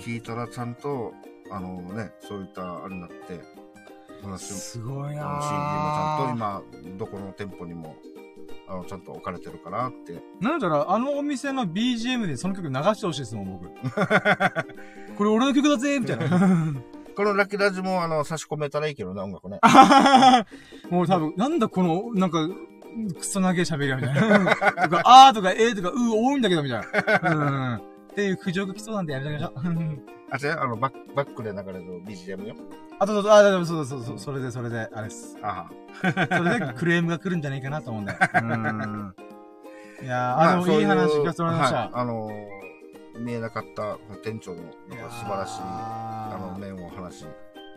[0.00, 1.12] 聞いたらちゃんと、
[1.50, 3.40] あのね、そういったあれになって、
[4.22, 7.96] 話すごいなあの CD もちゃんと今、どこの店舗にも、
[8.68, 10.22] あの、ちゃんと置かれてるからって。
[10.40, 13.68] なんだろう、あのお店の BGM でその曲流してほしいですもん、僕。
[15.16, 16.28] これ俺の曲だぜみたいな。
[17.16, 19.58] このラッキーラジも、あの、差し込めたらいいけどね、音楽ね。
[20.88, 22.46] もう多分、なんだこの、なんか、
[23.18, 24.54] クソ長い喋りや、みたいな。
[24.88, 26.82] とか、あーとか、えーとか、うー多いんだけど、みたい
[27.22, 27.34] な。
[27.34, 27.74] うん。
[27.76, 27.80] っ
[28.14, 29.70] ていう苦情が来そうなんでやめてあげましょ
[30.04, 30.17] う。
[30.30, 32.54] あ、違う、あの、バック、バックで流れる BGM よ。
[32.98, 35.36] あと、あ、でもそうそうそう、それで、それで、あれです。
[35.42, 35.70] あ
[36.02, 36.06] そ
[36.44, 38.12] れでクレームが来るんじゃないかなと思うんで。
[38.34, 39.14] うん。
[40.02, 41.76] いやー、まあ、でもいい話聞かせてもらいました。
[41.76, 44.58] はい、あのー、見えなかった店長の
[45.10, 47.26] 素晴らしい、ああの、面を話し。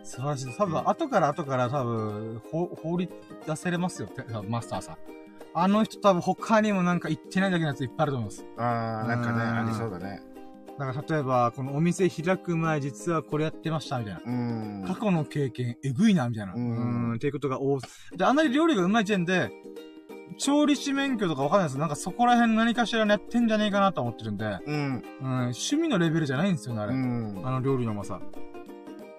[0.04, 0.56] 素晴らしい。
[0.56, 3.08] 多分、後から後から多分、ほ、放り
[3.46, 4.96] 出せれますよ、てマスターさん。
[5.54, 8.46] あの人多分他にもなんか言ってないだけのやついっぱいあると思います。
[8.56, 10.31] あー、なんかね、うんありそうだね。
[10.78, 14.20] だから例えば、このお店開く前実はこれやってました、みたいな。
[14.24, 14.84] うん。
[14.86, 16.54] 過去の経験、えぐいな、みたいな。
[16.54, 17.78] ううんん、っていうことが多
[18.16, 19.50] で、あんなに料理がうまい時点で、
[20.38, 25.02] 調理師免許とかわかんないですなんかそこら辺何かしらやってんじゃねえかなと思ってるんで、うん。
[25.20, 26.94] うん、趣味のレベルじゃないんですよね、あれ。
[26.94, 27.42] うん。
[27.44, 28.20] あの料理のうまさ。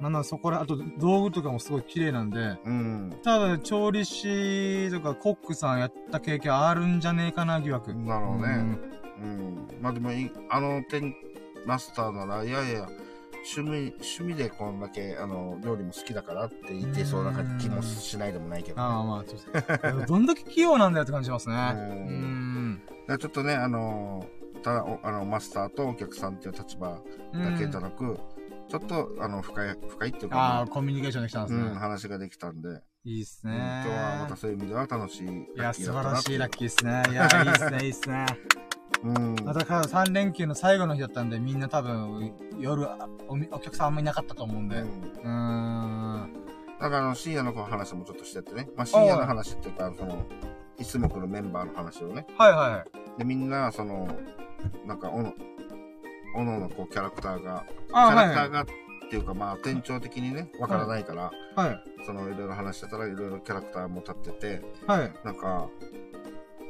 [0.01, 3.13] なんならそこら、あと道具とかもすごい綺麗なんで、うん。
[3.23, 7.93] ただ調理師とかコックさんやった経験あるんじゃねえかな疑惑。
[7.93, 8.77] なるほどね。
[9.21, 9.67] うん。
[9.81, 10.09] まあでも
[10.49, 11.15] あの店、
[11.65, 12.87] マスターなら、いやいや、
[13.55, 18.83] 趣味、趣味でこんだけ、あの、料理も好きだからって言ってそうな感じ気もしないでもないけど、ね。
[18.83, 20.05] ああ、まあ、ちょっと。
[20.07, 21.55] どんだけ器用なんだよって感じしますね。
[21.75, 22.81] ううん
[23.19, 24.25] ちょっとね、あの、
[24.63, 27.01] ただ、おあの、マスターとお客さんっていう立場
[27.33, 28.17] だけじゃなく、
[28.69, 31.67] ちょっと、あの、深い、深いっていうか、ああ、コミュニケーションできたんですね。
[31.67, 33.57] うん、話ができたんで、いいっすうんね。
[33.85, 35.27] 今日はまたそういう意味では楽しい。
[35.27, 37.03] いや、素晴らしいラッキーっすね。
[37.11, 38.25] いや、いいっすね、いいっすね。
[39.03, 39.35] うん。
[39.35, 44.77] だから3連休の最後の日だったんで、みんな多分、夜、あおみお客さんあんまいなかったと思うんで。
[44.77, 46.33] ううんーん。
[46.79, 48.69] だからあの深夜の話もちょっとしてってね。
[48.77, 50.25] まあ深夜の話っていうか、その、
[50.79, 52.25] いつも来るメンバーの話をね。
[52.37, 52.85] はいは
[53.15, 53.19] い。
[53.19, 54.07] で、みんな、その、
[54.85, 55.33] なんか、おの、
[56.37, 58.73] おのおのこうキャラクターが、キあャラクターはがって
[59.15, 61.59] いうか、まあ店長的にね、わからないから、い。
[61.59, 61.83] はい。
[62.05, 65.13] そのいろいろ話してたらいろいろキャラクターも立ってて、はい。
[65.23, 65.69] なんか、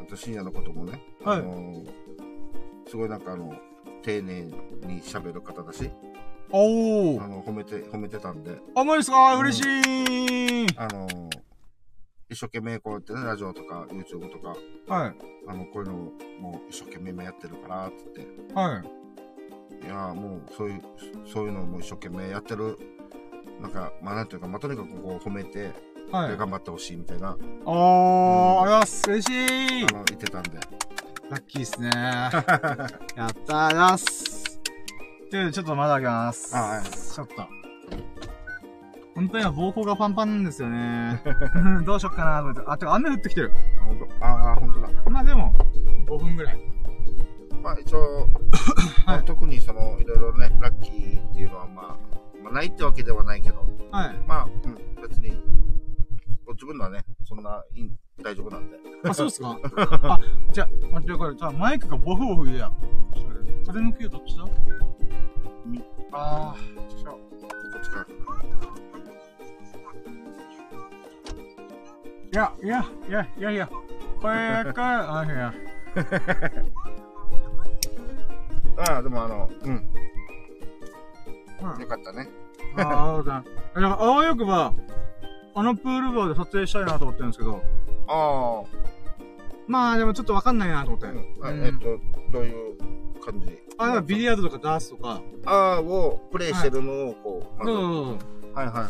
[0.02, 1.84] あと深夜のこともね、はいあの
[2.88, 3.56] すごいなんかあの、
[4.02, 5.90] 丁寧に喋る方だし、
[6.52, 7.24] おー。
[7.24, 9.36] あの、褒めて、褒めてたんで、あ、マジっすか？
[9.38, 11.08] 嬉しいあの
[12.30, 14.56] 一生懸命こうやってね、ラジオとか YouTube とか、
[14.88, 15.16] はい。
[15.48, 15.98] あの、こういうのを
[16.42, 19.03] もう一生懸命今やってるから、って言って、はい。
[19.84, 20.82] いやーもうそういう、
[21.32, 22.78] そういうのも一生懸命やってる、
[23.62, 25.72] なんか、まあなんていうか、まあとにかくこう褒めて、
[26.12, 26.38] はい。
[26.38, 29.10] 頑張ってほしいみたいな、ありがとうございます。
[29.10, 30.52] 嬉しいあの、言ってたんで。
[31.30, 34.60] ラッキーっすね やったー、ありがとうございます。
[35.32, 36.56] というちょっとまだあげます。
[36.56, 37.34] あはいちょっと。
[39.16, 41.22] 本当に今、膀胱がパンパンなんですよね。
[41.86, 42.62] どうしよっかなと思って。
[42.66, 43.52] あ、てか雨降ってきてる。
[43.82, 44.90] あ、ほんと、ああ、ほんとだ。
[45.10, 45.54] まあでも、
[46.08, 46.73] 5分ぐらい。
[47.64, 48.28] まあ一応、
[49.08, 51.98] まあ特にその、いろいろね、ラッキーっていうのはまあ、
[52.44, 53.60] まあないってわけではないけど、
[53.92, 54.20] はい。
[54.28, 55.42] まあ、うん、別に、
[56.46, 57.64] ご自分のはね、そんな
[58.22, 58.78] 大丈夫なんで。
[59.06, 59.58] あ、そうっすか
[60.04, 60.20] あ、
[60.52, 62.72] じゃあ、待って、これ、じゃあマイクがボフボフ言うや。
[63.66, 64.46] 風向きはどっちだ？
[65.66, 65.82] み
[66.12, 67.20] あー、ちょこ
[67.78, 68.06] っちから。
[72.34, 73.68] いや、いや、いや、いやいや。
[73.68, 75.54] これか、あ、いや。
[78.78, 79.78] ああ、でもあの、うん、う
[81.78, 82.30] んよかったね。
[82.78, 83.44] ああ、そうだ。
[83.76, 84.74] だから、あわよくば、
[85.56, 87.62] あのプールバーで撮影したいなと思ってるんですけど、
[88.08, 88.64] あ
[89.68, 91.08] まあでもちょっとわかんないなと思って。
[91.08, 92.00] あ、うんあうんえっと、
[92.32, 92.78] どういう
[93.22, 93.60] 感じ？
[93.78, 95.22] あ、ビリヤードとかダースとか。
[95.46, 98.12] ああ、をプレイしてるのをこう、まずそうそうそ
[98.50, 98.54] う。
[98.54, 98.90] はいはいはいは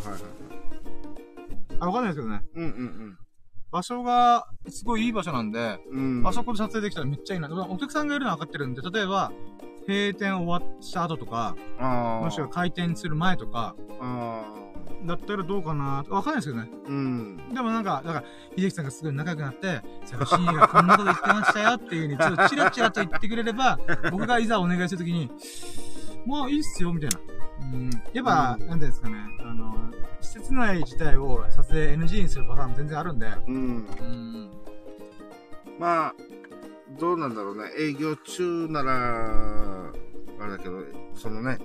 [1.80, 2.42] あ、わかんないですけどね。
[2.54, 3.18] うんうん
[3.74, 6.18] 場所が、すごいいい場所なんで、うん。
[6.20, 6.26] うん。
[6.28, 7.48] あそこで撮影できたらめっちゃいいな。
[7.68, 9.32] お客さんがいるのは分かってるんで、例えば、
[9.88, 11.56] 閉店終わった後とか。
[12.22, 14.44] もしくは開店する前とか、あ
[15.04, 16.70] だったらどうかなわかんないですけどね。
[16.86, 17.36] うん。
[17.52, 18.24] でもなんか、だから、
[18.56, 23.78] 秀樹さんがすごい仲良くなって、そういえば深夜がこんなこと言ってましたよっていう風に、ちょっとチラチラと言ってくれれば、
[24.12, 25.28] 僕がいざお願いするときに、
[26.26, 27.18] まあいいっすよ、みたいな。
[27.72, 27.90] うん。
[28.12, 29.74] やっぱ、うんなんていうんですかね、あの、
[30.24, 33.54] 施設内自体を撮影 NG にするパターンも全然あるんで、うん。
[33.54, 33.58] う
[34.02, 34.50] ん。
[35.78, 36.14] まあ、
[36.98, 37.70] どうなんだろうね。
[37.78, 39.92] 営業中なら、
[40.40, 40.82] あれだけど、
[41.14, 41.58] そのね、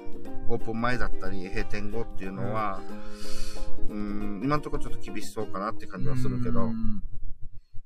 [0.50, 2.82] オープン前だったり、閉店後っていうのは、
[3.90, 7.02] うん、今のところちょっと厳しそうかなって感じはするけどう、ん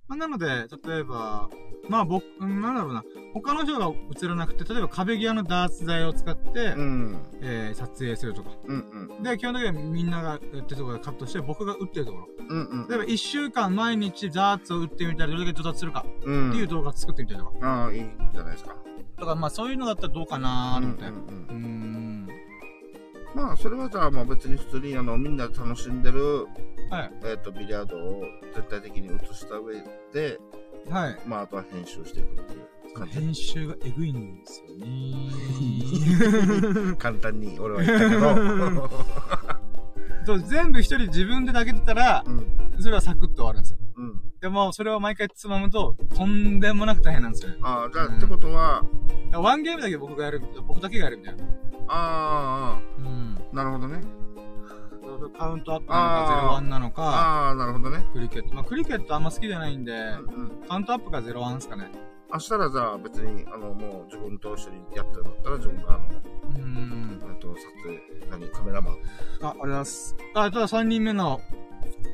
[0.07, 1.49] まあ、なので、例えば、
[1.89, 3.03] まあ僕、うんなんだろうな、
[3.33, 8.51] 他の人が映らなくて、例えば壁際のダーツ台を使って、うん、えー撮影するとか。
[8.65, 12.27] うん、うん、で、基本的にはみんながやってるところでカットして、僕が打ってるところ。
[12.49, 16.49] うん、うん例えば1週間毎日ダーツを打ってみたらどれだけ上達するかうん。
[16.49, 17.51] っていう動画を作ってみたりとか。
[17.61, 18.75] ああ、いいんじゃないですか。
[19.17, 21.05] とか、まあそういうのだったらどうかなーと思って。
[21.05, 22.42] うんうんうんうーん。
[23.35, 26.47] まあ、それはじゃあ、まあ別に普通に、あの、みんなで楽しんでる、
[26.89, 27.11] はい。
[27.25, 28.23] えっ、と、ビリヤードを
[28.53, 29.75] 絶対的に映した上
[30.13, 30.39] で、
[30.89, 31.17] はい。
[31.25, 33.13] まあ、あとは編集していくっていう感じ。
[33.13, 34.85] 編集がえぐいんですよね
[36.99, 38.35] 簡単に俺は言ったけど、
[40.25, 42.45] そう全部一人自分でだけてたら、うん、
[42.79, 43.77] それはサクッと終わるんですよ。
[43.95, 44.21] うん。
[44.39, 47.57] でも、それを毎回つまむと、とんでもなく大変なんですよね。
[47.61, 48.83] ああ、じゃあ、ってことは、
[49.33, 51.43] ワンゲームだけ僕がやる、僕だけがやるみたいな。
[51.87, 53.37] あうん。
[53.51, 54.01] あ、なるほどね。
[55.37, 58.05] カウントアップなのか、ゼロワンなのか、ああ、なるほどね。
[58.13, 58.55] クリケット。
[58.55, 60.67] まあ、クリケットあんま好きじゃないんで、うんうん。
[60.67, 61.91] カウントアップがゼロワンですかね。
[62.31, 66.05] あしたらじゃあ別に、あの、もう自分と一緒にやってるんだったら自分が、あの、
[66.55, 67.21] うん。
[67.21, 68.93] えっと、撮影、何、カメラマン。
[68.93, 70.15] あ、ありがとうございます。
[70.33, 71.41] あ、ただ3人目の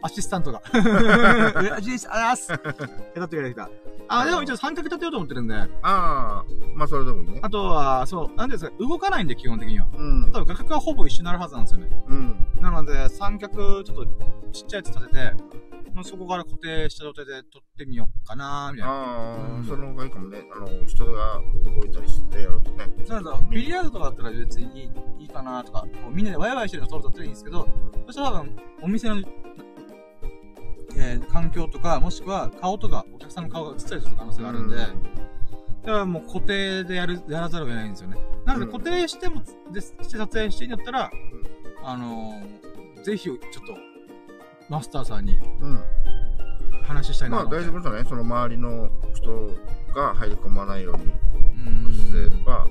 [0.02, 0.62] アシスタントが。
[0.72, 2.52] ありがとうございます。
[2.52, 3.70] やってくれてきた。
[4.08, 6.44] あ、でも一応三角立てようと思ってるんで、ああ、
[6.76, 7.40] まあそれでもいいね。
[7.44, 9.88] あとは、そう、なんですか、動かないんで、基本的には。
[9.96, 10.32] うん。
[10.32, 12.04] 多分画角はほぼ一緒になるはずなんですよね。
[12.08, 12.48] うん。
[12.60, 14.06] なので、三脚、ちょっと
[14.52, 15.34] ちっちゃいやつ立てて、
[15.94, 18.94] もうそこから固定した状態で撮ってみようかなみたいな。
[18.94, 20.44] ああ、うんその方がいいかもね。
[20.56, 22.86] あの、人が動いたりしてやるとね。
[23.06, 27.68] そうだビリヤードとかだったら別にいいかなとか、みんなでワイワイしてるの撮るとったらいいんですけど、
[28.08, 29.22] そしたら多分、お店の、
[31.02, 34.92] えー環境とか、もしくは顔とか、お客さんの顔が映ったりする可能性があるんで、だか
[36.00, 38.18] らもう固定でやる、やらざるを得ないんですよね。
[38.46, 41.10] なのでうん固定しても、でして撮影してんだったら、
[41.84, 43.42] あのー、ぜひちょっと、
[44.70, 45.84] マスターさんにうん。
[46.84, 47.70] 話したいなまあと思って。
[47.70, 48.06] 大丈夫じゃない？
[48.06, 49.48] その周りの人
[49.96, 51.04] が入り込まないように
[51.86, 52.66] うんすれば、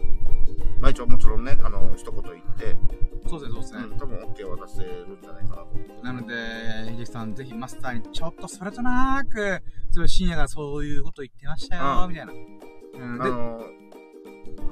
[0.81, 2.77] まあ一応もちろんね、あの、一言言って、
[3.29, 3.81] そうですね、そうですね。
[3.91, 6.03] うん、多分 OK は出せるんじゃないかなと思って。
[6.03, 6.35] なので、
[6.93, 12.33] 秀樹さん、ぜひマスターにちょっとそれとなく、それ深夜がそういうこと言ってましたよ、うんみたいな。
[12.33, 13.61] うん、で、あの、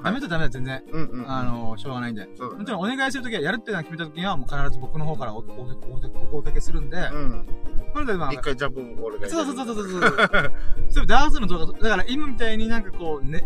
[0.03, 0.83] ダメだダメだ、全然。
[0.91, 1.31] うんうん。
[1.31, 2.25] あの、しょうがないんで。
[2.25, 7.47] ねもちろんお願いするときは、やるっていうのを決めたときには、もう必ず僕の方からおおおおお声かけするんで、うん。
[7.93, 9.89] なので、まあ、一回ジャブ俺がそうそうそうそうう。
[9.89, 10.51] そうそう。
[10.89, 13.43] そうダーツの動画、だから今みたいになんかこう、ね、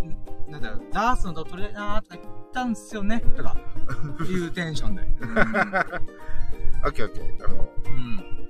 [0.52, 3.56] なんだろう、ダーツの動画撮りたいなーとか言ったんすよね、とか、
[4.30, 5.02] いうテンションで。
[6.84, 7.46] オッケーオッケー。
[7.46, 8.42] あの、うん。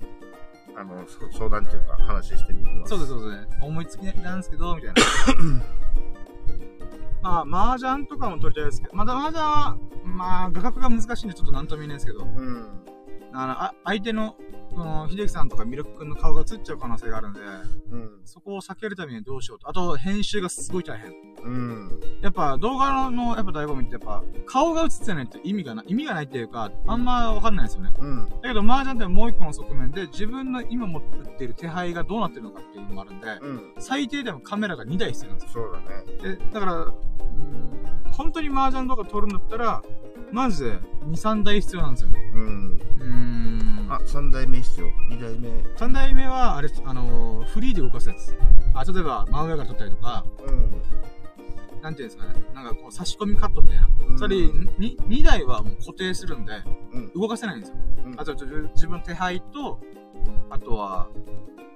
[0.76, 2.90] あの、そ相談っていうか話してみます。
[2.90, 3.58] そうです、そうですね。
[3.62, 5.02] 思いつきなんですけど、みたいな。
[7.46, 12.68] まあ、麻雀とかも撮りたいですけど、まだ麻雀は、まあ、画角が難しいんでちょっとなんとも言えないですけど、うん。
[13.34, 14.36] あの、あ相手の、
[14.74, 17.40] その、秀樹さんとかミルク君の顔が映っちゃう可能性があるんで、
[17.92, 18.10] うん。
[18.26, 19.70] そこを避けるためにはどうしようと。
[19.70, 21.14] あと、編集がすごい大変。
[21.44, 22.00] うん。
[22.22, 27.94] やっぱ、動画の、やっぱ醍醐味ってやっぱ、顔が映ってないと意味がない、意味がないっていうか、あんまわかんないですよね。
[27.98, 28.30] うん。
[28.30, 31.02] だけど、麻雀ってもう一個の側面で、自分の今持っ
[31.38, 33.74] ている手配がどうなってるのかっていうのもあるんで、うん。
[33.80, 35.64] 最低でもカメラが2台必要なんですよ。
[35.64, 36.38] そうだね。
[36.38, 39.82] で、だから、うーん本当に麻雀動画撮るんだったら、
[40.32, 42.21] マジで2、3台必要なんですよね。
[42.34, 42.82] うん。
[43.00, 43.88] うーん。
[43.92, 44.88] あ、三代目必要。
[45.10, 45.50] 二代目。
[45.50, 48.36] 3台目は、あれ、あのーフリーで動かすやつ。
[48.74, 51.82] あ、例えば、真上から撮ったりとか、うん。
[51.82, 52.44] なんていうんですかね。
[52.54, 53.90] なんかこう、差し込みカットみたいな。
[54.08, 56.54] うんそれ、に2台はもう固定するんで、
[56.94, 57.12] うん。
[57.14, 57.76] 動かせないんですよ。
[58.06, 59.80] うんあと、じ自分の手配と、
[60.50, 61.08] あとは、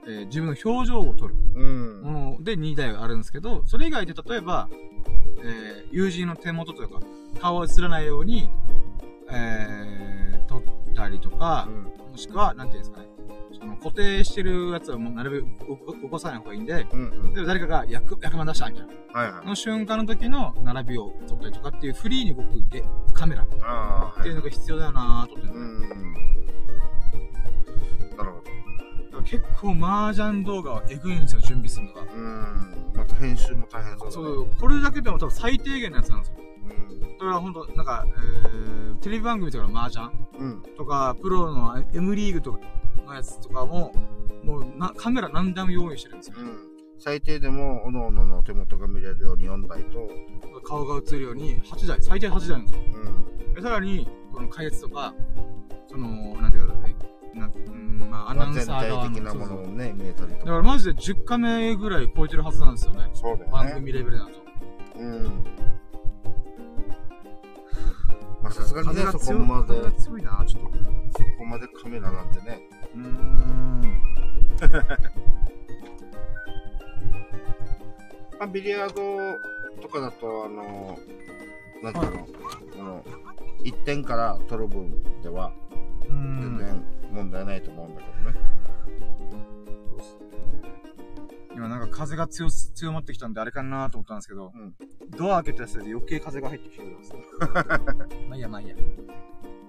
[0.08, 2.38] えー自分の表情を撮るうん。
[2.44, 4.70] で2台あるんですけど、それ以外で例えば、
[5.44, 7.00] えー友人の手元というか、
[7.42, 8.50] 顔を映らないように、
[9.32, 10.05] えー、
[10.96, 11.68] たりとか、
[12.12, 13.08] もしくは、なんていうんですかね。
[13.58, 17.10] その固定してるやつはもうなるべく動動かさない方がいいんで、うん。
[17.10, 17.34] うん。
[17.34, 18.94] 例えば誰かが役、役満出したみたいな。
[19.22, 19.48] はいはい。
[19.48, 22.84] の瞬間の時の並びを撮ったりとかっていうフリーに動くゲ
[23.14, 24.36] カメラっていう。
[24.36, 25.82] のが必要だよなぁと思って、うん。
[28.18, 28.42] なるほ
[29.14, 29.22] ど。
[29.24, 32.02] 結構麻雀動画はエグいんですよ、準備するのが。
[32.02, 32.92] うん。
[32.96, 34.12] また編集も大変そうだね。
[34.12, 36.45] そう、これだけでも多分最低限のやつなんですよ。
[36.70, 37.00] うん。
[37.00, 40.64] だからほんと、なんか、えー、テレビ番組とかの麻雀うん。
[40.78, 42.60] とか、プロの M リーグとか
[43.06, 43.94] のやつとかも、
[44.44, 46.36] もうな、カメラ何台も用意してるんですよ。
[46.40, 46.58] うん。
[46.98, 50.10] 最低でも、おのおのの手元が見れるように4台と、
[50.64, 52.82] 顔が映るように8台、最低8台なんですよ。
[53.46, 53.54] うん。
[53.54, 55.14] でさらに、この開発とか、
[55.88, 56.08] その、
[56.42, 56.96] なんていうか、ね、
[57.36, 60.46] なんうん、まあ、アナウンサ全ー側の体的なものもね、見えたりとか。
[60.46, 63.10] だからマジで10カメぐらい超えてるはずなんですよね。
[63.14, 63.52] そうだよね。
[63.52, 64.32] 番組レベルだと。
[65.00, 65.44] うん。
[68.46, 70.78] まあ、さすがにね、そこまで、強いな、ちょっと。
[70.78, 70.84] そ
[71.40, 72.62] こまでカメラなんてね。
[72.94, 73.82] うーん。
[78.38, 79.40] まあ、ビリヤード
[79.82, 81.00] とかだと、あの、
[81.82, 82.28] なんていうの、
[82.78, 83.04] この、
[83.64, 85.52] 1点から取る分では、
[86.04, 86.60] う全ん。
[86.60, 88.38] 然問題ないと思うんだけどね。
[91.56, 94.76] 今なんか風が強す、強まってきたんであれかなと思ったんですけど、うん
[95.18, 97.20] ドア開けたせいで余計風が入ってきてるんですよ。
[98.28, 98.76] まあいいや、まあいいや。
[98.76, 98.86] とり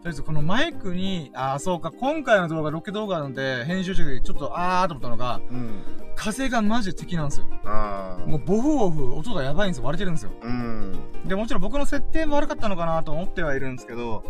[0.07, 5.83] あえずこのマイクに、ああ、そうか、今回の動画、ロケ動画なんで、編集中でちょっとあーと思ったのが、うん。
[6.17, 7.47] 風がマジで敵なんですよ。
[7.65, 8.27] ああ。
[8.27, 9.85] もうボフボフ、音がやばいんですよ。
[9.85, 10.33] 割れてるんですよ。
[10.43, 10.99] うん。
[11.25, 14.25] で、もちろん僕の設定も悪かったのかなと思ってはいるんですけど、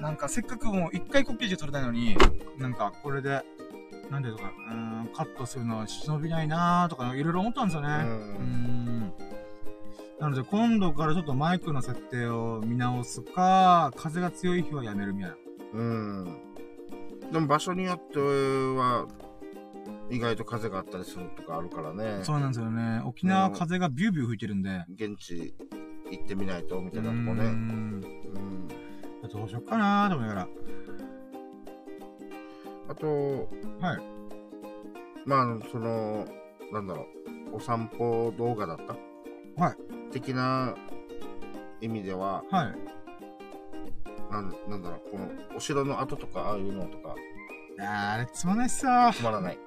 [0.00, 2.16] なんかせっかくもう一回コピーして撮れたのに、
[2.58, 3.42] なんかこれで、
[4.12, 4.74] なんでとか、うー
[5.04, 7.88] ん、カットするのは忍びないなーとか、いろいろ思ったんですよね。
[7.88, 9.12] うん。
[10.20, 15.36] なので今度からちょっとマイクの設定を見直すか、風が強い日はやめるみたいな。
[15.72, 16.24] うん。
[17.32, 19.08] でも場所によっては、
[20.10, 22.22] 意外と風があったりするとかあるからね。
[22.22, 23.00] そうなんですよね。
[23.06, 24.84] 沖縄は風がビュービュー吹いてるんで。
[24.94, 25.54] 現地
[26.10, 27.44] 行ってみないと、みたいなとこね。
[27.44, 28.00] んうん。
[29.32, 30.48] どうしよっかなーと思いながら。
[32.92, 33.48] あと、
[33.80, 34.02] はい。
[35.24, 36.26] まああの、その、
[36.72, 37.06] なんだろ
[37.52, 38.76] う、お散歩動画だっ
[39.56, 39.76] たはい。
[40.10, 40.74] 的な
[41.80, 42.74] 意味では、はい。
[44.30, 47.14] なんなんだろう、この、お城の跡とか、ああいうのとか、
[47.78, 49.58] いやー、あれつまんないっすよつまらない。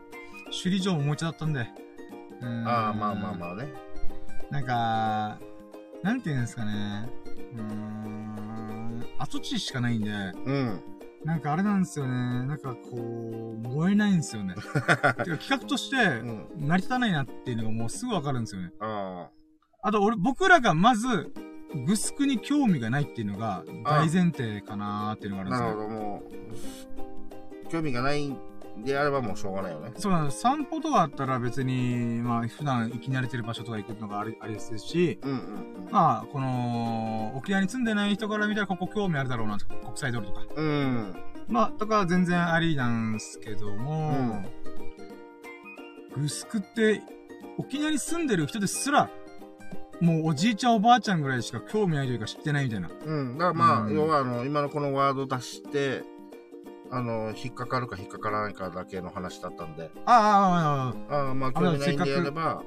[0.46, 1.68] 首里城も思いちゃったんで。
[2.42, 3.74] うーんああ、まあまあまあね。
[4.52, 5.40] なんか、
[6.04, 7.10] なんていうんですかね。
[7.56, 10.95] うーん、跡地しかないんで、うん。
[11.26, 12.12] なんかあれなんですよね。
[12.46, 14.54] なんかこう、燃えないんですよね。
[14.62, 16.68] てか企画として、うん。
[16.68, 18.72] 成り立たないなっていうのがもうすぐわかるんですよね。
[18.80, 19.30] あ
[19.82, 21.34] あと、俺、僕らがまず、
[21.88, 25.68] グスクに興味がないっていうのが大前提かなーっていうのがあ、あるんですよ。
[25.68, 26.24] なるほど、も
[27.66, 28.38] う、興味がないん
[28.78, 29.92] であればもうしょうがないよね。
[29.98, 30.40] そうなんです。
[30.40, 35.92] 散歩とかあったら別に、まあ、普段行き慣れてる場所とか行くのがあり、ありですし、うんうんうん。
[35.92, 40.42] まあ、この、沖縄に住んでない人から見たらここ興味あるだろうな、国際通りとか。
[40.56, 41.16] うん。
[41.48, 44.44] まあ、とかは全然ありなんですけども、
[46.16, 47.02] グスクって、
[47.58, 49.10] 沖縄に住んでる人ですら、
[50.02, 52.90] もうおじいちゃんおばあちゃんぐらいしか興味ないというか知ってないみたいな。
[53.06, 53.38] うん。
[53.38, 56.04] だからまあ、うん要はあの、今のこのワード出して、
[56.96, 62.64] あの、引っかかるか引っかからないかだけの話だったんで、ああ、ああ、ああ、ああ、まあ、あ興味ないんでせっかくあれば、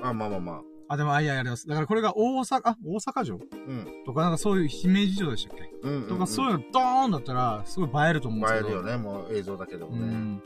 [0.00, 0.60] あまあまあまあ。
[0.86, 1.66] あ、でも、あ、いや、やります。
[1.66, 3.36] だからこれが大阪、あ、大阪城？
[3.36, 3.86] うん。
[4.06, 6.08] とかなんかそういう姫路城でしたっけ、うんうん、うん。
[6.10, 8.68] とかそういうのドーンだったら、すごい映えると思うんですけど。
[8.68, 9.98] 映えるよね、もう映像だけでもね。
[9.98, 10.42] うん。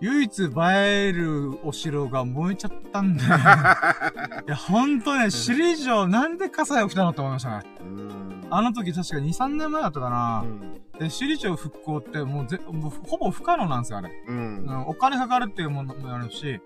[0.00, 3.28] 唯一映えるお城が燃えちゃったんだよ。
[4.48, 7.62] いや、ほんとね、首里城なんで火災起きたのって思いましたね。
[7.80, 8.46] うん。
[8.50, 10.46] あの時確か2、3年前だったかなう。
[10.46, 10.80] ん。
[11.00, 14.10] で、首里城復興ってもうぜ、もうほぼ不可能なんですよ、あれ。
[14.28, 14.66] うん。
[14.66, 16.60] うんお金かかるっていうものもあるし、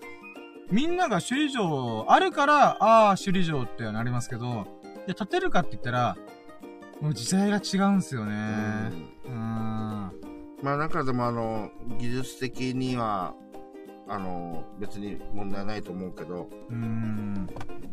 [0.73, 4.67] みんなが首里城あるから、ああ、首里城ってなりますけど、
[5.07, 6.17] いや、建てるかって言ったら、
[7.01, 8.33] もう時代が違うんですよね。
[9.25, 9.35] うーん。
[10.63, 13.35] まあなんかでもあの、技術的には、
[14.09, 17.49] あの、別に問題ないと思うけど、うーん。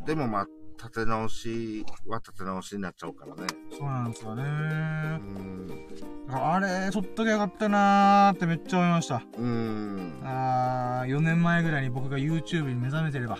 [0.08, 0.48] でもまあ、
[0.82, 3.48] 立て直しは立て直しになっちゃうからね。
[3.78, 4.44] そうなんですよね。
[4.44, 5.88] うん。
[6.32, 9.22] あれ、取っときゃよかったなーってめっちゃ思いました。
[9.38, 10.22] うん。
[10.24, 13.38] あー、4年前ぐらいに僕が YouTube に目覚めてれば、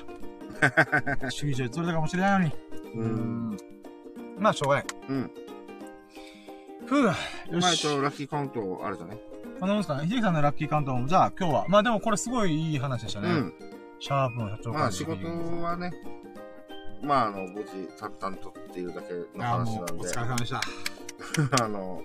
[1.22, 2.52] 首里城で取れたかもしれないのに。
[2.94, 3.00] う。
[3.00, 3.58] うん
[4.38, 4.86] まあ、しょうがない。
[5.10, 5.32] うん。
[6.86, 7.82] ふぅ、よし。
[7.82, 9.18] と、ラッキーカウント、あれだね。
[9.60, 10.08] こんなもんすかね。
[10.08, 13.30] 秀樹さんのラッキーカウントも、じゃあ今日は、まあでもこれすごいいい話でしたね。
[13.30, 13.54] うん。
[14.00, 15.28] シャープの社長まあ、仕事
[15.62, 15.92] はね、
[17.04, 20.62] まあ、あの、無事、淡々とっていうだけの話なんでお疲、れ様でした。
[21.64, 22.02] あの、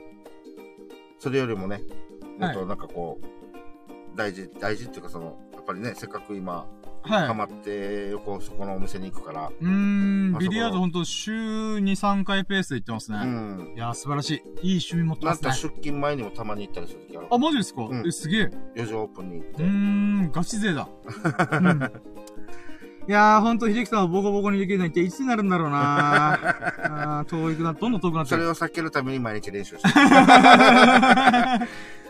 [1.19, 1.81] それよりもね、
[2.39, 6.67] もっとはなんかこう、大事、大事っていうかその、やっぱりね、せっかく今、
[7.03, 7.27] はい。
[7.29, 11.33] ハマって、よくそこのお店に行くから、うーん、ビリヤードほんと週
[11.77, 13.19] 2、3回ペースで行ってますね。
[13.23, 13.73] うん。
[13.77, 14.35] いやー、素晴らしい。
[14.35, 14.43] いい
[14.79, 15.71] 趣味持ってなんかますね。
[15.71, 17.27] 出勤前にもたまに行ったりするときある。
[17.31, 18.51] あ、マジですか、うんえ、すげえ。
[18.75, 19.63] 4時オープンに行って。
[19.63, 20.89] うーん、ガチ勢だ。
[21.53, 21.93] うん
[23.09, 26.33] いやー、ほんと、秀樹さんをボコボコにできるのっていつになるんだろうな
[27.21, 28.43] あー遠くな、どんどん遠くなってる。
[28.43, 29.95] それを避けるために毎日練習してる。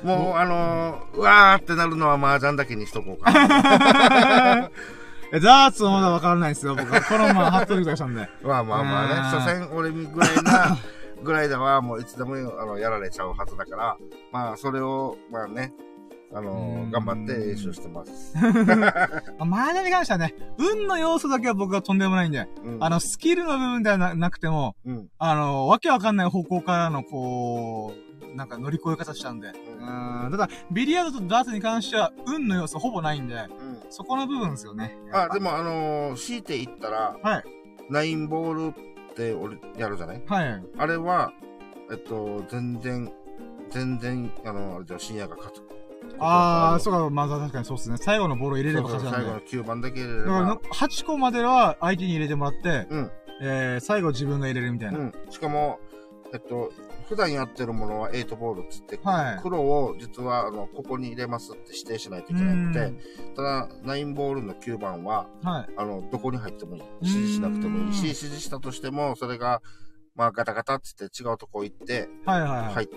[0.02, 4.70] もう、あのー、うわーってなるのは麻雀だけにしとこうかな。
[5.32, 7.02] えダーツはまだわからないですよ、僕は。
[7.02, 8.28] このままハットリとかしたんで。
[8.42, 10.78] まあまあまあね、うん所詮俺ぐらいな、
[11.22, 13.96] ぐらいではもういつでもあのやられちゃうはずだから、
[14.32, 15.74] まあそれを、まあね、
[16.34, 16.54] あのう
[16.86, 18.34] んー、頑張って練習してます。
[18.76, 18.92] ま
[19.38, 25.08] あ、前田に関してはね、運の要素だけは僕はとんでもないんで、うんあの、スキルの部分ではななくても、うん。
[25.18, 27.94] あの、わけわかんない方向からの、こ
[28.32, 29.48] う、なんか乗り越え方しちゃうんで。
[29.48, 30.28] うん。
[30.32, 33.80] ただ、ビリヤードとダーツに関しては、運の要素ほぼないんで、うん。
[33.88, 34.98] そこの部分ですよね。
[35.12, 37.44] あ、ぱでもあのー、強いて言ったら、はい。
[37.88, 38.74] ナインボール
[39.12, 40.22] って俺やるじゃない？
[40.26, 40.62] はい。
[40.76, 41.32] あれは、
[41.90, 43.10] えっと、全然、
[43.70, 45.62] 全然、あの、あれじゃ深夜が勝つ。
[46.18, 47.96] ああ、そそうか、まあ確かにそうですね。
[47.98, 49.16] 最後のボールを入れれば勝ちなんで。
[49.18, 50.56] 最後の9番だけ入れれだからば。
[50.56, 53.10] 8個までは相手に入れてもらって、うん。
[53.42, 54.98] えー、最後自分が入れるみたいな。
[54.98, 55.12] うん。
[55.30, 55.78] しかも、
[56.32, 56.72] えっと、
[57.08, 62.92] 普段やってるものは8ボールっつって、はい黒を実は、あの、ここに入れますって指定しないといけなくて、
[63.36, 65.68] ただ、9ボールの9番は、はい。
[65.76, 66.82] あの、どこに入ってもいい。
[67.02, 69.62] 指示しなくてもいいし、うん指示したとしても、それが、
[70.14, 72.88] まあ、ガタガタっつって違うとこ行って、はいはいはい。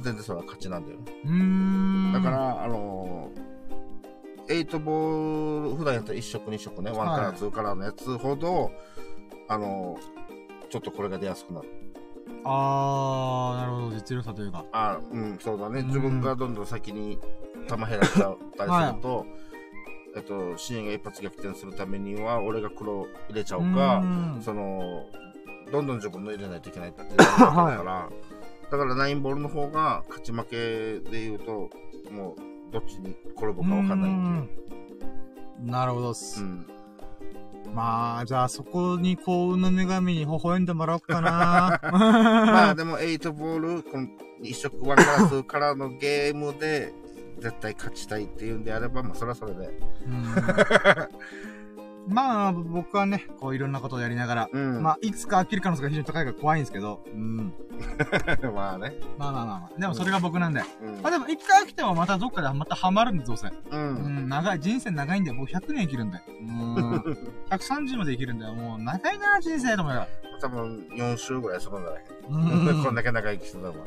[0.00, 1.04] 全然それは勝ちなんだよね。
[1.24, 2.12] うーん。
[2.12, 8.70] だか、ら、あのー、8ボール、普段やったら1色2色ね、1カラはいー、2カラーのやつほど、
[9.48, 11.68] あのー、ちょっとこれが出やすくなる。
[12.44, 14.64] あー、なるほど、実力差というか。
[14.72, 15.80] あうん、そうだね。
[15.80, 17.18] うん自分がどんどん先に
[17.68, 19.26] 球減らしちゃったりすると、
[20.16, 25.06] えっと、シーンが一発逆転するためには、俺が黒入れちゃおうか、んその、
[25.70, 28.08] どんどん自分の入れないといけないってなるから、
[28.72, 31.68] だからナインボールの方が勝ち負けで言うと、
[32.10, 35.70] もう、どっちに転ぶか分かんないっていう。
[35.70, 36.40] なるほどっす。
[36.40, 36.66] うん。
[37.74, 41.80] まあ、じゃあそこに幸運の女神に微笑んでもらおうかな。
[41.92, 44.08] まあでも、8ボール、この
[44.40, 46.94] 一色1から2からのゲームで、
[47.40, 49.68] 絶対勝ちたいっていうんであれば、まあそれはそれで。
[52.06, 54.82] うんまあ、僕はね、こういろんなことをやりながら、うん。
[54.82, 57.54] まあ、いつか飽きる可能性が非常に高いから怖いんですけど、うん。
[58.54, 58.94] まあね。
[59.18, 59.80] まあまあまあまあ。
[59.80, 60.62] でもそれが僕なんで。
[60.82, 63.48] うんまあでも一回飽きてもまたどっかでまたハマるんで、どうせ。
[63.48, 63.52] う。
[63.70, 66.20] うんん、長い、人生長いんで、僕100年生きるんで。
[66.40, 66.96] うん。
[67.50, 70.08] 130まで生きるんで、もう長いな、人生と思いながら。
[70.40, 73.72] 多分4週ぐらいするんじゃないうん こんだけ長生きしてたら。
[73.72, 73.86] だか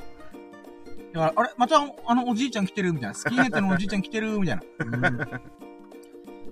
[1.13, 1.49] ら、あれ？
[1.57, 2.93] また、あの、おじいちゃん来てる？
[2.93, 3.13] みたいな。
[3.13, 4.39] スキンヘッドのおじいちゃん来てる？
[4.39, 4.61] みたいな。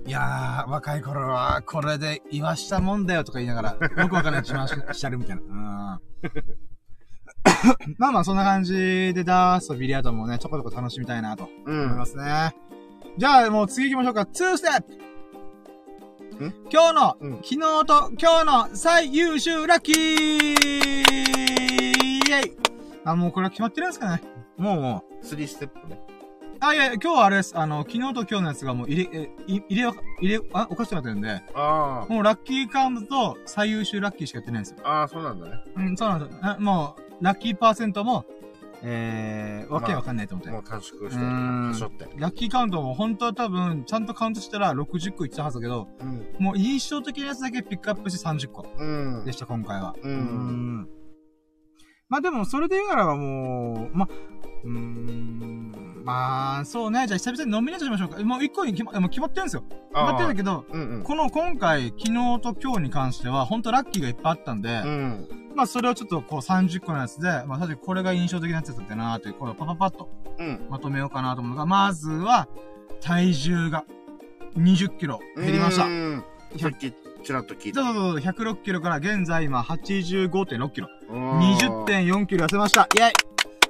[0.06, 5.42] いやー、若い頃は、これで言わしたもんだよとか言いながら、 よくわかんない自慢ししちゃるみたいな。
[5.42, 5.56] うん。
[7.98, 12.06] まあまあ、そんな感じで、ダースとビリヤードもね、ちょこちょこ楽しみたいなとうん思いま。
[12.06, 12.54] すね。
[13.18, 14.22] じゃあ、もう次行きましょうか。
[14.22, 16.54] 2ステップん？
[16.72, 22.58] 今日の、うん昨日と今日の最優秀ラッキーイェイ
[23.06, 24.22] あ、もうこれは決まってるんですかね
[24.58, 25.26] もうもう。
[25.26, 26.02] 3ステップね。
[26.66, 27.60] あ、いや、今日はあれです。
[27.60, 34.78] あの、昨日と今日のやつがもう入れ、え、い入れ、入れ、あ、おかしくなってるんで、あもうラッキーカウントと最優秀ラッキーしかやってないんですよ。
[34.86, 35.02] あ。
[35.02, 35.62] ああ、そうなんだね。
[35.76, 36.40] うん、そうなんですよ。
[36.42, 38.24] あもう、ラッキーパーセントも、
[38.82, 40.52] えー、わけわかんないと思って。
[40.52, 42.08] もう短縮して、うんはしょって。
[42.16, 46.28] ラッキーカウントも本当は多分、ちゃんとカウントしたら60個いったはずだけど、うん。
[46.40, 48.86] もう印象的なやつだけピックアップして30個う
[49.22, 49.34] んで。
[49.34, 49.96] した、今回は。
[50.02, 50.14] うん
[50.84, 50.88] ん
[52.08, 54.08] まあでも、それで言うならばもう、ま、
[54.64, 57.08] うーん、まあ、そうね。
[57.08, 58.22] じゃあ久々にノミネートしましょうか。
[58.24, 59.64] もう一個に決ま、もう決まってるんですよ。
[59.64, 61.04] 決まってるんだけど、うんうん。
[61.04, 65.28] この今回、昨日と今日に関しては、本当ラッキーがいっぱいあったんで、うん。
[65.56, 70.10] まあそれをちょっとこう30個のやつで、まあ確かにこれが印象的なやつだったなーって、これをパパパッと
[70.40, 70.68] うん。
[70.70, 72.48] まとめようかなと思うのが、まずは、
[73.02, 73.86] 体重が
[74.58, 75.86] 20キロ減りました。
[75.86, 76.24] うん
[76.58, 77.82] さっき、ちらっと聞いた。
[77.84, 80.88] そうそうそう、106キロから現在今85.6キロ。
[81.10, 82.88] うん20.4キロ痩せました。
[82.96, 83.14] イェイ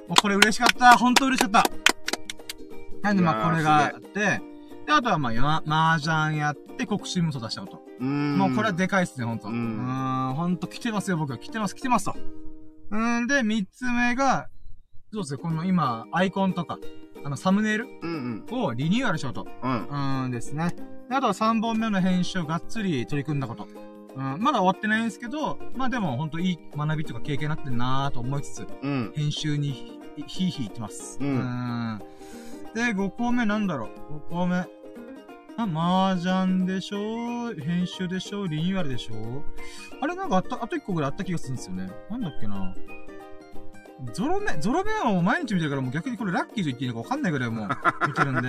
[0.08, 0.96] もうこれ嬉しかった。
[0.98, 1.93] 本当嬉しかった。
[3.04, 4.40] なんでまあこれがあって、
[4.86, 7.82] で、あとはまあ、や麻雀やって国士無双出したこと。
[8.00, 8.38] うん。
[8.38, 9.48] もうこれはでかいっすね、ほんと。
[9.48, 11.38] ううんほんと来てますよ、僕は。
[11.38, 12.14] 来てます、来てますと。
[12.90, 14.48] うーん、で、三つ目が、
[15.12, 16.78] そうですね、この今、アイコンとか、
[17.24, 19.46] あの、サムネイルうんをリニューアルしようと。
[19.62, 19.86] うん。
[20.22, 20.28] うん。
[20.28, 20.74] んですね。
[21.08, 23.68] であとは3本目の編集をがっつり取り組んだこと。
[24.16, 29.12] うん、まだ終わってないんですけど、まあでもほんといい学びとか経験になってるなぁと思いつつ、うん。
[29.14, 31.18] 編集にひひいひい言ってます。
[31.20, 32.02] うんん
[32.74, 34.66] で、5個目なんだろう ?5 個目。
[35.56, 35.62] あ、
[36.12, 37.54] 麻雀でしょ？
[37.54, 38.46] 編集でしょ？
[38.46, 39.44] リニューアルでしょ？
[40.00, 41.88] あれなんかあった、あと1個ぐらいあった気がするんですよね。
[42.10, 42.74] なんだっけな
[44.12, 47.68] ゾロ目、ゾロ目はもう毎日見てるからもう逆にこれラッキーと言っていいのかわかんないぐらいもう
[48.08, 48.48] 見てるんで。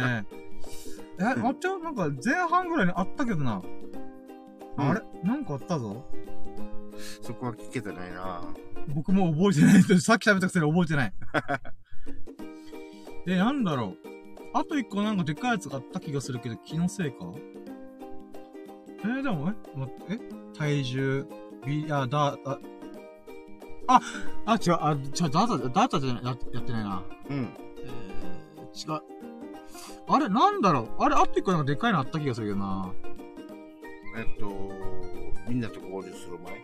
[1.20, 3.62] え、あっちゃなんか前半ぐらいにあったけどな。
[4.78, 5.02] うんあれ？
[5.24, 6.04] なんかあったぞ
[7.22, 8.42] そこは聞けてないな
[8.90, 9.84] 僕も覚えてない。
[10.02, 11.14] さっき食べたくせに覚えてない。
[13.28, 14.15] え、なんだろう？
[14.58, 17.18] あと一個なんかでっかいやつがあった気がするけど、気のせいか？
[19.04, 20.20] えー、でも、え待って、え？
[20.58, 21.26] 体重、
[21.66, 22.60] ビ、あ、だ、あ、
[23.88, 24.00] あ、
[24.46, 27.04] あ、違う、あ、違う、ダータ、ダータじゃない、ややってないな。
[27.30, 27.50] うん。
[27.80, 29.02] えー、違う。
[30.08, 31.04] あれ、なんだろう？
[31.04, 32.94] あれ、あと一個なんかでっかいのあった気がするけどな。
[34.18, 34.50] えっと、
[35.50, 36.64] みんなと合流する前？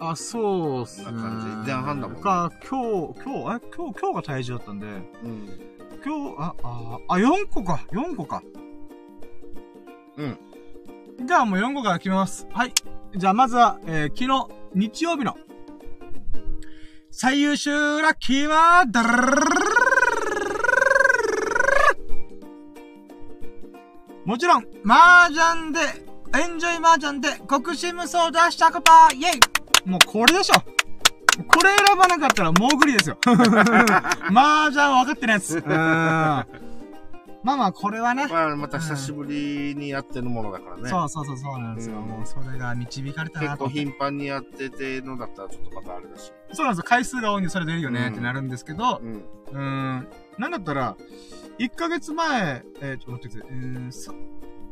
[0.00, 1.06] あ、そうっすね。
[1.64, 1.70] じ？
[1.70, 4.90] 前半だもんねか、今日、今日、え、今日、今日が体重だったんで、う
[5.28, 5.71] ん。
[6.04, 8.42] 今日、あ、あ、あ、4個か、4個か。
[10.16, 10.38] うん。
[11.24, 12.48] じゃあもう4個から決めます。
[12.52, 12.72] はい。
[13.16, 15.36] じゃあまずは、えー、昨日、日曜日の、
[17.10, 19.52] 最優秀ラッキーは、ダラララララララ
[24.24, 25.80] もちろん、麻雀で、
[26.36, 30.81] エンジョイ麻雀で、国士無双出したことイェイもうこれでしょ
[31.48, 33.16] これ選ばなかったらもうグリですよ。
[33.24, 35.58] 麻雀分かってないやつ。
[35.58, 36.46] うーん。
[37.44, 38.28] まあまあ、これはね。
[38.28, 40.88] まあ、また久しぶりにやってるものだからね。
[40.88, 41.96] そうそうそうそうなんですよ。
[41.96, 43.80] うんもうそれが導かれたな結構と思って。
[43.80, 46.32] 頻繁にやっててのだったらちょっとまたあれだし。
[46.52, 46.84] そうなんですよ。
[46.86, 49.12] 回数が多いんでそれ出るよねうんってなるんですけど、うん。
[49.14, 50.96] うーん、なんだったら、
[51.58, 53.58] 1ヶ月前、えー、ちょっと待ってください。
[53.58, 54.14] うーんそ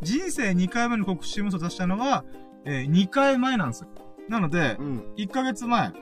[0.02, 2.24] 人生2回目の国士無双出したのは、
[2.64, 3.88] えー、2回前なんですよ。
[4.28, 5.04] なのでう、ん。
[5.16, 5.92] 1ヶ月前、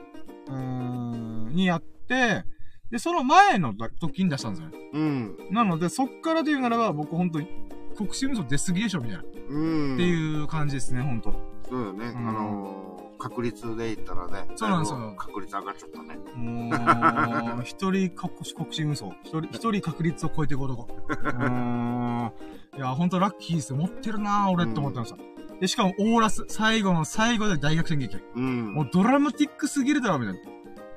[0.49, 2.43] うーん、にやって、
[2.91, 4.77] で、その前の時に出したんですよね。
[4.93, 5.37] うん。
[5.51, 7.47] なので、そっからで言うならば、僕本当に、
[7.95, 9.23] 国士無双出過ぎでしょみたいな。
[9.23, 9.97] っうん。
[9.97, 11.31] ていう感じですね、本当
[11.69, 12.05] そうよね。
[12.07, 14.47] うんあのー、確率で言ったらね。
[14.55, 16.17] そうなんですよ確率上がっちゃったね。
[16.35, 19.13] もう、 一人国士、国士運送。
[19.23, 20.87] 一人、一人確率を超えていく男。
[21.07, 22.31] うーん。
[22.75, 23.77] いや、ほんとラッキーですよ。
[23.77, 25.17] 持ってるなぁ、俺って思ってました。
[25.59, 28.17] で、しかも、オーラス、最後の最後で大逆転劇。
[28.35, 28.73] うん。
[28.73, 30.39] もうドラマティックすぎるだろ、みたいな。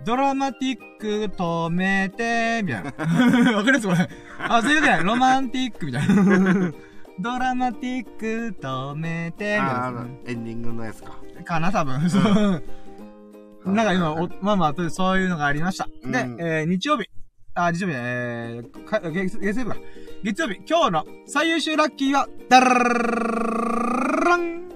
[0.05, 2.92] ドラマティック止めて、みたいな。
[3.58, 3.86] わかります？
[3.89, 4.08] これ。
[4.39, 5.02] あ、そういうことや。
[5.02, 6.73] ロマンティック、みたいな。
[7.20, 10.07] ドラマティック止めて、みたいあなあの。
[10.26, 11.18] エンディングのやつか。
[11.44, 12.08] かな、多分。
[12.08, 12.62] そう。
[13.65, 15.86] なんか今、お、まあまあ、そういうのがありました。
[16.05, 17.08] で、うんえー、日曜日。
[17.55, 19.76] あ、日曜日ね、えー、か月月曜日か。
[20.24, 23.81] 月曜日、今日の最優秀ラッキーは、ダラララララ
[24.36, 24.70] ン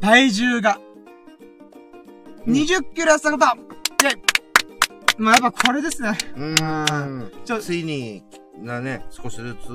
[0.00, 0.80] 体重が、
[2.46, 4.22] 20キロ痩せたことイェイ
[5.18, 6.16] まあやっぱこれですね。
[6.36, 7.32] うん。
[7.44, 8.24] ちょ、ついに、
[8.56, 9.68] なね、少しずつ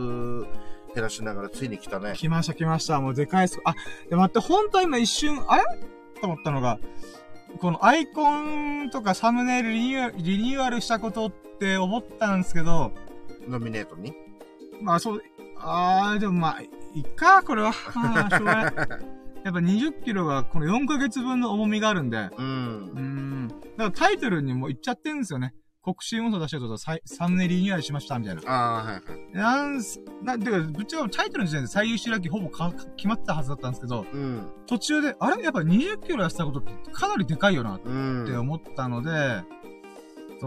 [0.94, 2.14] 減らしながらついに来たね。
[2.16, 3.00] 来ました来ました。
[3.00, 3.60] もうでかいっす。
[3.64, 3.76] あ、
[4.10, 5.64] で待って、本当は今一瞬、あれ？
[6.20, 6.80] と思ったのが、
[7.60, 12.92] このアイコンとかサムネイルリニューアルリニューアルしたことって思ったんですけど、
[13.48, 14.14] ノミネートに？
[14.82, 15.24] まあそう、
[15.58, 16.62] あー、でもまあ、
[16.96, 17.74] いっか、これは。
[17.94, 18.74] まあ、しょうがない。
[19.46, 22.42] やっぱ20キロがこの4ヶ月分の重みがあるんで、う。
[22.42, 23.48] うんーん。
[23.50, 25.54] だからタイトルにも言っちゃってるんですよね。
[25.84, 28.42] 国士運送出したことサイサムネリニューアルしました、みたいな。
[28.48, 29.02] ああ、はいはい。
[29.34, 34.48] なんす、な、てか、ぶっちゃけタイトルの時点で最優秀ラッキーほぼか決まってたはずだったんですけど、うん。
[34.66, 35.44] 途中で、あれ？
[35.44, 38.26] やっぱ20キロ痩せたことってかなりでかいよなっうん。
[38.26, 39.46] て思ったので、そうで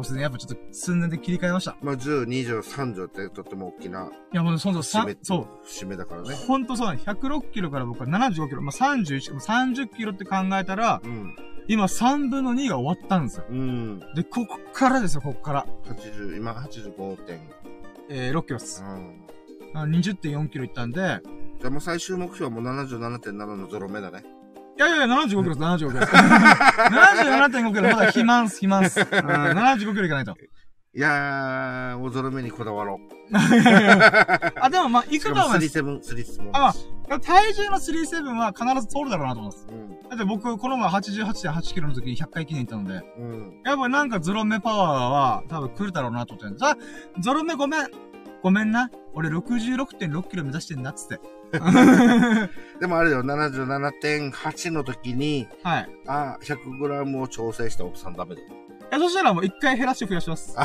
[0.05, 1.77] すね、やっぱちょっと数年で切り替えました。
[1.83, 5.67] まあ、10、20、30ってとっても大きないや、もうその、さ節目、そう。
[5.67, 6.35] 節目だからね。
[6.35, 11.36] ほんとそうなん106キロから僕は75キロ、まあ、31、30キロって考えたら、うん。
[11.68, 13.44] 今3分の2が終わったんですよ。
[13.51, 14.01] うん。
[14.15, 15.67] で、ここからですよ、ここから。
[15.85, 17.41] 80、今85点。
[18.09, 18.83] えー、6キロです。
[18.83, 19.25] うん。
[19.75, 21.20] あ20.4キロいったんで、
[21.60, 24.25] じゃあもう最終目標はもう77.7のゾロ目だね。
[24.78, 26.12] いやいやいや、75キロです、75キロです。
[26.15, 29.00] 77.5キロ、まだ肥満っす、肥満っす。
[29.00, 30.36] うん、75キロいかないと。
[30.94, 33.36] いやー、ゾロ目にこだわろう。
[34.60, 35.78] あ、でもまあ、いくとは思います。
[35.81, 36.50] 37、37。
[36.52, 36.73] あ
[37.20, 39.66] 体重の37は必ず通るだろうなと思います。
[39.68, 40.08] うん。
[40.08, 43.60] だって僕、この前88.8キロの時に100回記念行ったので、うん。
[43.65, 46.76] やっぱなんかゾロ目パワーは多分来るだろうなと思ってんさ、
[47.18, 48.08] ゾロ目ごめん。
[48.42, 48.91] ごめんな。
[49.15, 51.20] 俺66.6キロ目指してんだっつって。
[52.78, 55.89] でもあれだよ、77.8の時に、はい。
[56.07, 58.49] あ、100グラムを調整した奥さんダメだよ。
[58.49, 60.57] いや、そしたらもう一回減らして増やします。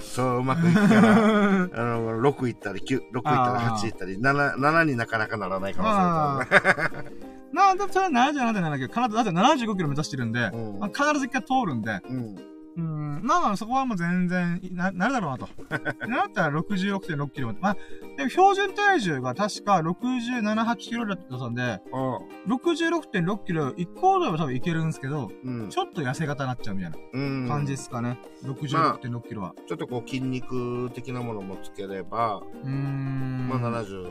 [0.00, 7.20] そう、うまくいったら、 あの、6いったり、9、6いったら8いったり、7、7になかなかならない可能性あがある
[7.52, 9.02] な あ、でもそれは77.7キロ。
[9.02, 10.50] 必ず、だって75キロ目指してるんで、
[10.92, 12.16] 必ず一回通るんで、うん。
[12.16, 12.36] うん、
[12.76, 15.48] まあまあそこはもう全然な、なるだろうなと。
[16.08, 17.58] なったら66.6キロまで。
[17.60, 17.76] まあ、
[18.16, 22.18] でも標準体重が確か67、8キロだったんで、ああ。
[22.48, 25.68] 66.6キロ一行動は多分いけるんですけど、うん。
[25.68, 27.48] ちょっと痩せ型になっちゃうみたいなうん。
[27.48, 28.18] 感じですかね。
[28.44, 29.54] 66.6キロは。
[29.66, 33.48] ちょっとこう筋肉的なものもつければ、うーん。
[33.48, 34.08] まあ70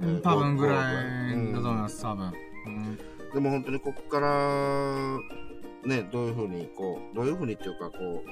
[0.00, 0.92] えー多分ぐら
[1.32, 2.32] うんいだと思います、多分。
[2.66, 2.98] うん
[3.34, 4.28] でも本当にここから、
[5.84, 8.24] ね、どういうふうに、こう、どういうふうにっていうか、こ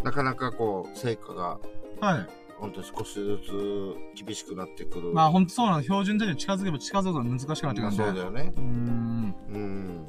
[0.00, 1.58] う、なかなかこう、成果が、
[2.00, 2.26] はい。
[2.58, 5.12] 本当に少しずつ厳しくなってくる。
[5.12, 5.82] まあほんとそうなの。
[5.82, 7.96] 標準体重に近づけば近づくほど難しくなってくるまあんで。
[7.96, 8.52] そうだよね。
[8.56, 9.34] うーん。
[9.48, 10.06] うん。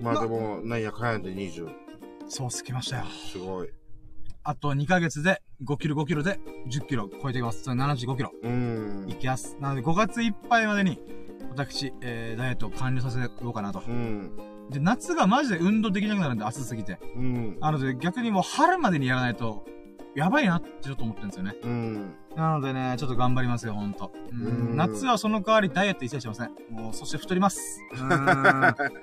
[0.00, 1.68] まあまでも、なんやかんやで20。
[2.28, 3.04] そうすきましたよ。
[3.06, 3.70] すごい。
[4.44, 7.64] あと2ヶ月で5キロ5キロで10キロ超えていきます。
[7.64, 9.14] それ75キロうんい。
[9.16, 9.56] きます。
[9.60, 11.00] なので5月いっぱいまでに、
[11.50, 13.90] 私、えー、ダイエットを完了させようかなとう。
[13.90, 14.32] ん。
[14.70, 16.98] で、夏がマジで運動できなくなるんで、暑すぎて。
[17.16, 17.58] うん。
[17.60, 19.64] なので逆にもう春までにやらないと、
[20.14, 21.56] やばいなってちょっと思ってるんですよね。
[21.62, 22.14] うん。
[22.36, 24.12] なのでね、ちょっと頑張りますよ、ほんと。
[24.30, 24.36] うう
[24.70, 26.50] んん夏はその代わりダイエット一切しません。
[26.70, 27.80] もう、そして太ります。
[27.92, 29.02] うーん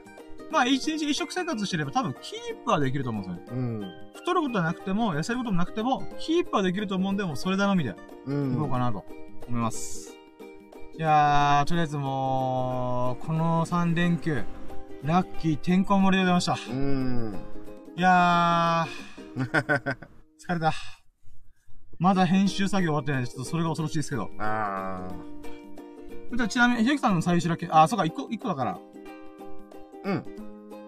[0.52, 3.62] まあ、一日一食生活してれば多分キープはできると思うんですよね。
[3.62, 3.92] うん。
[4.16, 7.94] 太ることはなくても、痩せることもなくても、キープはできると思うんで、もうそれ頼みでう。
[7.94, 9.06] いこうんかなと
[9.48, 10.16] 思います。
[10.98, 14.44] いやー、とりあえずもう、この3連休、
[15.04, 16.72] ラッキーてんこ盛りでございました。
[16.72, 17.36] うん。
[17.96, 19.46] いやー、
[20.38, 20.74] 疲れた。
[22.00, 24.30] まだ編集作業終わってないんで、ちょっとそれが恐ろしいですけど。
[24.40, 25.08] あ
[26.34, 28.72] じゃあちなみに、ひできさんの最終だけ、あ、そうか、1個、一個だから。
[28.72, 28.80] あ。
[30.04, 30.26] うん。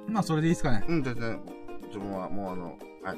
[0.08, 0.84] まあ、それでいいですかね。
[0.88, 1.42] うん、全然。
[1.88, 3.18] 自分はもうあの、はい。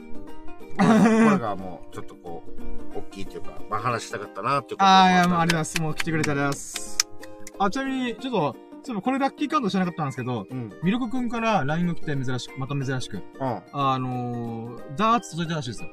[1.25, 2.43] これがもう、ちょっとこ
[2.95, 5.81] う、大きいっていうか、まあ話したかったなっていうことあー、いや、もうありがとうございまます。
[5.81, 6.97] もう来てくれてありがとうございます。
[7.59, 10.51] あ、ちなみに、ちょっと、そうこれラッキーカウントしてなかったんですけど、す。
[10.51, 10.73] うん。
[10.83, 13.21] ミルクくんから LINE が来て珍しく、また珍しく。
[13.39, 15.89] ああのー、ダーツ届いたらしいですよ。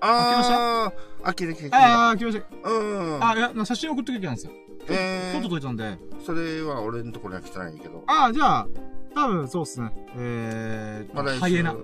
[0.00, 1.78] あー、あ、きれきれきれ。
[1.78, 2.70] あー、来ました。
[2.70, 3.24] うん。
[3.24, 4.52] あ、いや、写真送っときゃいけないんですよ。
[4.88, 5.98] え今日届ー、いたんで。
[6.24, 8.04] それは俺のところには来てないけど。
[8.06, 8.68] あー、じゃあ、
[9.14, 9.90] 多分そうっすね。
[10.16, 11.76] えー、まあ来週ハイエナ。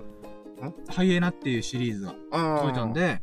[0.87, 2.93] ハイエナっていうシリーズがあ届いたん。
[2.93, 3.21] で、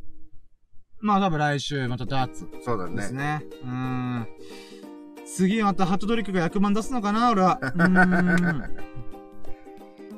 [0.98, 3.38] まあ多分来週またダーツそうだですね。
[3.38, 3.46] ね。
[3.62, 4.26] うーん。
[5.36, 7.58] 次またハットトリックが100万出すのかな俺は。
[7.62, 8.60] うーん。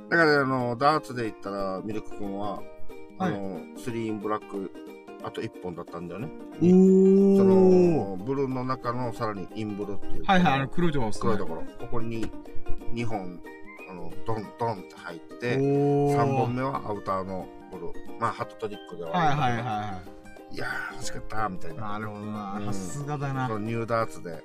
[0.09, 2.63] だから、あの、ダーツで言ったら、ミルク君は、
[3.19, 4.71] あはいの、スリーインブラック、
[5.23, 6.29] あと1本だったんだよね。
[6.61, 7.37] おー。
[7.37, 10.25] その、ブルーの中のさらにインブルっていう。
[10.25, 11.21] はいはい、あの黒いところですね。
[11.23, 11.63] 黒いところ。
[11.63, 12.31] ここに
[12.95, 13.41] 2本、
[13.91, 16.17] あの、ドンドンって入って、おー。
[16.17, 17.93] 3本目はアウターのブルー。
[18.21, 20.03] まあ、ハットトリックでははいあるはいはいは
[20.53, 21.75] いやー、欲しかった、みたいい。
[21.75, 21.93] な。
[21.93, 22.59] なるほどな。
[22.59, 23.49] うんさすがだな。
[23.49, 24.43] そのニューダーツで、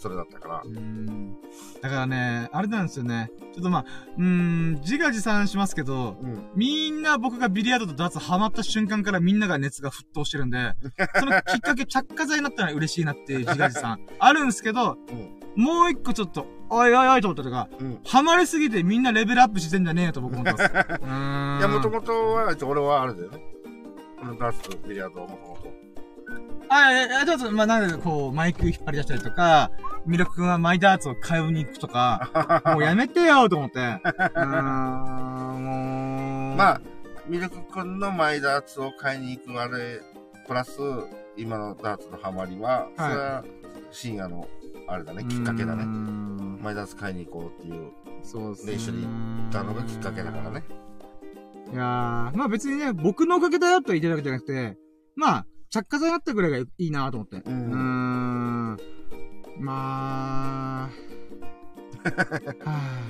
[0.00, 0.68] それだったからう。
[0.68, 1.36] ん。
[1.82, 3.30] だからね、あれなんですよね。
[3.52, 3.84] ちょっとまあ、
[4.16, 6.42] うーん、自画自賛しますけど、うん。
[6.54, 10.74] みんな僕がビリヤードとダーツハマった瞬間からみんなが熱が沸騰してるんで、
[11.20, 14.96] そのきっかけ着火剤になったら嬉しいなっていう自画自賛 あるんですけど、
[15.54, 17.86] もう一個ちょっと、おいおいおいと思ったのが、うん。
[17.88, 17.98] うん。
[18.06, 20.64] ハマりすぎてみんなレベルアップしてんじゃねえよと僕思ってます。
[20.64, 23.44] いや、もともとは、俺はあれだよね。
[24.18, 25.58] このダーツとビリヤードはも
[26.70, 29.72] あ、いやいや、ちょっと、まあ、なんで、こう、マイク引っ張り出したりとか、
[30.06, 33.78] ミルク君はマイダーツを買いに行くとか、 もうやめてよと思って。
[33.80, 36.56] うーん、もう。
[36.56, 36.80] まあ、
[37.26, 40.00] ミルク君のマイダーツを買いに行くあれ、
[40.46, 40.78] プラス、
[41.36, 43.44] 今のダーツのハマりは、それは
[43.90, 44.46] 深夜の、
[44.86, 45.84] あれだね、きっかけだね。
[45.84, 47.90] んマイダーツ買いに行こうっていう、
[48.22, 48.72] そうっすね。
[48.72, 49.08] で一緒に行
[49.48, 50.64] ったのがきっかけだからね。。
[51.72, 54.76] いやー、まあ別にね、僕のおかげだよと言ってるわけじゃなくて、
[55.16, 57.36] まあ、着火剤になったぐらいがいいなと思って。
[57.36, 58.76] うーん。
[59.58, 60.90] まあ、 は
[62.66, 63.00] あ、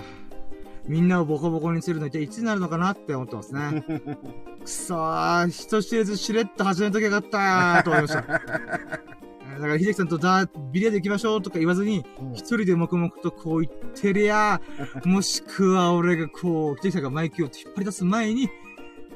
[0.86, 3.84] みんなをボコボコにするの一体いつになるのかなって思ってますね。
[4.62, 8.24] くそー、人知れずしれっと始めときゃよかったーと思いました。
[8.28, 14.60] えーだから、秀樹さんとダービリヤード行きましょうとか言わずに、うん一人で黙々とこう言ってりゃ、
[15.04, 18.48] もしくは俺がこう、秀樹さんがマイクを引っ張り出す前に、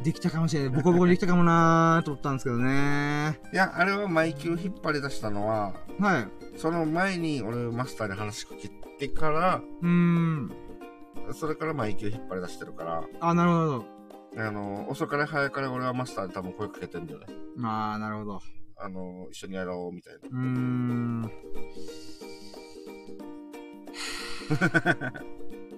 [0.03, 0.71] できたかもしれない。
[0.71, 3.41] ボコボコにできたかもなーと思ったんですけどね。
[3.53, 6.59] いや、あれはマイキュー引っ張り出したのは、はい。
[6.59, 10.53] その前に俺マスターに話しかけてから、うーん。
[11.33, 13.85] それからマイキュー引っ張り出してるから、あ、なるほど。
[14.37, 17.27] あの、遅かれ早かれ俺はマスターに多分声かけてんだよね。
[17.57, 18.41] まあ、なるほど。
[18.77, 20.21] あの、一緒にやろうみたいな。
[20.29, 21.31] うーん。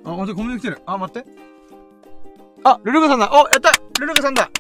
[0.05, 0.79] あ、待って、コメント来てる。
[0.87, 1.31] あ、待って。
[2.65, 3.31] あ、ルルカさんだ。
[3.33, 4.51] お、やったルルカさんだ。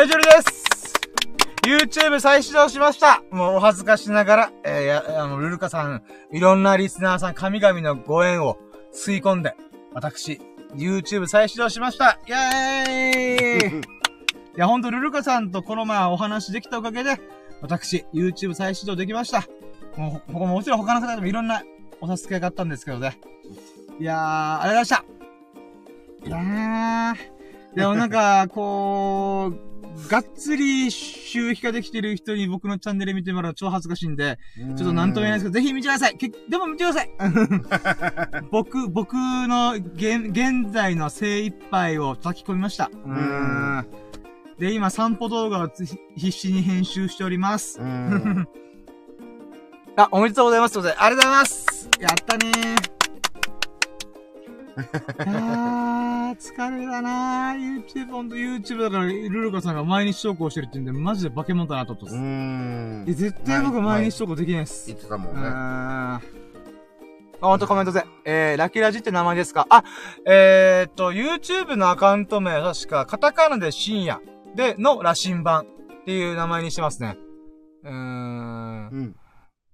[0.00, 0.64] エジュリです
[1.64, 6.02] !YouTube 再始動しましたもうお恥ずかしながら、えー、や、あの、ルルカさん、
[6.32, 8.58] いろんなリスナーさん、神々のご縁を
[8.92, 9.54] 吸い込んで、
[9.92, 10.40] 私、
[10.74, 13.82] YouTube 再始動しましたイェーイ い
[14.56, 17.20] や、ほんと、ルルカさんとこの前お話できたおかげで、
[17.60, 19.44] 私、YouTube 再始動できました。
[19.96, 21.62] もう、ほもちろん他の方でもいろんな
[22.00, 23.18] お助けがあったんですけどね。
[23.98, 25.17] いやー、ありがとうございました。
[26.26, 29.68] いやー、でもなんか、こう、
[30.08, 37.10] がっつり収益化できてる人に僕のチャンネル見てもらうと超恥ずかしいんで、ちょっとなんとも言えないですけど、ぜひ見てくださいけでも見てください
[38.50, 42.90] 僕、僕の現、現在の精一杯を叩き込みました。
[42.92, 43.86] うーん。
[44.58, 45.84] で、今散歩動画をつ
[46.16, 47.80] 必死に編集しております。
[47.80, 48.48] うん。
[49.96, 50.78] あ、おめでとうございます。
[50.78, 51.88] ありがとうございます。
[52.00, 55.74] やったねー。
[56.32, 57.84] 疲れたなー。
[57.84, 62.18] YouTube、ほんと YouTube だから、ルルカさんが毎日投稿してるって言うんで、マジで化け物だなと思ってう。
[62.18, 63.12] んえ、。
[63.14, 64.86] 絶対僕毎日投稿できないです。
[64.88, 65.42] 言ってたもうんん。
[65.42, 65.48] ね。
[65.50, 66.20] あ、
[67.40, 68.04] ほんとコメントで。
[68.24, 69.66] えー、ラキラジって名前ですか？
[69.70, 69.84] あ、
[70.26, 74.20] えーっと、YouTube のアカウント名は確か、カタカナで深夜
[74.56, 75.62] で、の羅針盤
[76.00, 77.16] っていう名前にしてますね。
[77.84, 78.96] うーんう。
[78.96, 79.16] ん。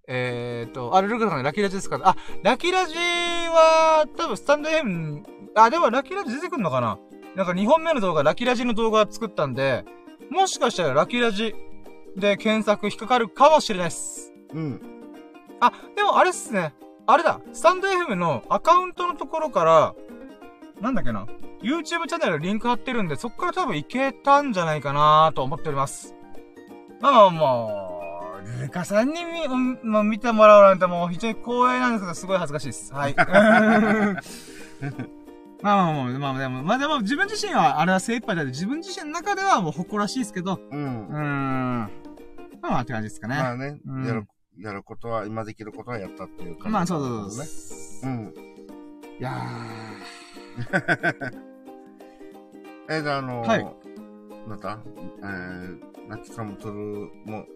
[0.06, 1.98] えーっと、あ、ルルカさんラキラジですか？
[2.02, 5.22] あ、ラキラジは、多分スタンド FM、
[5.54, 6.98] あ、でもラキラジ出てくるのかな？
[7.36, 9.84] なんか2本目の動画、ラキラジの動画作ったんで、
[10.30, 11.54] もしかしたらラキラジ
[12.16, 14.32] で検索引っかかるかもしれないっす。
[14.52, 14.80] うん。
[15.60, 16.74] あ、でもあれっすね。
[17.06, 17.40] あれだ。
[17.52, 19.94] スタンド FM のアカウントのところから、
[20.80, 21.26] なんだっけな。
[21.62, 26.14] YouTube チャンネルリンク貼ってるんで、そっから多分いけたんじゃないかなと思っております。
[27.00, 27.93] まあまあまあ、
[28.60, 32.92] ルカさんにみ、うんまあ、見てもらうなんてもう非常に光栄なんですけど、すごい恥ずかしいです。
[32.92, 33.14] はい。
[35.62, 40.60] まあまあまあ、まあでも、まあでも自分自身はあれは精一杯だって自分自身の中ではもう誇らしいですけど、う。
[40.70, 41.90] うんーん。
[42.60, 43.36] まあまあって感じですかね。
[43.36, 46.68] まあねうん、やる、やることは、今できることはやったっていう感じ。
[46.68, 48.10] まあそうそうそう。
[48.10, 48.32] ね。
[48.36, 48.54] うん。
[49.18, 49.40] いや
[52.90, 53.66] え、で、あの、はい
[54.46, 54.78] なんだ
[55.20, 57.46] えー、ラッキーカムトゥルも、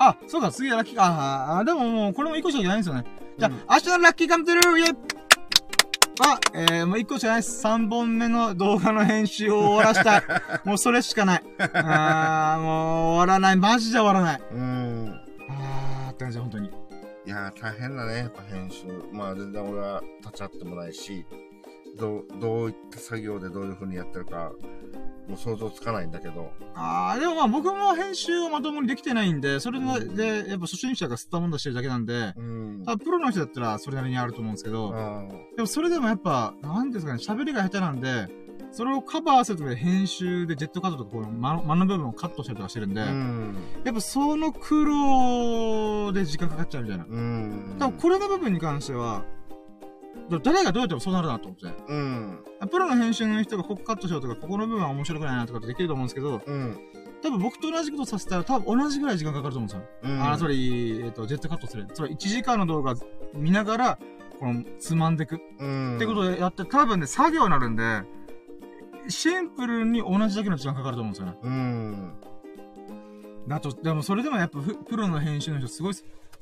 [0.00, 3.04] あ、そうか、次はラッキー、ああ、でももう、これも一個しかないんですよね。
[3.38, 4.96] じゃあ、うん明日のラッキーカムトゥルーイェイ
[6.22, 7.60] あ、えー、もう一個しかないです。
[7.60, 10.22] 三本目の動画の編集を終わらしたい。
[10.64, 11.42] もうそれしかない。
[11.58, 13.56] あー、もう終わらない。
[13.56, 14.42] マジで終わらない。
[14.52, 15.20] うん。
[15.50, 16.68] あーって感じ、本当に。
[16.68, 16.72] い
[17.26, 18.86] やー、大変だね、やっぱ編集。
[19.12, 21.26] まあ、全然俺は立ち会ってもないし、
[21.98, 24.52] どう、どういった作業でどういう風にやってるか、
[25.28, 26.50] もう想像つかないんだけど。
[26.74, 32.84] あー、でもまあ僕も編集をまともにできてないんで、それで、でやっぱ初心者が吸ったもんだしてるだけなんで、うん。
[33.04, 38.28] プロの人だったらそれなりにあると思うんですけど、あでもそれでもやっぱ、なんですかね、喋りが下手なんで、
[38.72, 43.56] それをカバーするために編集でジェットカットとかこの間間の部分をカットしたりとかしてるんで、うん。
[43.84, 47.04] やっぱその苦労で時間かかっちゃうみたいな。
[47.08, 47.76] うん。
[47.78, 49.24] 多分これの部分に関しては、だ
[50.38, 51.82] 誰がどうやってもそうなるなと思って。
[51.88, 52.44] うん。
[52.70, 56.78] プロの編集の人がここカットしようとか、ここの部分は面白くないなとかってできると思うんですけど、うん。
[57.22, 60.10] 多分僕と同じことさせたら多分同じぐらい時間かかると思うんですよ。
[60.10, 60.22] うん。
[60.22, 61.86] あ、つまり、えっ、と、ジェットカットする。
[61.92, 62.94] つまり1時間の動画
[63.34, 63.98] 見ながら、
[64.38, 65.40] この、つまんでいく。
[65.58, 65.96] うん。
[65.96, 68.02] ってことでやって、多分ね、作業になるんで、
[69.08, 71.38] シンプルに同じだけの時間かかると思うんですよね。
[71.42, 72.14] うん。
[73.48, 75.94] だと、でもそれでもやっぱフプロの編集の人すごい。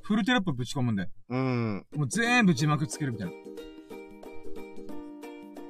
[0.03, 1.09] フルテロップぶち込むんで。
[1.29, 1.87] うん。
[1.95, 3.33] もう全部字幕つけるみたいな。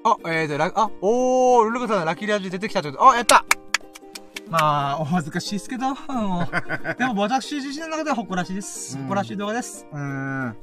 [0.04, 3.44] あ、えーと、ラ、あ、おー、ルルカさんのラッキーラジ出てきたってことあ、やった
[4.48, 6.48] まあ、お恥ずかしいですけど、もう
[6.98, 8.96] でも私自身の中では誇らしいです。
[8.96, 9.86] うん誇らしい動画です。
[9.92, 10.56] うーん。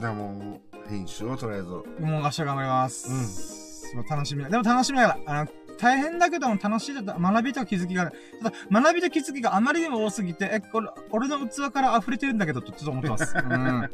[0.00, 1.68] でも、編集をとりあえず。
[1.68, 1.84] もう
[2.22, 3.92] 明日頑張ります。
[3.94, 4.04] うん。
[4.06, 4.48] 楽しみな。
[4.48, 7.18] でも楽しみながら、あの、大変だけども楽しいだった。
[7.18, 8.12] 学びと気づきがある。
[8.42, 13.34] ただ、学びと気づきがあまりにも多すぎて、え、これ、俺の器から溢れてるんだけど、とちょっと思ってます。
[13.36, 13.90] うん。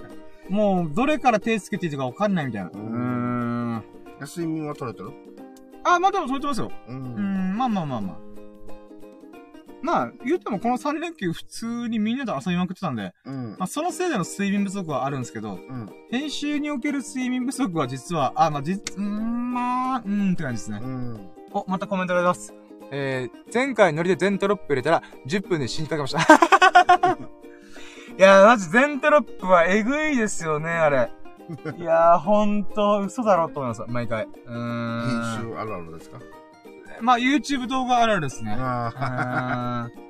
[0.48, 2.70] もう、どれから手つけていいかわかんないみたいな。
[2.70, 3.84] うーん。
[4.20, 5.12] 睡眠は取れてる？
[5.84, 6.72] あ、まあでも取れてますよ。
[6.88, 6.92] う。
[6.92, 8.16] うんん、まあまあまあまあ。
[9.80, 13.64] まあ、言ってもこの3連休普通にみんなで遊びまくってたんで、うんま。
[13.64, 15.88] あそのせいでの睡眠不足はあるんですけど、うん。
[16.10, 20.80] 編集における睡眠不足は実は、あ、まあ、実、うーん、まあ、うーんって感じですね。
[20.82, 21.30] うん。
[21.52, 22.68] お、またコメントありがとうございます。
[22.90, 27.18] えー、前回ノリで全テロップ入れたら、10分で死にかけました。
[28.18, 31.10] いやー、マジ全テロップはえぐいですよね、あれ。
[31.78, 34.24] いやー、ほんと、嘘だろと思います、毎回。
[34.24, 35.40] うーん。
[35.40, 36.18] 編集あるあるですか？
[37.00, 38.54] まあ、YouTube 動画あるあるですね。
[38.58, 39.88] ああ。
[39.94, 40.08] うん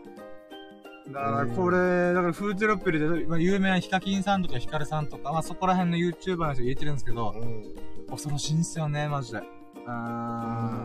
[1.13, 7.63] だからこれ、だからフーテロップ入れて、まあ、有名なヒカキンさんとかヒカルさんとか、まあそこら辺の YouTuber の人入れてるんですけど、うん。
[8.11, 9.39] 恐ろしいんですよね、マジで。
[9.39, 9.43] う
[9.87, 9.93] あ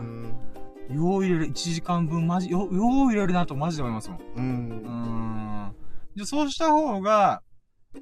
[0.02, 0.34] ん。
[0.88, 0.94] ー。
[0.96, 2.70] よう入れる、1時間分マジ、よ、よう
[3.10, 4.18] 入れるなとマジで思いますもん。
[4.18, 4.22] う。
[4.38, 4.90] うんー
[5.42, 5.43] ん。
[6.14, 7.42] じゃ、そうした方が、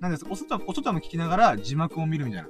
[0.00, 2.49] なんですお外、お外も聞きながら字幕を見るみたいな。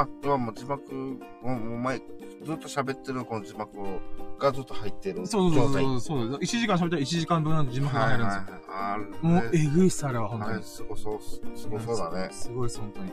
[0.00, 3.76] あ、ではもう字幕、もうもう前、ずっと喋ってるこの字幕
[4.38, 5.52] がずっと入ってるそう。
[5.54, 6.00] そうそうそう。
[6.00, 8.42] そう1時間喋ったら1時間分の字幕がはい入るんですよ。
[8.42, 8.92] はいはい。
[8.92, 10.62] あるねもう、えぐいっす、あれは、本当にあれ、。
[10.62, 11.18] すごそう、
[11.56, 12.28] すごそうだね。
[12.32, 13.12] すごいです、本当に。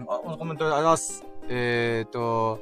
[0.00, 1.26] あ、コメントありがとうございます。
[1.48, 2.60] えーと、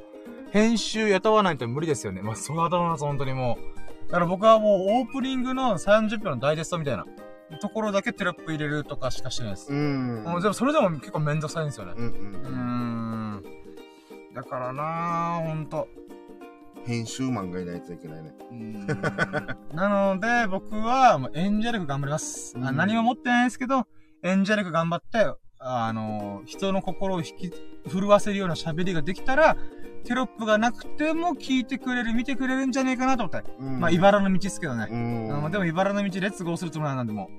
[0.51, 2.21] 編集雇わないと無理ですよね。
[2.21, 3.57] まあ、それはだろうな、本当にも
[4.07, 4.11] う。
[4.11, 7.05] だから僕はもうオープニングの30分のダイジェストみたいな
[7.61, 9.71] ところだけテロップ入れるとかしかしてないです。
[9.71, 10.23] うん。
[10.23, 11.93] もうでもそれでも結構めんどくさいんですよね。
[11.95, 13.31] うんうーうん。
[13.37, 13.43] ん。
[14.33, 15.87] だからなぁ、ほんと。
[16.85, 18.33] 編集マンがいないといけないね。
[19.73, 22.55] なので、僕は、もう演者力頑張ります。
[22.57, 23.85] あうん何も持ってないですけど、
[24.23, 27.53] 演者力頑張って、あの、人の心を引き、
[27.89, 29.57] 震わせるような喋りができたら、
[30.07, 33.51] テロップがなくても聞いてくれる、見てくれるんじゃねえかなと思って。
[33.59, 34.87] うんまあ、茨の道ですけどね。
[34.89, 35.35] うん。
[35.35, 37.29] あまあでも、茨の道、レッツゴーするつもりなんで、も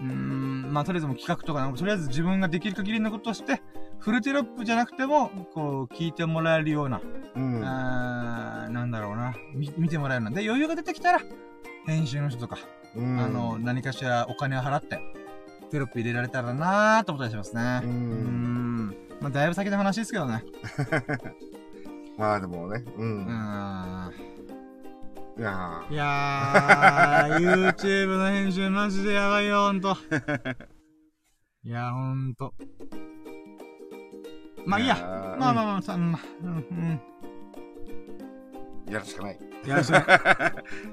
[0.00, 0.04] う。
[0.04, 3.60] うーん、まあ、とりあえずもう企画とか、とりあえず自分ができる限りのことをして、
[3.98, 7.02] フルテロップじゃなくても、こう、聞いてもらえるような、
[7.36, 7.62] うん。
[7.62, 9.34] あーなんだろうな。
[9.52, 10.30] み、見てもらえるの。
[10.30, 11.20] で、余裕が出てきたら、
[11.86, 12.56] 編集の人とか、
[12.96, 14.98] うんあの、、何かしらお金を払って、
[15.70, 17.80] テロップ入れられたらなーと思ったりしますね。
[17.84, 18.60] うん。
[18.60, 18.63] ん。
[19.24, 20.44] まあ、だいぶ先の話ですけどね。
[22.18, 23.02] まあでもね、う。
[23.02, 24.12] うんーん。
[25.36, 29.96] いやいやー、YouTube の編集マジでやばいよ、ほんと。
[31.64, 32.52] いや、ほんと。
[34.58, 34.94] ーまあいいや。
[34.94, 36.50] ーまあまあまあ、さまあ、うん、
[38.88, 38.92] うん。
[38.92, 39.38] やるしかない。
[39.64, 40.00] いや、そ れ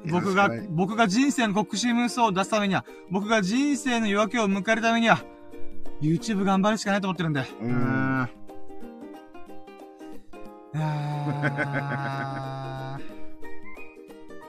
[0.10, 5.22] 僕がやるしかない、僕が人生の国士無双を出すためには、僕が人生の夜明けを迎えるためには、
[6.02, 7.46] YouTube 頑張るしかないと思ってるんで。
[7.62, 8.30] うんーん。
[10.74, 12.98] いや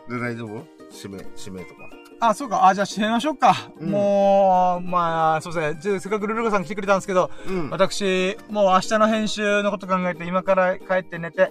[0.08, 0.64] ーで、大丈夫？
[0.94, 1.89] 指名、指名とか。
[2.20, 2.66] あ、そうか。
[2.66, 3.55] あ、じゃあ、締めましょうか。
[3.81, 6.00] うんもう、まあ、そうですね。
[6.00, 7.70] せっかくルルカさん来てくれたんですけど、うん。
[7.70, 11.50] 私、もう明日の編集のこと考えて、今から帰って寝て、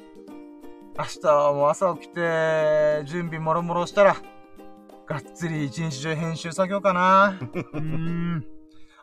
[0.98, 4.16] 明日はもう朝起きて、準備もろもろしたら、
[5.08, 7.38] がっつり一日中編集作業かな。
[7.74, 8.46] うーん。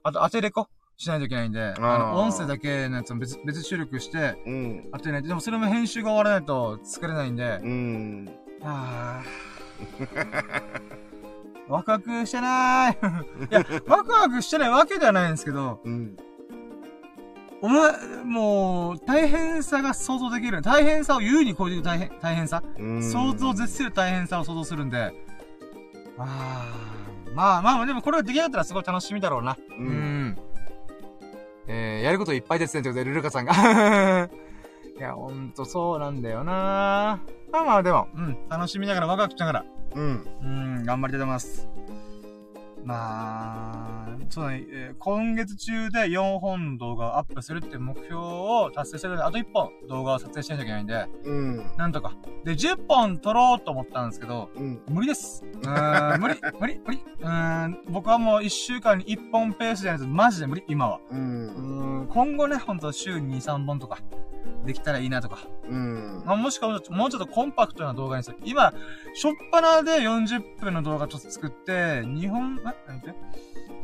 [0.03, 0.69] あと、当てレコ
[0.99, 4.89] しないといけないんで、あの、音声だけのやつも別、別収録して、うん。
[4.93, 5.29] 当てないと。
[5.29, 8.29] でもそれも編集が終わらないと作れないんで、うん。
[8.63, 10.49] あー
[11.69, 12.99] ワクワクしてない。
[13.49, 16.17] いや、ワクワクしてないわけではないんですけど、うん。
[17.63, 20.63] お前、もう、大変さが想像できる。
[20.63, 22.65] 大変さを優に超えていく大変、大変さ。
[22.77, 23.03] うん。
[23.05, 25.13] 想像を絶する大変さを想像するんで、
[26.19, 29.53] あーまあまあ、でもこれができなかったらすごい楽しみだろうな。
[29.53, 29.57] う。
[29.81, 30.39] うんん。
[31.69, 33.53] えー、やることいっぱいですね、ということで、ルルカさんが。
[34.99, 37.21] いや、ほんとそうなんだよな
[37.53, 39.65] まあまあ、でも、うん、楽しみながらワクワクしながら、
[39.95, 40.27] うん。
[40.43, 41.69] うん、頑張りたいと思います。
[42.85, 51.71] まあ、そうだね、えー今月中で4本動画をアップするって目標を達成してるので、あと1本動画を撮影しないといけないんで、うん。
[51.77, 52.15] なんとか。
[52.45, 54.81] で、10本撮ろうと思ったんですけど、うん。
[54.89, 55.45] 無理です。
[55.45, 57.05] うーん、無理、 無理、無理。
[57.21, 61.01] うーん、僕はもう1週間に1本ペースじゃないとマジで無理、今は。
[61.11, 61.15] う。
[61.15, 63.99] うんーん、今後ね、ほんと週に2、3本とか、
[64.65, 65.39] できたらいいなとか。
[65.69, 66.23] うん。
[66.25, 68.39] まあ、もしくはもうちょっとコンパクトな動画にする。
[68.45, 68.73] 今、
[69.15, 73.21] しょっぱなで40分の動画ちょっと作って、2本、え何言って？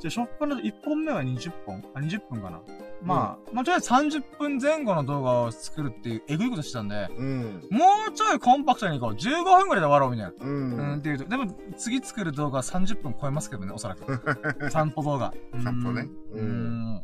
[0.00, 1.82] じゃあ、しょっぱなで1本目は20本？
[1.94, 2.60] あ、20分かな？
[3.02, 7.44] まあ、まあ、とりあえず30分前後の動画を作るっていう、えぐいことしてたんで、うん。
[7.70, 9.10] もうちょいコンパクトにいこう。
[9.12, 10.32] 15分ぐらいで終わろう、みたいな。
[10.44, 11.02] ううん、っん。
[11.02, 11.46] ていうと、でも、
[11.76, 14.04] 次作る動画は30分超えますけどね、おそらく。
[14.70, 15.34] 散歩動画。
[15.62, 16.38] 散歩ねう。
[16.38, 17.02] うんん。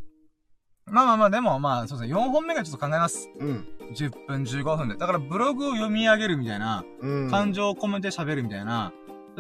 [0.87, 3.29] まあまあまあ、でもまあ、そうですね、4本目がちょっと考えます。
[3.39, 3.67] うん。
[3.95, 4.97] 10分、15分で。
[4.97, 7.31] だから、ブログを読み上げるみたいな、うん。
[7.31, 8.93] 感情を込めて喋るみたいな。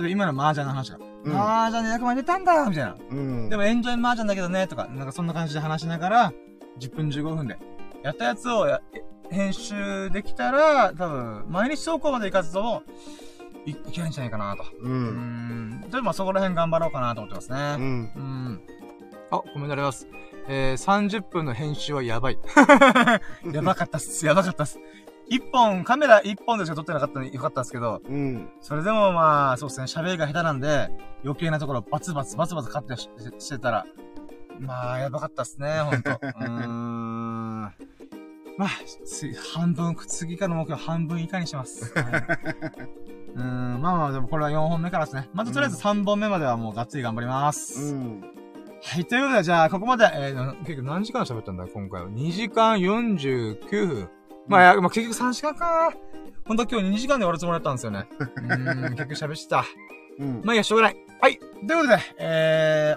[0.08, 0.98] 今の麻雀の話が。
[1.24, 2.96] うん麻雀で100万出たんだみたいな。
[3.10, 3.48] うん。
[3.50, 6.32] でも、エンジョイ麻雀だけどね、とか、なんかそんな感じで話しながら、
[6.78, 7.58] 10分15分で。
[8.02, 8.80] やったやつをや、
[9.30, 12.82] 編集できたら、多分、毎日投稿までいかずとも、
[13.66, 14.64] いいけるんじゃないかなと。
[14.80, 14.88] う。
[14.88, 15.90] うんん。
[15.90, 17.76] で、まあそこら辺頑張ろうかなと思ってますうね。
[17.76, 18.12] ん。
[18.16, 18.60] うん。
[19.30, 20.08] あ、コメントあります。
[20.48, 22.38] えー、30分の編集はやばい。
[23.52, 24.24] やばかったっす。
[24.24, 24.80] やばかったっす。
[25.30, 28.50] 一本、カメラ一本でしか撮ってなかったのによかったんですけど、うん。
[28.60, 30.90] それでもまあ、そうですね、喋りが下手なんで、
[31.24, 33.86] 余計なところバツバツバツバツカットししてたら、
[34.58, 36.10] まあ、やばかったっすね、ほんと。
[36.18, 37.60] うーん。
[38.58, 38.68] まあ、
[39.06, 41.94] つ半分、次からの目標半分以下にします。
[41.96, 42.04] はい、
[43.36, 45.30] うーん、まあまあ、でもこれは4本目からですね。
[45.32, 47.94] まずとりあえず3本目まではもうがっつり頑張ります。
[47.94, 48.20] うん。
[48.82, 52.08] はい、ということで、じゃあ、ここまで、えー、結局何時間喋ったんだ、今回は。
[52.08, 54.10] 2時間49分。
[54.46, 55.92] まあ、やまあ、結局3時間か。
[56.46, 58.08] ほんと今日2時間で終わるつもりだったんですよね。
[58.18, 59.64] うーん、結局喋ってた。
[60.18, 60.42] うん。
[60.44, 60.96] まあいいや、しょうがない。
[61.20, 61.38] はい。
[61.38, 62.96] ということで、え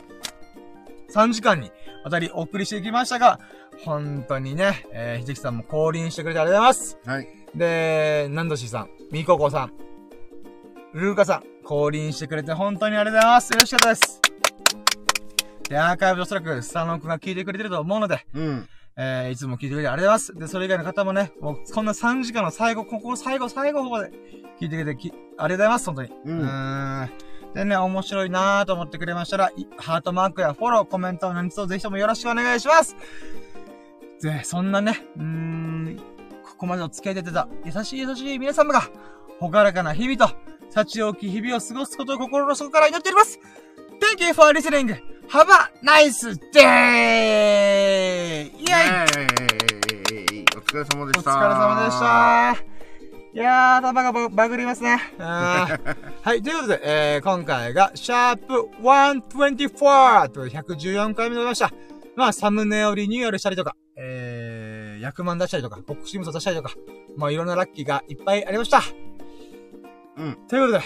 [1.09, 1.71] ー、3時間に
[2.03, 3.39] わたりお送りしていきましたが、
[3.85, 6.99] 本当にね、えー、ひじきさんも降臨してくれてありがとうございます。
[7.05, 7.27] はい。
[7.55, 9.73] で、なんどしさん、みここさん、
[10.93, 13.53] ルーカさん、降臨してくれて本当にありがとうございます。
[13.53, 14.21] 嬉しかったです。
[15.69, 18.67] で、アーカイブでおそらく、スタノくんが聞いてくれてると思うので、うん。
[18.95, 20.35] えー、いつも聞いてくれてありがとうございます。
[20.35, 24.11] で、それ以外の方もね、もうこんな3時間の最後、ここ最後、最後まで
[24.59, 26.09] 聞いてくれてき、ありがとうございます、本当に。
[26.09, 26.13] う。
[26.25, 27.09] うんーん。
[27.53, 32.95] でね、面白いなーと思ってくれましたら、いハートマークやフォロー、コメント、何卒ぜひともよろしくお願いします。
[34.21, 35.99] で、そんなね、うーん、
[36.43, 38.81] ここまでお付き合いいただいた優しい優しい皆様が、
[39.39, 40.35] ほがらかな日々と、
[40.69, 43.39] 幸多き日々を過ごすことを心の底から祈っております。
[44.03, 44.97] Thank you for listening!
[45.29, 48.47] Have a nice day!
[48.47, 51.31] イェイお疲れ様でした。
[51.31, 51.97] お疲れ様でし。
[51.99, 52.57] た。
[53.33, 54.99] いやー、頭がババグりますね。
[55.19, 61.71] あ ーはい、ということで、えー、今回が、シャープ124と114回目でございました。
[62.17, 66.73] まあ、サムネをリニューアルしたりとか、えー、役満出したりとか、ボックスニム出したりとか、
[67.15, 68.81] まあ、いろんなラッキーがいっぱいありました。
[70.17, 70.37] うん。
[70.49, 70.83] ということで、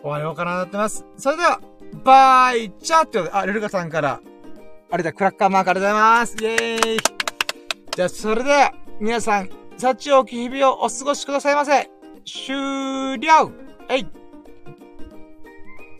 [0.00, 1.04] 終わろうかなと思ってます。
[1.18, 1.60] それでは、
[2.04, 4.20] バイチャーってことで、あ、ルルカさんから、
[4.90, 6.34] あれだ、クラッカーマークありがとうございます。
[6.34, 6.98] イェーイ。
[7.94, 11.90] じゃあ、それでは、皆さん、幸多き日々をお過ごしくださいませ。
[12.24, 13.52] 終了。
[13.88, 14.06] えい。